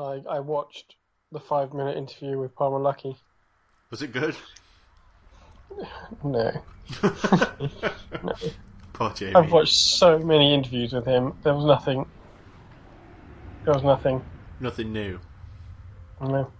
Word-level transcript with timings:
I, 0.00 0.22
I 0.28 0.40
watched 0.40 0.96
the 1.30 1.40
five 1.40 1.74
minute 1.74 1.96
interview 1.96 2.38
with 2.38 2.54
Palmer 2.54 2.78
Luckey. 2.78 3.16
Was 3.90 4.02
it 4.02 4.12
good? 4.12 4.36
No. 6.24 6.50
Poor 8.92 9.10
Jamie. 9.10 9.36
I've 9.36 9.52
watched 9.52 9.72
so 9.72 10.18
many 10.18 10.52
interviews 10.52 10.92
with 10.92 11.06
him. 11.06 11.32
There 11.44 11.54
was 11.54 11.64
nothing. 11.64 12.04
There 13.64 13.72
was 13.74 13.84
nothing. 13.84 14.20
Nothing 14.58 14.92
new. 14.92 15.20
No. 16.20 16.50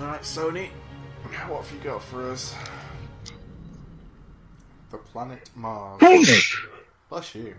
Alright, 0.00 0.22
Sony. 0.22 0.70
What 1.48 1.64
have 1.64 1.74
you 1.74 1.80
got 1.80 2.02
for 2.02 2.30
us? 2.30 2.54
The 4.90 4.96
planet 4.98 5.50
Mars. 5.54 6.00
Bless 7.10 7.34
you. 7.34 7.54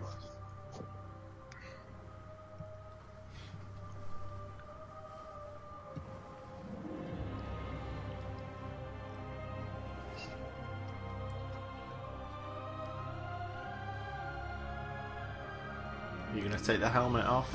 You're 16.34 16.44
gonna 16.44 16.60
take 16.60 16.80
the 16.80 16.90
helmet 16.90 17.26
off? 17.26 17.54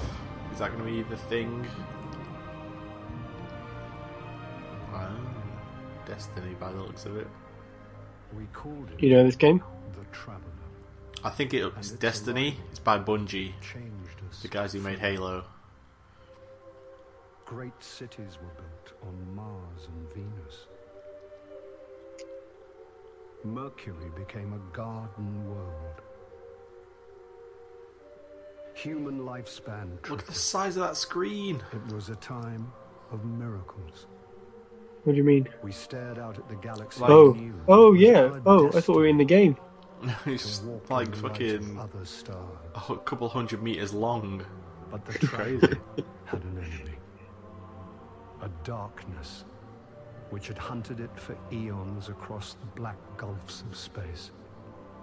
Is 0.52 0.58
that 0.60 0.70
gonna 0.72 0.84
be 0.84 1.02
the 1.02 1.16
thing? 1.16 1.66
Destiny 6.14 6.54
by 6.58 6.72
the 6.72 6.80
looks 6.82 7.06
of 7.06 7.16
it. 7.16 7.28
We 8.36 8.44
called 8.52 8.90
it 8.92 9.00
You 9.02 9.10
know 9.14 9.24
this 9.24 9.36
game? 9.36 9.62
the 9.92 10.04
Traveler. 10.10 10.42
I 11.22 11.30
think 11.30 11.54
it's 11.54 11.66
it's 11.78 11.90
Destiny. 11.92 12.56
It's 12.70 12.80
by 12.80 12.98
Bungie, 12.98 13.52
Changed 13.60 14.18
us. 14.28 14.42
the 14.42 14.48
guys 14.48 14.72
who 14.72 14.80
made 14.80 14.98
Halo. 14.98 15.44
Great 17.46 17.80
cities 17.80 18.38
were 18.42 18.54
built 18.62 18.92
on 19.02 19.34
Mars 19.36 19.86
and 19.88 20.12
Venus. 20.14 20.66
Mercury 23.44 24.10
became 24.16 24.52
a 24.52 24.76
garden 24.76 25.48
world. 25.48 26.00
Human 28.74 29.20
lifespan 29.20 29.90
Look 29.92 30.20
at 30.20 30.26
the 30.26 30.32
tripled. 30.32 30.34
size 30.36 30.76
of 30.76 30.82
that 30.82 30.96
screen. 30.96 31.62
It 31.72 31.92
was 31.94 32.08
a 32.08 32.16
time 32.16 32.72
of 33.12 33.24
miracles. 33.24 34.06
What 35.04 35.12
do 35.14 35.16
you 35.16 35.24
mean? 35.24 35.48
We 35.62 35.72
stared 35.72 36.18
out 36.18 36.38
at 36.38 36.48
the 36.48 36.56
galaxy. 36.56 37.02
Oh. 37.04 37.08
Oh, 37.08 37.24
like- 37.30 37.36
Oh, 37.68 37.90
we 37.90 38.06
oh 38.08 38.10
yeah. 38.10 38.40
Oh, 38.46 38.68
I 38.68 38.80
thought 38.80 38.96
we 38.96 39.02
were 39.02 39.08
in 39.08 39.18
the 39.18 39.24
game. 39.24 39.56
it's 40.26 40.62
like 40.88 41.06
in 41.06 41.12
the 41.12 41.16
light 41.16 41.16
fucking 41.16 41.78
other 41.78 42.04
stars. 42.04 42.58
a 42.88 42.96
couple 42.96 43.28
hundred 43.28 43.62
meters 43.62 43.92
long. 43.92 44.44
But 44.90 45.04
the 45.04 45.18
Crazy. 45.26 45.74
had 46.24 46.42
an 46.42 46.58
enemy. 46.58 46.96
A 48.42 48.48
darkness 48.64 49.44
which 50.30 50.46
had 50.48 50.56
hunted 50.58 51.00
it 51.00 51.10
for 51.16 51.36
eons 51.52 52.08
across 52.08 52.54
the 52.54 52.66
black 52.80 52.96
gulfs 53.16 53.62
of 53.68 53.76
space. 53.76 54.30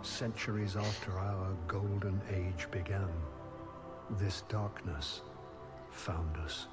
Centuries 0.02 0.76
after 0.78 1.12
our 1.20 1.54
golden 1.68 2.22
age 2.34 2.68
began, 2.72 3.10
this 4.12 4.44
darkness 4.48 5.22
found 5.92 6.38
us. 6.38 6.68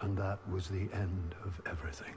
And 0.00 0.16
that 0.16 0.38
was 0.50 0.68
the 0.68 0.88
end 0.92 1.34
of 1.44 1.60
everything. 1.66 2.14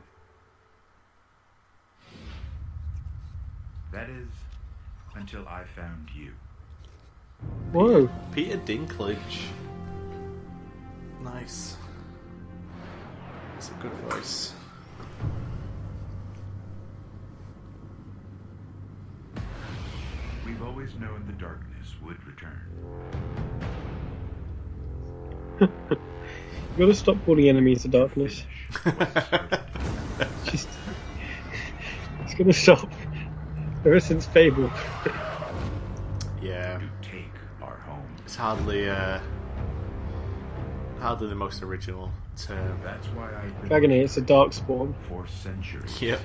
That 3.91 4.09
is, 4.09 4.29
until 5.15 5.47
I 5.47 5.63
found 5.75 6.09
you. 6.15 6.31
Whoa. 7.71 8.09
Peter 8.33 8.57
Dinklage. 8.57 9.47
Nice. 11.23 11.75
It's 13.57 13.69
a 13.69 13.73
good 13.73 13.93
voice. 14.09 14.53
We've 20.45 20.61
always 20.63 20.93
known 20.95 21.23
the 21.25 21.33
darkness 21.33 21.95
would 22.03 22.17
return. 22.25 22.61
You 26.71 26.85
gotta 26.85 26.93
stop 26.95 27.17
calling 27.25 27.49
enemies 27.49 27.83
the 27.83 27.89
darkness. 27.89 28.43
Just. 30.45 30.69
It's 32.23 32.33
gonna 32.35 32.53
stop. 32.53 32.89
Ever 33.85 33.99
since 33.99 34.25
Fable. 34.27 34.71
yeah, 36.41 36.79
take 37.01 37.31
our 37.61 37.77
home. 37.77 38.05
it's 38.23 38.35
hardly 38.35 38.87
uh, 38.89 39.19
hardly 40.99 41.27
the 41.27 41.35
most 41.35 41.61
original 41.63 42.11
term. 42.37 42.79
That's 42.83 43.07
why 43.07 43.33
I've 43.35 43.59
been 43.59 43.67
Dragon 43.67 43.91
it's 43.91 44.17
a 44.17 44.21
dark 44.21 44.53
spawn. 44.53 44.95
for 45.09 45.27
centuries. 45.27 46.01
Yep. 46.01 46.21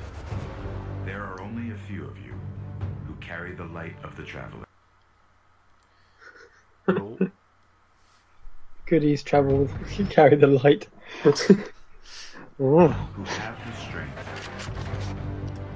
There 1.07 1.23
are 1.23 1.41
only 1.41 1.73
a 1.73 1.79
few 1.79 2.05
of 2.05 2.17
you 2.19 2.35
who 3.09 3.15
carry 3.17 3.53
the 3.53 3.65
light 3.65 3.97
of 4.05 4.17
the 4.17 4.23
traveler. 4.23 4.67
Cool. 8.87 9.01
Goodies 9.01 9.23
travel, 9.23 9.69
carry 10.11 10.37
the 10.37 10.47
light. 10.47 10.89
oh, 11.25 11.33
who 12.59 13.25
have 13.25 13.57
the 13.67 13.77
strength 13.81 14.71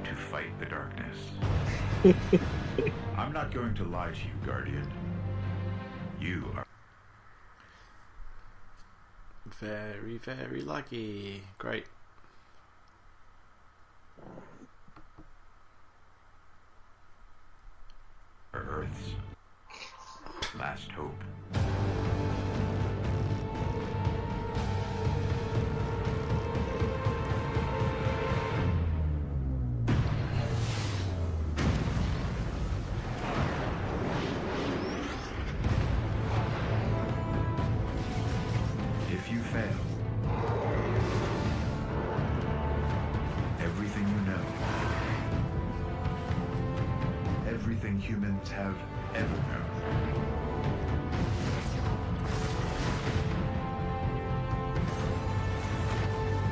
to 0.05 0.15
fight 0.15 0.57
the 0.59 0.65
darkness. 0.65 1.17
I'm 3.17 3.33
not 3.33 3.53
going 3.53 3.73
to 3.75 3.83
lie 3.83 4.11
to 4.11 4.17
you, 4.17 4.45
Guardian. 4.45 4.91
You 6.19 6.51
are 6.55 6.65
Very, 9.59 10.17
very 10.17 10.61
lucky. 10.61 11.43
Great. 11.57 11.85
Earth's 18.53 19.15
last 20.57 20.91
hope. 20.91 21.23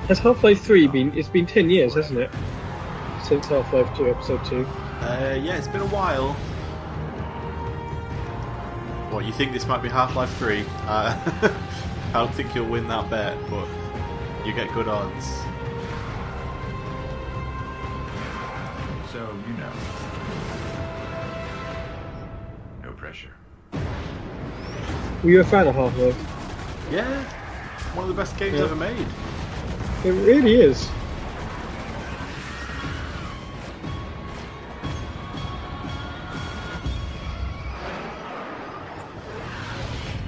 Has 0.09 0.19
Half 0.19 0.43
Life 0.43 0.61
3 0.61 0.87
been. 0.87 1.17
It's 1.17 1.29
been 1.29 1.45
10 1.45 1.69
years, 1.69 1.93
hasn't 1.95 2.19
it? 2.19 2.31
Since 3.23 3.45
Half 3.45 3.71
Life 3.71 3.95
2, 3.95 4.09
Episode 4.09 4.43
2. 4.43 4.65
Uh, 4.65 5.39
yeah, 5.41 5.55
it's 5.55 5.67
been 5.67 5.81
a 5.81 5.87
while. 5.87 6.33
What, 9.13 9.25
you 9.25 9.31
think 9.31 9.53
this 9.53 9.67
might 9.67 9.81
be 9.81 9.89
Half 9.89 10.15
Life 10.15 10.35
3? 10.37 10.65
Uh, 10.87 11.15
I 12.09 12.13
don't 12.13 12.33
think 12.33 12.55
you'll 12.55 12.67
win 12.67 12.87
that 12.87 13.09
bet, 13.09 13.37
but 13.49 13.67
you 14.45 14.53
get 14.53 14.73
good 14.73 14.87
odds. 14.87 15.25
so 19.11 19.27
you 19.47 19.53
know. 19.57 19.71
No 22.83 22.91
pressure. 22.91 23.31
Were 25.23 25.29
you 25.31 25.41
a 25.41 25.43
fan 25.43 25.67
of 25.67 25.75
Half 25.75 25.97
Life? 25.97 26.15
Yeah, 26.91 27.23
one 27.95 28.07
of 28.09 28.15
the 28.15 28.19
best 28.19 28.37
games 28.37 28.57
Yeah. 28.57 28.65
ever 28.65 28.75
made. 28.75 29.07
It 30.05 30.11
really 30.11 30.55
is. 30.61 30.89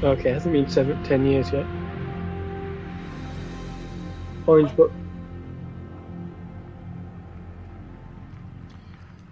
Okay, 0.03 0.31
it 0.31 0.33
hasn't 0.33 0.51
been 0.51 0.67
seven, 0.67 1.01
ten 1.05 1.25
years 1.25 1.53
yet. 1.53 1.65
Orange 4.45 4.75
Box. 4.75 4.91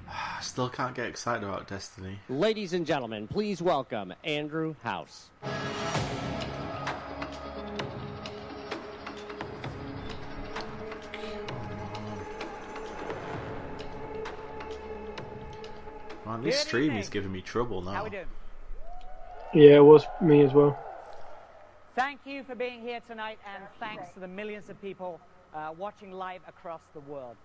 Still 0.42 0.70
can't 0.70 0.96
get 0.96 1.08
excited 1.08 1.44
about 1.44 1.68
Destiny. 1.68 2.20
Ladies 2.30 2.72
and 2.72 2.86
gentlemen, 2.86 3.28
please 3.28 3.62
welcome 3.62 4.14
Andrew 4.24 4.76
House. 4.84 5.32
Man, 16.30 16.44
this 16.44 16.58
Good 16.58 16.68
stream 16.68 16.84
evening. 16.84 17.00
is 17.00 17.10
giving 17.10 17.32
me 17.32 17.42
trouble 17.42 17.82
How 17.82 17.92
now. 17.92 18.04
we 18.04 18.12
doing? 18.12 18.28
Yeah, 19.52 19.78
it 19.78 19.84
was 19.84 20.06
me 20.22 20.44
as 20.44 20.54
well. 20.54 20.78
Thank 21.96 22.20
you 22.24 22.44
for 22.44 22.54
being 22.54 22.82
here 22.82 23.00
tonight, 23.08 23.40
and 23.52 23.64
thanks 23.80 24.12
to 24.12 24.20
the 24.20 24.28
millions 24.28 24.70
of 24.70 24.80
people 24.80 25.20
uh, 25.56 25.74
watching 25.76 26.12
live 26.12 26.42
across 26.48 26.82
the 26.94 27.00
world. 27.00 27.36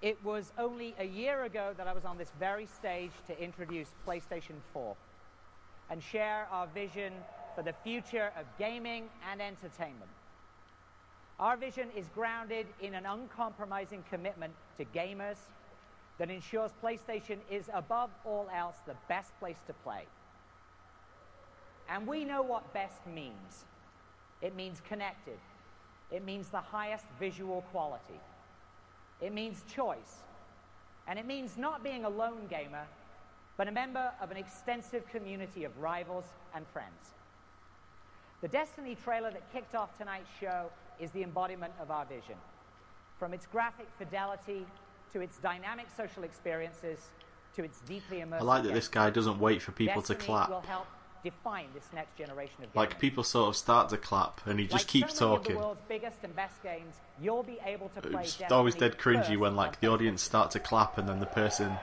It 0.00 0.16
was 0.24 0.54
only 0.56 0.94
a 0.98 1.04
year 1.04 1.44
ago 1.44 1.74
that 1.76 1.86
I 1.86 1.92
was 1.92 2.06
on 2.06 2.16
this 2.16 2.32
very 2.40 2.64
stage 2.64 3.10
to 3.26 3.38
introduce 3.38 3.88
PlayStation 4.06 4.56
4 4.72 4.96
and 5.90 6.02
share 6.02 6.48
our 6.50 6.66
vision 6.68 7.12
for 7.54 7.60
the 7.60 7.74
future 7.84 8.32
of 8.38 8.46
gaming 8.58 9.10
and 9.30 9.42
entertainment. 9.42 10.10
Our 11.38 11.58
vision 11.58 11.88
is 11.94 12.06
grounded 12.14 12.68
in 12.80 12.94
an 12.94 13.04
uncompromising 13.04 14.02
commitment 14.10 14.54
to 14.78 14.86
gamers 14.86 15.36
that 16.18 16.30
ensures 16.30 16.70
PlayStation 16.82 17.38
is 17.50 17.70
above 17.72 18.10
all 18.24 18.48
else 18.54 18.76
the 18.86 18.94
best 19.08 19.38
place 19.38 19.58
to 19.66 19.72
play. 19.84 20.04
And 21.88 22.06
we 22.06 22.24
know 22.24 22.42
what 22.42 22.72
best 22.74 23.06
means. 23.06 23.64
It 24.42 24.54
means 24.54 24.82
connected. 24.88 25.38
It 26.10 26.24
means 26.24 26.48
the 26.48 26.60
highest 26.60 27.04
visual 27.18 27.62
quality. 27.72 28.20
It 29.20 29.32
means 29.32 29.62
choice. 29.74 30.22
And 31.06 31.18
it 31.18 31.26
means 31.26 31.56
not 31.56 31.82
being 31.82 32.04
a 32.04 32.08
lone 32.08 32.46
gamer, 32.50 32.86
but 33.56 33.68
a 33.68 33.72
member 33.72 34.12
of 34.20 34.30
an 34.30 34.36
extensive 34.36 35.08
community 35.08 35.64
of 35.64 35.76
rivals 35.78 36.26
and 36.54 36.66
friends. 36.68 37.14
The 38.40 38.48
Destiny 38.48 38.96
trailer 39.02 39.30
that 39.30 39.52
kicked 39.52 39.74
off 39.74 39.96
tonight's 39.98 40.28
show 40.40 40.70
is 41.00 41.10
the 41.12 41.22
embodiment 41.22 41.72
of 41.80 41.90
our 41.90 42.04
vision. 42.04 42.36
From 43.18 43.34
its 43.34 43.46
graphic 43.46 43.88
fidelity 43.98 44.64
to 45.12 45.20
its 45.20 45.38
dynamic 45.38 45.86
social 45.96 46.22
experiences 46.24 46.98
to 47.56 47.64
its 47.64 47.80
deeply 47.80 48.18
immersive 48.18 48.40
I 48.40 48.44
like 48.44 48.62
that 48.64 48.74
this 48.74 48.88
guy 48.88 49.10
doesn't 49.10 49.38
wait 49.38 49.62
for 49.62 49.72
people 49.72 50.02
to 50.02 50.14
clap. 50.14 50.50
will 50.50 50.60
help 50.62 50.86
define 51.24 51.66
this 51.74 51.88
next 51.92 52.16
generation 52.16 52.62
of 52.62 52.74
Like 52.76 52.98
people 53.00 53.24
sort 53.24 53.48
of 53.48 53.56
start 53.56 53.88
to 53.90 53.96
clap, 53.96 54.40
and 54.46 54.60
he 54.60 54.66
just 54.66 54.84
Like 54.84 54.86
keeps 54.86 55.14
so 55.14 55.30
many 55.30 55.36
talking. 55.36 55.52
Of 55.56 55.58
the 55.60 55.64
world's 55.66 55.82
biggest 55.88 56.18
and 56.22 56.36
best 56.36 56.62
games, 56.62 56.94
you'll 57.20 57.42
be 57.42 57.58
able 57.64 57.88
to 57.90 58.00
play 58.00 58.22
It's 58.22 58.38
Destiny 58.38 58.56
always 58.56 58.74
dead 58.76 58.98
cringy 58.98 59.36
when 59.36 59.56
like 59.56 59.80
the 59.80 59.88
audience 59.88 60.22
start 60.22 60.52
to 60.52 60.60
clap, 60.60 60.98
and 60.98 61.08
then 61.08 61.18
the 61.20 61.26
person 61.26 61.76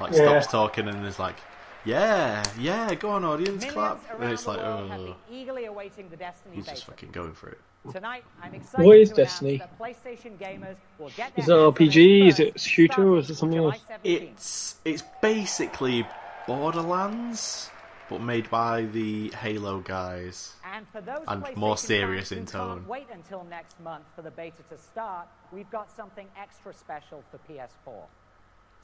like 0.00 0.12
Yeah. 0.12 0.40
stops 0.40 0.46
talking 0.46 0.88
and 0.88 1.04
is 1.06 1.18
like, 1.18 1.36
"Yeah, 1.84 2.42
yeah, 2.58 2.94
go 2.94 3.10
on, 3.10 3.24
audience, 3.24 3.64
Millions 3.64 3.72
clap." 3.72 4.20
And 4.20 4.32
it's 4.32 4.46
like, 4.46 4.58
world 4.58 4.90
have 4.90 5.00
oh, 5.00 5.16
eagerly 5.30 5.66
awaiting 5.66 6.08
the 6.08 6.16
Destiny 6.16 6.56
he's 6.56 6.64
beta. 6.64 6.76
just 6.76 6.86
fucking 6.86 7.10
going 7.10 7.32
for 7.32 7.50
it. 7.50 7.60
Tonight, 7.92 8.24
I'm 8.42 8.54
excited 8.54 8.86
What 8.86 8.96
is 8.96 9.10
to 9.10 9.16
Destiny? 9.16 9.58
that 9.58 9.78
PlayStation 9.78 10.38
gamers 10.38 10.76
will 10.98 11.10
get 11.10 11.32
Is 11.36 11.48
it 11.48 11.52
RPG? 11.52 12.28
Is 12.28 12.40
it 12.40 12.58
shooter 12.58 13.06
or 13.06 13.18
is 13.18 13.28
it 13.28 13.36
something 13.36 13.58
else? 13.58 13.78
It's 14.02 14.76
it's 14.84 15.02
basically 15.20 16.06
Borderlands, 16.46 17.70
but 18.08 18.22
made 18.22 18.48
by 18.48 18.82
the 18.82 19.30
Halo 19.30 19.80
guys. 19.80 20.54
And 20.74 20.86
for 20.88 21.02
those 21.02 21.24
and 21.28 21.44
PlayStation 21.44 21.56
more 21.56 21.76
serious 21.76 22.30
fans 22.30 22.38
in 22.38 22.46
who 22.46 22.52
tone. 22.52 22.76
Can't 22.78 22.88
wait 22.88 23.06
until 23.12 23.44
next 23.44 23.78
month 23.80 24.04
for 24.16 24.22
the 24.22 24.30
beta 24.30 24.62
to 24.70 24.78
start. 24.78 25.28
We've 25.52 25.70
got 25.70 25.94
something 25.94 26.26
extra 26.38 26.72
special 26.72 27.22
for 27.30 27.38
PS4. 27.50 28.04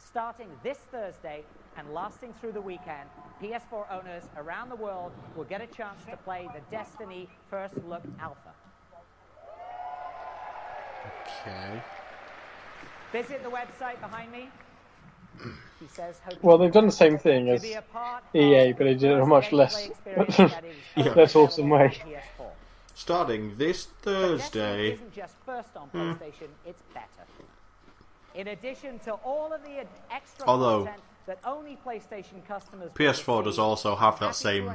Starting 0.05 0.49
this 0.63 0.79
Thursday 0.91 1.45
and 1.77 1.93
lasting 1.95 2.33
through 2.41 2.53
the 2.53 2.61
weekend, 2.61 3.09
PS4 3.41 3.85
owners 3.91 4.25
around 4.37 4.69
the 4.69 4.77
world 4.77 5.13
will 5.37 5.45
get 5.45 5.61
a 5.61 5.67
chance 5.67 6.05
to 6.11 6.17
play 6.19 6.49
the 6.55 6.61
Destiny 6.75 7.29
First 7.49 7.75
Look 7.87 8.03
Alpha. 8.21 8.51
Okay. 11.47 11.81
Visit 13.13 13.43
the 13.43 13.51
website 13.51 14.01
behind 14.01 14.33
me. 14.33 14.49
He 15.79 15.87
says, 15.87 16.21
Well, 16.43 16.59
they've 16.59 16.73
done 16.73 16.87
the 16.87 16.93
same 16.93 17.17
thing 17.17 17.49
as 17.49 17.63
be 17.63 17.73
a 17.73 17.83
part 17.83 18.23
EA, 18.35 18.73
but 18.73 18.85
they 18.85 18.95
did 18.95 19.05
it 19.05 19.13
in 19.15 19.21
a 19.21 19.27
much 19.27 19.53
less- 19.53 19.89
that 20.05 20.65
is 20.65 20.77
Yeah. 20.97 21.13
less 21.15 21.35
awesome 21.35 21.71
way. 21.71 21.87
available 21.87 22.45
on 22.45 22.47
PS4. 22.47 22.51
Starting 22.95 23.57
this 23.57 23.87
But 24.03 24.11
Destiny 24.11 24.39
Thursday. 24.39 24.93
isn't 24.93 25.15
just 25.15 25.35
first 25.47 25.77
on 25.77 25.89
hmm. 25.89 25.99
PlayStation, 25.99 26.49
it's 26.67 26.83
better. 26.93 27.07
In 28.35 28.49
addition 28.49 28.99
to 29.01 29.13
all 29.25 29.53
of 29.53 29.63
the 29.63 29.85
extra 30.11 30.47
Although, 30.47 30.85
content 30.85 31.03
that 31.27 31.39
only 31.45 31.79
PlayStation 31.85 32.47
customers 32.47 32.93
PS4 32.93 33.27
will 33.27 33.43
does 33.43 33.59
also 33.59 33.97
have 33.97 34.19
that 34.21 34.35
same 34.35 34.73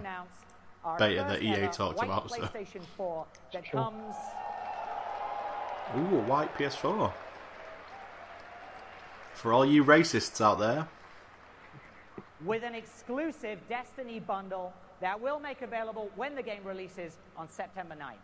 beta 1.00 1.25
that 1.28 1.42
EA 1.42 1.68
talked 1.68 2.02
about, 2.02 2.30
so. 2.30 2.38
PlayStation 2.38 2.81
4 2.98 3.25
that 3.54 3.66
Sure. 3.66 3.81
comes 3.81 4.16
Ooh, 5.96 6.18
a 6.18 6.22
white 6.22 6.54
PS4. 6.57 7.13
For 9.34 9.54
all 9.54 9.66
you 9.66 9.84
racists 9.84 10.42
out 10.42 10.60
there, 10.60 10.88
with 12.44 12.63
an 12.63 12.75
exclusive 12.75 13.60
Destiny 13.69 14.19
bundle 14.19 14.74
that 15.00 15.19
we'll 15.19 15.40
make 15.40 15.62
available 15.62 16.10
when 16.16 16.36
the 16.36 16.44
game 16.44 16.63
releases 16.63 17.18
on 17.38 17.50
September 17.50 17.96
9th. 17.96 18.16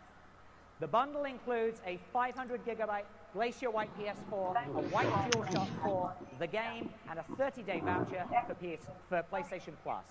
The 0.80 0.88
bundle 0.88 1.25
includes 1.25 1.81
a 1.86 2.00
500 2.12 2.66
gigabyte 2.66 3.04
Glacier 3.33 3.72
White 3.72 3.89
PS4, 3.98 4.68
a 4.68 4.81
white 4.89 5.07
DualShock 5.07 5.68
4, 5.83 6.13
the 6.39 6.48
game, 6.48 6.89
and 7.10 7.18
a 7.18 7.25
30-day 7.39 7.80
voucher 7.80 8.25
for, 8.45 8.56
PS, 8.56 8.88
for 9.07 9.24
PlayStation 9.31 9.74
Plus. 9.83 10.04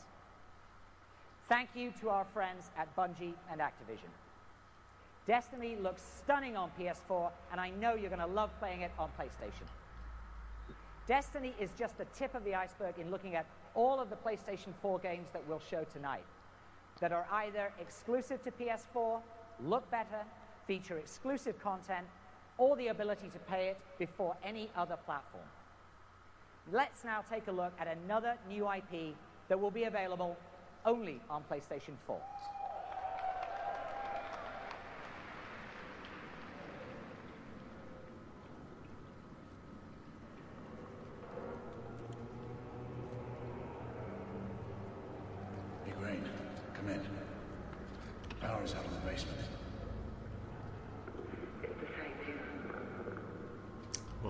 Thank 1.46 1.69
you 1.75 1.93
to 2.00 2.08
our 2.08 2.25
friends 2.25 2.70
at 2.78 2.94
Bungie 2.96 3.34
and 3.50 3.61
Activision. 3.61 4.08
Destiny 5.26 5.76
looks 5.76 6.02
stunning 6.02 6.56
on 6.56 6.70
PS4, 6.81 7.31
and 7.52 7.61
I 7.61 7.69
know 7.70 7.94
you're 7.94 8.08
going 8.08 8.20
to 8.20 8.26
love 8.26 8.50
playing 8.58 8.81
it 8.81 8.93
on 8.99 9.11
PlayStation. 9.19 9.69
Destiny 11.06 11.52
is 11.61 11.70
just 11.78 11.99
the 11.99 12.06
tip 12.06 12.34
of 12.34 12.43
the 12.44 12.55
iceberg 12.55 12.94
in 12.99 13.11
looking 13.11 13.34
at 13.34 13.44
all 13.75 14.00
of 14.00 14.08
the 14.08 14.16
PlayStation 14.16 14.73
4 14.81 14.99
games 15.00 15.28
that 15.32 15.46
we'll 15.46 15.61
show 15.61 15.84
tonight 15.93 16.25
that 17.00 17.12
are 17.12 17.26
either 17.32 17.70
exclusive 17.78 18.43
to 18.44 18.50
PS4, 18.50 19.20
look 19.64 19.90
better, 19.90 20.25
feature 20.66 20.99
exclusive 20.99 21.58
content, 21.58 22.06
or 22.60 22.76
the 22.76 22.88
ability 22.88 23.30
to 23.30 23.38
pay 23.38 23.68
it 23.68 23.78
before 23.98 24.36
any 24.44 24.70
other 24.76 24.96
platform. 25.06 25.42
Let's 26.70 27.02
now 27.04 27.24
take 27.28 27.48
a 27.48 27.52
look 27.52 27.72
at 27.80 27.88
another 27.88 28.36
new 28.48 28.70
IP 28.70 29.14
that 29.48 29.58
will 29.58 29.70
be 29.70 29.84
available 29.84 30.36
only 30.84 31.20
on 31.30 31.42
PlayStation 31.50 31.94
4. 32.06 32.20
Big 45.87 45.99
Rain, 45.99 46.23
come 46.75 46.90
in. 46.90 47.00
Power 48.38 48.62
is 48.62 48.75
out 48.75 48.85
in 48.85 48.92
the 48.92 49.11
basement. 49.11 49.38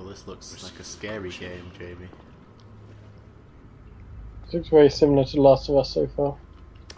well, 0.00 0.09
this 0.20 0.28
looks 0.28 0.62
like 0.62 0.78
a 0.78 0.84
scary 0.84 1.30
game, 1.30 1.70
Jamie. 1.78 2.08
It 4.48 4.54
looks 4.54 4.68
very 4.68 4.90
similar 4.90 5.24
to 5.24 5.40
Last 5.40 5.70
of 5.70 5.76
Us 5.76 5.94
so 5.94 6.06
far. 6.08 6.36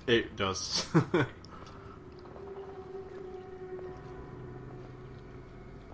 It 0.06 0.36
does. 0.36 0.86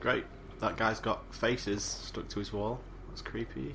Great. 0.00 0.24
That 0.60 0.76
guy's 0.76 1.00
got 1.00 1.34
faces 1.34 1.82
stuck 1.82 2.28
to 2.28 2.38
his 2.38 2.52
wall. 2.52 2.80
That's 3.08 3.22
creepy. 3.22 3.74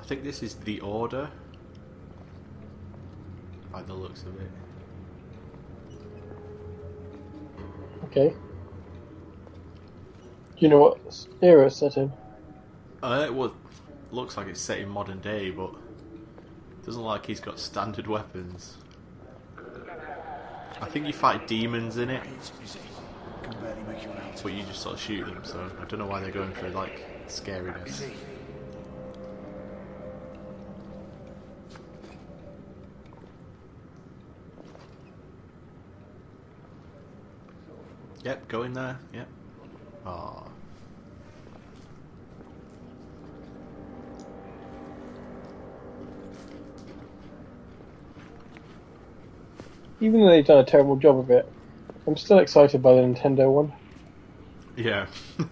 I 0.00 0.04
think 0.04 0.24
this 0.24 0.42
is 0.42 0.54
the 0.54 0.80
order. 0.80 1.30
By 3.70 3.82
the 3.82 3.94
looks 3.94 4.22
of 4.22 4.40
it. 4.40 4.50
Okay. 8.18 8.34
Do 10.56 10.56
you 10.56 10.68
know 10.68 10.78
what 10.78 11.26
era 11.40 11.66
it's 11.66 11.76
set 11.76 11.96
in? 11.96 12.12
Uh, 13.00 13.26
it 13.28 13.34
well, 13.34 13.54
looks 14.10 14.36
like 14.36 14.48
it's 14.48 14.60
set 14.60 14.78
in 14.78 14.88
modern 14.88 15.20
day, 15.20 15.50
but 15.50 15.72
doesn't 16.84 17.00
look 17.00 17.10
like 17.10 17.26
he's 17.26 17.38
got 17.38 17.60
standard 17.60 18.08
weapons. 18.08 18.76
I 20.80 20.86
think 20.86 21.06
you 21.06 21.12
fight 21.12 21.46
demons 21.46 21.96
in 21.96 22.10
it, 22.10 22.24
but 24.42 24.52
you 24.52 24.64
just 24.64 24.82
sort 24.82 24.96
of 24.96 25.00
shoot 25.00 25.24
them. 25.24 25.40
So 25.44 25.70
I 25.80 25.84
don't 25.84 26.00
know 26.00 26.06
why 26.06 26.20
they're 26.20 26.32
going 26.32 26.52
for 26.52 26.70
like 26.70 27.28
scariness. 27.28 28.02
Yep, 38.28 38.48
go 38.48 38.62
in 38.64 38.74
there. 38.74 38.98
Yep. 39.14 39.28
Ah. 40.04 40.44
Even 50.02 50.20
though 50.20 50.28
they've 50.28 50.44
done 50.44 50.58
a 50.58 50.64
terrible 50.64 50.96
job 50.96 51.18
of 51.18 51.30
it, 51.30 51.50
I'm 52.06 52.18
still 52.18 52.40
excited 52.40 52.82
by 52.82 52.96
the 52.96 53.00
Nintendo 53.00 53.50
one. 53.50 53.72
Yeah. 54.76 55.06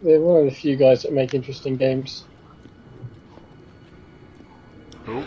They're 0.00 0.20
one 0.20 0.38
of 0.38 0.44
the 0.44 0.52
few 0.52 0.76
guys 0.76 1.02
that 1.02 1.12
make 1.12 1.34
interesting 1.34 1.76
games. 1.76 2.26
oh. 5.08 5.24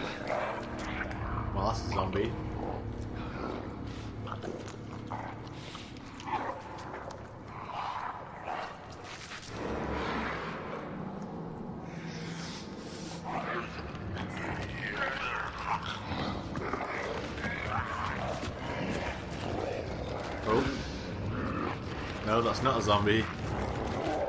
Well, 1.53 1.67
that's 1.67 1.85
a 1.85 1.89
zombie. 1.89 2.31
Oh. 20.53 22.30
No, 22.41 22.47
that's 22.47 22.63
not 22.63 22.79
a 22.79 22.81
zombie. 22.81 23.23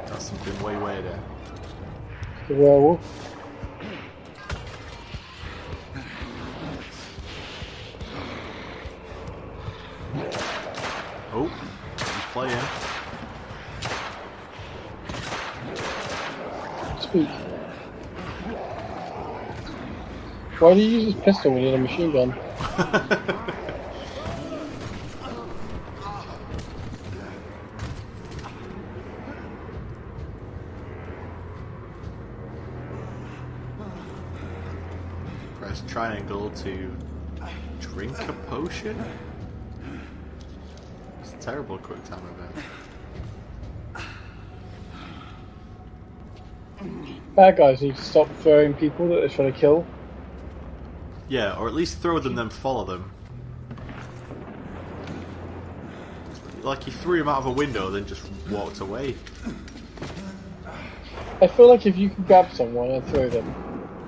That's 0.06 0.26
something 0.26 0.62
way 0.62 0.76
weirder. 0.76 1.18
The 2.46 2.54
werewolf. 2.54 3.00
Oh, 11.32 11.50
he's 11.96 12.26
playing. 12.34 12.66
Speak. 17.00 17.28
Why 20.58 20.74
do 20.74 20.80
you 20.80 20.98
use 20.98 21.14
his 21.14 21.22
pistol 21.24 21.54
when 21.54 21.62
you 21.62 21.70
have 21.70 21.80
a 21.80 21.82
machine 21.82 22.12
gun? 22.12 22.34
Press 35.72 35.84
triangle 35.86 36.50
to 36.62 36.90
drink 37.80 38.16
a 38.28 38.32
potion? 38.46 38.96
It's 41.20 41.32
a 41.32 41.36
terrible 41.38 41.78
quick 41.78 42.04
time 42.04 42.22
event. 42.38 42.54
Bad 47.34 47.56
guys 47.56 47.82
need 47.82 47.96
to 47.96 48.02
stop 48.02 48.28
throwing 48.40 48.74
people 48.74 49.08
that 49.08 49.16
they're 49.16 49.28
trying 49.28 49.52
to 49.52 49.58
kill. 49.58 49.84
Yeah, 51.28 51.56
or 51.56 51.66
at 51.66 51.74
least 51.74 51.98
throw 51.98 52.20
them, 52.20 52.36
then 52.36 52.50
follow 52.50 52.84
them. 52.84 53.10
Like 56.62 56.84
he 56.84 56.92
threw 56.92 57.20
him 57.20 57.28
out 57.28 57.38
of 57.38 57.46
a 57.46 57.52
window, 57.52 57.90
then 57.90 58.06
just 58.06 58.30
walked 58.50 58.78
away. 58.78 59.16
I 61.40 61.48
feel 61.48 61.68
like 61.68 61.86
if 61.86 61.96
you 61.96 62.10
can 62.10 62.22
grab 62.22 62.52
someone 62.52 62.90
and 62.90 63.04
throw 63.08 63.28
them, 63.28 63.52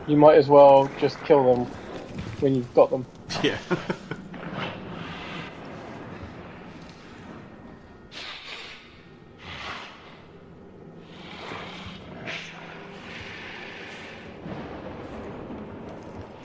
you 0.07 0.17
might 0.17 0.37
as 0.37 0.49
well 0.49 0.89
just 1.01 1.19
kill 1.25 1.53
them 1.53 1.67
when 2.41 2.55
you've 2.55 2.75
got 2.75 2.91
them. 2.91 3.07
Yeah. 3.43 3.59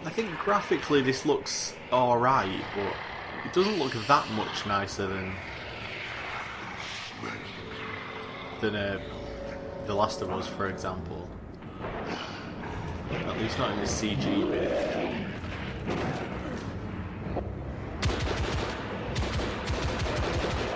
I 0.06 0.10
think 0.12 0.38
graphically 0.40 1.02
this 1.02 1.26
looks 1.26 1.76
alright, 1.92 2.64
but 2.76 2.94
it 3.46 3.54
doesn't 3.54 3.78
look 3.78 3.94
that 4.08 4.30
much 4.32 4.66
nicer 4.66 5.08
than 5.08 5.34
than 8.60 8.76
uh, 8.76 9.00
The 9.86 9.94
Last 9.94 10.22
of 10.22 10.32
Us, 10.32 10.48
for 10.48 10.68
example. 10.68 11.30
At 13.12 13.40
least 13.40 13.58
not 13.58 13.72
in 13.72 13.78
the 13.78 13.86
CG 13.86 14.50
bit. 14.50 15.39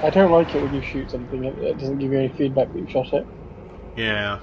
I 0.04 0.10
don't 0.10 0.32
like 0.32 0.54
it 0.54 0.62
when 0.62 0.74
you 0.74 0.82
shoot 0.82 1.12
something, 1.12 1.46
it, 1.46 1.58
it 1.60 1.78
doesn't 1.78 1.98
give 1.98 2.12
you 2.12 2.20
any 2.20 2.28
feedback 2.28 2.74
that 2.74 2.80
you 2.80 2.90
shot 2.90 3.14
it. 3.14 3.26
Yeah. 3.96 4.40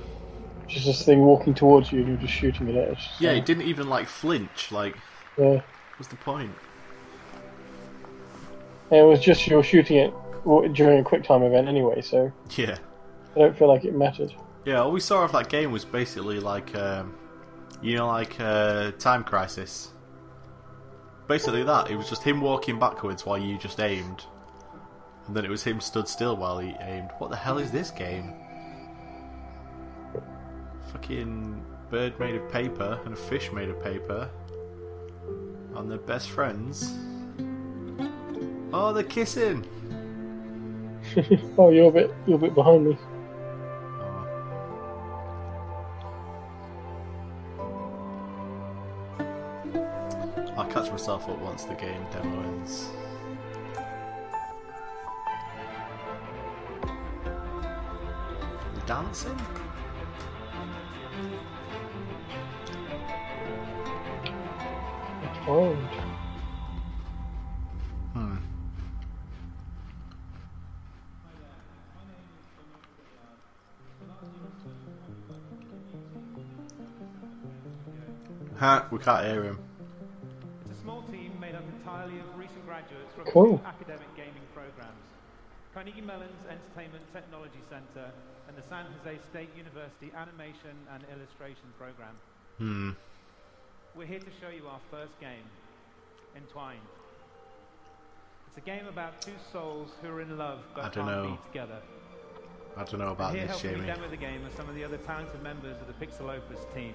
It's 0.65 0.73
just 0.73 0.87
this 0.87 1.05
thing 1.05 1.21
walking 1.21 1.53
towards 1.53 1.93
you 1.93 1.99
and 2.01 2.09
you're 2.09 2.17
just 2.17 2.33
shooting 2.33 2.71
at 2.71 2.77
it. 2.77 2.99
Yeah, 3.19 3.33
it 3.33 3.45
didn't 3.45 3.65
even 3.65 3.89
like 3.89 4.07
flinch. 4.07 4.73
Like, 4.73 4.97
yeah. 5.37 5.61
what's 5.99 6.09
the 6.09 6.17
point? 6.17 6.53
It 8.91 9.03
was 9.03 9.21
just 9.21 9.47
you're 9.47 9.63
shooting 9.63 9.99
it 9.99 10.15
during 10.73 11.01
a 11.01 11.05
quick 11.05 11.25
time 11.25 11.43
event 11.43 11.69
anyway, 11.69 12.01
so 12.01 12.33
Yeah. 12.57 12.79
I 13.37 13.39
don't 13.39 13.57
feel 13.57 13.69
like 13.69 13.85
it 13.85 13.95
mattered. 13.95 14.33
Yeah, 14.65 14.81
all 14.81 14.93
we 14.93 15.01
saw 15.01 15.25
of 15.25 15.33
that 15.33 15.49
game 15.49 15.73
was 15.73 15.85
basically 15.85 16.41
like, 16.41 16.75
um, 16.75 17.15
you 17.83 17.97
know, 17.97 18.07
like 18.07 18.41
uh, 18.41 18.93
Time 18.93 19.25
Crisis. 19.25 19.91
Basically 21.31 21.63
that. 21.63 21.89
It 21.89 21.95
was 21.95 22.09
just 22.09 22.25
him 22.25 22.41
walking 22.41 22.81
backwards 22.81 23.25
while 23.25 23.39
you 23.39 23.57
just 23.57 23.79
aimed. 23.79 24.25
And 25.29 25.37
then 25.37 25.45
it 25.45 25.49
was 25.49 25.63
him 25.63 25.81
stood 25.81 26.09
still 26.09 26.37
while 26.37 26.59
he 26.59 26.75
aimed. 26.81 27.11
What 27.19 27.31
the 27.31 27.37
hell 27.37 27.59
is 27.59 27.71
this 27.71 27.93
game? 27.93 28.35
Fucking 30.91 31.65
bird 31.89 32.19
made 32.19 32.35
of 32.35 32.51
paper 32.51 32.99
and 33.05 33.15
a 33.15 33.17
fish 33.17 33.53
made 33.53 33.69
of 33.69 33.81
paper. 33.81 34.29
And 35.77 35.89
they're 35.89 35.99
best 35.99 36.31
friends. 36.31 36.99
Oh, 38.73 38.93
they're 38.93 39.05
kissing! 39.05 39.65
oh, 41.59 41.71
you're 41.71 41.91
a 41.91 41.93
bit 41.93 42.13
you're 42.27 42.39
a 42.39 42.41
bit 42.41 42.57
behind 42.57 42.89
me. 42.89 42.99
I'll 50.61 50.67
catch 50.67 50.91
myself 50.91 51.27
up 51.27 51.39
once 51.39 51.65
the 51.65 51.73
game 51.73 52.05
demo 52.13 52.43
ends. 52.43 52.91
Dancing? 58.87 59.41
Oh, 65.49 65.75
Hmm. 68.13 68.37
Ha, 78.59 78.89
we 78.91 78.99
can't 78.99 79.25
hear 79.25 79.43
him. 79.45 79.70
Graduates 82.91 83.15
from 83.15 83.25
Cool. 83.33 83.63
academic 83.65 84.11
gaming 84.17 84.43
programs 84.55 84.99
Carnegie 85.73 86.01
Mellon's 86.01 86.43
Entertainment 86.51 87.05
Technology 87.15 87.63
Center 87.71 88.11
and 88.49 88.57
the 88.59 88.63
San 88.69 88.87
Jose 88.91 89.19
State 89.31 89.51
University 89.57 90.11
Animation 90.17 90.75
and 90.93 91.05
Illustration 91.15 91.71
program. 91.79 92.15
Hmm. 92.59 92.91
We're 93.95 94.07
here 94.11 94.19
to 94.19 94.33
show 94.43 94.51
you 94.51 94.67
our 94.67 94.81
first 94.91 95.15
game, 95.21 95.47
Entwined. 96.37 96.81
It's 98.49 98.59
a 98.59 98.61
game 98.67 98.87
about 98.89 99.23
two 99.23 99.39
souls 99.53 99.91
who 100.03 100.09
are 100.09 100.21
in 100.21 100.37
love 100.37 100.59
but 100.75 100.87
I 100.87 100.89
don't 100.91 101.07
can't 101.07 101.23
know 101.23 101.31
be 101.31 101.39
together. 101.53 101.79
I 102.77 102.83
don't 102.85 102.99
know 102.99 103.13
about 103.13 103.31
and 103.31 103.39
here 103.39 103.47
this, 103.47 103.61
helping 103.63 103.81
me 103.81 103.87
Jamie. 103.87 103.95
demo 103.95 104.11
the 104.11 104.17
game 104.17 104.45
are 104.45 104.51
some 104.57 104.69
of 104.69 104.75
the 104.75 104.83
other 104.83 104.99
talented 104.99 105.41
members 105.43 105.77
of 105.81 105.87
the 105.87 105.95
Pixelopus 106.05 106.67
team. 106.75 106.95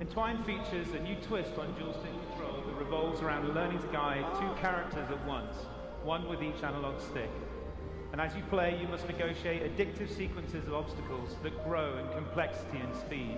Entwine 0.00 0.42
features 0.44 0.88
a 0.94 1.00
new 1.00 1.14
twist 1.16 1.58
on 1.58 1.74
dual 1.74 1.92
stick 1.92 2.10
control 2.30 2.62
that 2.66 2.74
revolves 2.78 3.20
around 3.20 3.54
learning 3.54 3.78
to 3.80 3.86
guide 3.88 4.24
two 4.40 4.48
characters 4.58 5.06
at 5.10 5.26
once, 5.26 5.54
one 6.04 6.26
with 6.26 6.42
each 6.42 6.62
analog 6.62 6.98
stick. 6.98 7.28
And 8.12 8.18
as 8.18 8.34
you 8.34 8.42
play, 8.48 8.78
you 8.80 8.88
must 8.88 9.06
negotiate 9.06 9.62
addictive 9.62 10.08
sequences 10.08 10.66
of 10.66 10.72
obstacles 10.72 11.36
that 11.42 11.52
grow 11.64 11.98
in 11.98 12.08
complexity 12.14 12.78
and 12.78 12.96
speed. 12.96 13.36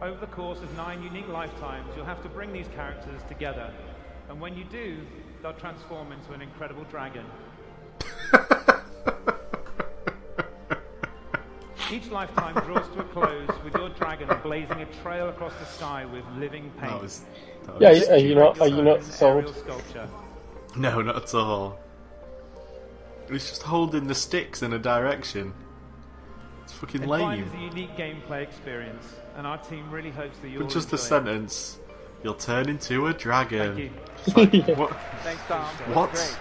Over 0.00 0.18
the 0.18 0.28
course 0.28 0.60
of 0.60 0.74
nine 0.78 1.02
unique 1.02 1.28
lifetimes, 1.28 1.92
you'll 1.94 2.06
have 2.06 2.22
to 2.22 2.30
bring 2.30 2.50
these 2.50 2.68
characters 2.74 3.20
together. 3.28 3.70
And 4.30 4.40
when 4.40 4.56
you 4.56 4.64
do, 4.64 4.96
they'll 5.42 5.52
transform 5.52 6.10
into 6.10 6.32
an 6.32 6.40
incredible 6.40 6.84
dragon. 6.84 7.26
Each 11.92 12.08
lifetime 12.10 12.54
draws 12.64 12.88
to 12.94 13.00
a 13.00 13.04
close 13.04 13.48
with 13.62 13.74
your 13.74 13.90
dragon 13.90 14.28
blazing 14.42 14.80
a 14.80 14.86
trail 15.02 15.28
across 15.28 15.52
the 15.58 15.66
sky 15.66 16.04
with 16.06 16.24
living 16.38 16.70
paint. 16.80 16.92
That 16.92 17.02
was. 17.02 17.24
That 17.66 17.80
Yeah, 17.80 17.90
was 17.90 18.08
are 18.08 18.18
you 18.18 18.34
not 18.34 18.60
are 18.60 18.68
you 18.68 18.82
not 18.82 18.98
own 18.98 19.02
sold? 19.02 19.56
sculpture. 19.56 20.08
No, 20.76 21.00
not 21.02 21.16
at 21.16 21.34
all. 21.34 21.78
It's 23.28 23.48
just 23.50 23.62
holding 23.62 24.06
the 24.06 24.14
sticks 24.14 24.62
in 24.62 24.72
a 24.72 24.78
direction. 24.78 25.54
It's 26.64 26.72
fucking 26.72 27.02
Entwine 27.02 27.38
lame. 27.40 27.44
is 27.44 27.52
a 27.54 27.58
unique 27.58 27.96
gameplay 27.96 28.42
experience, 28.42 29.14
and 29.36 29.46
our 29.46 29.58
team 29.58 29.90
really 29.90 30.10
hopes 30.10 30.38
that 30.38 30.48
you'll 30.48 30.62
But 30.64 30.72
just 30.72 30.90
the 30.90 30.98
sentence 30.98 31.78
You'll 32.24 32.32
turn 32.32 32.70
into 32.70 33.06
a 33.06 33.12
dragon. 33.12 33.90
Thank 34.24 34.54
you. 34.54 34.60
Like, 34.62 34.78
what? 34.78 34.98
Thanks, 35.22 35.42
Tom. 35.46 35.66
What? 35.92 36.38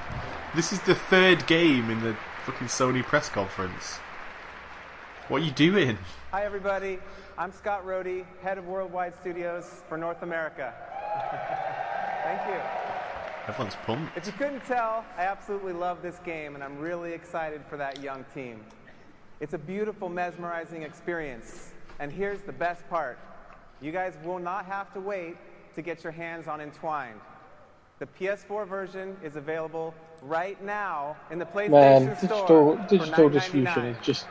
This 0.55 0.71
is 0.71 0.79
the 0.83 0.95
third 0.95 1.45
game 1.45 1.89
in 1.89 2.01
the 2.01 2.15
fucking 2.45 2.67
Sony 2.67 3.03
press 3.03 3.27
conference. 3.27 3.99
What 5.29 5.41
are 5.41 5.45
you 5.45 5.51
doing? 5.51 5.97
Hi, 6.31 6.43
everybody. 6.43 6.99
I'm 7.37 7.53
Scott 7.53 7.85
Rohde, 7.85 8.25
head 8.41 8.57
of 8.57 8.67
Worldwide 8.67 9.15
Studios 9.15 9.81
for 9.87 9.97
North 9.97 10.21
America. 10.21 10.73
Thank 12.25 12.41
you. 12.49 12.61
Everyone's 13.47 13.77
pumped. 13.85 14.17
If 14.17 14.27
you 14.27 14.33
couldn't 14.33 14.65
tell, 14.65 15.05
I 15.17 15.21
absolutely 15.21 15.71
love 15.71 16.01
this 16.01 16.19
game, 16.25 16.55
and 16.55 16.63
I'm 16.63 16.77
really 16.77 17.13
excited 17.13 17.61
for 17.69 17.77
that 17.77 18.03
young 18.03 18.25
team. 18.33 18.65
It's 19.39 19.53
a 19.53 19.57
beautiful, 19.57 20.09
mesmerizing 20.09 20.81
experience. 20.81 21.71
And 21.99 22.11
here's 22.11 22.41
the 22.41 22.51
best 22.51 22.85
part 22.89 23.17
you 23.81 23.93
guys 23.93 24.17
will 24.25 24.39
not 24.39 24.65
have 24.65 24.93
to 24.93 24.99
wait 24.99 25.37
to 25.75 25.81
get 25.81 26.03
your 26.03 26.11
hands 26.11 26.49
on 26.49 26.59
Entwined. 26.59 27.21
The 27.99 28.07
PS4 28.07 28.67
version 28.67 29.15
is 29.23 29.37
available 29.37 29.95
right 30.21 30.61
now 30.61 31.15
in 31.31 31.39
the 31.39 31.45
PlayStation 31.45 31.69
Man, 31.69 32.13
digital 32.13 32.45
for 32.45 32.85
digital 32.89 33.29
distribution 33.29 33.85
is 33.85 33.97
just 34.05 34.25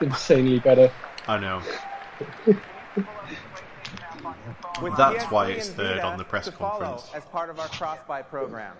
insanely 0.00 0.58
better. 0.58 0.90
I 1.26 1.38
know. 1.38 1.62
That's 4.96 5.24
why 5.30 5.50
it's 5.50 5.68
third 5.68 6.00
on 6.00 6.18
the 6.18 6.24
press 6.24 6.48
conference. 6.50 7.10
As 7.14 7.24
part 7.26 7.50
of 7.50 7.58
our 7.60 7.68
cross-buy 7.68 8.22
program. 8.22 8.76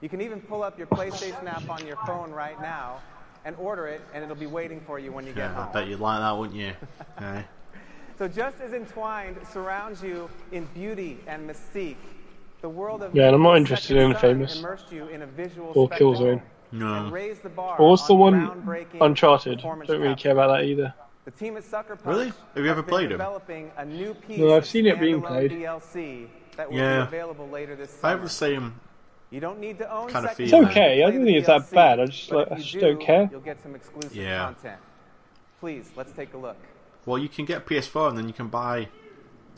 You 0.00 0.08
can 0.08 0.20
even 0.20 0.40
pull 0.40 0.62
up 0.62 0.78
your 0.78 0.86
PlayStation 0.86 1.46
app 1.46 1.68
on 1.68 1.84
your 1.86 1.96
phone 2.06 2.30
right 2.30 2.60
now 2.60 3.00
and 3.44 3.56
order 3.56 3.86
it, 3.86 4.00
and 4.14 4.22
it'll 4.22 4.36
be 4.36 4.46
waiting 4.46 4.80
for 4.80 4.98
you 4.98 5.10
when 5.10 5.26
you 5.26 5.32
get 5.32 5.50
Yeah, 5.50 5.68
I 5.68 5.72
bet 5.72 5.88
you'd 5.88 6.00
like 6.00 6.20
that, 6.20 6.36
wouldn't 6.36 6.58
you? 6.58 6.72
So 8.18 8.26
just 8.26 8.60
as 8.60 8.72
Entwined 8.72 9.36
surrounds 9.52 10.02
you 10.02 10.28
in 10.50 10.64
beauty 10.74 11.20
and 11.28 11.48
mystique, 11.48 11.94
the 12.62 12.68
world 12.68 13.04
of 13.04 13.14
Yeah, 13.14 13.26
and 13.26 13.36
I'm 13.36 13.42
not 13.44 13.56
interested 13.58 13.96
in 13.96 14.12
Son 14.14 14.20
Famous 14.20 14.58
immersed 14.58 14.90
you 14.90 15.06
in 15.06 15.22
a 15.22 15.26
visual 15.26 15.70
or 15.72 15.86
spectacle 15.86 16.14
Killzone. 16.14 16.42
No. 16.70 17.04
and 17.04 17.12
raised 17.12 17.42
the 17.42 17.48
bar 17.48 17.78
Or 17.78 17.90
what's 17.90 18.06
the 18.06 18.12
on 18.14 18.18
one 18.18 18.86
Uncharted? 19.00 19.60
Don't 19.60 19.78
really 19.88 20.14
care 20.14 20.32
about 20.32 20.48
that 20.56 20.64
either. 20.64 20.92
The 21.24 21.30
team 21.30 21.56
at 21.56 21.64
Sucker 21.64 21.96
Punch 21.96 22.06
Really? 22.06 22.32
Have 22.54 22.64
you 22.64 22.70
ever 22.70 22.82
played 22.82 23.06
it? 23.06 23.08
developing 23.10 23.70
a 23.76 23.84
new 23.84 24.14
piece 24.14 24.38
No, 24.38 24.54
I've 24.56 24.66
seen 24.66 24.86
it 24.86 24.98
being 25.00 25.20
played. 25.22 25.50
DLC 25.52 26.26
that 26.56 26.70
will 26.70 26.78
Yeah. 26.78 27.02
be 27.02 27.08
available 27.08 27.48
later 27.48 27.76
this 27.76 28.02
I 28.02 28.10
have 28.10 28.22
the 28.22 28.28
same. 28.28 28.80
You 29.30 29.40
don't 29.40 29.60
need 29.60 29.78
to 29.78 29.90
own 29.94 30.06
Kinda 30.08 30.28
Second 30.30 30.36
feeling. 30.48 30.62
It's 30.64 30.70
okay. 30.70 31.02
I 31.02 31.10
don't 31.10 31.20
the 31.20 31.24
think 31.26 31.38
it's 31.38 31.46
that 31.48 31.70
bad. 31.70 32.00
I 32.00 32.06
just 32.06 32.30
like- 32.32 32.50
I 32.50 32.54
just 32.56 32.72
do, 32.72 32.80
don't 32.80 33.00
care. 33.00 33.28
You'll 33.30 33.40
get 33.40 33.62
some 33.62 33.74
exclusive 33.74 34.16
Yeah. 34.16 34.44
content. 34.44 34.80
Please, 35.60 35.90
let's 35.96 36.12
take 36.12 36.32
a 36.32 36.38
look. 36.38 36.56
Well, 37.04 37.18
you 37.18 37.28
can 37.28 37.44
get 37.44 37.66
PS4 37.66 38.08
and 38.08 38.16
then 38.16 38.26
you 38.28 38.32
can 38.34 38.48
buy 38.48 38.88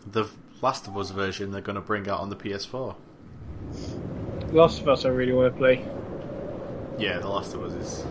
the 0.04 0.26
Last 0.62 0.86
of 0.88 0.96
Us 0.98 1.10
version 1.10 1.52
they're 1.52 1.60
going 1.60 1.76
to 1.76 1.80
bring 1.80 2.08
out 2.08 2.18
on 2.20 2.30
the 2.30 2.36
PS4. 2.36 2.96
Last 4.52 4.80
of 4.80 4.88
Us, 4.88 5.04
I 5.04 5.08
really 5.10 5.32
want 5.32 5.52
to 5.52 5.58
play. 5.58 5.84
Yeah, 7.00 7.18
The 7.18 7.28
Last 7.28 7.54
of 7.54 7.62
Us 7.62 7.72
is 7.72 8.04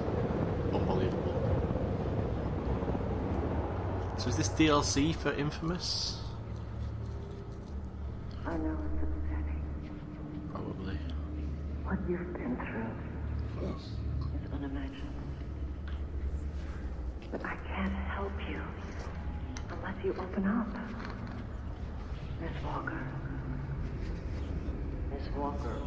unbelievable. 0.74 1.36
So 4.17 4.29
is 4.29 4.36
this 4.36 4.50
DLC 4.50 5.15
for 5.15 5.31
Infamous? 5.34 6.17
I 8.48 8.58
know 8.58 8.75
it's 8.91 9.03
upsetting. 9.03 9.62
Probably. 10.51 10.98
What 11.84 12.00
you've 12.10 12.34
been 12.34 12.58
through 12.58 13.69
is 13.69 13.91
unimaginable. 14.51 15.05
But 17.31 17.46
I 17.46 17.58
can't 17.67 17.93
help 17.93 18.34
you 18.50 18.60
unless 19.69 20.03
you 20.03 20.15
open 20.19 20.48
up. 20.48 20.67
Miss 22.41 22.63
Walker. 22.65 23.03
Miss 25.12 25.29
Walker. 25.38 25.77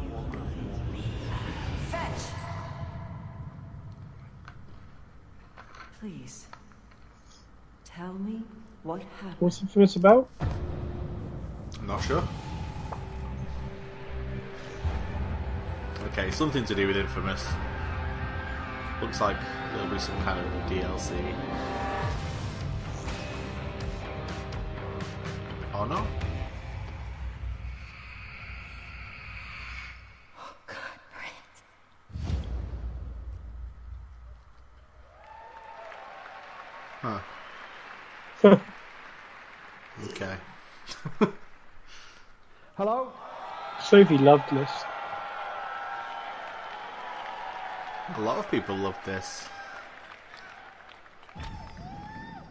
Fetch! 1.91 2.42
Please, 6.03 6.47
tell 7.85 8.11
me 8.11 8.41
what 8.83 9.01
happened. 9.21 9.37
What's 9.39 9.61
Infamous 9.61 9.95
about? 9.95 10.29
I'm 11.79 11.87
not 11.87 12.03
sure. 12.03 12.21
Okay, 16.07 16.29
something 16.29 16.65
to 16.65 16.75
do 16.75 16.87
with 16.87 16.97
Infamous. 16.97 17.47
Looks 19.01 19.21
like 19.21 19.37
there'll 19.71 19.89
be 19.89 19.97
some 19.97 20.21
kind 20.23 20.45
of 20.45 20.45
DLC. 20.69 21.13
Oh 25.73 25.85
no? 25.85 26.05
Huh. 37.03 37.19
Okay. 38.45 40.35
Hello? 42.77 43.11
Sophie 43.81 44.17
loved 44.17 44.49
this. 44.51 44.69
A 48.17 48.21
lot 48.21 48.37
of 48.37 48.49
people 48.51 48.75
love 48.75 48.97
this. 49.05 49.47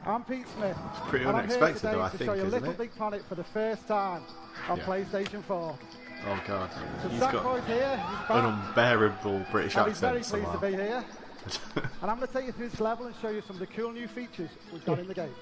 I'm 0.07 0.25
Pete 0.25 0.47
Smith. 0.57 0.77
It's 0.91 1.09
pretty 1.09 1.25
and 1.27 1.37
I'm 1.37 1.49
here 1.49 1.57
unexpected 1.59 1.81
today 1.81 1.93
though, 1.93 2.03
I 2.03 2.09
to 2.09 2.19
think, 2.19 2.29
show 2.29 2.35
you 2.35 2.41
isn't 2.41 2.51
Little 2.53 2.71
it? 2.71 2.79
Big 2.79 2.95
Planet 2.97 3.23
for 3.29 3.35
the 3.37 3.45
first 3.45 3.87
time 3.87 4.23
on 4.69 4.79
Yeah. 4.79 4.85
PlayStation 4.85 5.45
4. 5.45 5.79
Oh 6.25 6.41
god. 6.47 6.71
So 7.03 7.09
He's 7.09 7.21
Sackboy's 7.21 7.33
got 7.43 7.65
here, 7.67 7.97
he's 7.97 8.31
an 8.31 8.45
unbearable 8.47 9.47
British 9.51 9.77
and 9.77 9.89
he's 9.89 10.01
very 10.01 10.15
pleased 10.15 10.29
somehow. 10.29 10.53
to 10.53 10.59
be 10.67 10.73
here. 10.73 11.05
and 11.77 12.11
I'm 12.11 12.17
going 12.19 12.29
to 12.29 12.33
take 12.33 12.47
you 12.47 12.53
through 12.53 12.69
this 12.69 12.81
level 12.81 13.07
and 13.07 13.15
show 13.21 13.29
you 13.29 13.43
some 13.43 13.57
of 13.57 13.61
the 13.61 13.67
cool 13.67 13.91
new 13.93 14.07
features 14.09 14.51
we've 14.73 14.85
got 14.85 14.99
in 15.01 15.07
the 15.09 15.15
game. 15.15 15.35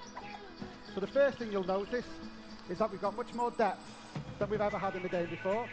So 1.00 1.06
the 1.06 1.12
first 1.12 1.38
thing 1.38 1.50
you'll 1.50 1.66
notice 1.66 2.04
is 2.68 2.76
that 2.76 2.90
we've 2.90 3.00
got 3.00 3.16
much 3.16 3.32
more 3.32 3.50
depth 3.52 3.80
than 4.38 4.50
we've 4.50 4.60
ever 4.60 4.76
had 4.76 4.94
in 4.96 5.02
the 5.02 5.08
game 5.08 5.30
before. 5.30 5.66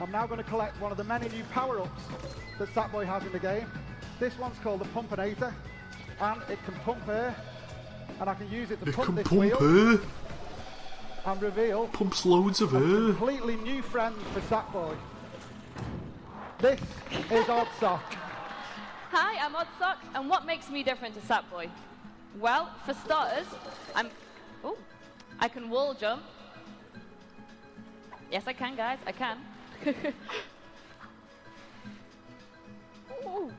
I'm 0.00 0.10
now 0.10 0.26
going 0.26 0.38
to 0.38 0.44
collect 0.44 0.80
one 0.80 0.90
of 0.90 0.96
the 0.96 1.04
many 1.04 1.28
new 1.28 1.44
power-ups 1.52 2.02
that 2.58 2.68
Sackboy 2.70 3.04
has 3.04 3.22
in 3.24 3.32
the 3.32 3.38
game. 3.38 3.66
This 4.18 4.38
one's 4.38 4.58
called 4.60 4.80
the 4.80 4.86
Pumpinator, 4.86 5.52
and 6.18 6.40
it 6.48 6.58
can 6.64 6.74
pump 6.76 7.06
air, 7.06 7.36
and 8.18 8.30
I 8.30 8.34
can 8.34 8.50
use 8.50 8.70
it 8.70 8.80
to 8.82 8.88
It 8.88 8.94
pump 8.94 9.06
can 9.08 9.14
this 9.16 9.28
pump 9.28 9.38
wheel 9.38 9.58
air. 9.60 10.00
and 11.26 11.42
reveal 11.42 11.88
Pumps 11.88 12.24
loads 12.24 12.62
of 12.62 12.72
a 12.72 12.78
air. 12.78 12.82
completely 13.12 13.56
new 13.56 13.82
friends 13.82 14.22
for 14.32 14.40
Sackboy. 14.40 14.96
This 16.60 16.80
is 16.80 17.44
Oddsock. 17.44 18.00
Hi, 19.10 19.44
I'm 19.44 19.52
Oddsock, 19.52 19.98
and 20.14 20.30
what 20.30 20.46
makes 20.46 20.70
me 20.70 20.82
different 20.82 21.14
to 21.14 21.20
Sackboy? 21.20 21.68
Well, 22.38 22.70
for 22.84 22.92
starters, 22.94 23.46
I'm. 23.94 24.10
Oh, 24.62 24.76
I 25.40 25.48
can 25.48 25.70
wall 25.70 25.94
jump. 25.94 26.22
Yes, 28.30 28.42
I 28.46 28.52
can, 28.52 28.76
guys. 28.76 28.98
I 29.06 29.12
can. 29.12 29.38
Ooh. 33.26 33.50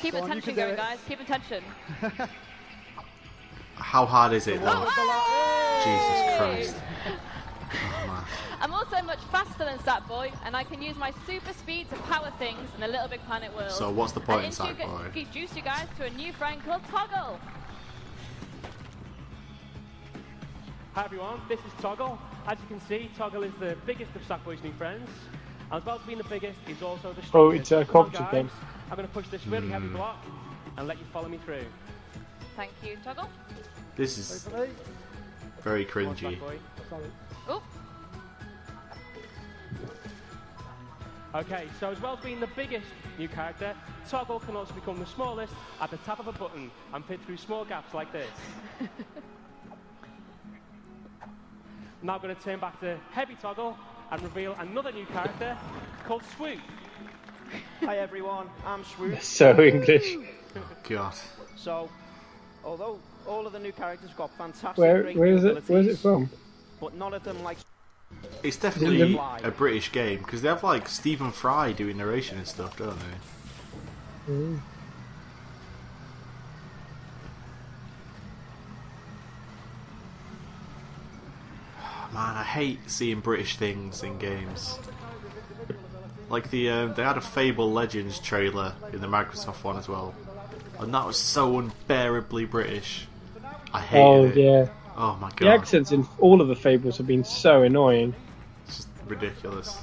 Keep 0.00 0.12
Go 0.12 0.24
attention 0.24 0.54
can 0.54 0.54
do 0.54 0.60
going, 0.60 0.74
it. 0.74 0.76
guys. 0.76 0.98
Keep 1.08 1.20
attention. 1.20 1.64
How 3.74 4.06
hard 4.06 4.32
is 4.34 4.46
it 4.46 4.60
though? 4.60 4.84
Oh, 4.86 5.82
Jesus 5.84 6.36
Christ. 6.38 6.76
Oh, 8.06 8.26
I'm 8.64 8.72
also 8.72 9.02
much 9.02 9.18
faster 9.30 9.66
than 9.66 9.76
Sackboy, 9.80 10.32
and 10.46 10.56
I 10.56 10.64
can 10.64 10.80
use 10.80 10.96
my 10.96 11.12
super 11.26 11.52
speed 11.52 11.86
to 11.90 11.96
power 11.96 12.32
things 12.38 12.66
in 12.74 12.80
the 12.80 12.88
Little 12.88 13.08
Big 13.08 13.20
Planet 13.26 13.54
world. 13.54 13.70
So 13.72 13.90
what's 13.90 14.12
the 14.12 14.20
point 14.20 14.40
point 14.40 14.58
in 14.58 14.76
introdu- 14.76 14.88
Sackboy? 14.88 15.14
Introduce 15.14 15.54
you 15.54 15.60
guys 15.60 15.86
to 15.98 16.04
a 16.06 16.10
new 16.10 16.32
friend 16.32 16.64
called 16.64 16.80
Toggle. 16.90 17.38
Hi 20.94 21.04
everyone, 21.04 21.42
this 21.46 21.58
is 21.60 21.72
Toggle. 21.82 22.18
As 22.46 22.56
you 22.58 22.66
can 22.68 22.80
see, 22.88 23.10
Toggle 23.18 23.42
is 23.42 23.52
the 23.60 23.76
biggest 23.84 24.16
of 24.16 24.22
Sackboy's 24.22 24.62
new 24.64 24.72
friends. 24.72 25.10
And 25.70 25.80
as 25.80 25.84
well 25.84 25.96
as 25.98 26.06
being 26.06 26.16
the 26.16 26.24
biggest, 26.24 26.58
he's 26.66 26.80
also 26.80 27.12
the 27.12 27.20
strongest. 27.22 27.34
Oh, 27.34 27.50
it's 27.50 27.70
a 27.72 27.84
Come 27.84 28.06
on, 28.06 28.10
cooperative 28.12 28.20
guys. 28.20 28.32
game. 28.32 28.50
I'm 28.90 28.96
going 28.96 29.06
to 29.08 29.12
push 29.12 29.28
this 29.28 29.46
really 29.46 29.68
heavy 29.68 29.88
Hmm. 29.88 29.96
block 29.96 30.24
and 30.78 30.88
let 30.88 30.98
you 30.98 31.04
follow 31.12 31.28
me 31.28 31.36
through. 31.44 31.66
Thank 32.56 32.70
you, 32.82 32.96
Toggle. 33.04 33.28
This 33.94 34.16
is 34.16 34.48
very 35.62 35.84
cringy. 35.84 36.38
Oh, 37.46 37.62
Okay, 41.34 41.66
so 41.80 41.90
as 41.90 42.00
well 42.00 42.16
as 42.16 42.22
being 42.22 42.38
the 42.38 42.46
biggest 42.54 42.86
new 43.18 43.26
character, 43.26 43.74
Toggle 44.08 44.38
can 44.38 44.54
also 44.54 44.72
become 44.72 45.00
the 45.00 45.06
smallest 45.06 45.52
at 45.80 45.90
the 45.90 45.96
tap 45.98 46.20
of 46.20 46.28
a 46.28 46.32
button 46.32 46.70
and 46.92 47.04
fit 47.04 47.20
through 47.26 47.38
small 47.38 47.64
gaps 47.64 47.92
like 47.92 48.12
this. 48.12 48.28
now 52.02 52.18
going 52.18 52.36
to 52.36 52.40
turn 52.40 52.60
back 52.60 52.78
to 52.80 52.96
Heavy 53.10 53.34
Toggle 53.42 53.76
and 54.12 54.22
reveal 54.22 54.54
another 54.60 54.92
new 54.92 55.06
character 55.06 55.58
called 56.06 56.22
Swoop. 56.36 56.60
Hi 57.80 57.98
everyone, 57.98 58.48
I'm 58.64 58.84
Swoop. 58.84 59.20
So 59.22 59.60
English. 59.60 60.16
God. 60.88 61.14
So, 61.56 61.90
although 62.64 63.00
all 63.26 63.44
of 63.44 63.52
the 63.52 63.58
new 63.58 63.72
characters 63.72 64.10
got 64.16 64.30
fantastic. 64.38 64.78
Where 64.78 65.02
where 65.12 65.34
is 65.34 65.42
it? 65.44 65.64
Where's 65.66 65.88
it 65.88 65.98
from? 65.98 66.30
But 66.80 66.94
none 66.94 67.12
of 67.12 67.24
them 67.24 67.42
like. 67.42 67.58
It's 68.44 68.56
definitely 68.56 69.26
a 69.42 69.50
British 69.50 69.90
game 69.90 70.18
because 70.20 70.42
they 70.42 70.48
have 70.48 70.62
like 70.62 70.88
Stephen 70.88 71.32
Fry 71.32 71.72
doing 71.72 71.96
narration 71.96 72.38
and 72.38 72.46
stuff, 72.46 72.76
don't 72.76 72.98
they? 73.00 73.18
Mm. 74.28 74.62
Man, 82.12 82.36
I 82.36 82.44
hate 82.44 82.88
seeing 82.90 83.20
British 83.20 83.56
things 83.56 84.02
in 84.02 84.18
games. 84.18 84.80
Like 86.28 86.50
the 86.50 86.68
uh, 86.70 86.86
they 86.88 87.02
had 87.02 87.16
a 87.16 87.20
Fable 87.20 87.72
Legends 87.72 88.18
trailer 88.18 88.76
in 88.92 89.00
the 89.00 89.06
Microsoft 89.06 89.62
one 89.64 89.76
as 89.76 89.88
well, 89.88 90.14
and 90.78 90.92
that 90.94 91.06
was 91.06 91.18
so 91.18 91.58
unbearably 91.58 92.44
British. 92.46 93.08
I 93.72 93.80
hated 93.80 94.22
Oh 94.22 94.24
it. 94.24 94.36
yeah. 94.36 94.68
Oh 94.96 95.16
my 95.20 95.28
god. 95.30 95.38
The 95.38 95.48
accents 95.48 95.92
in 95.92 96.06
all 96.20 96.40
of 96.40 96.48
the 96.48 96.54
fables 96.54 96.96
have 96.98 97.06
been 97.06 97.24
so 97.24 97.62
annoying. 97.62 98.14
it's 98.66 98.76
just 98.76 98.88
ridiculous. 99.06 99.78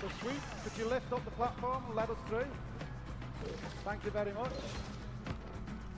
So 0.00 0.08
sweet, 0.20 0.40
could 0.64 0.78
you 0.78 0.88
lift 0.88 1.12
up 1.12 1.24
the 1.24 1.30
platform 1.32 1.84
and 1.86 1.94
let 1.94 2.08
us 2.08 2.16
through? 2.28 2.46
Thank 3.84 4.04
you 4.04 4.10
very 4.10 4.32
much. 4.32 4.52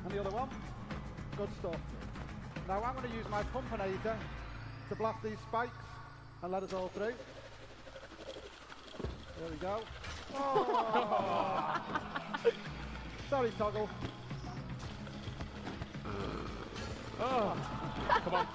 And 0.04 0.12
the 0.12 0.20
other 0.20 0.30
one? 0.30 0.48
Good 1.36 1.48
stuff. 1.60 1.76
Now 2.66 2.82
I'm 2.82 2.94
going 2.96 3.08
to 3.08 3.16
use 3.16 3.26
my 3.30 3.42
pumpinator 3.44 4.16
to 4.88 4.94
blast 4.96 5.22
these 5.22 5.38
spikes 5.48 5.72
and 6.42 6.52
let 6.52 6.62
us 6.62 6.72
all 6.72 6.88
through. 6.88 7.14
There 9.38 9.50
we 9.50 9.56
go. 9.56 9.80
Oh. 10.34 11.80
Sorry, 13.30 13.52
Toggle. 13.56 13.88
Oh, 17.20 17.77
come 18.24 18.34
on. 18.34 18.46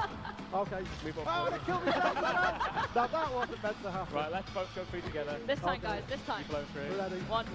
Okay. 0.53 0.83
Move 1.03 1.17
on 1.19 1.25
Oh, 1.27 1.45
forward. 1.45 1.53
I 1.53 1.65
killed 1.65 1.85
myself. 1.85 2.95
now 2.95 3.07
that 3.07 3.33
wasn't 3.33 3.63
meant 3.63 3.81
to 3.83 3.91
happen. 3.91 4.15
Right, 4.15 4.31
let's 4.31 4.49
both 4.51 4.75
go 4.75 4.83
through 4.85 5.01
together. 5.01 5.35
This 5.47 5.59
time, 5.59 5.79
guys, 5.81 6.03
this 6.07 6.21
time. 6.27 6.43
You 6.47 6.49
blow 6.49 6.63
through. 6.73 6.97
Ready. 6.97 7.15
One, 7.27 7.45
two, 7.45 7.51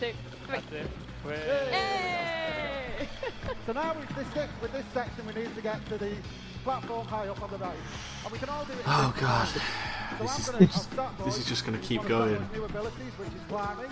three. 0.00 0.12
That's 0.48 0.72
it. 0.72 0.90
We're... 1.24 1.34
Hey! 1.36 3.08
So 3.66 3.72
now 3.72 3.94
with 3.94 4.08
this, 4.16 4.26
sec- 4.34 4.50
with 4.60 4.72
this 4.72 4.84
section, 4.92 5.24
we 5.26 5.32
need 5.34 5.54
to 5.54 5.62
get 5.62 5.84
to 5.86 5.96
the 5.98 6.12
platform 6.64 7.06
high 7.06 7.28
up 7.28 7.40
on 7.42 7.50
the 7.50 7.58
right. 7.58 7.76
And 8.24 8.32
we 8.32 8.38
can 8.38 8.48
all 8.48 8.64
do 8.64 8.72
it 8.72 8.78
Oh 8.86 9.14
god. 9.20 9.48
So 9.48 9.60
this 10.24 10.38
is 10.38 10.48
gonna, 10.48 10.64
I'll 10.64 10.78
start, 10.80 11.12
this 11.24 11.38
is 11.38 11.46
just 11.46 11.64
gonna 11.64 11.78
keep 11.78 12.02
One 12.02 12.12
of 12.12 12.18
Toggle's 12.18 12.38
going. 12.38 12.50
New 12.52 12.64
abilities, 12.64 13.12
which 13.18 13.28
is 13.28 13.42
climbing. 13.48 13.90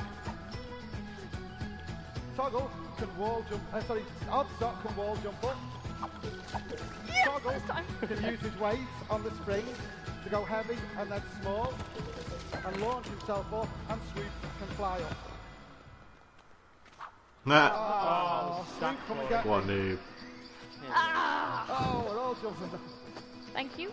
Toggle 2.36 2.70
can 2.98 3.16
wall 3.18 3.44
jump. 3.48 3.62
Uh, 3.72 3.80
sorry, 3.82 4.02
Oddsock 4.28 4.82
can 4.86 4.96
wall 4.96 5.16
jump 5.22 5.42
up. 5.44 5.56
Toggle 7.42 7.82
can 8.02 8.24
use 8.24 8.40
his 8.40 8.56
weight 8.58 8.78
on 9.08 9.22
the 9.22 9.30
spring 9.32 9.64
to 10.24 10.30
go 10.30 10.44
heavy 10.44 10.76
and 10.98 11.10
then 11.10 11.22
small, 11.40 11.72
and 12.64 12.80
launch 12.82 13.06
himself 13.06 13.52
up. 13.52 13.68
And 13.88 14.00
Swoop 14.12 14.26
can 14.58 14.76
fly 14.76 14.98
up. 14.98 15.16
Nah. 17.46 17.70
Oh, 17.72 18.66
Swoop, 18.78 18.96
come 19.08 19.20
and 19.20 19.28
get 19.28 19.46
What 19.46 19.64
a 19.64 19.66
me. 19.66 19.98
Ah! 20.90 21.66
Oh, 21.68 22.06
we're 22.08 22.20
all 22.20 22.34
jumping. 22.34 22.78
Thank 23.52 23.78
you. 23.78 23.92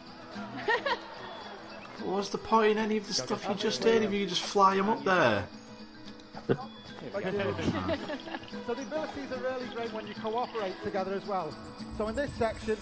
What's 2.04 2.30
the 2.30 2.38
point 2.38 2.74
in 2.74 2.78
any 2.78 2.98
of 2.98 3.08
the 3.08 3.14
stuff 3.14 3.48
you 3.50 3.56
just 3.56 3.82
did 3.82 4.04
if 4.04 4.12
you 4.12 4.22
could 4.22 4.30
just 4.30 4.44
fly 4.44 4.76
him 4.76 4.90
up 4.90 5.04
there? 5.04 5.48
So 7.14 8.74
the 8.74 8.82
abilities 8.82 9.32
are 9.32 9.38
really 9.38 9.68
great 9.74 9.94
when 9.94 10.08
you 10.08 10.14
cooperate 10.16 10.74
together 10.84 11.14
as 11.14 11.26
well. 11.26 11.54
So 11.98 12.08
in 12.08 12.16
this 12.16 12.32
section, 12.34 12.78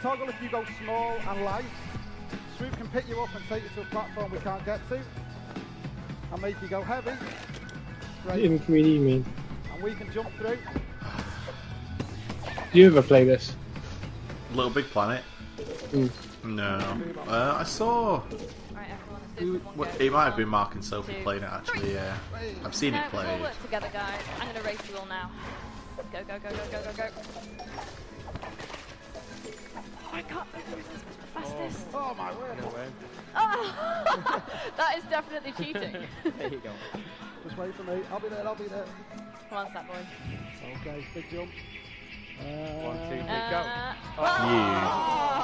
toggle 0.00 0.28
if 0.28 0.42
you 0.42 0.48
go 0.48 0.64
small 0.82 1.16
and 1.28 1.44
light. 1.44 1.64
Swoop 2.56 2.76
can 2.76 2.88
pick 2.88 3.08
you 3.08 3.20
up 3.20 3.34
and 3.34 3.44
take 3.48 3.62
you 3.62 3.68
to 3.76 3.82
a 3.82 3.84
platform 3.86 4.30
we 4.32 4.38
can't 4.38 4.64
get 4.64 4.80
to. 4.88 5.00
And 6.32 6.42
make 6.42 6.60
you 6.60 6.68
go 6.68 6.82
heavy. 6.82 7.12
Great. 8.24 8.44
In 8.44 8.58
3D, 8.58 8.94
you 8.94 9.00
mean? 9.00 9.26
And 9.72 9.82
we 9.82 9.94
can 9.94 10.12
jump 10.12 10.30
through. 10.36 10.58
Do 12.72 12.78
you 12.78 12.86
ever 12.86 13.02
play 13.02 13.24
this? 13.24 13.54
Little 14.52 14.70
Big 14.70 14.86
Planet? 14.86 15.22
Mm. 15.92 16.10
No. 16.44 17.00
Uh, 17.26 17.56
I 17.58 17.64
saw. 17.64 18.22
Right, 18.74 18.86
Who, 19.36 19.44
do 19.46 19.52
this 19.52 19.64
one 19.64 19.76
what, 19.76 20.00
it 20.00 20.12
might 20.12 20.24
have 20.24 20.36
been 20.36 20.48
Mark 20.48 20.74
and 20.74 20.84
Sophie 20.84 21.14
two, 21.14 21.22
playing 21.22 21.42
it 21.42 21.50
actually. 21.50 21.94
Yeah, 21.94 22.16
I've 22.64 22.74
seen 22.74 22.92
no, 22.92 22.98
it 22.98 23.02
let's 23.02 23.14
all 23.14 23.22
played. 23.22 23.40
work 23.40 23.62
together, 23.62 23.88
guys. 23.92 24.20
I'm 24.40 24.48
gonna 24.48 24.62
race 24.62 24.78
you 24.90 24.96
all 24.96 25.06
now. 25.06 25.30
Go, 26.12 26.18
go, 26.26 26.38
go, 26.38 26.50
go, 26.50 26.56
go, 26.70 26.92
go, 26.92 26.92
go. 26.96 27.08
Oh, 30.10 30.16
I 30.16 30.22
can't 30.22 30.46
move 30.54 30.64
this 30.92 31.02
much 31.04 31.44
fastest. 31.44 31.86
Oh 31.94 32.14
my 32.14 32.32
word. 32.34 32.56
No 32.60 32.68
way. 32.68 32.86
Oh, 33.36 34.42
that 34.76 34.98
is 34.98 35.04
definitely 35.04 35.52
cheating. 35.52 35.96
There 36.38 36.48
you 36.48 36.58
go. 36.58 36.72
Just 37.44 37.56
wait 37.58 37.74
for 37.74 37.84
me. 37.84 38.00
I'll 38.10 38.20
be 38.20 38.28
there, 38.28 38.46
I'll 38.46 38.54
be 38.54 38.64
there. 38.64 38.84
Come 39.48 39.58
on, 39.58 39.66
Sackboy. 39.66 40.06
Okay, 40.80 41.06
big 41.14 41.24
jump. 41.30 41.50
Uh, 42.40 42.42
One, 42.44 42.96
two, 42.98 43.08
three, 43.08 43.20
Uh, 43.20 43.50
go. 43.50 43.62
You 44.16 44.24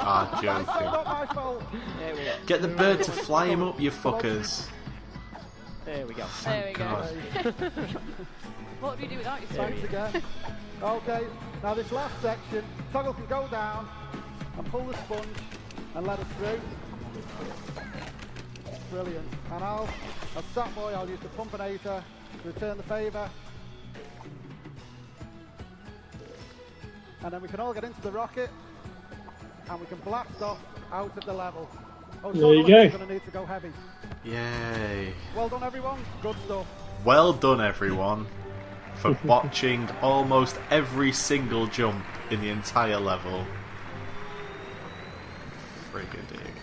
are 0.05 0.29
That's 0.31 0.41
joking. 0.41 0.85
not 0.85 1.05
my 1.05 1.25
fault. 1.33 1.63
There 1.99 2.15
we 2.15 2.23
go. 2.23 2.35
Get 2.45 2.61
the 2.61 2.67
bird 2.69 3.03
to 3.03 3.11
fly 3.11 3.47
him 3.47 3.63
up, 3.63 3.79
you 3.79 3.91
fuckers. 3.91 4.67
There 5.85 6.05
we 6.07 6.13
go. 6.13 6.25
There 6.43 6.65
we 6.67 6.73
go. 6.73 7.05
What 8.81 8.99
would 8.99 9.03
you 9.03 9.07
do 9.09 9.17
without 9.17 9.41
you, 9.41 9.47
Thanks 9.47 9.83
again. 9.83 10.21
Okay, 10.83 11.21
now 11.63 11.73
this 11.73 11.91
last 11.93 12.21
section, 12.21 12.63
Toggle 12.91 13.13
can 13.13 13.25
go 13.25 13.47
down 13.47 13.87
and 14.57 14.65
pull 14.67 14.83
the 14.85 14.93
sponge 14.97 15.27
and 15.95 16.07
let 16.07 16.19
it 16.19 16.27
through. 16.37 16.59
Brilliant. 18.91 19.27
And 19.51 19.63
I'll, 19.63 19.89
as 20.37 20.43
Sackboy, 20.55 20.93
I'll 20.93 21.09
use 21.09 21.19
the 21.19 21.29
pumpinator 21.29 21.81
to 21.81 22.47
return 22.47 22.77
the 22.77 22.83
favour. 22.83 23.29
And 27.23 27.33
then 27.33 27.41
we 27.41 27.47
can 27.47 27.59
all 27.59 27.73
get 27.73 27.83
into 27.83 28.01
the 28.01 28.11
rocket 28.11 28.49
and 29.69 29.79
we 29.79 29.85
can 29.87 29.97
blast 29.99 30.41
off 30.41 30.59
out 30.91 31.17
of 31.17 31.25
the 31.25 31.33
level. 31.33 31.69
Oh, 32.23 32.31
There 32.31 32.53
you 32.53 32.67
go. 32.67 32.81
You're 32.81 32.89
going 32.89 33.07
to 33.07 33.13
need 33.13 33.25
to 33.25 33.31
go 33.31 33.45
heavy. 33.45 33.71
Yay. 34.23 35.13
Well 35.35 35.49
done, 35.49 35.63
everyone. 35.63 35.99
Good 36.21 36.35
stuff. 36.45 36.65
Well 37.03 37.33
done, 37.33 37.61
everyone, 37.61 38.27
for 38.95 39.17
watching 39.23 39.89
almost 40.01 40.57
every 40.69 41.11
single 41.11 41.67
jump 41.67 42.05
in 42.31 42.41
the 42.41 42.49
entire 42.49 42.99
level. 42.99 43.45
Friggin' 45.95 46.27
dig. 46.27 46.39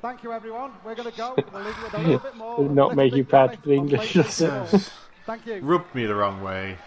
Thank 0.00 0.22
you, 0.22 0.32
everyone. 0.32 0.70
We're 0.84 0.94
going 0.94 1.10
to 1.10 1.16
go. 1.16 1.34
We'll 1.52 1.64
leave 1.64 1.76
you 1.76 1.82
with 1.82 1.94
a 1.94 1.98
little 1.98 2.18
bit 2.20 2.36
more. 2.36 2.58
Did 2.58 2.70
not 2.76 2.94
make 2.94 3.12
you 3.12 3.24
proud 3.24 3.60
Planet 3.60 3.60
for 3.60 3.68
the 3.68 3.74
English, 3.74 4.12
PlayStation 4.12 4.70
does 4.70 4.74
it? 4.74 4.80
4. 4.82 4.92
Thank 5.26 5.46
you. 5.46 5.58
Rubbed 5.62 5.92
me 5.92 6.06
the 6.06 6.14
wrong 6.14 6.40
way. 6.40 6.78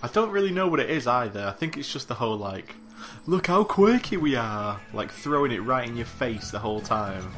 I 0.00 0.06
don't 0.06 0.30
really 0.30 0.52
know 0.52 0.68
what 0.68 0.78
it 0.78 0.90
is 0.90 1.08
either. 1.08 1.44
I 1.44 1.50
think 1.50 1.76
it's 1.76 1.92
just 1.92 2.06
the 2.06 2.14
whole 2.14 2.36
like, 2.36 2.76
look 3.26 3.48
how 3.48 3.64
quirky 3.64 4.16
we 4.16 4.36
are, 4.36 4.80
like 4.92 5.10
throwing 5.10 5.50
it 5.50 5.58
right 5.58 5.88
in 5.88 5.96
your 5.96 6.06
face 6.06 6.52
the 6.52 6.60
whole 6.60 6.80
time. 6.80 7.32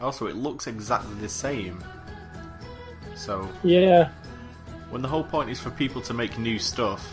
Also, 0.00 0.26
it 0.26 0.36
looks 0.36 0.66
exactly 0.66 1.14
the 1.16 1.28
same. 1.28 1.82
So, 3.14 3.48
Yeah. 3.62 4.10
when 4.90 5.02
the 5.02 5.08
whole 5.08 5.24
point 5.24 5.50
is 5.50 5.60
for 5.60 5.70
people 5.70 6.00
to 6.02 6.14
make 6.14 6.38
new 6.38 6.58
stuff, 6.58 7.06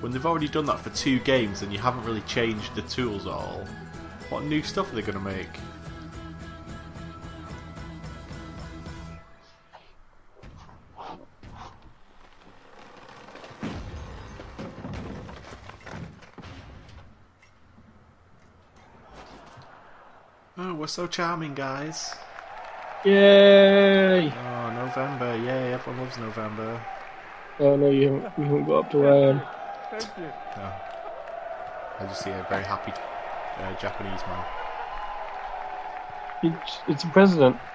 when 0.00 0.12
they've 0.12 0.26
already 0.26 0.48
done 0.48 0.66
that 0.66 0.80
for 0.80 0.90
two 0.90 1.18
games 1.20 1.62
and 1.62 1.72
you 1.72 1.78
haven't 1.78 2.04
really 2.04 2.20
changed 2.22 2.74
the 2.74 2.82
tools 2.82 3.26
at 3.26 3.32
all, 3.32 3.64
what 4.28 4.44
new 4.44 4.62
stuff 4.62 4.92
are 4.92 4.96
they 4.96 5.02
going 5.02 5.14
to 5.18 5.24
make? 5.24 5.48
So 20.88 21.06
charming, 21.06 21.54
guys. 21.54 22.14
Yay! 23.04 24.32
Oh, 24.32 24.70
November, 24.72 25.36
yay, 25.36 25.72
everyone 25.72 26.00
loves 26.02 26.18
November. 26.18 26.80
Oh 27.60 27.76
no, 27.76 27.90
you 27.90 28.12
haven't, 28.12 28.32
you 28.38 28.44
haven't 28.44 28.64
got 28.64 28.78
up 28.84 28.90
to 28.90 28.98
where 28.98 29.12
I 29.12 29.30
am. 29.30 29.42
Thank 29.90 30.18
you. 30.18 30.32
No. 30.56 30.72
I 32.00 32.04
just 32.06 32.22
see 32.22 32.30
a 32.30 32.46
very 32.48 32.64
happy 32.64 32.92
uh, 32.92 33.74
Japanese 33.80 34.20
man. 34.26 34.44
It's, 36.42 36.78
it's 36.88 37.02
the 37.04 37.10
president. 37.10 37.56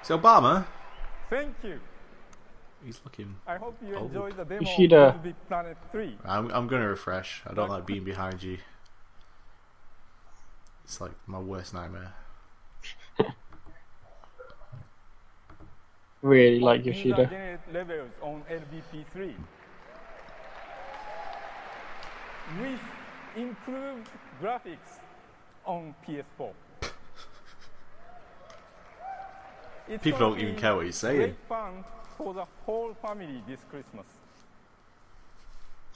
It's 0.00 0.10
Obama. 0.10 0.64
Thank 1.28 1.54
you. 1.64 1.80
He's 2.84 3.00
looking. 3.04 3.34
I 3.46 3.56
hope 3.56 3.76
you 3.86 3.96
old. 3.96 4.06
enjoy 4.06 4.30
the 4.30 4.44
demo 4.44 4.60
Yoshida. 4.60 4.96
of 4.96 5.06
Little 5.16 5.22
Big 5.22 5.48
Planet 5.48 5.76
3. 5.92 6.18
I'm 6.24 6.50
I'm 6.52 6.68
gonna 6.68 6.88
refresh. 6.88 7.42
I 7.46 7.52
don't 7.52 7.68
like 7.68 7.84
being 7.84 8.04
behind 8.04 8.42
you. 8.42 8.58
It's 10.88 11.02
like 11.02 11.12
my 11.26 11.38
worst 11.38 11.74
nightmare. 11.74 12.14
Really 16.20 16.58
like 16.58 16.84
User 16.84 16.98
Yoshida. 16.98 17.26
generated 17.26 17.60
levels 17.72 18.10
on 18.22 18.42
LBP3. 18.50 19.34
With 22.60 22.80
improved 23.36 24.08
graphics 24.42 24.98
on 25.64 25.94
PS4. 26.04 26.52
It's 29.88 30.02
People 30.02 30.18
don't 30.18 30.40
even 30.40 30.56
care 30.56 30.74
what 30.74 30.86
he's 30.86 30.96
saying. 30.96 31.16
Great 31.18 31.36
fun 31.48 31.84
for 32.16 32.34
the 32.34 32.46
whole 32.66 32.94
family 32.94 33.42
this 33.46 33.60
Christmas. 33.70 34.06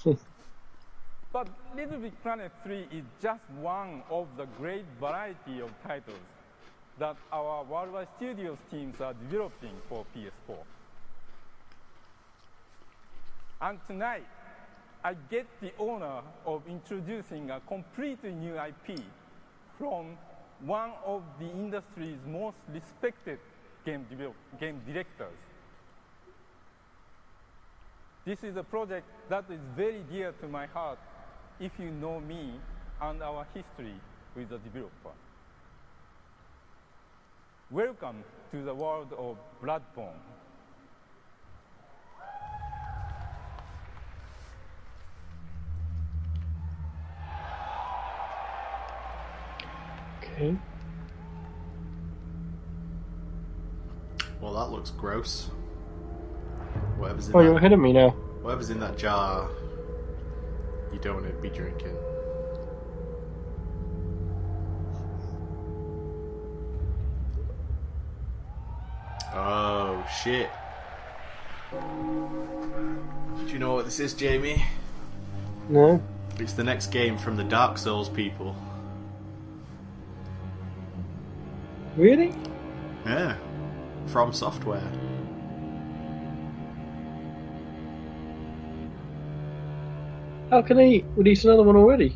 But 1.32 1.48
Little 1.74 1.98
Big 1.98 2.12
Planet 2.22 2.52
3 2.62 2.88
is 2.92 3.04
just 3.22 3.40
one 3.60 4.02
of 4.10 4.26
the 4.36 4.44
great 4.58 4.84
variety 5.00 5.60
of 5.60 5.70
titles 5.82 6.18
that 6.98 7.16
our 7.32 7.64
Worldwide 7.64 8.08
Studios 8.18 8.58
teams 8.70 9.00
are 9.00 9.14
developing 9.14 9.72
for 9.88 10.04
PS4. 10.14 10.58
And 13.62 13.78
tonight, 13.86 14.26
I 15.02 15.14
get 15.30 15.46
the 15.62 15.72
honor 15.80 16.20
of 16.44 16.62
introducing 16.68 17.50
a 17.50 17.60
completely 17.60 18.32
new 18.32 18.54
IP 18.54 19.00
from 19.78 20.18
one 20.60 20.90
of 21.06 21.22
the 21.40 21.50
industry's 21.50 22.18
most 22.26 22.58
respected 22.74 23.38
game, 23.86 24.04
game 24.60 24.82
directors. 24.86 25.38
This 28.26 28.44
is 28.44 28.56
a 28.56 28.62
project 28.62 29.06
that 29.30 29.44
is 29.50 29.60
very 29.74 30.02
dear 30.10 30.32
to 30.42 30.46
my 30.46 30.66
heart 30.66 30.98
if 31.60 31.72
you 31.78 31.90
know 31.90 32.20
me 32.20 32.52
and 33.00 33.22
our 33.22 33.46
history 33.54 33.94
with 34.36 34.48
the 34.50 34.58
developer. 34.58 35.14
Welcome 37.70 38.24
to 38.52 38.62
the 38.62 38.74
world 38.74 39.12
of 39.16 39.36
Bloodborne. 39.62 40.20
Okay. 50.22 50.56
Well, 54.40 54.54
that 54.54 54.70
looks 54.72 54.90
gross. 54.90 55.50
Whatever's 56.96 57.28
in 57.28 57.36
Oh, 57.36 57.38
that, 57.38 57.44
you're 57.44 57.56
ahead 57.56 57.72
of 57.72 57.80
me 57.80 57.92
now. 57.92 58.10
whatever's 58.42 58.70
in 58.70 58.80
that 58.80 58.96
jar, 58.98 59.48
you 60.92 60.98
don't 60.98 61.22
want 61.22 61.26
to 61.26 61.32
be 61.40 61.48
drinking. 61.50 61.96
Oh 69.34 70.06
shit! 70.22 70.50
Do 71.70 73.52
you 73.52 73.58
know 73.58 73.72
what 73.74 73.86
this 73.86 73.98
is, 73.98 74.12
Jamie? 74.12 74.62
No. 75.68 76.02
It's 76.38 76.52
the 76.52 76.64
next 76.64 76.88
game 76.88 77.16
from 77.16 77.36
the 77.36 77.44
Dark 77.44 77.78
Souls 77.78 78.08
people. 78.08 78.54
Really? 81.96 82.34
Yeah, 83.04 83.36
FromSoftware. 84.06 85.11
How 90.52 90.60
can 90.60 90.76
they 90.76 91.02
release 91.16 91.44
another 91.44 91.62
one 91.62 91.76
already? 91.76 92.14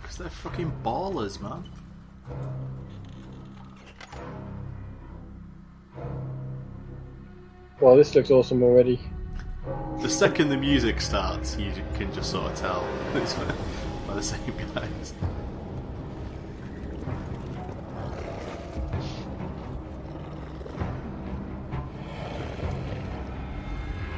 Because 0.00 0.16
they're 0.16 0.30
fucking 0.30 0.72
ballers, 0.84 1.40
man. 1.40 1.64
Well, 7.80 7.96
this 7.96 8.14
looks 8.14 8.30
awesome 8.30 8.62
already. 8.62 9.00
The 10.02 10.08
second 10.08 10.50
the 10.50 10.56
music 10.56 11.00
starts, 11.00 11.58
you 11.58 11.72
can 11.94 12.14
just 12.14 12.30
sort 12.30 12.52
of 12.52 12.56
tell 12.56 12.86
it's 13.16 13.34
by 14.06 14.14
the 14.14 14.22
same 14.22 14.38
guys. 14.72 15.14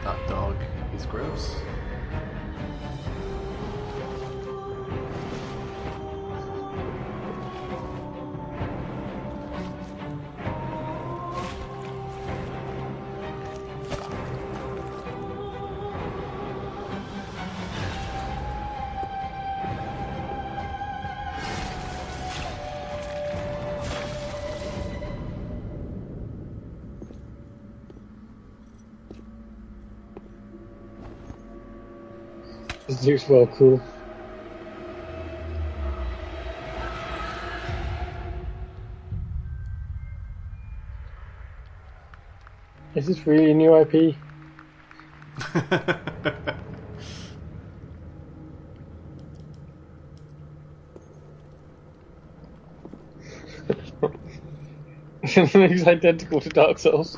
That 0.04 0.28
dog 0.28 0.56
is 0.94 1.06
gross. 1.06 1.56
This 33.04 33.28
well 33.28 33.46
cool. 33.48 33.82
Is 42.94 43.06
this 43.06 43.26
really 43.26 43.50
a 43.50 43.54
new 43.54 43.76
IP? 43.76 43.92
it 55.24 55.54
looks 55.54 55.86
identical 55.86 56.40
to 56.40 56.48
Dark 56.48 56.78
Souls. 56.78 57.14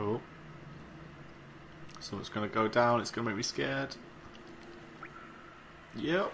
Oh. 0.00 0.20
So 1.98 2.18
it's 2.18 2.28
gonna 2.28 2.48
go 2.48 2.67
down, 2.78 3.00
it's 3.00 3.10
gonna 3.10 3.28
make 3.28 3.36
me 3.36 3.42
scared. 3.42 3.96
Yep. 5.96 6.32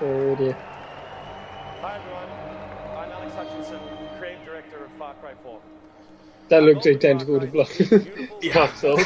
Oh 0.00 0.34
dear. 0.36 0.56
Hi 1.82 1.96
everyone, 1.96 2.30
I'm 2.96 3.12
Alex 3.12 3.34
Hutchinson, 3.34 3.80
creative 4.18 4.46
director 4.46 4.82
of 4.82 4.90
Far 4.92 5.12
Cry 5.16 5.34
4. 5.42 5.60
That 6.48 6.62
looks 6.62 6.86
identical 6.86 7.38
to 7.38 7.46
Blood. 7.48 7.68
Dark 8.50 8.74
Souls. 8.76 9.04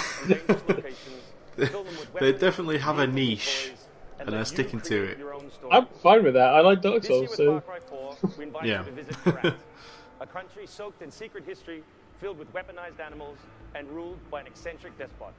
they 2.20 2.32
definitely 2.32 2.78
have 2.78 3.00
a 3.00 3.08
niche, 3.08 3.72
and 4.20 4.28
they're 4.28 4.44
sticking 4.44 4.80
to 4.82 5.02
it. 5.02 5.29
I'm 5.70 5.86
fine 6.02 6.24
with 6.24 6.34
that. 6.34 6.52
I 6.54 6.60
like 6.60 6.82
Dark 6.82 7.02
This 7.02 7.10
year 7.10 7.26
Souls, 7.26 7.30
with 7.30 7.36
so. 7.36 7.60
Far 7.60 7.60
Cry 7.60 7.80
4, 7.80 8.16
we 8.38 8.44
invite 8.44 8.64
Yeah. 8.66 8.80
you 8.80 8.84
to 8.86 8.92
visit 8.92 9.14
Kyrat, 9.24 9.54
a 10.20 10.26
country 10.26 10.66
soaked 10.66 11.02
in 11.02 11.10
secret 11.10 11.44
history, 11.44 11.82
filled 12.20 12.38
with 12.38 12.52
weaponized 12.52 13.00
animals, 13.00 13.38
and 13.74 13.88
ruled 13.90 14.18
by 14.30 14.40
an 14.40 14.46
eccentric 14.46 14.96
despot. 14.98 15.34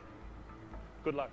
Good 1.03 1.15
luck. 1.15 1.29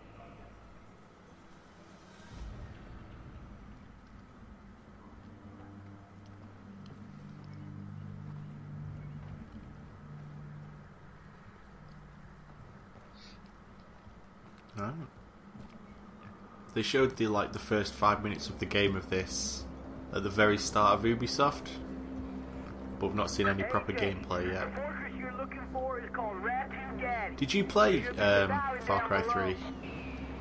Oh. 14.80 14.92
They 16.78 16.84
showed 16.84 17.16
the 17.16 17.26
like 17.26 17.52
the 17.52 17.58
first 17.58 17.92
five 17.92 18.22
minutes 18.22 18.48
of 18.48 18.60
the 18.60 18.64
game 18.64 18.94
of 18.94 19.10
this 19.10 19.64
at 20.14 20.22
the 20.22 20.30
very 20.30 20.56
start 20.56 20.94
of 20.96 21.04
Ubisoft, 21.04 21.66
but 23.00 23.08
we've 23.08 23.16
not 23.16 23.32
seen 23.32 23.48
any 23.48 23.64
proper 23.64 23.92
gameplay 23.92 24.52
yet. 24.52 24.72
fortress 24.72 25.12
you're 25.18 25.34
looking 25.36 25.66
for 25.72 25.98
is 25.98 26.08
called 26.12 26.36
Ratu 26.36 27.00
Gadh. 27.00 27.36
Did 27.36 27.52
you 27.52 27.64
play 27.64 28.06
um, 28.10 28.62
Far 28.82 29.00
Cry 29.00 29.22
3? 29.22 29.56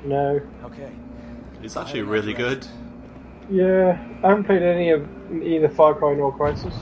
No. 0.04 0.40
Okay. 0.62 0.92
It's 1.60 1.76
actually 1.76 2.02
really 2.02 2.34
good. 2.34 2.64
Yeah, 3.50 3.98
I 4.22 4.28
haven't 4.28 4.44
played 4.44 4.62
any 4.62 4.90
of 4.90 5.08
either 5.42 5.68
Far 5.68 5.96
Cry 5.96 6.14
nor 6.14 6.32
Crysis. 6.38 6.72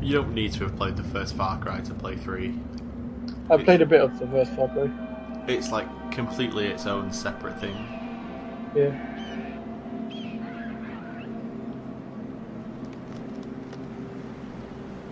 You 0.00 0.14
don't 0.14 0.32
need 0.32 0.54
to 0.54 0.60
have 0.60 0.76
played 0.76 0.96
the 0.96 1.04
first 1.04 1.36
Far 1.36 1.60
Cry 1.60 1.82
to 1.82 1.92
play 1.92 2.16
3. 2.16 2.58
I 3.50 3.62
played 3.62 3.82
a 3.82 3.86
bit 3.86 4.00
of 4.00 4.18
the 4.18 4.26
first 4.28 4.52
Far 4.52 4.68
Cry. 4.68 5.11
It's 5.46 5.72
like 5.72 5.88
completely 6.12 6.66
its 6.66 6.86
own 6.86 7.12
separate 7.12 7.58
thing. 7.58 7.74
Yeah. 8.74 9.12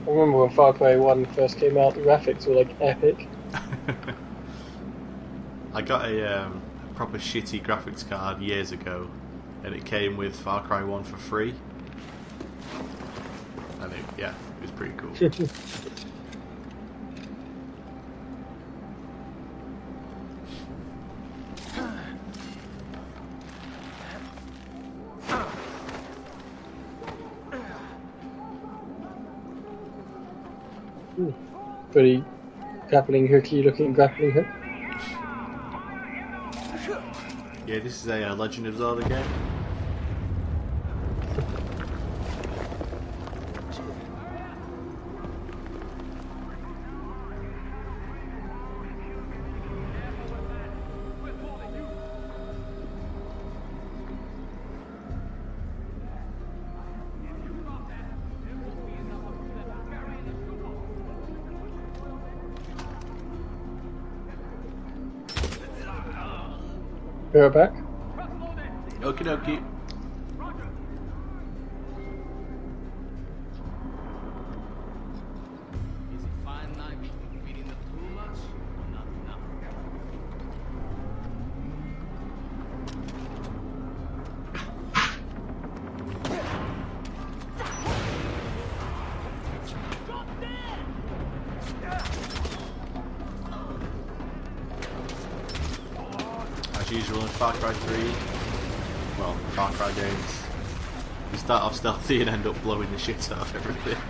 I 0.06 0.10
remember 0.10 0.38
when 0.38 0.50
Far 0.50 0.72
Cry 0.72 0.96
1 0.96 1.26
first 1.26 1.58
came 1.58 1.76
out, 1.76 1.94
the 1.94 2.00
graphics 2.00 2.46
were 2.46 2.54
like 2.54 2.74
epic. 2.80 3.28
I 5.74 5.82
got 5.82 6.08
a 6.10 6.42
um, 6.42 6.62
proper 6.94 7.18
shitty 7.18 7.62
graphics 7.62 8.08
card 8.08 8.40
years 8.40 8.72
ago, 8.72 9.08
and 9.62 9.74
it 9.74 9.84
came 9.84 10.16
with 10.16 10.34
Far 10.34 10.62
Cry 10.64 10.82
1 10.82 11.04
for 11.04 11.16
free. 11.16 11.54
And 13.80 13.92
it, 13.92 13.98
yeah, 14.18 14.34
it 14.58 14.62
was 14.62 14.70
pretty 14.72 14.94
cool. 14.96 15.12
Pretty 31.92 32.24
grappling 32.88 33.26
hooky 33.26 33.62
looking 33.62 33.92
grappling 33.92 34.32
hook. 34.32 34.46
yeah, 37.66 37.78
this 37.78 38.02
is 38.02 38.08
a 38.08 38.30
uh, 38.30 38.34
Legend 38.34 38.66
of 38.66 38.76
Zelda 38.76 39.08
game. 39.08 39.49
Right 67.40 67.50
back. 67.54 67.69
Off 102.10 102.20
and 102.20 102.28
end 102.28 102.44
up 102.44 102.60
blowing 102.62 102.90
the 102.90 102.98
shit 102.98 103.30
out 103.30 103.42
of 103.42 103.54
everything. 103.54 104.09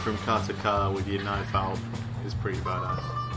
From 0.00 0.16
car 0.18 0.42
to 0.46 0.54
car 0.54 0.90
with 0.90 1.06
your 1.06 1.22
knife 1.22 1.54
out 1.54 1.78
is 2.24 2.34
pretty 2.34 2.58
badass. 2.60 3.29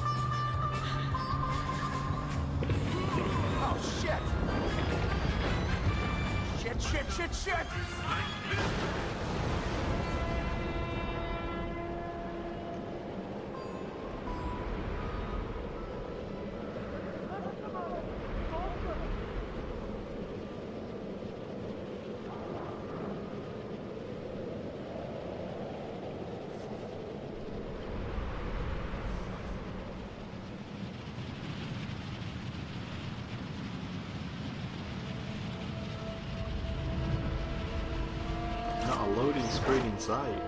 Sight. 40.03 40.43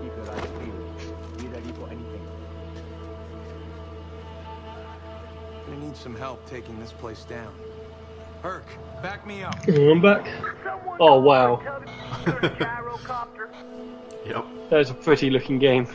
Keep 0.00 0.16
your 0.16 0.30
eyes 0.30 0.50
peeled. 0.58 1.36
Be 1.36 1.46
ready 1.48 1.72
for 1.72 1.86
anything. 1.88 2.26
I 5.70 5.76
need 5.76 5.94
some 5.94 6.16
help 6.16 6.48
taking 6.48 6.80
this 6.80 6.90
place 6.92 7.24
down. 7.24 7.52
Herc, 8.42 8.64
back 9.02 9.26
me 9.26 9.42
up. 9.42 9.56
I'm 9.68 10.00
back. 10.00 10.26
Oh 11.00 11.20
wow, 11.20 11.60
Yep, 14.24 14.46
that 14.70 14.80
is 14.80 14.88
a 14.88 14.94
pretty 14.94 15.28
looking 15.28 15.58
game. 15.58 15.86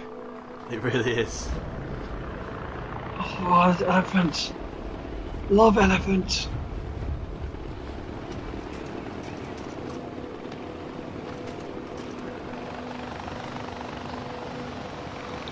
it 0.71 0.83
really 0.83 1.13
is. 1.13 1.49
Oh, 3.17 3.75
the 3.79 3.87
elephants. 3.87 4.53
Love 5.49 5.79
elephants. 5.79 6.47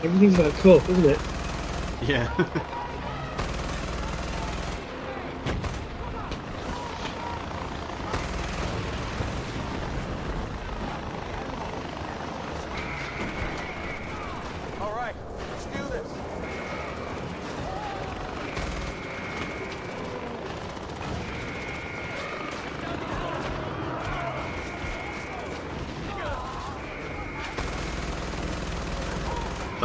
Everything's 0.08 0.40
like 0.40 0.54
cool, 0.60 0.78
isn't 0.90 1.06
it? 1.06 1.20
Yeah. 2.02 2.64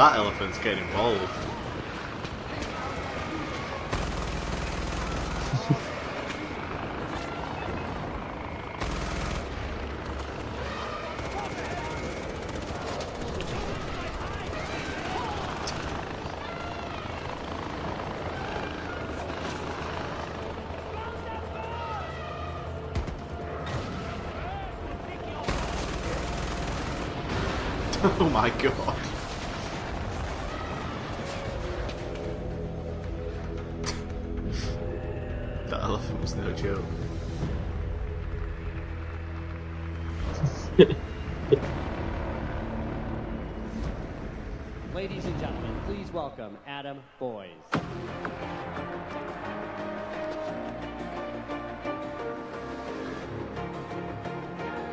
that 0.02 0.16
elephant's 0.16 0.58
getting 0.58 0.82
involved. 0.82 1.51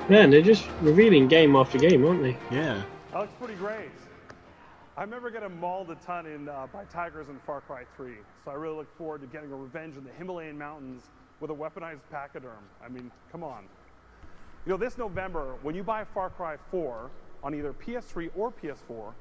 Man, 0.09 0.31
they're 0.31 0.41
just 0.41 0.67
revealing 0.81 1.27
game 1.27 1.55
after 1.55 1.77
game, 1.77 2.03
aren't 2.03 2.23
they? 2.23 2.35
Yeah. 2.49 2.81
That 3.11 3.19
looks 3.19 3.33
pretty 3.37 3.53
great. 3.53 3.91
I 4.97 5.01
remember 5.03 5.29
getting 5.29 5.57
mauled 5.59 5.91
a 5.91 5.95
ton 5.95 6.25
in, 6.25 6.49
uh, 6.49 6.65
by 6.73 6.83
tigers 6.85 7.29
in 7.29 7.37
Far 7.45 7.61
Cry 7.61 7.83
3, 7.95 8.13
so 8.43 8.51
I 8.51 8.55
really 8.55 8.75
look 8.75 8.97
forward 8.97 9.21
to 9.21 9.27
getting 9.27 9.51
a 9.51 9.55
revenge 9.55 9.97
in 9.97 10.03
the 10.03 10.09
Himalayan 10.17 10.57
mountains 10.57 11.03
with 11.39 11.51
a 11.51 11.53
weaponized 11.53 12.01
pachyderm. 12.11 12.63
I 12.83 12.89
mean, 12.89 13.11
come 13.31 13.43
on. 13.43 13.65
You 14.65 14.71
know, 14.71 14.77
this 14.77 14.97
November, 14.97 15.55
when 15.61 15.75
you 15.75 15.83
buy 15.83 16.03
Far 16.03 16.31
Cry 16.31 16.57
4 16.71 17.11
on 17.43 17.53
either 17.53 17.71
PS3 17.71 18.31
or 18.35 18.51
PS4, 18.51 19.13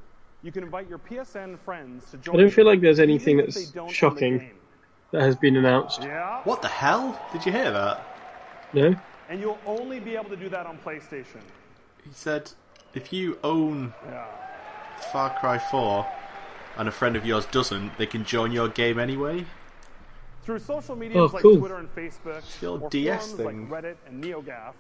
you 0.43 0.53
can 0.53 0.65
invite 0.65 0.89
your 0.89 0.99
PSN 0.99 1.59
friends 1.59 2.11
to 2.13 2.17
join. 2.17 2.37
I 2.37 2.39
don't 2.41 2.51
feel 2.51 2.67
like 2.67 2.81
there's 2.81 2.99
anything 2.99 3.37
that's 3.37 3.55
they 3.55 3.73
don't 3.73 3.83
own 3.85 3.89
the 3.89 3.95
shocking 3.95 4.51
that 5.13 5.21
has 5.21 5.37
been 5.37 5.57
announced. 5.57 6.03
Yeah. 6.03 6.41
What 6.45 6.63
the 6.63 6.69
hell? 6.69 7.21
Did 7.33 7.45
you 7.45 7.53
hear 7.53 7.71
that? 7.71 8.05
No? 8.73 8.95
And 9.29 9.41
you'll 9.41 9.59
only 9.67 10.01
be 10.01 10.17
able 10.17 10.31
to 10.31 10.37
do 10.37 10.49
that 10.49 10.67
on 10.67 10.79
PlayStation. 10.79 11.41
He 12.05 12.11
said 12.13 12.51
if 12.95 13.13
you 13.13 13.39
own 13.45 13.93
Yeah. 14.07 14.27
Far 15.13 15.39
Cry 15.39 15.59
4 15.59 16.07
and 16.77 16.89
a 16.89 16.93
friend 16.93 17.15
of 17.17 17.25
yours 17.27 17.47
doesn't, 17.47 17.97
they 17.99 18.07
can 18.07 18.25
join 18.25 18.51
your 18.53 18.69
game 18.69 18.99
anyway. 18.99 19.45
Through 20.43 20.61
social 20.61 20.97
media 20.97 21.21
Oh, 21.21 21.27
like 21.27 21.43
cool. 21.43 21.59
Twitter 21.59 21.77
and 21.77 21.95
Facebook, 21.95 22.43
the 22.61 22.73
or 22.79 22.89
DS 22.91 23.33
forums 23.33 23.33
thing. 23.37 23.71
like 23.71 23.85
Reddit 23.85 23.97
and 24.07 24.25
NeoGAF, 24.25 24.73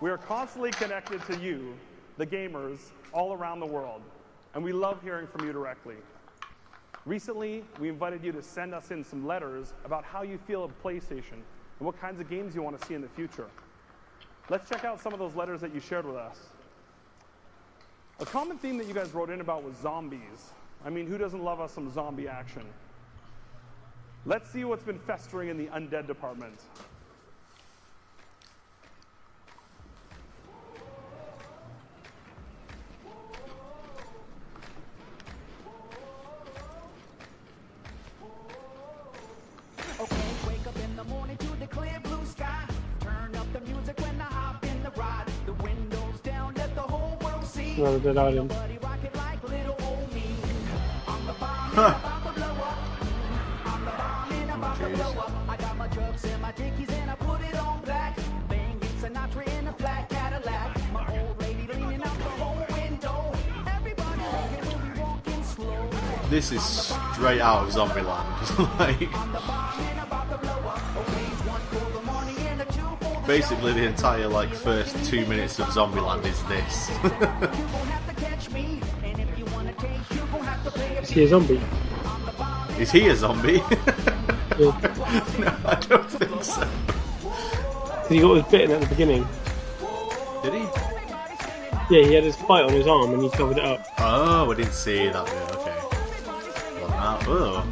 we 0.00 0.08
are 0.10 0.18
constantly 0.18 0.70
connected 0.70 1.20
to 1.26 1.36
you, 1.38 1.74
the 2.16 2.26
gamers, 2.26 2.78
all 3.12 3.32
around 3.32 3.58
the 3.60 3.66
world, 3.66 4.02
and 4.54 4.62
we 4.62 4.72
love 4.72 5.02
hearing 5.02 5.26
from 5.26 5.44
you 5.46 5.52
directly. 5.52 5.96
Recently, 7.06 7.64
we 7.80 7.88
invited 7.88 8.22
you 8.22 8.30
to 8.32 8.42
send 8.42 8.72
us 8.74 8.90
in 8.92 9.02
some 9.02 9.26
letters 9.26 9.72
about 9.84 10.04
how 10.04 10.22
you 10.22 10.38
feel 10.46 10.62
of 10.62 10.70
PlayStation 10.82 11.32
and 11.78 11.86
what 11.86 12.00
kinds 12.00 12.20
of 12.20 12.28
games 12.30 12.54
you 12.54 12.62
want 12.62 12.78
to 12.80 12.86
see 12.86 12.94
in 12.94 13.00
the 13.02 13.08
future. 13.08 13.46
Let's 14.50 14.68
check 14.68 14.84
out 14.84 15.00
some 15.00 15.12
of 15.12 15.20
those 15.20 15.36
letters 15.36 15.60
that 15.60 15.72
you 15.72 15.78
shared 15.78 16.04
with 16.04 16.16
us. 16.16 16.36
A 18.18 18.26
common 18.26 18.58
theme 18.58 18.76
that 18.78 18.88
you 18.88 18.92
guys 18.92 19.14
wrote 19.14 19.30
in 19.30 19.40
about 19.40 19.62
was 19.62 19.76
zombies. 19.76 20.50
I 20.84 20.90
mean, 20.90 21.06
who 21.06 21.16
doesn't 21.16 21.42
love 21.42 21.60
us 21.60 21.72
some 21.72 21.90
zombie 21.94 22.26
action? 22.26 22.64
Let's 24.26 24.50
see 24.50 24.64
what's 24.64 24.82
been 24.82 24.98
festering 24.98 25.50
in 25.50 25.56
the 25.56 25.66
undead 25.66 26.08
department. 26.08 26.58
Walking 65.00 65.42
slow. 65.42 65.90
This 66.28 66.52
is 66.52 66.62
straight 67.14 67.40
out 67.40 67.66
of 67.66 67.72
Zombieland. 67.72 68.78
like, 68.78 69.99
basically, 73.30 73.72
the 73.72 73.84
entire 73.84 74.26
like 74.26 74.52
first 74.52 75.04
two 75.04 75.24
minutes 75.26 75.60
of 75.60 75.66
Zombieland 75.66 76.24
is 76.26 76.42
this. 76.44 76.90
Is 81.00 81.10
he 81.10 81.22
a 81.24 81.28
zombie? 81.28 81.60
is 82.78 82.90
he 82.92 83.08
a 83.08 83.16
zombie? 83.16 83.62
Yeah. 84.58 84.76
no, 85.38 85.56
I 85.64 85.74
don't 85.88 86.10
think 86.10 86.44
so. 86.44 86.68
he 88.10 88.20
got 88.20 88.30
was 88.30 88.42
bitten 88.50 88.72
at 88.72 88.80
the 88.82 88.88
beginning. 88.88 89.26
Did 90.42 90.54
he? 90.54 90.60
Yeah, 91.88 92.06
he 92.06 92.14
had 92.14 92.24
his 92.24 92.36
bite 92.36 92.64
on 92.64 92.72
his 92.72 92.86
arm 92.86 93.14
and 93.14 93.22
he 93.22 93.30
covered 93.30 93.56
it 93.58 93.64
up. 93.64 93.86
Oh, 93.98 94.50
I 94.50 94.54
didn't 94.54 94.72
see 94.74 95.08
that 95.08 95.24
bit. 95.24 95.56
Okay. 95.56 95.78
Well, 96.82 96.88
now, 96.90 97.18
oh. 97.26 97.64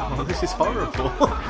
Oh, 0.00 0.24
this 0.28 0.42
is 0.42 0.52
horrible. 0.52 1.48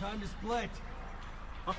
Time 0.00 0.18
to 0.18 0.26
split. 0.26 0.70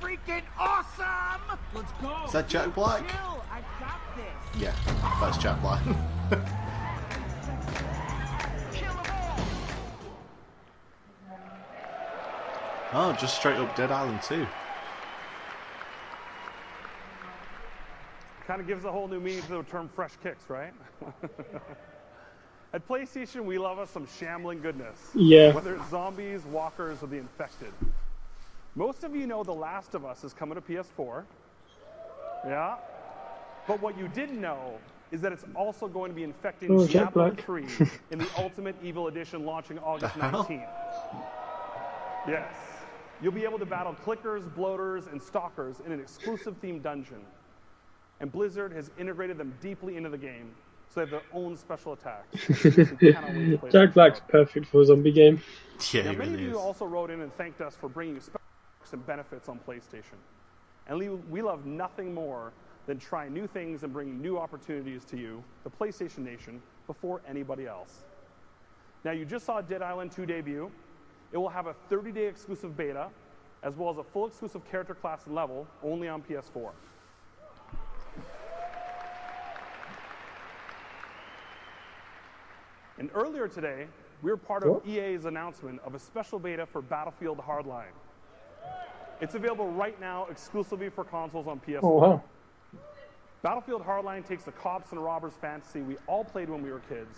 Freaking 0.00 0.42
awesome! 0.58 1.58
Let's 1.74 1.92
go! 2.00 2.24
Is 2.24 2.32
that 2.32 2.48
Jack 2.48 2.74
Black? 2.74 3.06
Chill, 3.06 3.44
I 3.52 3.60
got 3.78 4.00
this. 4.16 4.24
Yeah, 4.58 4.74
that's 5.20 5.36
Jack 5.36 5.60
Black. 5.60 5.82
oh, 12.94 13.12
just 13.20 13.36
straight 13.36 13.58
up 13.58 13.76
Dead 13.76 13.90
Island 13.90 14.22
2. 14.22 14.46
Kind 18.46 18.62
of 18.62 18.66
gives 18.66 18.86
a 18.86 18.92
whole 18.92 19.08
new 19.08 19.20
meaning 19.20 19.42
to 19.42 19.48
the 19.48 19.62
term 19.64 19.90
fresh 19.94 20.12
kicks, 20.22 20.48
right? 20.48 20.72
At 22.72 22.86
PlayStation, 22.86 23.44
we 23.44 23.56
love 23.58 23.78
us 23.78 23.90
some 23.90 24.06
shambling 24.18 24.60
goodness. 24.60 25.10
Yeah. 25.14 25.54
Whether 25.54 25.76
it's 25.76 25.88
zombies, 25.88 26.42
walkers, 26.44 27.02
or 27.02 27.06
the 27.06 27.16
infected. 27.16 27.72
Most 28.74 29.04
of 29.04 29.16
you 29.16 29.26
know 29.26 29.42
The 29.42 29.54
Last 29.54 29.94
of 29.94 30.04
Us 30.04 30.22
is 30.22 30.34
coming 30.34 30.54
to 30.56 30.60
PS4. 30.60 31.24
Yeah. 32.46 32.76
But 33.66 33.80
what 33.80 33.98
you 33.98 34.08
didn't 34.08 34.40
know 34.40 34.78
is 35.10 35.22
that 35.22 35.32
it's 35.32 35.44
also 35.54 35.88
going 35.88 36.10
to 36.10 36.14
be 36.14 36.22
infecting 36.22 36.70
Oh, 36.70 36.86
Jack 36.86 37.14
Diablo 37.14 37.34
3 37.34 37.66
in 38.10 38.18
the 38.18 38.28
Ultimate 38.36 38.76
Evil 38.82 39.08
Edition 39.08 39.46
launching 39.46 39.78
August 39.78 40.14
The 40.14 40.20
19th. 40.20 40.68
Yes. 42.28 42.52
You'll 43.22 43.32
be 43.32 43.44
able 43.44 43.58
to 43.58 43.66
battle 43.66 43.96
clickers, 44.04 44.54
bloaters, 44.54 45.06
and 45.06 45.20
stalkers 45.20 45.76
in 45.84 45.92
an 45.92 46.00
exclusive 46.00 46.60
themed 46.60 46.82
dungeon. 46.82 47.20
And 48.20 48.30
Blizzard 48.30 48.72
has 48.72 48.90
integrated 48.98 49.38
them 49.38 49.54
deeply 49.62 49.96
into 49.96 50.10
the 50.10 50.18
game, 50.18 50.50
so 50.88 50.94
they 50.94 51.00
have 51.02 51.10
their 51.10 51.22
own 51.32 51.56
special 51.56 51.92
attacks. 51.92 52.48
You 52.64 53.12
cannot 53.12 53.34
wait 53.34 53.50
to 53.50 53.58
play 53.58 53.70
Jack 53.70 53.94
Black's 53.94 54.20
perfect 54.28 54.66
for 54.66 54.80
a 54.80 54.86
zombie 54.86 55.12
game. 55.12 55.40
Yeah, 55.92 56.02
now, 56.02 56.10
he 56.10 56.16
many 56.16 56.30
really 56.30 56.44
of 56.44 56.50
is. 56.50 56.54
you 56.54 56.58
also 56.58 56.86
wrote 56.86 57.10
in 57.10 57.20
and 57.20 57.32
thanked 57.36 57.60
us 57.60 57.76
for 57.76 57.88
bringing 57.88 58.14
you 58.14 58.20
special 58.20 58.40
and 58.92 59.06
benefits 59.06 59.48
on 59.48 59.60
PlayStation. 59.66 60.16
And 60.86 60.98
we, 60.98 61.08
we 61.10 61.42
love 61.42 61.66
nothing 61.66 62.14
more 62.14 62.52
than 62.86 62.98
trying 62.98 63.34
new 63.34 63.46
things 63.46 63.82
and 63.82 63.92
bringing 63.92 64.20
new 64.22 64.38
opportunities 64.38 65.04
to 65.06 65.18
you, 65.18 65.44
the 65.64 65.70
PlayStation 65.70 66.18
Nation, 66.18 66.62
before 66.86 67.20
anybody 67.28 67.66
else. 67.66 68.04
Now, 69.04 69.12
you 69.12 69.24
just 69.26 69.44
saw 69.44 69.60
Dead 69.60 69.82
Island 69.82 70.10
2 70.10 70.24
debut. 70.24 70.70
It 71.32 71.36
will 71.36 71.50
have 71.50 71.66
a 71.66 71.74
30 71.90 72.12
day 72.12 72.26
exclusive 72.26 72.76
beta, 72.76 73.08
as 73.62 73.76
well 73.76 73.90
as 73.90 73.98
a 73.98 74.04
full 74.04 74.26
exclusive 74.26 74.68
character 74.70 74.94
class 74.94 75.26
and 75.26 75.34
level 75.34 75.66
only 75.82 76.08
on 76.08 76.22
PS4. 76.22 76.70
And 82.98 83.10
earlier 83.14 83.48
today, 83.48 83.86
we're 84.22 84.36
part 84.36 84.64
of 84.64 84.70
What? 84.70 84.86
EA's 84.86 85.24
announcement 85.24 85.80
of 85.84 85.94
a 85.94 85.98
special 85.98 86.38
beta 86.38 86.66
for 86.66 86.82
Battlefield 86.82 87.38
Hardline. 87.38 87.94
It's 89.20 89.34
available 89.34 89.68
right 89.70 89.98
now 90.00 90.26
exclusively 90.30 90.88
for 90.88 91.04
consoles 91.04 91.46
on 91.46 91.60
PS4. 91.60 91.80
Oh 91.82 91.88
wow. 91.98 92.22
Battlefield 93.42 93.84
Hardline 93.84 94.26
takes 94.26 94.42
the 94.44 94.52
cops 94.52 94.90
and 94.92 95.02
robbers 95.02 95.32
fantasy 95.40 95.80
we 95.80 95.96
all 96.08 96.24
played 96.24 96.48
when 96.50 96.62
we 96.62 96.70
were 96.72 96.80
kids, 96.88 97.16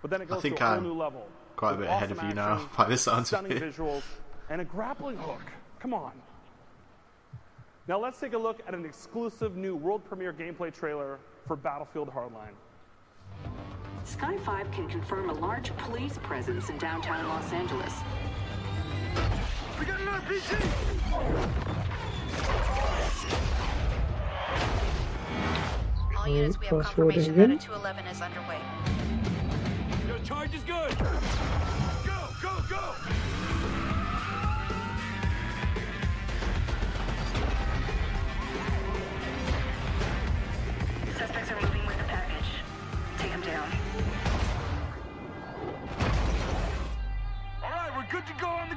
but 0.00 0.10
then 0.10 0.22
it 0.22 0.24
I 0.30 0.34
goes 0.34 0.42
think 0.42 0.56
to 0.56 0.64
a 0.64 0.66
whole 0.66 0.78
uh, 0.78 0.80
new 0.80 0.94
level. 0.94 1.26
quite 1.56 1.72
a 1.72 1.76
with 1.76 1.80
bit 1.80 1.90
ahead 1.90 2.10
of 2.10 2.18
awesome 2.18 2.28
you 2.30 2.34
now, 2.34 2.54
action, 2.54 2.68
by 2.76 2.84
the 2.88 2.96
sounds 2.96 3.20
of 3.32 3.38
stunning 3.38 3.52
it. 3.52 3.62
visuals, 3.62 4.02
and 4.48 4.60
a 4.62 4.64
grappling 4.64 5.18
hook. 5.18 5.42
Come 5.78 5.92
on. 5.92 6.12
Now 7.86 7.98
let's 7.98 8.18
take 8.18 8.32
a 8.34 8.38
look 8.38 8.60
at 8.66 8.74
an 8.74 8.84
exclusive 8.84 9.56
new 9.56 9.76
world 9.76 10.04
premiere 10.04 10.32
gameplay 10.32 10.72
trailer 10.74 11.18
for 11.46 11.56
Battlefield 11.56 12.08
Hardline. 12.10 12.54
Sky 14.08 14.38
5 14.38 14.70
can 14.70 14.88
confirm 14.88 15.28
a 15.28 15.34
large 15.34 15.76
police 15.76 16.16
presence 16.22 16.70
in 16.70 16.78
downtown 16.78 17.28
Los 17.28 17.52
Angeles. 17.52 17.92
We 19.78 19.84
got 19.84 20.00
an 20.00 20.06
RPG! 20.06 20.62
All 26.16 26.26
units, 26.26 26.58
we 26.58 26.66
have 26.68 26.84
confirmation 26.84 27.36
that 27.36 27.50
a 27.50 27.56
211 27.58 28.06
is 28.06 28.22
underway. 28.22 28.58
Your 30.06 30.18
charge 30.20 30.54
is 30.54 30.62
good! 30.62 30.98
Go, 32.06 32.28
go, 32.40 32.62
go! 32.70 32.94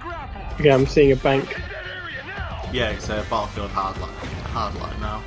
Grapple! 0.02 0.42
Okay, 0.60 0.70
I'm 0.70 0.86
seeing 0.86 1.12
a 1.12 1.16
bank. 1.16 1.58
Yeah, 2.72 2.92
it's 2.92 3.10
a 3.10 3.26
Battlefield 3.30 3.72
Hardline, 3.72 4.16
Hardline 4.54 5.00
now. 5.00 5.24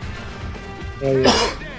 Oh 1.02 1.16
yeah. 1.16 1.60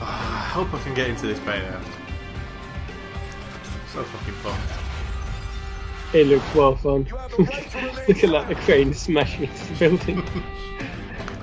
Ah, 0.00 0.46
I 0.46 0.48
hope 0.50 0.72
I 0.72 0.82
can 0.82 0.94
get 0.94 1.10
into 1.10 1.26
this 1.26 1.38
beta. 1.40 1.80
So 3.92 4.02
fucking 4.04 4.34
fun. 4.34 4.58
It 6.14 6.26
looks 6.28 6.54
well 6.54 6.76
fun. 6.76 7.06
Look 7.38 8.24
at 8.24 8.30
that, 8.30 8.48
the 8.48 8.54
crane 8.54 8.94
smashing 8.94 9.44
into 9.44 9.66
the 9.66 9.74
building. 9.78 10.22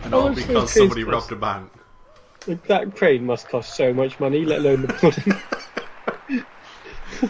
And 0.06 0.14
all 0.14 0.30
because 0.30 0.72
somebody 0.72 1.04
cranes 1.04 1.14
robbed 1.14 1.32
a 1.32 1.36
bank. 1.36 1.72
That 2.68 2.96
crane 2.96 3.26
must 3.26 3.50
cost 3.50 3.76
so 3.76 3.94
much 3.94 4.20
money, 4.20 4.46
let 4.46 4.60
alone 4.60 4.84
the 4.84 4.94
building. 4.94 5.34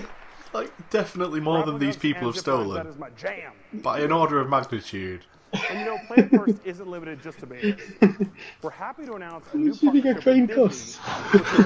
Like, 0.56 0.90
definitely 0.90 1.42
more 1.42 1.66
than 1.66 1.80
these 1.80 1.98
people 1.98 2.28
have 2.28 2.38
stolen. 2.38 2.88
is 2.88 2.98
my 2.98 3.10
jam. 3.10 3.52
By 3.74 4.00
an 4.00 4.14
order 4.14 4.40
of 4.40 4.48
magnitude. 4.48 5.26
And 5.70 5.80
you 5.80 5.86
know, 5.86 5.98
Play 6.08 6.30
First 6.30 6.62
isn't 6.66 6.88
limited 6.88 7.22
just 7.22 7.40
to 7.40 7.48
betas. 7.48 8.32
We're 8.62 8.70
happy 8.70 9.06
to 9.06 9.16
announce 9.16 9.46
a 9.54 9.58
new 9.58 9.74
much 9.74 9.80
do 9.80 9.86
you 9.88 9.92
a 10.12 10.14
partnership 10.14 10.24
crane 10.24 10.48
with 10.48 10.56
Disney 10.56 10.56
costs? 10.56 11.00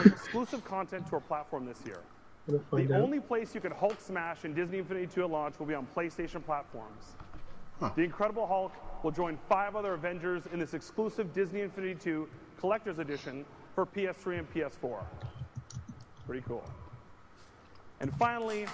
to 0.04 0.10
exclusive 0.10 0.66
content 0.66 1.06
to 1.08 1.14
our 1.14 1.22
platform 1.22 1.68
this 1.68 1.78
year. 1.86 2.00
The 2.48 2.96
out. 2.96 3.02
only 3.02 3.20
place 3.20 3.54
you 3.54 3.62
can 3.62 3.74
Hulk 3.74 4.02
smash 4.02 4.44
in 4.44 4.56
Disney 4.56 4.80
Infinity 4.80 5.06
2 5.14 5.24
at 5.24 5.30
launch 5.30 5.60
will 5.60 5.68
be 5.68 5.76
on 5.76 5.88
PlayStation 5.96 6.44
platforms. 6.44 7.14
The 7.96 8.02
Incredible 8.02 8.48
Hulk 8.48 8.74
will 9.04 9.12
join 9.12 9.38
five 9.48 9.76
other 9.76 9.94
Avengers 9.94 10.44
in 10.52 10.60
this 10.60 10.74
exclusive 10.74 11.34
Disney 11.34 11.62
Infinity 11.62 11.96
2 11.96 12.28
Collector's 12.60 13.00
Edition 13.00 13.46
for 13.74 13.86
PS3 13.86 14.40
and 14.40 14.54
PS4. 14.54 15.04
Pretty 16.26 16.44
cool. 16.48 16.64
And 18.02 18.14
finally, 18.16 18.66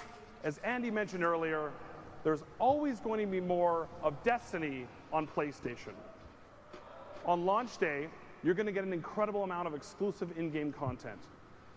as 0.44 0.58
Andy 0.58 0.90
mentioned 0.90 1.24
earlier, 1.24 1.70
there's 2.24 2.42
always 2.58 3.00
going 3.00 3.20
to 3.20 3.26
be 3.26 3.40
more 3.40 3.88
of 4.02 4.20
Destiny 4.24 4.86
on 5.12 5.26
PlayStation. 5.26 5.92
On 7.24 7.44
launch 7.44 7.78
day, 7.78 8.08
you're 8.42 8.54
going 8.54 8.66
to 8.66 8.72
get 8.72 8.84
an 8.84 8.92
incredible 8.92 9.44
amount 9.44 9.66
of 9.68 9.74
exclusive 9.74 10.36
in 10.36 10.50
game 10.50 10.72
content 10.72 11.18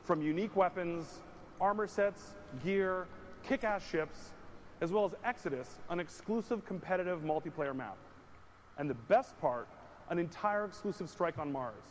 from 0.03 0.21
unique 0.21 0.55
weapons, 0.55 1.19
armor 1.61 1.87
sets, 1.87 2.33
gear, 2.63 3.05
kick 3.43 3.63
ass 3.63 3.87
ships, 3.87 4.31
as 4.81 4.91
well 4.91 5.05
as 5.05 5.11
Exodus, 5.23 5.77
an 5.89 5.99
exclusive 5.99 6.65
competitive 6.65 7.21
multiplayer 7.21 7.75
map. 7.75 7.97
And 8.79 8.89
the 8.89 8.95
best 8.95 9.39
part, 9.39 9.67
an 10.09 10.17
entire 10.17 10.65
exclusive 10.65 11.09
strike 11.09 11.37
on 11.37 11.51
Mars. 11.51 11.83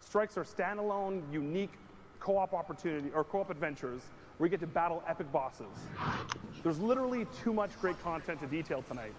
Strikes 0.00 0.36
are 0.36 0.44
standalone, 0.44 1.22
unique 1.32 1.72
co 2.20 2.36
op 2.38 2.54
opportunity 2.54 3.10
or 3.14 3.24
co 3.24 3.40
op 3.40 3.50
adventures 3.50 4.02
where 4.36 4.46
you 4.46 4.50
get 4.50 4.60
to 4.60 4.66
battle 4.66 5.02
epic 5.08 5.30
bosses. 5.32 5.66
There's 6.62 6.78
literally 6.78 7.26
too 7.42 7.52
much 7.52 7.78
great 7.80 8.00
content 8.02 8.40
to 8.40 8.46
detail 8.46 8.82
tonight. 8.82 9.14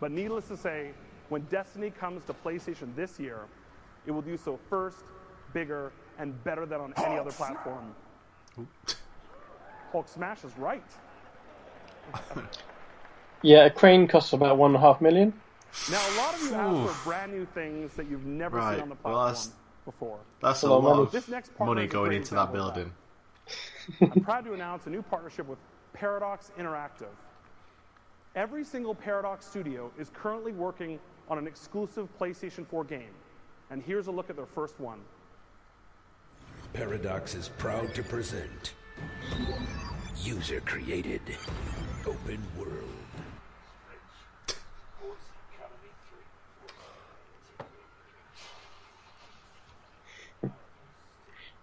But 0.00 0.10
needless 0.10 0.48
to 0.48 0.56
say, 0.56 0.90
when 1.28 1.42
Destiny 1.42 1.90
comes 1.90 2.24
to 2.24 2.34
PlayStation 2.34 2.94
this 2.96 3.20
year, 3.20 3.40
it 4.06 4.10
will 4.10 4.22
do 4.22 4.36
so 4.36 4.58
first, 4.68 5.04
bigger, 5.52 5.92
and 6.18 6.42
better 6.44 6.66
than 6.66 6.80
on 6.80 6.94
any 6.96 7.18
other 7.18 7.30
platform. 7.30 7.94
Hulk 9.92 10.08
Smash 10.08 10.44
is 10.44 10.56
right. 10.58 10.82
Yeah, 13.42 13.66
a 13.66 13.70
crane 13.70 14.08
costs 14.08 14.32
about 14.32 14.58
one 14.58 14.70
and 14.74 14.76
a 14.76 14.80
half 14.80 15.00
million. 15.00 15.32
Now, 15.90 15.96
a 16.08 16.14
lot 16.16 16.34
of 16.34 16.42
you 16.42 16.54
ask 16.54 16.98
for 17.02 17.04
brand 17.10 17.32
new 17.32 17.46
things 17.46 17.94
that 17.94 18.08
you've 18.08 18.24
never 18.24 18.56
Right, 18.58 18.74
seen 18.74 18.82
on 18.82 18.88
the 18.88 18.96
well, 19.02 19.14
platform 19.14 19.26
that's- 19.26 19.52
before. 19.84 20.18
That's 20.40 20.62
a 20.62 20.70
lot 20.70 20.82
money. 20.82 21.02
of 21.02 21.12
This 21.12 21.28
next 21.28 21.58
money 21.58 21.86
going 21.86 22.12
into 22.12 22.34
that 22.34 22.48
example 22.50 22.66
that. 22.66 22.74
building. 22.74 22.92
I'm 24.16 24.22
proud 24.24 24.44
to 24.44 24.52
announce 24.52 24.86
a 24.86 24.90
new 24.90 25.02
partnership 25.02 25.46
with 25.46 25.58
Paradox 25.94 26.50
Interactive. 26.58 27.08
Every 28.34 28.64
single 28.64 28.94
Paradox 28.94 29.46
studio 29.46 29.90
is 29.98 30.10
currently 30.10 30.52
working 30.52 31.00
on 31.30 31.38
an 31.38 31.46
exclusive 31.46 32.08
PlayStation 32.18 32.66
4 32.66 32.84
game. 32.84 33.14
And 33.70 33.82
here's 33.82 34.06
a 34.06 34.10
look 34.10 34.30
at 34.30 34.36
their 34.36 34.46
first 34.46 34.78
one. 34.78 35.00
Paradox 36.74 37.34
is 37.34 37.48
proud 37.58 37.94
to 37.94 38.02
present 38.02 38.74
user 40.22 40.60
created 40.60 41.22
open 42.06 42.42
world. 42.58 42.87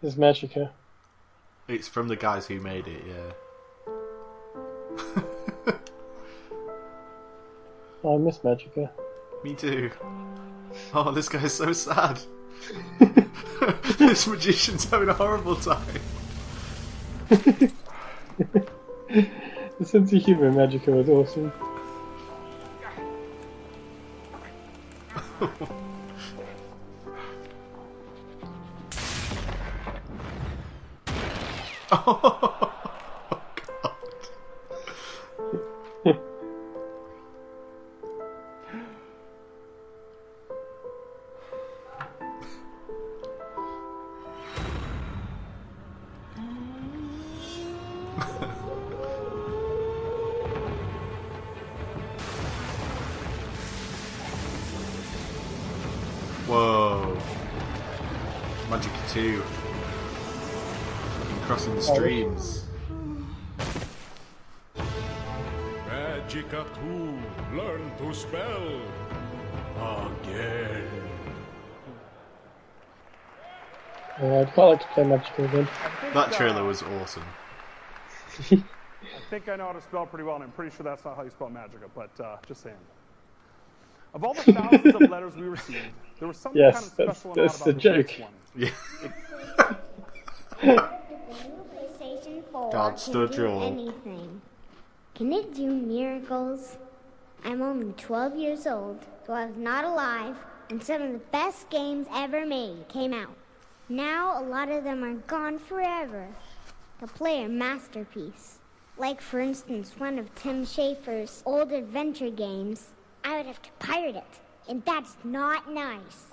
There's 0.01 0.15
Magicka. 0.15 0.69
It's 1.67 1.87
from 1.87 2.07
the 2.07 2.15
guys 2.15 2.47
who 2.47 2.59
made 2.59 2.87
it, 2.87 3.03
yeah. 3.07 3.31
I 8.07 8.17
miss 8.17 8.37
Magicka. 8.39 8.89
Me 9.43 9.55
too. 9.55 9.91
Oh, 10.93 11.11
this 11.11 11.29
guy's 11.29 11.53
so 11.53 11.73
sad. 11.73 12.19
this 13.97 14.27
magician's 14.27 14.89
having 14.89 15.09
a 15.09 15.13
horrible 15.13 15.55
time. 15.55 15.85
The 19.77 19.85
sense 19.85 20.13
of 20.13 20.23
humour 20.23 20.47
in 20.47 20.53
Magicka 20.53 20.87
was 20.87 21.09
awesome. 21.09 21.51
Whoa. 32.05 32.51
Uh, 74.21 74.39
I'd 74.39 74.53
quite 74.53 74.65
like 74.69 74.79
to 74.81 74.87
play 74.87 75.03
Magicka 75.03 75.45
again. 75.49 75.67
That 76.13 76.31
trailer 76.31 76.63
was 76.63 76.81
awesome. 76.83 77.23
I 78.51 78.63
think 79.29 79.49
I 79.49 79.55
know 79.55 79.65
how 79.67 79.73
to 79.73 79.81
spell 79.81 80.05
pretty 80.05 80.23
well, 80.23 80.35
and 80.35 80.43
I'm 80.45 80.51
pretty 80.51 80.75
sure 80.75 80.83
that's 80.83 81.03
not 81.03 81.15
how 81.17 81.23
you 81.23 81.29
spell 81.31 81.49
Magicka, 81.49 81.89
but 81.93 82.09
uh, 82.23 82.37
just 82.47 82.61
saying. 82.63 82.75
Of 84.13 84.23
all 84.23 84.33
the 84.33 84.43
thousands 84.53 84.95
of 84.95 85.01
letters 85.09 85.35
we 85.35 85.43
received, 85.43 85.87
there 86.19 86.27
was 86.29 86.37
something 86.37 86.61
Yes, 86.61 86.75
kind 86.75 86.85
of 86.85 86.95
that's- 86.97 87.17
special 87.17 87.33
that's 87.33 87.55
about 87.57 87.65
the 87.65 87.73
this 87.73 87.83
next 87.83 88.11
joke. 88.13 88.21
one. 88.21 88.33
Yeah. 90.63 90.85
God 92.71 92.89
can 92.91 92.97
stood 92.97 93.31
do 93.31 93.41
you. 93.43 93.47
anything. 93.61 94.41
Can 95.13 95.33
it 95.33 95.53
do 95.53 95.69
miracles? 95.69 96.77
I'm 97.43 97.61
only 97.61 97.91
12 97.93 98.35
years 98.37 98.65
old, 98.65 99.05
so 99.25 99.33
I 99.33 99.45
was 99.45 99.55
not 99.57 99.83
alive 99.85 100.35
when 100.69 100.81
some 100.81 101.01
of 101.01 101.11
the 101.11 101.19
best 101.19 101.69
games 101.69 102.07
ever 102.13 102.45
made 102.45 102.87
came 102.87 103.13
out. 103.13 103.35
Now 103.89 104.41
a 104.41 104.43
lot 104.43 104.69
of 104.69 104.83
them 104.83 105.03
are 105.03 105.13
gone 105.13 105.59
forever. 105.59 106.27
To 107.01 107.07
play 107.07 107.43
a 107.43 107.49
masterpiece, 107.49 108.59
like 108.97 109.21
for 109.21 109.39
instance 109.39 109.93
one 109.97 110.17
of 110.17 110.33
Tim 110.35 110.65
Schafer's 110.65 111.43
old 111.45 111.71
adventure 111.71 112.29
games, 112.31 112.87
I 113.23 113.37
would 113.37 113.45
have 113.45 113.61
to 113.61 113.69
pirate 113.79 114.15
it, 114.15 114.39
and 114.69 114.83
that's 114.85 115.17
not 115.23 115.69
nice. 115.71 116.27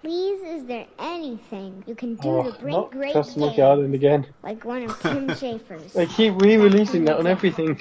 Please, 0.00 0.40
is 0.42 0.64
there 0.64 0.86
anything 0.98 1.84
you 1.86 1.94
can 1.94 2.14
do 2.14 2.28
Oh, 2.30 2.50
to 2.50 2.58
bring 2.58 2.74
not 2.74 2.90
great 2.92 3.12
Customer 3.12 3.46
games, 3.48 3.56
Garden 3.58 3.94
again. 3.94 4.26
like 4.42 4.64
one 4.64 4.84
of 4.84 4.98
Tim 5.00 5.28
Schafer's? 5.40 5.92
They 5.92 6.06
keep 6.06 6.40
re-releasing 6.40 7.04
that 7.06 7.18
on 7.18 7.26
everything. 7.26 7.78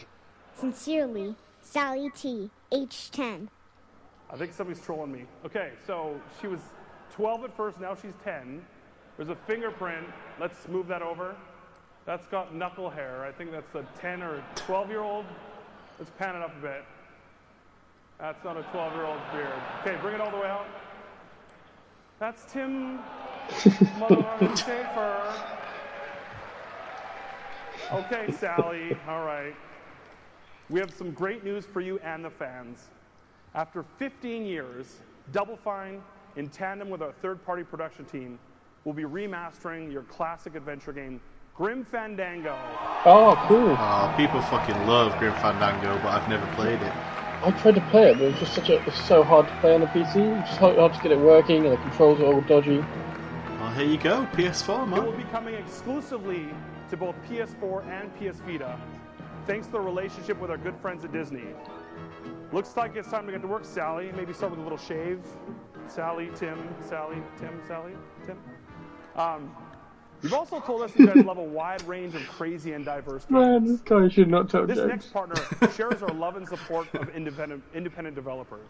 Sincerely, 0.56 1.36
Sally 1.62 2.10
T, 2.14 2.50
H10. 2.74 3.48
I 4.32 4.36
think 4.36 4.52
somebody's 4.52 4.84
trolling 4.84 5.12
me. 5.14 5.24
Okay, 5.46 5.72
so 5.88 6.20
she 6.42 6.48
was 6.48 6.60
12 7.14 7.46
at 7.46 7.56
first, 7.56 7.80
now 7.80 7.96
she's 7.96 8.14
10. 8.26 8.62
There's 9.20 9.30
a 9.30 9.36
fingerprint. 9.36 10.08
Let's 10.40 10.66
move 10.70 10.88
that 10.88 11.02
over. 11.02 11.36
That's 12.06 12.26
got 12.28 12.56
knuckle 12.56 12.90
hair. 12.90 13.26
I 13.26 13.34
think 13.34 13.52
that's 13.52 13.76
a 13.76 13.86
10 14.00 14.24
or 14.24 14.42
12 14.56 14.90
year 14.90 15.02
old. 15.02 15.26
Let's 15.98 16.10
pan 16.12 16.38
it 16.38 16.42
up 16.42 16.56
a 16.58 16.62
bit. 16.62 16.86
That's 18.18 18.42
not 18.46 18.56
a 18.56 18.64
12 18.72 18.94
year 18.94 19.04
old's 19.04 19.22
beard. 19.34 19.52
Okay, 19.82 19.98
bring 20.02 20.16
it 20.16 20.22
all 20.22 20.32
the 20.32 20.38
way 20.38 20.48
out. 20.48 20.68
That's 22.18 22.50
Tim 22.50 23.00
Schafer. 23.50 25.34
Okay, 27.92 28.32
Sally. 28.32 28.98
All 29.06 29.26
right. 29.26 29.54
We 30.70 30.80
have 30.80 30.94
some 30.94 31.12
great 31.12 31.44
news 31.44 31.66
for 31.66 31.82
you 31.82 32.00
and 32.06 32.24
the 32.24 32.30
fans. 32.30 32.88
After 33.54 33.84
15 33.98 34.46
years, 34.46 35.02
Double 35.34 35.58
Fine, 35.58 36.02
in 36.38 36.48
tandem 36.48 36.90
with 36.90 37.02
our 37.02 37.12
third 37.22 37.46
party 37.46 37.64
production 37.66 38.06
team, 38.06 38.40
will 38.84 38.94
be 38.94 39.04
remastering 39.04 39.92
your 39.92 40.04
classic 40.04 40.56
adventure 40.56 40.94
game, 40.94 41.20
Grim 41.56 41.84
Fandango. 41.84 42.58
Oh, 43.06 43.36
cool. 43.48 43.76
Oh, 43.78 44.14
people 44.16 44.42
fucking 44.44 44.88
love 44.88 45.18
Grim 45.20 45.34
Fandango, 45.36 45.96
but 45.98 46.08
I've 46.08 46.30
never 46.30 46.46
played 46.56 46.82
it. 46.82 46.94
I 47.42 47.52
tried 47.62 47.76
to 47.76 47.82
play 47.90 48.12
it, 48.12 48.18
but 48.18 48.24
it 48.24 48.32
was 48.32 48.40
just 48.40 48.56
such 48.56 48.70
a 48.70 48.86
it's 48.86 49.02
so 49.06 49.24
hard 49.24 49.48
to 49.48 49.56
play 49.60 49.74
on 49.74 49.82
the 49.82 49.88
PC. 49.88 50.40
It's 50.40 50.50
just 50.50 50.60
hard, 50.60 50.78
hard 50.78 50.94
to 50.94 51.02
get 51.02 51.12
it 51.12 51.20
working, 51.20 51.66
and 51.66 51.74
the 51.74 51.78
controls 51.78 52.20
are 52.20 52.26
all 52.26 52.42
dodgy. 52.42 52.80
Well, 52.80 53.72
here 53.72 53.86
you 53.86 53.98
go, 53.98 54.28
PS4, 54.34 54.98
It 54.98 55.04
will 55.04 55.12
be 55.12 55.24
coming 55.24 55.56
exclusively 55.56 56.48
to 56.90 56.98
both 56.98 57.16
PS4 57.30 57.86
and 57.88 58.14
PS 58.16 58.40
Vita, 58.40 58.80
thanks 59.46 59.68
to 59.68 59.74
the 59.74 59.80
relationship 59.80 60.40
with 60.40 60.50
our 60.50 60.58
good 60.58 60.76
friends 60.78 61.06
at 61.06 61.12
Disney. 61.12 61.44
Looks 62.52 62.76
like 62.76 62.96
it's 62.96 63.10
time 63.10 63.26
to 63.26 63.32
get 63.32 63.42
to 63.42 63.48
work, 63.48 63.64
Sally. 63.64 64.12
Maybe 64.16 64.34
start 64.34 64.52
with 64.52 64.60
a 64.60 64.64
little 64.64 64.78
shave. 64.78 65.20
Sally, 65.88 66.32
Tim, 66.36 66.58
Sally, 66.88 67.22
Tim, 67.38 67.62
Sally, 67.68 67.94
Tim. 68.26 68.38
Um, 69.20 69.54
you've 70.24 70.34
also 70.34 70.62
told 70.62 70.82
us 70.82 70.98
you 70.98 71.06
guys 71.06 71.26
love 71.26 71.38
a 71.38 71.44
wide 71.44 71.86
range 71.86 72.16
of 72.16 72.26
crazy 72.30 72.72
and 72.72 72.86
diverse 72.86 73.26
games. 73.26 73.32
Man, 73.32 73.66
this 73.66 73.82
guy 73.82 74.08
should 74.08 74.30
not 74.30 74.50
tell 74.50 74.66
This 74.66 74.78
jokes. 74.78 74.90
next 74.90 75.14
partner 75.14 75.36
shares 75.76 76.02
our 76.02 76.14
love 76.14 76.38
and 76.38 76.48
support 76.48 76.88
of 76.96 77.10
independent 77.10 77.62
independent 77.74 78.16
developers. 78.16 78.70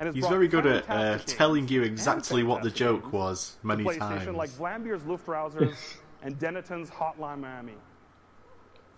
And 0.00 0.06
has 0.06 0.14
He's 0.14 0.26
very 0.26 0.48
good 0.48 0.66
at 0.66 0.88
uh, 0.90 1.18
telling 1.26 1.68
you 1.68 1.82
exactly 1.82 2.42
what 2.42 2.62
the 2.62 2.70
joke 2.70 3.12
was 3.12 3.56
to 3.60 3.66
many 3.66 3.84
PlayStation 3.84 3.98
times. 3.98 4.36
like 4.36 4.50
Vlambeer's 4.50 5.02
Luftrausers 5.02 5.76
and 6.22 6.38
Dennaton's 6.38 6.90
Hotline 6.90 7.40
Miami. 7.40 7.74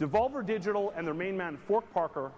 Devolver 0.00 0.46
Digital 0.46 0.94
and 0.96 1.06
their 1.06 1.14
main 1.14 1.36
man 1.36 1.58
Fork 1.68 1.90
Parker 1.92 2.32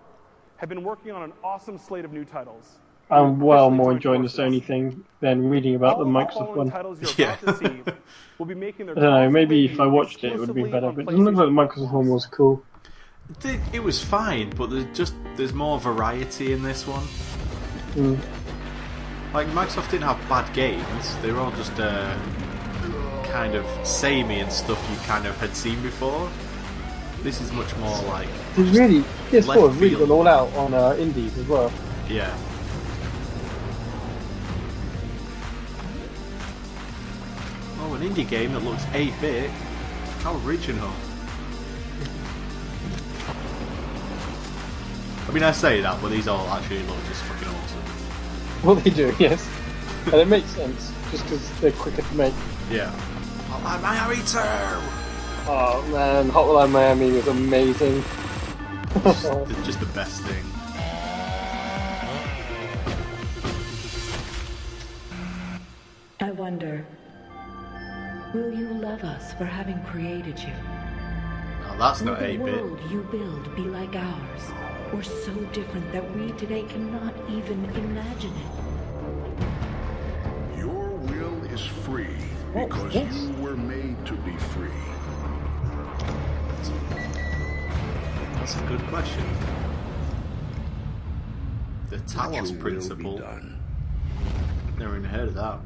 have 0.57 0.69
been 0.69 0.83
working 0.83 1.13
on 1.13 1.23
an 1.23 1.33
awesome 1.45 1.79
slate 1.79 2.05
of 2.05 2.13
new 2.13 2.25
titles. 2.25 2.79
I'm 3.13 3.41
well 3.41 3.71
more 3.71 3.93
enjoying 3.93 4.23
the 4.23 4.29
Sony 4.29 4.63
thing 4.65 5.05
than 5.21 5.49
reading 5.51 5.75
about 5.75 5.99
the 5.99 6.05
All 6.05 6.17
of 6.17 6.29
the 6.29 6.41
Microsoft 6.41 6.57
one. 6.57 6.71
titles 6.71 7.19
you're 7.19 7.29
about 7.43 7.59
to 7.61 7.69
see 7.69 7.93
will 8.39 8.47
be 8.47 8.55
making 8.55 8.87
their 8.87 8.99
I 8.99 9.01
don't 9.01 9.11
know, 9.13 9.31
maybe 9.31 9.67
if 9.67 9.79
I 9.79 9.87
watched 9.87 10.25
it, 10.25 10.33
it 10.33 10.39
would 10.39 10.49
have 10.49 10.57
been 10.57 10.71
better. 10.71 10.91
But 10.91 11.03
it 11.03 11.05
doesn't 11.11 11.25
look 11.25 11.35
like 11.37 11.75
the 11.75 11.81
Microsoft 11.81 11.93
one 11.93 12.09
was 12.09 12.27
cool. 12.27 12.63
It, 13.45 13.61
it 13.73 13.83
was 13.83 14.03
fine, 14.03 14.51
but 14.51 14.71
there's 14.71 14.97
just 14.97 15.15
there's 15.37 15.53
more 15.53 15.79
variety 15.79 16.53
in 16.53 16.63
this 16.63 16.87
one. 16.87 17.07
Mm. 17.95 18.19
Like 19.33 19.47
Microsoft 19.49 19.91
didn't 19.91 20.05
have 20.05 20.19
bad 20.29 20.53
games; 20.55 21.17
they 21.23 21.31
were 21.33 21.41
all 21.41 21.53
just 21.53 21.79
uh, 21.79 22.19
kind 23.25 23.55
of 23.55 23.67
samey 23.87 24.41
and 24.41 24.53
stuff 24.53 24.85
you 24.91 24.97
kind 25.07 25.27
of 25.27 25.37
had 25.39 25.55
seen 25.55 25.81
before. 25.83 26.31
This 27.23 27.41
is 27.41 27.53
much 27.53 27.75
more 27.77 27.97
like 28.05 28.29
It's 28.57 28.77
really, 28.77 29.03
PS4 29.31 29.47
left 29.47 29.61
has 29.61 29.77
really 29.77 29.97
gone 29.97 30.11
all 30.11 30.27
out 30.27 30.53
on 30.55 30.75
uh, 30.75 30.97
indies 30.99 31.39
as 31.39 31.47
well. 31.47 31.73
yeah. 32.09 32.37
An 37.95 38.03
indie 38.03 38.29
game 38.29 38.53
that 38.53 38.63
looks 38.63 38.85
8-bit. 38.87 39.51
How 40.21 40.37
original! 40.47 40.91
I 45.29 45.33
mean, 45.33 45.43
I 45.43 45.53
say 45.53 45.81
that, 45.81 46.01
but 46.03 46.11
these 46.11 46.29
all 46.29 46.47
actually 46.49 46.83
look 46.83 46.99
just 47.09 47.23
fucking 47.23 47.49
awesome. 47.49 47.79
Well, 48.63 48.77
they 48.77 48.91
do, 48.91 49.13
yes. 49.19 49.49
and 50.07 50.15
it 50.15 50.29
makes 50.29 50.49
sense, 50.51 50.93
just 51.11 51.25
because 51.25 51.61
they're 51.61 51.73
quicker 51.73 52.03
to 52.03 52.15
make. 52.15 52.35
Yeah. 52.71 52.93
Hotline 53.49 53.83
Miami 53.83 54.17
2! 54.17 55.03
Oh 55.45 55.85
man, 55.91 56.31
Hotline 56.31 56.71
Miami 56.71 57.11
was 57.13 57.27
amazing. 57.27 58.05
It's 59.05 59.67
just 59.67 59.81
the 59.81 59.87
best 59.87 60.23
thing. 60.23 60.45
I 66.21 66.31
wonder, 66.31 66.87
will 68.35 68.53
you 68.53 68.69
love 68.69 69.05
us 69.05 69.35
for 69.35 69.45
having 69.45 69.81
created 69.85 70.39
you? 70.39 70.53
Now 71.61 71.77
that's 71.79 72.01
will 72.01 72.13
not 72.13 72.21
the 72.21 72.27
8 72.27 72.45
bit. 72.45 72.63
world 72.63 72.81
you 72.91 73.03
build 73.11 73.55
be 73.57 73.63
like 73.63 73.95
ours, 73.95 74.43
or 74.93 75.03
so 75.03 75.35
different 75.53 75.93
that 75.93 76.17
we 76.17 76.33
today 76.33 76.63
cannot 76.63 77.15
even 77.29 77.65
imagine 77.75 78.33
it? 78.33 78.47
Your 80.59 80.89
will 80.89 81.45
is 81.53 81.61
free 81.61 82.17
because 82.55 82.95
yes. 82.95 83.15
you 83.15 83.33
were 83.43 83.57
made 83.57 84.05
to 84.07 84.15
be 84.15 84.37
free. 84.37 84.69
That's 88.35 88.57
a 88.57 88.63
good 88.67 88.83
question. 88.89 89.25
The 91.91 91.99
Talos 91.99 92.35
your 92.35 92.43
will 92.43 92.53
be 92.53 92.59
principle. 92.59 93.21
Never 94.79 94.97
even 94.97 95.05
heard 95.05 95.29
of 95.29 95.35
that. 95.35 95.61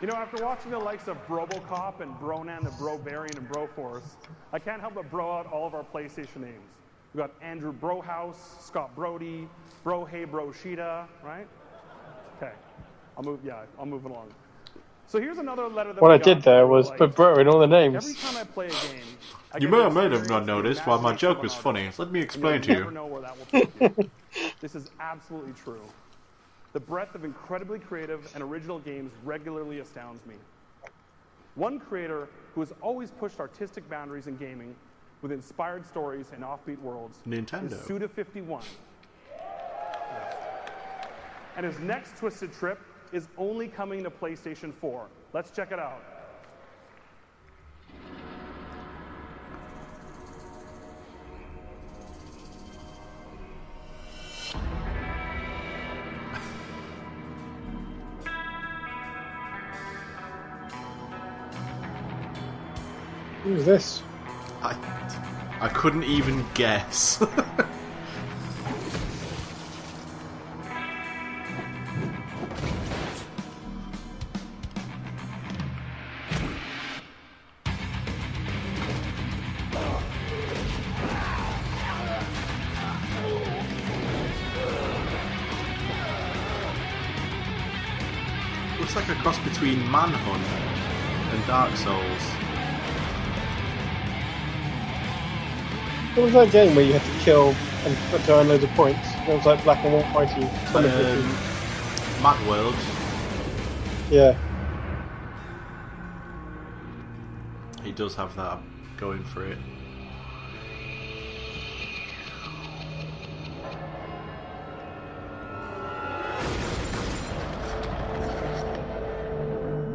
You 0.00 0.06
know, 0.06 0.14
after 0.14 0.44
watching 0.44 0.70
the 0.70 0.78
likes 0.78 1.08
of 1.08 1.16
Brobocop 1.26 2.00
and 2.00 2.14
Bronan 2.20 2.58
and 2.58 2.68
Brobarian 2.78 3.36
and 3.36 3.48
Broforce, 3.48 4.04
I 4.52 4.60
can't 4.60 4.80
help 4.80 4.94
but 4.94 5.10
bro 5.10 5.32
out 5.38 5.46
all 5.52 5.66
of 5.66 5.74
our 5.74 5.82
PlayStation 5.84 6.36
names. 6.36 6.62
We've 7.12 7.20
got 7.20 7.32
Andrew 7.42 7.72
Brohouse, 7.72 8.62
Scott 8.62 8.94
Brody, 8.94 9.48
Bro 9.82 10.04
Hey 10.04 10.24
Bro 10.24 10.52
Sheeta, 10.52 11.06
right? 11.24 11.48
Okay. 12.36 12.52
I'll 13.16 13.24
move, 13.24 13.40
yeah, 13.44 13.64
I'll 13.78 13.86
move 13.86 14.04
along. 14.04 14.28
So 15.06 15.20
here's 15.20 15.38
another 15.38 15.68
letter 15.68 15.92
that 15.92 16.02
what 16.02 16.08
we 16.08 16.14
I 16.14 16.18
got 16.18 16.24
did 16.34 16.42
there 16.42 16.66
was 16.66 16.90
put 16.90 17.14
bro 17.16 17.38
in 17.40 17.48
all 17.48 17.58
the 17.58 17.66
Every 17.92 18.14
names. 18.14 18.14
time 18.14 18.36
I 18.36 18.44
play 18.44 18.66
a 18.66 18.76
game, 18.76 19.18
I 19.52 19.58
You 19.58 19.68
may 19.68 19.78
or 19.78 19.90
may 19.90 20.02
have 20.10 20.28
not 20.28 20.40
the 20.40 20.46
noticed 20.46 20.86
why 20.86 20.96
my 21.00 21.14
joke 21.14 21.42
was 21.42 21.54
funny. 21.54 21.90
Let 21.98 22.12
me 22.12 22.20
explain 22.20 22.54
you'll 22.54 22.62
to 22.62 22.72
you. 22.72 22.78
never 22.78 22.90
know 22.92 23.06
where 23.06 23.22
that 23.22 23.36
will 23.38 23.46
take 23.46 23.74
you. 23.74 23.82
this 24.60 24.74
is 24.74 24.88
absolutely 25.00 25.54
true. 25.54 25.82
The 26.72 26.80
breadth 26.80 27.14
of 27.14 27.24
incredibly 27.24 27.78
creative 27.78 28.30
and 28.34 28.42
original 28.42 28.78
games 28.78 29.12
regularly 29.24 29.80
astounds 29.80 30.24
me. 30.26 30.34
One 31.54 31.80
creator 31.80 32.28
who 32.54 32.60
has 32.60 32.72
always 32.82 33.10
pushed 33.10 33.40
artistic 33.40 33.88
boundaries 33.88 34.26
in 34.26 34.36
gaming 34.36 34.74
with 35.22 35.32
inspired 35.32 35.86
stories 35.86 36.26
and 36.32 36.44
offbeat 36.44 36.78
worlds 36.80 37.18
Nintendo. 37.26 37.72
is 37.72 37.78
Suda51. 37.78 38.62
And 41.56 41.66
his 41.66 41.78
next 41.80 42.16
Twisted 42.16 42.52
Trip 42.52 42.78
is 43.12 43.28
only 43.36 43.66
coming 43.66 44.04
to 44.04 44.10
PlayStation 44.10 44.72
4. 44.72 45.06
Let's 45.32 45.50
check 45.50 45.72
it 45.72 45.78
out. 45.78 46.17
Who's 63.48 63.64
this? 63.64 64.02
I, 64.60 64.76
I 65.58 65.68
couldn't 65.68 66.04
even 66.04 66.44
guess. 66.52 67.18
Looks 88.78 88.94
like 88.94 89.08
a 89.08 89.14
cross 89.22 89.38
between 89.38 89.78
Manhunt 89.90 90.44
and 91.32 91.46
Dark 91.46 91.74
Souls. 91.78 92.47
What 96.18 96.24
was 96.24 96.32
that 96.32 96.50
game 96.50 96.74
where 96.74 96.84
you 96.84 96.94
had 96.94 97.02
to 97.02 97.24
kill 97.24 97.54
and 97.84 97.96
put 98.10 98.26
down 98.26 98.48
loads 98.48 98.64
of 98.64 98.70
points? 98.70 99.08
It 99.28 99.36
was 99.36 99.46
like 99.46 99.62
black 99.62 99.84
and 99.84 100.02
white 100.12 100.28
looking. 100.36 100.42
Um, 100.74 101.38
MadWorld. 102.20 102.74
Yeah. 104.10 104.36
He 107.84 107.92
does 107.92 108.16
have 108.16 108.34
that 108.34 108.58
going 108.96 109.22
for 109.22 109.46
it. 109.46 109.58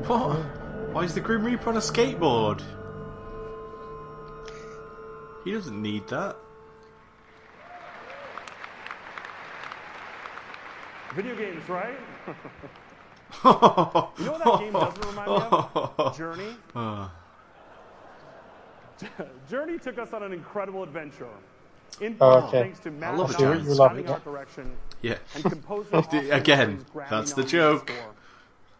What? 0.08 0.38
Why 0.94 1.04
is 1.04 1.14
the 1.14 1.20
Grim 1.20 1.44
Reaper 1.44 1.70
on 1.70 1.76
a 1.76 1.82
skateboard? 1.82 2.64
He 5.44 5.52
doesn't 5.52 5.82
need 5.82 6.08
that. 6.08 6.38
Video 11.16 11.36
games, 11.36 11.68
right? 11.70 11.96
you 12.28 14.26
know 14.26 14.32
what 14.32 14.44
that 14.44 14.60
game 14.60 14.74
doesn't 14.74 15.06
remind 15.06 15.30
me 15.30 15.58
of? 15.98 16.18
Journey. 16.18 16.56
Uh, 16.76 17.08
Journey 19.50 19.78
took 19.78 19.98
us 20.00 20.14
on 20.14 20.24
an 20.24 20.34
incredible 20.34 20.82
adventure. 20.84 21.28
In 22.02 22.16
Oh, 22.20 22.32
part 22.32 22.44
okay. 22.46 22.62
thanks 22.64 22.80
to 22.80 22.90
I 22.90 22.94
Matt 22.94 23.18
love 23.18 23.36
a 23.36 23.38
journey. 23.38 23.62
You 23.64 23.70
love 23.76 23.76
stunning 23.92 24.06
it. 24.06 24.10
art 24.10 24.24
direction 24.24 24.72
yeah. 25.04 25.18
and 25.36 25.44
composer 25.44 25.98
Again, 26.32 26.84
that's 27.10 27.34
the 27.34 27.44
joke. 27.44 27.90
score. 27.92 28.14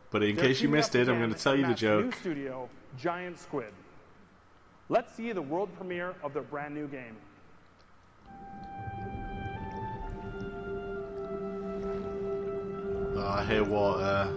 But 0.10 0.24
in 0.24 0.36
They're 0.36 0.46
case 0.46 0.62
you 0.62 0.70
missed 0.70 0.96
it, 0.96 1.08
I'm 1.10 1.20
going 1.20 1.32
to 1.34 1.40
tell 1.40 1.56
you 1.56 1.68
the 1.68 1.76
joke. 1.76 2.06
New 2.06 2.12
studio, 2.14 2.70
Giant 2.98 3.38
Squid. 3.38 3.72
Let's 4.90 5.14
see 5.16 5.32
the 5.32 5.42
world 5.42 5.70
premiere 5.76 6.14
of 6.24 6.34
their 6.34 6.44
brand 6.44 6.76
new 6.76 6.88
game. 6.88 7.16
Oh, 13.16 13.28
I 13.28 13.46
hear 13.46 13.64
water. 13.64 14.30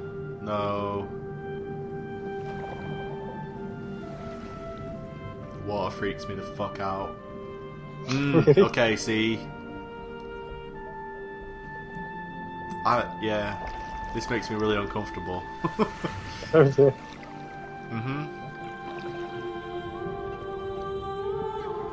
No. 0.42 1.08
Water 5.66 5.90
freaks 5.96 6.28
me 6.28 6.34
the 6.34 6.42
fuck 6.42 6.80
out. 6.80 7.16
Mm, 8.06 8.56
okay, 8.58 8.94
see. 8.94 9.36
I 12.84 13.18
yeah. 13.20 13.58
This 14.14 14.30
makes 14.30 14.48
me 14.48 14.54
really 14.54 14.76
uncomfortable. 14.76 15.42
Okay. 16.54 16.94
mhm. 17.90 18.45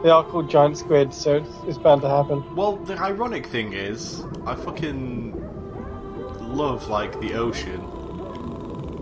They 0.03 0.09
are 0.09 0.23
called 0.23 0.49
giant 0.49 0.77
squid, 0.77 1.13
so 1.13 1.37
it's, 1.37 1.49
it's 1.65 1.77
bound 1.77 2.01
to 2.01 2.09
happen. 2.09 2.55
Well, 2.55 2.75
the 2.75 2.97
ironic 2.97 3.47
thing 3.47 3.73
is, 3.73 4.23
I 4.45 4.53
fucking 4.53 5.33
love 6.39 6.89
like 6.89 7.19
the 7.21 7.33
ocean 7.35 7.79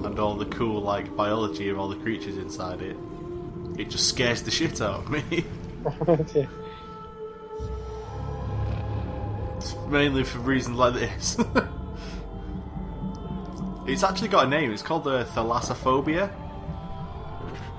and 0.05 0.19
all 0.19 0.35
the 0.35 0.45
cool 0.45 0.81
like 0.81 1.13
biology 1.15 1.69
of 1.69 1.79
all 1.79 1.89
the 1.89 1.97
creatures 1.97 2.37
inside 2.37 2.81
it. 2.81 2.95
It 3.77 3.89
just 3.89 4.07
scares 4.07 4.43
the 4.43 4.51
shit 4.51 4.79
out 4.79 5.01
of 5.01 5.09
me. 5.09 5.43
It's 9.61 9.75
mainly 9.89 10.23
for 10.23 10.39
reasons 10.39 10.77
like 10.77 10.95
this. 10.95 11.37
it's 13.85 14.01
actually 14.01 14.29
got 14.29 14.47
a 14.47 14.49
name. 14.49 14.71
It's 14.71 14.81
called 14.81 15.03
the 15.03 15.23
thalassophobia. 15.23 16.31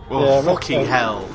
Oh 0.08 0.24
Yeah, 0.24 0.42
fucking 0.42 0.86
hell! 0.86 1.28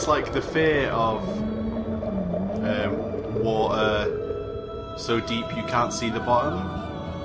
It's 0.00 0.08
like 0.08 0.32
the 0.32 0.40
fear 0.40 0.88
of 0.92 1.22
um, 2.64 3.44
water 3.44 4.94
so 4.96 5.20
deep 5.20 5.44
you 5.54 5.62
can't 5.64 5.92
see 5.92 6.08
the 6.08 6.20
bottom, 6.20 6.56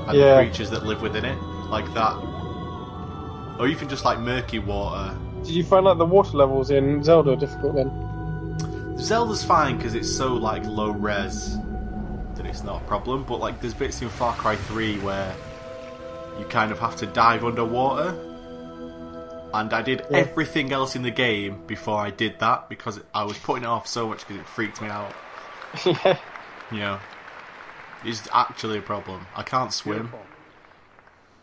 and 0.09 0.17
Yeah. 0.17 0.35
the 0.35 0.41
creatures 0.41 0.71
that 0.71 0.85
live 0.85 1.01
within 1.01 1.23
it, 1.23 1.41
like 1.69 1.85
that. 1.93 2.17
Or 3.57 3.67
even 3.67 3.87
just 3.87 4.03
like 4.03 4.19
murky 4.19 4.59
water. 4.59 5.15
Did 5.43 5.51
you 5.51 5.63
find 5.63 5.85
like 5.85 5.97
the 5.97 6.05
water 6.05 6.35
levels 6.35 6.69
in 6.69 7.01
Zelda 7.01 7.37
difficult 7.37 7.75
then? 7.75 8.97
Zelda's 8.99 9.41
fine 9.41 9.77
because 9.77 9.95
it's 9.95 10.13
so 10.13 10.33
like 10.33 10.65
low 10.65 10.91
res 10.91 11.57
that 12.35 12.45
it's 12.45 12.65
not 12.65 12.81
a 12.81 12.85
problem. 12.87 13.23
But 13.23 13.39
like, 13.39 13.61
there's 13.61 13.73
bits 13.73 14.01
in 14.01 14.09
Far 14.09 14.33
Cry 14.35 14.57
3 14.57 14.97
where 14.99 15.33
you 16.37 16.43
kind 16.45 16.73
of 16.73 16.79
have 16.79 16.97
to 16.97 17.05
dive 17.05 17.45
underwater, 17.45 18.13
and 19.59 19.73
I 19.73 19.81
did 19.81 20.05
Yeah. 20.09 20.17
everything 20.17 20.71
else 20.71 20.95
in 20.95 21.01
the 21.03 21.11
game 21.11 21.63
before 21.67 21.99
I 21.99 22.09
did 22.09 22.39
that 22.39 22.69
because 22.69 22.99
I 23.13 23.23
was 23.23 23.37
putting 23.37 23.63
it 23.63 23.67
off 23.67 23.87
so 23.87 24.07
much 24.07 24.19
because 24.19 24.37
it 24.37 24.47
freaked 24.47 24.81
me 24.81 24.87
out. 24.89 25.13
yeah. 25.85 26.17
You 26.71 26.79
know, 26.79 26.99
it's 28.03 28.27
actually 28.33 28.77
a 28.79 28.81
problem. 28.81 29.25
I 29.35 29.43
can't 29.43 29.71
swim 29.73 30.11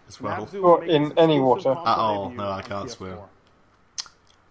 as 0.09 0.21
well 0.21 0.49
Or 0.63 0.85
in 0.85 1.17
any 1.19 1.41
water. 1.41 1.71
at 1.71 1.77
all. 1.99 2.31
No, 2.31 2.51
I 2.51 2.63
can't 2.63 2.89
PS4. 2.89 2.97
swim. 2.97 3.19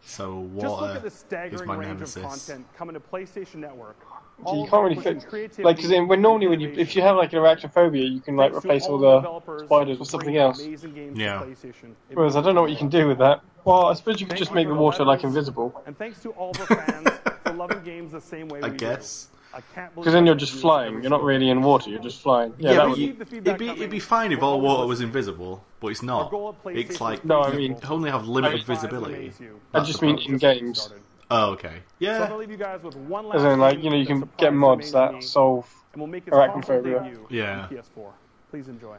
So 0.03 0.49
Just 0.59 0.65
look 0.81 0.95
at 0.95 1.01
the 1.01 1.07
is 1.07 1.13
staggering 1.13 1.67
my 1.67 1.75
range 1.75 1.93
nemesis. 1.93 2.15
of 2.17 2.23
content 2.23 2.65
coming 2.77 2.93
to 2.95 2.99
PlayStation 2.99 3.55
Network. 3.55 3.95
So 4.43 4.47
All 4.47 4.63
you 4.63 4.69
can't 4.69 4.83
really 4.83 4.95
pushing 4.95 5.13
fix 5.19 5.25
creativity 5.29 5.63
like 5.63 5.75
because 5.75 5.91
when 5.91 6.21
normally 6.21 6.47
when 6.47 6.59
you 6.59 6.73
if 6.75 6.95
you 6.95 7.03
have 7.03 7.15
like 7.15 7.31
an 7.33 7.39
arachnophobia, 7.39 8.11
you 8.11 8.19
can 8.21 8.35
like 8.35 8.53
replace 8.55 8.85
all 8.87 8.97
the 8.97 9.21
the 9.21 9.65
spiders 9.65 9.99
with 9.99 10.09
something 10.09 10.35
else. 10.35 10.59
amazing 10.65 10.93
games 10.93 11.15
to 11.17 11.23
Yeah. 11.23 11.41
PlayStation. 11.43 11.93
Whereas 12.13 12.35
I 12.35 12.41
don't 12.41 12.55
know 12.55 12.61
what 12.61 12.71
you 12.71 12.77
can 12.77 12.89
do 12.89 13.07
with 13.07 13.19
that. 13.19 13.41
Well, 13.65 13.85
I 13.85 13.93
suppose 13.93 14.19
you 14.19 14.25
could 14.25 14.37
just 14.37 14.51
make 14.53 14.67
the 14.67 14.73
water 14.73 15.05
like 15.05 15.23
invisible. 15.23 15.83
And 15.85 15.95
thanks 15.95 16.19
to 16.23 16.29
all 16.31 16.53
the 16.53 16.65
fans 16.65 17.09
for 17.43 17.53
loving 17.53 17.83
games 17.83 18.13
the 18.13 18.21
same 18.21 18.47
way 18.47 18.61
I 18.63 18.69
we 18.69 18.77
guess. 18.77 19.25
do. 19.25 19.37
I 19.53 19.59
can't 19.75 19.93
believe 19.93 20.05
Because 20.05 20.13
then 20.13 20.25
you're 20.25 20.33
just 20.35 20.53
flying. 20.53 21.01
You're 21.01 21.09
not 21.11 21.23
really 21.23 21.49
in 21.49 21.61
water. 21.61 21.89
You're 21.91 21.99
just 22.01 22.21
flying. 22.21 22.53
Yeah, 22.57 22.71
Yeah, 22.71 22.77
that 22.77 22.89
would. 22.89 22.97
you, 22.97 23.09
it'd 23.19 23.57
be 23.59 23.67
it'd 23.69 23.89
be 23.91 23.99
fine 23.99 24.31
if 24.31 24.41
all 24.41 24.59
water 24.61 24.87
was 24.87 25.01
invisible, 25.01 25.63
but 25.81 25.87
it's 25.89 26.01
not. 26.01 26.33
It's 26.65 26.99
like 27.01 27.23
No, 27.25 27.41
I 27.41 27.53
mean- 27.53 27.77
only 27.87 28.09
have 28.09 28.27
limited 28.27 28.63
Tries 28.65 28.79
to 28.81 28.87
visibility. 28.87 29.33
I 29.73 29.83
just 29.83 30.01
mean 30.01 30.17
in 30.19 30.37
games. 30.37 30.89
Started. 31.31 31.47
Oh, 31.47 31.53
okay. 31.53 31.83
Yeah. 31.99 32.09
So 32.09 32.15
I'm 32.15 32.21
Yeah. 32.21 32.27
gonna 32.27 32.39
leave 32.39 32.51
you 32.51 32.57
guys 32.57 32.83
with 32.83 32.95
one 32.95 33.27
last 33.27 33.39
As 33.39 33.53
in, 33.53 33.59
like 33.59 33.81
you 33.83 33.89
know, 33.89 33.95
you 33.95 34.05
can 34.05 34.29
get 34.37 34.53
mods 34.53 34.91
that 34.91 35.13
me, 35.13 35.21
solve 35.21 35.67
and 35.93 36.01
we'll 36.01 36.07
make 36.07 36.27
its 36.27 36.35
console 36.35 36.81
arachnophobia. 36.81 37.03
debut 37.03 37.27
Yeah. 37.29 37.61
on 37.63 37.69
PS4. 37.69 38.13
Please 38.49 38.67
enjoy. 38.67 38.97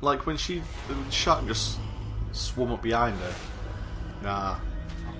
Like 0.00 0.26
when 0.26 0.36
she 0.36 0.62
shot 1.10 1.40
and 1.40 1.48
just 1.48 1.78
swum 2.32 2.72
up 2.72 2.82
behind 2.82 3.16
her. 3.16 3.34
Nah, 4.22 4.56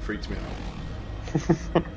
freaked 0.01 0.29
me 0.31 0.37
out. 0.37 1.83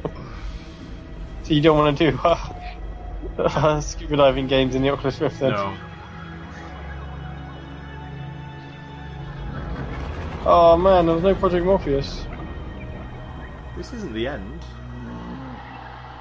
So 1.43 1.55
you 1.55 1.61
don't 1.61 1.75
want 1.75 1.97
to 1.97 2.11
do 2.11 2.19
uh, 3.43 3.81
scuba 3.81 4.15
diving 4.15 4.45
games 4.45 4.75
in 4.75 4.83
the 4.83 4.89
Oculus 4.89 5.19
Rift 5.19 5.39
then? 5.39 5.49
No. 5.49 5.75
Oh 10.45 10.77
man, 10.77 11.07
there 11.07 11.15
was 11.15 11.23
no 11.23 11.33
Project 11.33 11.65
Morpheus. 11.65 12.25
This 13.77 13.93
isn't 13.93 14.13
the 14.13 14.27
end. 14.27 14.61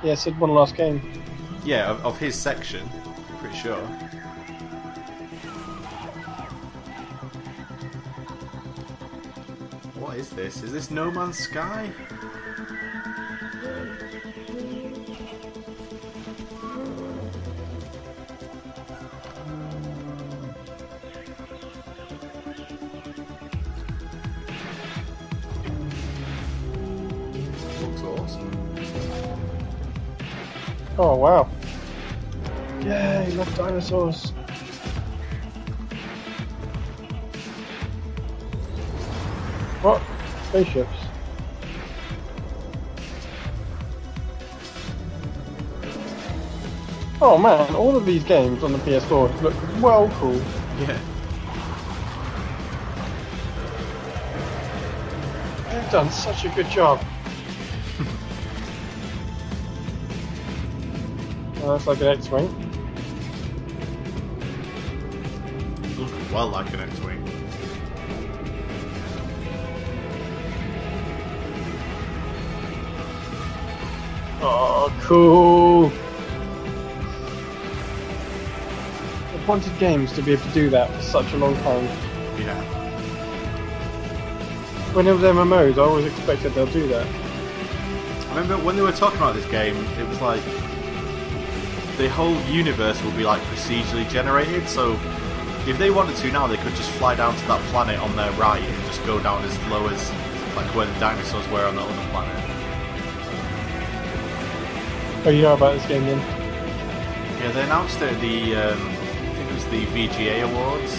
Yeah, 0.02 0.14
said 0.14 0.38
one 0.40 0.50
last 0.50 0.76
game. 0.76 1.22
Yeah, 1.64 1.90
of, 1.90 2.04
of 2.06 2.18
his 2.18 2.34
section. 2.34 2.88
Pretty 3.40 3.56
sure. 3.56 3.76
What 9.96 10.16
is 10.16 10.30
this? 10.30 10.62
Is 10.62 10.72
this 10.72 10.90
No 10.90 11.10
Man's 11.10 11.38
Sky? 11.38 11.90
Oh 31.02 31.16
wow. 31.16 31.48
Yay, 32.82 33.32
love 33.32 33.56
dinosaurs. 33.56 34.32
What? 39.80 40.02
Spaceships. 40.50 40.90
Oh 47.22 47.38
man, 47.38 47.74
all 47.74 47.96
of 47.96 48.04
these 48.04 48.22
games 48.24 48.62
on 48.62 48.72
the 48.72 48.78
PS4 48.80 49.40
look 49.40 49.54
well 49.80 50.10
cool. 50.16 50.34
Yeah. 50.80 50.98
They've 55.70 55.90
done 55.90 56.10
such 56.10 56.44
a 56.44 56.50
good 56.50 56.68
job. 56.68 57.02
That's 61.72 61.86
like 61.86 62.00
an 62.00 62.08
X-wing. 62.08 62.48
Look 65.98 66.10
well 66.32 66.48
like 66.48 66.72
an 66.72 66.80
X-wing. 66.80 67.22
Oh, 74.42 74.92
cool. 75.02 75.86
I've 79.34 79.48
wanted 79.48 79.78
games 79.78 80.12
to 80.12 80.22
be 80.22 80.32
able 80.32 80.42
to 80.44 80.50
do 80.50 80.70
that 80.70 80.90
for 80.90 81.02
such 81.02 81.32
a 81.32 81.36
long 81.36 81.54
time. 81.56 81.84
Yeah. 82.38 82.60
When 84.94 85.06
it 85.06 85.12
was 85.12 85.22
MMOs, 85.22 85.78
I 85.78 85.82
always 85.82 86.06
expected 86.06 86.52
they'll 86.54 86.66
do 86.66 86.88
that. 86.88 87.06
I 88.30 88.38
remember 88.38 88.64
when 88.64 88.76
they 88.76 88.82
were 88.82 88.92
talking 88.92 89.18
about 89.18 89.34
this 89.34 89.46
game, 89.50 89.76
it 89.98 90.08
was 90.08 90.20
like 90.20 90.42
the 92.00 92.08
whole 92.08 92.34
universe 92.44 93.02
will 93.04 93.12
be 93.12 93.24
like 93.24 93.42
procedurally 93.42 94.08
generated. 94.08 94.66
So 94.66 94.98
if 95.66 95.76
they 95.76 95.90
wanted 95.90 96.16
to 96.16 96.32
now, 96.32 96.46
they 96.46 96.56
could 96.56 96.74
just 96.74 96.90
fly 96.92 97.14
down 97.14 97.36
to 97.36 97.46
that 97.48 97.60
planet 97.70 98.00
on 98.00 98.16
their 98.16 98.32
right 98.32 98.62
and 98.62 98.86
just 98.86 99.04
go 99.04 99.22
down 99.22 99.44
as 99.44 99.58
low 99.66 99.86
as 99.86 100.10
like 100.56 100.74
where 100.74 100.86
the 100.86 100.98
dinosaurs 100.98 101.46
were 101.48 101.62
on 101.66 101.76
the 101.76 101.82
other 101.82 102.08
planet. 102.10 102.36
Oh, 105.26 105.30
you 105.30 105.42
know 105.42 105.52
about 105.52 105.74
this 105.74 105.86
game 105.86 106.06
then? 106.06 106.18
Yeah, 107.38 107.52
they 107.52 107.64
announced 107.64 108.00
it 108.00 108.14
at 108.14 108.20
the 108.22 108.54
um, 108.54 108.88
I 108.88 109.34
think 109.34 109.50
it 109.50 109.54
was 109.54 109.64
the 109.66 109.84
VGA 109.92 110.44
Awards. 110.48 110.94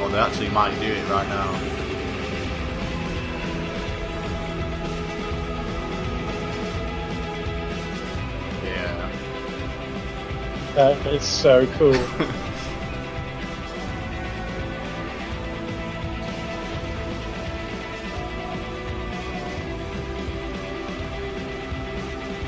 Or 0.00 0.08
they 0.08 0.20
actually 0.20 0.50
might 0.50 0.78
do 0.78 0.86
it 0.86 1.08
right 1.10 1.26
now. 1.28 1.73
That 10.74 11.06
is 11.06 11.22
so 11.22 11.66
cool. 11.78 11.94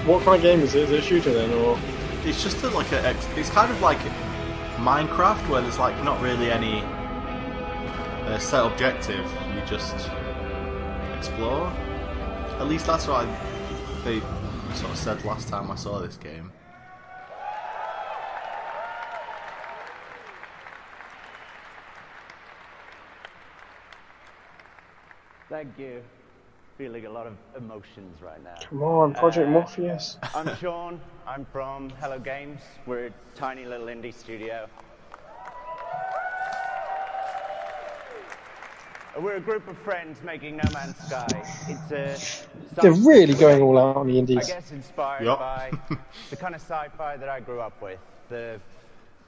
what 0.07 0.25
kind 0.25 0.37
of 0.37 0.43
game 0.43 0.61
is 0.61 0.75
it? 0.75 0.83
Is 0.85 0.91
it 0.91 0.99
a 0.99 1.03
shooter 1.03 1.33
then, 1.33 1.53
or? 1.53 1.79
It's 2.25 2.43
just 2.43 2.61
a, 2.65 2.71
like 2.71 2.91
a. 2.91 3.17
It's 3.37 3.51
kind 3.51 3.71
of 3.71 3.81
like 3.81 4.01
Minecraft, 4.79 5.49
where 5.49 5.63
there's 5.63 5.79
like 5.79 6.03
not 6.03 6.21
really 6.21 6.51
any 6.51 6.81
uh, 8.27 8.39
set 8.39 8.67
objective. 8.67 9.25
You 9.55 9.63
just 9.67 10.11
explore. 11.17 11.69
At 12.59 12.67
least 12.67 12.87
that's 12.87 13.07
what 13.07 13.25
I, 13.25 14.03
they 14.05 14.19
sort 14.75 14.91
of 14.91 14.97
said 14.97 15.25
last 15.25 15.47
time 15.49 15.71
I 15.71 15.77
saw 15.77 16.01
this 16.01 16.17
game. 16.17 16.51
Thank 25.57 25.79
you. 25.79 26.03
Feeling 26.77 27.07
a 27.07 27.11
lot 27.11 27.27
of 27.27 27.33
emotions 27.57 28.21
right 28.21 28.45
now. 28.45 28.57
Come 28.69 28.83
on, 28.83 29.15
Project 29.15 29.49
Uh, 29.49 29.53
Morpheus. 29.53 30.19
I'm 30.35 30.55
Sean. 30.57 31.01
I'm 31.27 31.47
from 31.47 31.89
Hello 31.99 32.19
Games. 32.19 32.61
We're 32.85 33.07
a 33.07 33.11
tiny 33.35 33.65
little 33.65 33.87
indie 33.87 34.13
studio. 34.13 34.69
We're 39.19 39.37
a 39.37 39.41
group 39.41 39.67
of 39.67 39.79
friends 39.79 40.19
making 40.23 40.59
No 40.59 40.65
Man's 40.75 40.99
Sky. 40.99 41.27
It's 41.69 41.91
a. 41.91 42.79
They're 42.83 42.93
really 42.93 43.33
going 43.33 43.63
all 43.63 43.79
out 43.79 43.97
on 43.97 44.09
the 44.09 44.19
indies. 44.19 44.37
I 44.37 44.41
indies. 44.41 44.55
guess 44.55 44.73
inspired 44.73 45.25
Yup. 45.25 45.39
by 45.39 45.71
the 46.29 46.37
kind 46.37 46.55
of 46.55 46.61
sci-fi 46.61 47.17
that 47.17 47.31
I 47.31 47.41
grew 47.41 47.61
up 47.61 47.81
with. 47.81 47.99
The 48.29 48.61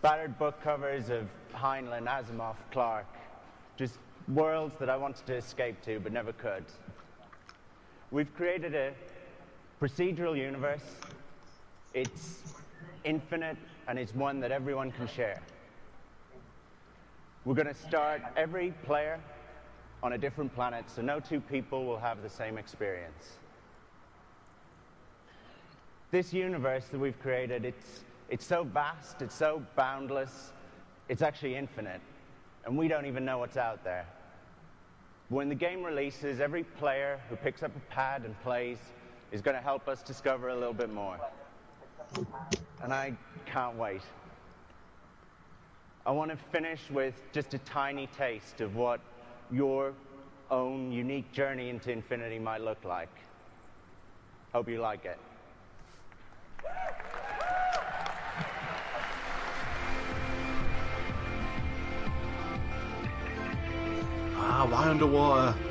battered 0.02 0.38
book 0.38 0.62
covers 0.62 1.08
of 1.08 1.26
Heinlein, 1.54 2.04
Asimov, 2.06 2.56
Clarke. 2.70 3.06
Just 3.78 3.94
worlds 4.28 4.74
that 4.78 4.90
I 4.90 4.96
wanted 4.96 5.26
to 5.26 5.34
escape 5.34 5.82
to 5.82 6.00
but 6.00 6.12
never 6.12 6.32
could. 6.32 6.64
We've 8.10 8.32
created 8.34 8.74
a 8.74 8.92
procedural 9.80 10.36
universe. 10.36 10.82
It's 11.94 12.42
infinite 13.04 13.56
and 13.86 13.98
it's 13.98 14.14
one 14.14 14.40
that 14.40 14.52
everyone 14.52 14.92
can 14.92 15.08
share. 15.08 15.42
We're 17.44 17.54
going 17.54 17.68
to 17.68 17.74
start 17.74 18.22
every 18.36 18.72
player 18.84 19.20
on 20.02 20.12
a 20.12 20.18
different 20.18 20.54
planet 20.54 20.84
so 20.88 21.02
no 21.02 21.20
two 21.20 21.40
people 21.40 21.86
will 21.86 21.98
have 21.98 22.22
the 22.22 22.28
same 22.28 22.58
experience. 22.58 23.38
This 26.10 26.32
universe 26.32 26.86
that 26.90 26.98
we've 26.98 27.18
created, 27.20 27.64
it's, 27.64 28.04
it's 28.28 28.46
so 28.46 28.64
vast, 28.64 29.20
it's 29.22 29.34
so 29.34 29.62
boundless, 29.76 30.52
it's 31.08 31.20
actually 31.20 31.54
infinite, 31.54 32.00
and 32.64 32.76
we 32.76 32.88
don't 32.88 33.06
even 33.06 33.24
know 33.24 33.38
what's 33.38 33.58
out 33.58 33.84
there. 33.84 34.06
When 35.28 35.50
the 35.50 35.54
game 35.54 35.82
releases, 35.82 36.40
every 36.40 36.64
player 36.64 37.20
who 37.28 37.36
picks 37.36 37.62
up 37.62 37.76
a 37.76 37.80
pad 37.92 38.22
and 38.24 38.40
plays 38.42 38.78
is 39.30 39.42
going 39.42 39.56
to 39.56 39.62
help 39.62 39.86
us 39.86 40.02
discover 40.02 40.48
a 40.48 40.54
little 40.54 40.72
bit 40.72 40.90
more. 40.90 41.18
And 42.82 42.94
I 42.94 43.12
can't 43.44 43.76
wait. 43.76 44.00
I 46.06 46.12
want 46.12 46.30
to 46.30 46.38
finish 46.50 46.80
with 46.90 47.14
just 47.32 47.52
a 47.52 47.58
tiny 47.58 48.06
taste 48.16 48.62
of 48.62 48.74
what 48.74 49.00
your 49.50 49.92
own 50.50 50.90
unique 50.90 51.30
journey 51.32 51.68
into 51.68 51.92
infinity 51.92 52.38
might 52.38 52.62
look 52.62 52.82
like. 52.82 53.14
Hope 54.54 54.70
you 54.70 54.80
like 54.80 55.04
it. 55.04 55.18
Ah, 64.60 64.66
why 64.66 64.88
underwater? 64.88 65.54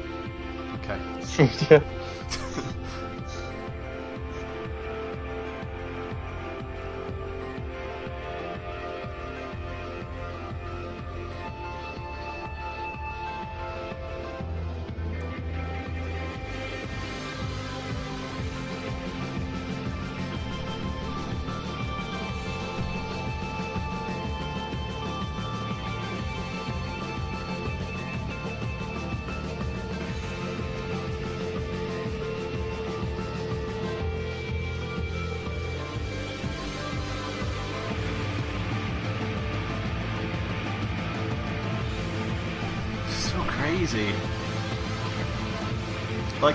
Okay. 0.79 0.97
yeah. 1.69 2.73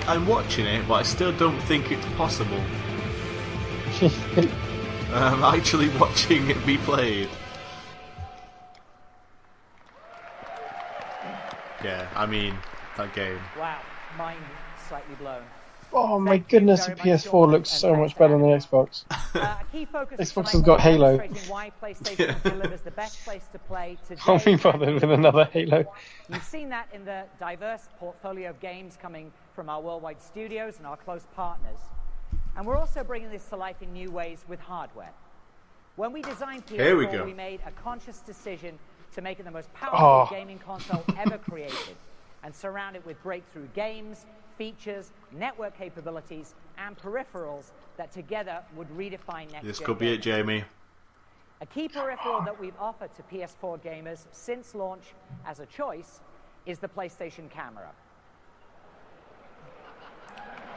I'm 0.06 0.26
watching 0.26 0.66
it, 0.66 0.86
but 0.88 0.94
I 0.94 1.02
still 1.02 1.32
don't 1.32 1.60
think 1.60 1.92
it's 1.92 2.06
possible. 2.16 2.60
I'm 5.12 5.44
actually 5.44 5.90
watching 5.98 6.50
it 6.50 6.66
be 6.66 6.78
played. 6.78 7.28
Yeah, 11.84 12.08
I 12.14 12.26
mean, 12.26 12.56
that 12.96 13.14
game. 13.14 13.38
Wow, 13.58 13.80
mind 14.16 14.40
slightly 14.88 15.14
blown. 15.16 15.42
Oh 15.94 16.18
my 16.18 16.38
goodness, 16.38 16.86
the 16.86 16.94
PS4 16.94 17.50
looks 17.50 17.68
so 17.70 17.94
much 17.94 18.16
better 18.16 18.32
than 18.32 18.42
the 18.42 18.48
Xbox. 18.48 19.04
Uh, 19.10 19.56
a 19.60 19.64
key 19.70 19.84
focus 19.84 20.18
of 20.36 20.44
Xbox 20.44 20.52
has 20.52 20.62
got 20.62 20.80
Halo. 20.80 21.16
demonstrating 21.18 21.50
Why 21.50 21.70
PlayStation 21.82 22.42
delivers 22.44 22.80
the 22.80 22.90
best 22.92 23.22
place 23.24 23.44
to 23.52 23.58
play 23.58 23.98
today. 24.08 24.20
Can't 24.24 24.44
be 24.44 24.56
bothered 24.56 24.94
with 24.94 25.04
another 25.04 25.44
Halo. 25.52 25.84
You've 26.30 26.42
seen 26.44 26.70
that 26.70 26.88
in 26.94 27.04
the 27.04 27.24
diverse 27.38 27.88
portfolio 27.98 28.50
of 28.50 28.60
games 28.60 28.96
coming 29.00 29.32
from 29.54 29.68
our 29.68 29.80
worldwide 29.82 30.22
studios 30.22 30.78
and 30.78 30.86
our 30.86 30.96
close 30.96 31.26
partners. 31.36 31.78
And 32.56 32.66
we're 32.66 32.76
also 32.78 33.04
bringing 33.04 33.30
this 33.30 33.44
to 33.50 33.56
life 33.56 33.82
in 33.82 33.92
new 33.92 34.10
ways 34.10 34.44
with 34.48 34.60
hardware. 34.60 35.10
When 35.96 36.12
we 36.12 36.22
designed 36.22 36.66
PS4, 36.66 37.06
Here 37.10 37.24
we 37.26 37.34
made 37.34 37.60
a 37.66 37.70
conscious 37.70 38.20
decision 38.20 38.78
to 39.14 39.20
make 39.20 39.38
it 39.38 39.44
the 39.44 39.50
most 39.50 39.72
powerful 39.74 39.98
Oh. 40.00 40.26
gaming 40.30 40.58
console 40.58 41.04
ever 41.18 41.36
created 41.36 41.96
and 42.42 42.54
surround 42.54 42.96
it 42.96 43.04
with 43.06 43.22
breakthrough 43.22 43.68
games, 43.74 44.24
features, 44.62 45.10
network 45.32 45.76
capabilities, 45.76 46.54
and 46.78 46.96
peripherals 46.96 47.72
that 47.96 48.12
together 48.12 48.62
would 48.76 48.88
redefine 48.96 49.50
next 49.50 49.66
This 49.66 49.80
could 49.80 49.98
be 49.98 50.12
it, 50.12 50.22
Jamie. 50.22 50.62
a 51.60 51.66
key 51.66 51.88
peripheral 51.88 52.42
that 52.42 52.60
we've 52.60 52.78
offered 52.78 53.10
to 53.16 53.22
PS4 53.24 53.82
gamers 53.82 54.26
since 54.30 54.76
launch 54.76 55.14
as 55.44 55.58
a 55.58 55.66
choice 55.66 56.20
is 56.64 56.78
the 56.78 56.86
PlayStation 56.86 57.50
Camera. 57.50 57.90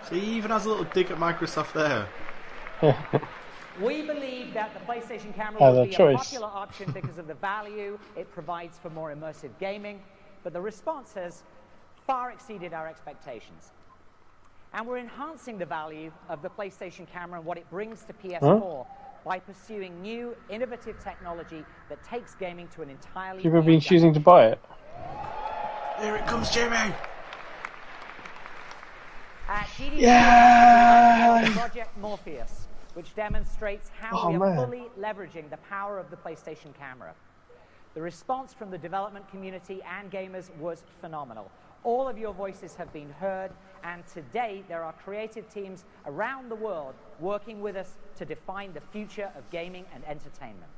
See, 0.09 0.19
he 0.19 0.31
even 0.37 0.49
has 0.49 0.65
a 0.65 0.69
little 0.69 0.85
dig 0.85 1.11
at 1.11 1.17
Microsoft 1.17 1.73
there. 1.73 2.07
We 3.81 4.03
believe 4.03 4.53
that 4.53 4.73
the 4.73 4.79
PlayStation 4.89 5.35
camera 5.35 5.61
As 5.61 5.73
will 5.73 5.81
a 5.81 5.85
be 5.85 5.95
a 5.95 6.15
popular 6.15 6.47
option 6.47 6.89
because 6.93 7.17
of 7.17 7.27
the 7.27 7.33
value 7.33 7.99
it 8.15 8.31
provides 8.31 8.77
for 8.77 8.89
more 8.89 9.13
immersive 9.13 9.49
gaming, 9.59 10.01
but 10.43 10.53
the 10.53 10.61
response 10.61 11.11
has 11.15 11.43
far 12.07 12.31
exceeded 12.31 12.73
our 12.73 12.87
expectations. 12.87 13.71
And 14.75 14.85
we're 14.85 14.97
enhancing 14.97 15.57
the 15.57 15.65
value 15.65 16.11
of 16.27 16.41
the 16.41 16.49
PlayStation 16.49 17.07
camera 17.07 17.39
and 17.39 17.45
what 17.47 17.57
it 17.57 17.67
brings 17.69 18.03
to 18.03 18.13
PS4 18.13 18.85
by 19.23 19.39
pursuing 19.39 20.01
new, 20.01 20.35
innovative 20.49 21.01
technology 21.01 21.63
that 21.87 22.03
takes 22.03 22.35
gaming 22.35 22.67
to 22.75 22.81
an 22.81 22.89
entirely 22.89 23.41
People 23.41 23.55
have 23.55 23.65
new 23.65 23.71
been 23.71 23.79
choosing 23.79 24.13
to 24.13 24.19
buy 24.19 24.47
it. 24.47 24.59
Here 26.01 26.17
it 26.17 26.27
comes, 26.27 26.51
Jimmy. 26.51 26.75
At 29.47 29.65
GDC, 29.77 29.99
Yeah! 30.01 31.49
Project 31.53 31.97
Morpheus, 31.97 32.67
which 32.95 33.15
demonstrates 33.15 33.89
how 33.97 34.09
Oh, 34.23 34.29
we 34.29 34.35
are 34.35 34.39
man. 34.39 34.57
fully 34.57 34.83
leveraging 34.99 35.49
the 35.49 35.57
power 35.69 35.99
of 35.99 36.09
the 36.09 36.17
PlayStation 36.17 36.75
camera. 36.77 37.13
The 37.93 38.01
response 38.01 38.53
from 38.53 38.71
the 38.71 38.77
development 38.77 39.29
community 39.29 39.81
and 39.97 40.11
gamers 40.11 40.53
was 40.57 40.83
phenomenal. 40.99 41.49
All 41.85 42.09
of 42.09 42.17
your 42.17 42.33
voices 42.33 42.75
have 42.75 42.91
been 42.91 43.11
heard, 43.11 43.51
and 43.85 44.03
today 44.07 44.63
there 44.67 44.83
are 44.83 44.93
creative 44.93 45.47
teams 45.47 45.85
around 46.07 46.49
the 46.49 46.55
world 46.55 46.95
working 47.19 47.61
with 47.61 47.75
us 47.75 47.95
to 48.17 48.25
define 48.25 48.73
the 48.73 48.81
future 48.81 49.31
of 49.37 49.47
gaming 49.51 49.85
and 49.93 50.03
entertainment. 50.05 50.71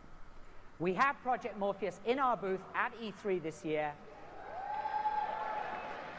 We 0.80 0.94
have 0.94 1.16
Project 1.24 1.58
Morpheus 1.58 2.00
in 2.06 2.20
our 2.20 2.36
booth 2.36 2.60
at 2.76 2.92
E3 3.02 3.42
this 3.42 3.64
year 3.64 3.94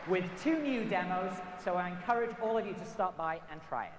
with 0.08 0.24
two 0.42 0.58
new 0.58 0.84
demos, 0.84 1.34
so 1.62 1.74
I 1.74 1.90
encourage 1.90 2.34
all 2.42 2.56
of 2.56 2.66
you 2.66 2.72
to 2.72 2.86
stop 2.86 3.16
by 3.18 3.40
and 3.52 3.60
try 3.68 3.86
it. 3.86 3.92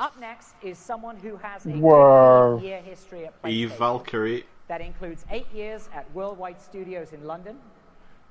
Up 0.00 0.18
next 0.18 0.54
is 0.62 0.76
someone 0.76 1.16
who 1.16 1.36
has 1.36 1.64
a 1.64 1.70
Whoa. 1.70 2.60
year 2.60 2.82
history 2.82 3.26
at 3.26 3.34
Eve 3.48 3.72
Valkyrie. 3.78 4.44
That 4.66 4.80
includes 4.80 5.24
eight 5.30 5.46
years 5.54 5.88
at 5.94 6.12
Worldwide 6.12 6.60
Studios 6.60 7.12
in 7.12 7.24
London, 7.24 7.58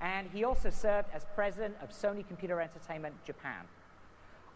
and 0.01 0.27
he 0.33 0.43
also 0.43 0.69
served 0.69 1.09
as 1.13 1.25
president 1.35 1.75
of 1.81 1.91
Sony 1.91 2.27
Computer 2.27 2.59
Entertainment 2.59 3.15
Japan. 3.23 3.65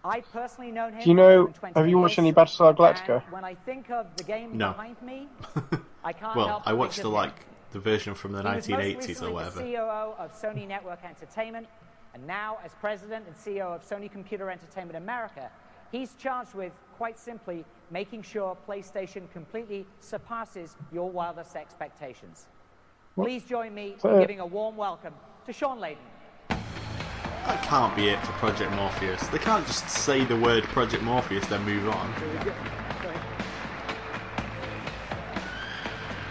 I've 0.04 0.30
personally 0.32 0.72
known 0.72 0.94
him 0.94 1.02
Do 1.04 1.10
you 1.10 1.16
know? 1.16 1.36
more 1.38 1.46
than 1.46 1.54
20 1.54 1.80
Have 1.80 1.90
you 1.90 1.98
watched 1.98 2.18
years, 2.18 2.20
any 2.20 2.34
Battlestar 2.34 2.76
Galactica? 2.76 3.22
when 3.32 3.44
I 3.44 3.54
think 3.56 3.90
of 3.90 4.08
the 4.18 4.24
game 4.24 4.58
No. 4.58 4.70
behind 4.72 5.02
me, 5.02 5.28
I 6.04 6.14
can't 6.14 6.36
Well, 6.36 6.48
help 6.48 6.64
I 6.68 6.72
but 6.72 6.78
watched 6.78 6.96
think 6.96 7.04
the 7.04 7.10
like 7.10 7.46
the 7.72 7.80
version 7.80 8.14
from 8.14 8.32
the 8.32 8.42
He 8.42 8.48
was 8.56 8.68
1980s 8.68 9.24
or 9.24 9.32
whatever. 9.32 9.60
The 9.62 9.74
COO 9.74 10.14
of 10.18 10.34
Sony 10.34 10.68
Network 10.68 11.04
Entertainment, 11.04 11.68
and 12.14 12.26
now 12.26 12.58
as 12.64 12.74
president 12.76 13.26
and 13.28 13.36
CEO 13.36 13.74
of 13.76 13.84
Sony 13.84 14.12
Computer 14.12 14.50
Entertainment 14.50 14.96
America, 14.98 15.52
he's 15.92 16.14
charged 16.16 16.54
with, 16.54 16.72
quite 16.98 17.20
simply, 17.20 17.66
making 17.92 18.22
sure 18.22 18.56
PlayStation 18.68 19.30
completely 19.32 19.86
surpasses 20.00 20.78
your 20.92 21.10
wildest 21.10 21.56
expectations. 21.56 22.46
What? 23.16 23.28
Please 23.28 23.44
join 23.46 23.74
me 23.74 23.96
in 24.04 24.20
giving 24.20 24.42
a 24.42 24.46
warm 24.46 24.76
welcome 24.76 25.14
to 25.46 25.54
Shawn 25.54 25.80
Layden. 25.80 25.96
That 26.50 27.64
can't 27.64 27.96
be 27.96 28.10
it 28.10 28.20
for 28.26 28.34
Project 28.34 28.74
Morpheus. 28.74 29.26
They 29.28 29.38
can't 29.38 29.66
just 29.66 29.90
say 29.90 30.26
the 30.26 30.36
word 30.36 30.64
Project 30.66 31.02
Morpheus 31.02 31.48
then 31.48 31.64
move 31.64 31.88
on. 31.88 32.14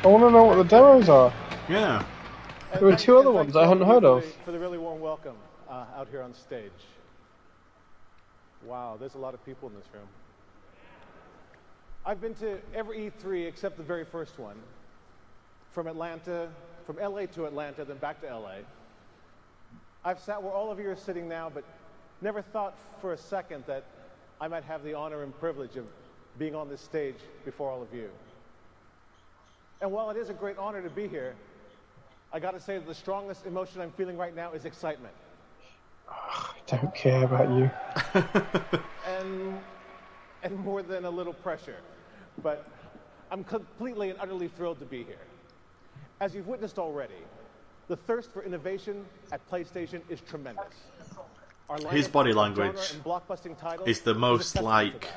I 0.02 0.06
want 0.06 0.24
to 0.24 0.30
know 0.30 0.44
what 0.44 0.56
the 0.56 0.64
demos 0.64 1.08
are. 1.08 1.32
Yeah. 1.70 2.04
There 2.74 2.82
were 2.82 2.96
two 2.96 3.16
other 3.16 3.32
ones 3.32 3.56
I 3.56 3.66
hadn't 3.66 3.86
heard 3.86 4.04
of. 4.04 4.22
For 4.44 4.52
the 4.52 4.58
really 4.58 4.76
warm 4.76 5.00
welcome 5.00 5.36
uh, 5.70 5.86
out 5.96 6.08
here 6.10 6.20
on 6.20 6.34
stage. 6.34 6.70
Wow, 8.62 8.98
there's 9.00 9.14
a 9.14 9.18
lot 9.18 9.32
of 9.32 9.42
people 9.46 9.70
in 9.70 9.74
this 9.74 9.86
room. 9.94 10.08
I've 12.04 12.20
been 12.20 12.34
to 12.34 12.58
every 12.74 13.10
E3 13.10 13.46
except 13.46 13.78
the 13.78 13.82
very 13.82 14.04
first 14.04 14.38
one. 14.38 14.56
From 15.72 15.86
Atlanta, 15.86 16.50
from 16.86 16.96
LA 16.96 17.26
to 17.26 17.46
Atlanta, 17.46 17.84
then 17.84 17.96
back 17.98 18.20
to 18.20 18.26
LA. 18.26 18.56
I've 20.04 20.20
sat 20.20 20.42
where 20.42 20.52
all 20.52 20.70
of 20.70 20.78
you 20.78 20.90
are 20.90 20.96
sitting 20.96 21.28
now, 21.28 21.50
but 21.52 21.64
never 22.20 22.42
thought 22.42 22.76
for 23.00 23.12
a 23.12 23.18
second 23.18 23.64
that 23.66 23.84
I 24.40 24.48
might 24.48 24.64
have 24.64 24.84
the 24.84 24.94
honor 24.94 25.22
and 25.22 25.38
privilege 25.38 25.76
of 25.76 25.86
being 26.38 26.54
on 26.54 26.68
this 26.68 26.80
stage 26.80 27.16
before 27.44 27.70
all 27.70 27.82
of 27.82 27.92
you. 27.94 28.10
And 29.80 29.90
while 29.92 30.10
it 30.10 30.16
is 30.16 30.28
a 30.28 30.34
great 30.34 30.58
honor 30.58 30.82
to 30.82 30.90
be 30.90 31.08
here, 31.08 31.34
I 32.32 32.40
gotta 32.40 32.60
say 32.60 32.78
that 32.78 32.86
the 32.86 32.94
strongest 32.94 33.46
emotion 33.46 33.80
I'm 33.80 33.92
feeling 33.92 34.16
right 34.16 34.34
now 34.34 34.52
is 34.52 34.64
excitement. 34.64 35.14
I 36.08 36.50
don't 36.66 36.94
care 36.94 37.24
about 37.24 37.50
you. 37.50 37.70
and 39.06 39.58
and 40.42 40.58
more 40.58 40.82
than 40.82 41.04
a 41.06 41.10
little 41.10 41.32
pressure. 41.32 41.76
But 42.42 42.68
I'm 43.30 43.44
completely 43.44 44.10
and 44.10 44.18
utterly 44.20 44.48
thrilled 44.48 44.78
to 44.80 44.84
be 44.84 45.04
here. 45.04 45.16
As 46.20 46.34
you've 46.34 46.46
witnessed 46.46 46.78
already, 46.78 47.14
the 47.88 47.96
thirst 47.96 48.32
for 48.32 48.42
innovation 48.42 49.04
at 49.32 49.46
PlayStation 49.50 50.00
is 50.08 50.20
tremendous. 50.20 50.64
His 51.90 52.08
body 52.08 52.32
language 52.32 52.76
genre 52.76 52.86
and 52.92 53.04
blockbusting 53.04 53.58
titles 53.58 53.88
is 53.88 54.00
the 54.00 54.14
most 54.14 54.60
like. 54.60 55.08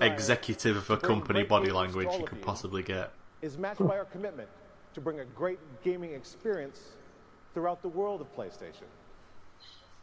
Executive 0.00 0.76
of 0.76 0.90
a 0.90 0.96
company 0.96 1.42
body 1.42 1.70
language 1.72 2.08
you 2.16 2.24
could 2.24 2.40
possibly 2.40 2.82
get. 2.82 3.10
is 3.42 3.58
matched 3.58 3.84
by 3.84 3.98
our 3.98 4.04
commitment 4.04 4.48
to 4.94 5.00
bring 5.00 5.18
a 5.18 5.24
great 5.24 5.58
gaming 5.82 6.12
experience 6.12 6.80
throughout 7.54 7.82
the 7.82 7.88
world 7.88 8.20
of 8.20 8.34
PlayStation. 8.36 8.86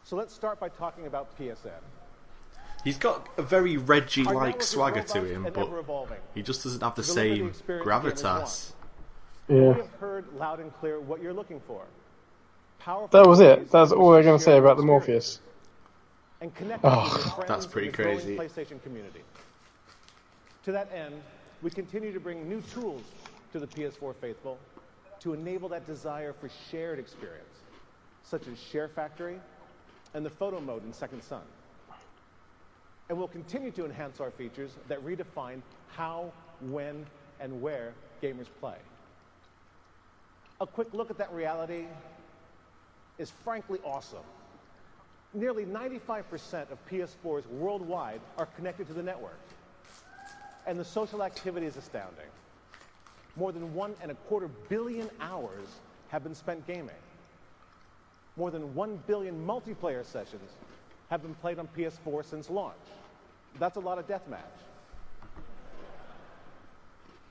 So 0.03 0.17
let's 0.17 0.33
start 0.33 0.59
by 0.59 0.67
talking 0.69 1.07
about 1.07 1.37
PSN. 1.39 1.71
He's 2.83 2.97
got 2.97 3.29
a 3.37 3.41
very 3.41 3.77
Reggie-like 3.77 4.61
swagger 4.61 5.03
to 5.03 5.21
him, 5.21 5.47
but 5.53 5.69
he 6.33 6.43
just 6.43 6.63
doesn't 6.63 6.83
have 6.83 6.95
the 6.95 7.01
To 7.01 7.07
deliver 7.07 7.29
the 7.29 7.35
same 7.35 7.47
experience 7.47 8.73
gamers 9.49 9.53
gravitas. 9.53 9.57
We 9.57 9.65
Yeah. 9.65 9.73
have 9.73 9.91
heard 9.99 10.33
loud 10.33 10.59
and 10.59 10.73
clear 10.73 10.99
what 10.99 11.21
you're 11.21 11.33
looking 11.33 11.61
for. 11.61 11.87
Powerful 12.79 13.19
That 13.21 13.27
was 13.27 13.39
it. 13.39 13.71
That's 13.71 13.91
all 13.91 14.11
which 14.11 14.15
they're 14.15 14.23
going 14.23 14.37
to 14.37 14.43
say 14.43 14.57
about 14.57 14.77
the 14.77 14.83
Morpheus. 14.83 15.39
And 16.41 16.53
connect 16.53 16.83
Oh, 16.83 17.03
with 17.13 17.25
your 17.25 17.25
friends 17.35 17.49
that's 17.49 17.65
pretty 17.67 17.87
in 17.87 17.91
the 17.93 17.97
growing 17.97 18.17
crazy. 18.17 18.37
PlayStation 18.37 18.81
community. 18.83 19.23
To 20.63 20.71
that 20.73 20.91
end, 20.93 21.23
we 21.61 21.71
continue 21.71 22.11
to 22.13 22.19
bring 22.19 22.49
new 22.49 22.61
tools 22.61 23.13
to 23.51 23.59
the 23.59 23.67
PS4 23.67 24.13
faithful 24.15 24.59
to 25.21 25.33
enable 25.33 25.69
that 25.69 25.85
desire 25.85 26.33
for 26.33 26.49
shared 26.49 26.99
experience, 26.99 27.63
such 28.23 28.47
as 28.47 28.59
Share 28.59 28.89
Factory 28.89 29.39
and 30.13 30.25
the 30.25 30.29
photo 30.29 30.59
mode 30.59 30.83
in 30.85 30.93
Second 30.93 31.23
Son. 31.23 31.43
And 33.09 33.17
we'll 33.17 33.27
continue 33.27 33.71
to 33.71 33.85
enhance 33.85 34.19
our 34.19 34.31
features 34.31 34.77
that 34.87 35.03
redefine 35.05 35.61
how, 35.87 36.33
when, 36.61 37.07
and 37.39 37.61
where 37.61 37.95
gamers 38.21 38.49
play. 38.59 38.77
A 40.61 40.67
quick 40.67 40.93
look 40.93 41.09
at 41.11 41.17
that 41.17 41.33
reality 41.33 41.85
is 43.17 43.31
frankly 43.43 43.79
awesome. 43.83 44.23
Nearly 45.33 45.65
95% 45.65 46.71
of 46.71 46.77
PS4s 46.89 47.45
worldwide 47.47 48.21
are 48.37 48.45
connected 48.45 48.87
to 48.87 48.93
the 48.93 49.03
network. 49.03 49.39
And 50.65 50.79
the 50.79 50.85
social 50.85 51.23
activity 51.23 51.65
is 51.65 51.75
astounding. 51.75 52.25
More 53.35 53.51
than 53.51 53.73
one 53.73 53.95
and 54.01 54.11
a 54.11 54.15
quarter 54.29 54.47
billion 54.69 55.09
hours 55.19 55.67
have 56.07 56.23
been 56.23 56.35
spent 56.35 56.65
gaming. 56.65 56.95
More 58.37 58.49
than 58.49 58.73
one 58.73 58.97
billion 59.07 59.45
multiplayer 59.45 60.05
sessions 60.05 60.51
have 61.09 61.21
been 61.21 61.35
played 61.35 61.59
on 61.59 61.67
PS4 61.77 62.23
since 62.23 62.49
launch. 62.49 62.75
That's 63.59 63.75
a 63.75 63.81
lot 63.81 63.99
of 63.99 64.07
deathmatch. 64.07 64.39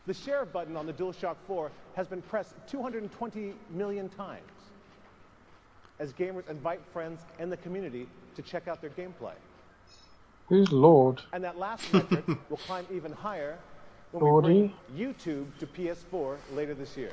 The 0.06 0.12
share 0.14 0.44
button 0.44 0.76
on 0.76 0.84
the 0.84 0.92
DualShock 0.92 1.36
4 1.46 1.70
has 1.94 2.06
been 2.06 2.20
pressed 2.20 2.54
220 2.68 3.54
million 3.70 4.10
times 4.10 4.42
as 5.98 6.12
gamers 6.12 6.48
invite 6.50 6.80
friends 6.92 7.22
and 7.38 7.50
the 7.50 7.56
community 7.56 8.06
to 8.36 8.42
check 8.42 8.68
out 8.68 8.82
their 8.82 8.90
gameplay. 8.90 9.32
Who's 10.48 10.70
Lord? 10.70 11.22
And 11.32 11.42
that 11.42 11.56
last 11.56 11.90
metric 11.90 12.26
will 12.50 12.58
climb 12.58 12.84
even 12.92 13.12
higher 13.12 13.56
when 14.12 14.22
we 14.24 14.42
bring 14.42 14.72
YouTube 14.94 15.46
to 15.58 15.66
PS4 15.66 16.36
later 16.52 16.74
this 16.74 16.98
year. 16.98 17.12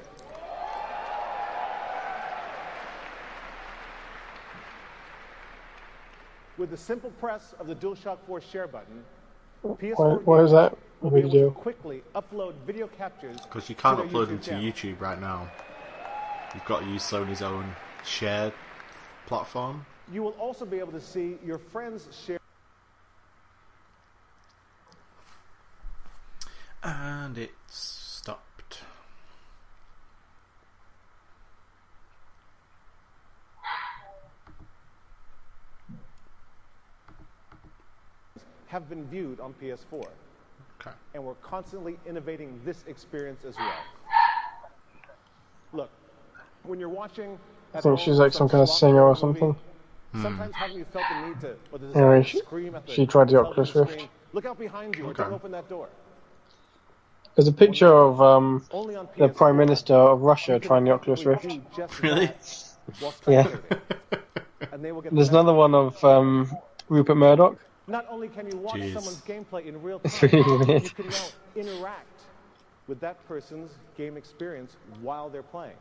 With 6.58 6.72
the 6.72 6.78
simple 6.78 7.12
press 7.12 7.54
of 7.58 7.68
the 7.68 7.76
DualShock 7.76 8.18
4 8.28 8.42
share 8.42 8.68
button, 8.68 9.06
PS4 9.64 9.96
Why, 9.98 10.14
why 10.24 10.44
is 10.44 10.52
that 10.52 10.78
a 11.02 11.10
do 11.10 11.10
be 11.10 11.22
big 11.22 11.26
able 11.26 11.32
to 11.32 11.40
deal? 11.40 11.52
quickly 11.52 12.04
upload 12.16 12.54
video 12.66 12.88
captures 12.88 13.42
Because 13.42 13.70
you 13.70 13.76
can't 13.76 14.00
upload 14.00 14.26
YouTube 14.26 14.28
them 14.28 14.40
to 14.40 14.50
channel. 14.50 14.64
YouTube 14.64 15.02
right 15.02 15.20
now. 15.20 15.50
You've 16.54 16.66
got 16.66 16.84
to 16.84 16.90
use 16.90 17.04
Sony's 17.04 17.42
own 17.42 17.76
shared 18.04 18.54
platform. 19.28 19.86
You 20.12 20.24
will 20.24 20.36
also 20.40 20.66
be 20.66 20.80
able 20.80 20.92
to 20.92 21.02
see 21.02 21.38
your 21.46 21.58
friends 21.58 22.08
share 22.26 22.40
And 26.84 27.38
it 27.38 27.52
have 38.72 38.90
been 38.90 39.06
viewed 39.08 39.40
on 39.42 39.54
PS4. 39.62 40.06
Okay. 40.80 40.92
And 41.14 41.24
we're 41.24 41.34
constantly 41.36 42.00
innovating 42.08 42.60
this 42.66 42.84
experience 42.88 43.44
as 43.46 43.56
well. 43.58 43.74
Look, 45.74 45.90
when 46.64 46.80
you're 46.80 46.90
watching. 46.90 47.38
I 47.74 47.82
think 47.82 48.00
she's 48.00 48.18
like 48.18 48.34
some 48.34 48.48
kind 48.50 48.62
of 48.64 48.70
singer 48.70 49.02
or 49.04 49.10
movie, 49.10 49.20
something. 49.20 49.56
Sometimes 50.22 50.54
haven't 50.56 50.78
you 50.78 50.86
felt 50.86 51.06
the 51.10 51.28
need 51.28 51.42
to, 51.42 51.56
or 51.72 51.80
the 51.80 51.88
Anyway, 51.88 52.20
desire 52.20 52.24
to 52.24 52.28
she- 52.30 52.38
scream 52.40 52.76
at 52.76 52.86
the 52.86 52.92
she 52.94 53.06
tried 53.06 53.30
the 53.30 53.40
Oculus 53.40 53.76
Rift. 53.76 53.92
screen, 53.92 54.10
Look 54.34 54.46
out 54.46 54.58
behind 54.60 54.96
you, 54.96 55.06
Okay. 55.08 55.24
don't 55.24 55.34
open 55.34 55.52
that 55.52 55.68
door. 55.70 55.88
There's 57.36 57.48
a 57.48 57.54
picture 57.54 57.88
of 57.88 58.22
um, 58.22 58.66
the 59.18 59.30
Prime 59.30 59.56
Minister 59.58 59.94
of 59.94 60.22
Russia 60.22 60.60
trying 60.60 60.84
the 60.86 60.92
Oculus 60.92 61.26
Rift. 61.26 61.46
Really? 62.02 62.32
Yeah. 63.28 63.48
And 64.74 64.84
they 64.84 64.92
will 64.92 65.02
get 65.02 65.14
There's 65.16 65.30
the 65.30 65.40
another 65.40 65.54
one 65.54 65.74
of 65.74 66.04
um, 66.04 66.52
Rupert 66.90 67.16
Murdoch. 67.16 67.58
Not 67.88 68.06
only 68.10 68.28
can 68.28 68.50
you 68.50 68.58
watch 68.58 68.80
Jeez. 68.80 68.94
someone's 68.94 69.22
gameplay 69.22 69.66
in 69.66 69.82
real 69.82 70.00
time, 70.06 70.30
you 70.32 70.90
can 70.90 71.10
now 71.10 71.26
interact 71.56 72.22
with 72.88 73.00
that 73.00 73.26
person's 73.28 73.72
game 73.98 74.18
experience 74.18 74.76
while 75.02 75.30
they're 75.30 75.44
playing. 75.44 75.78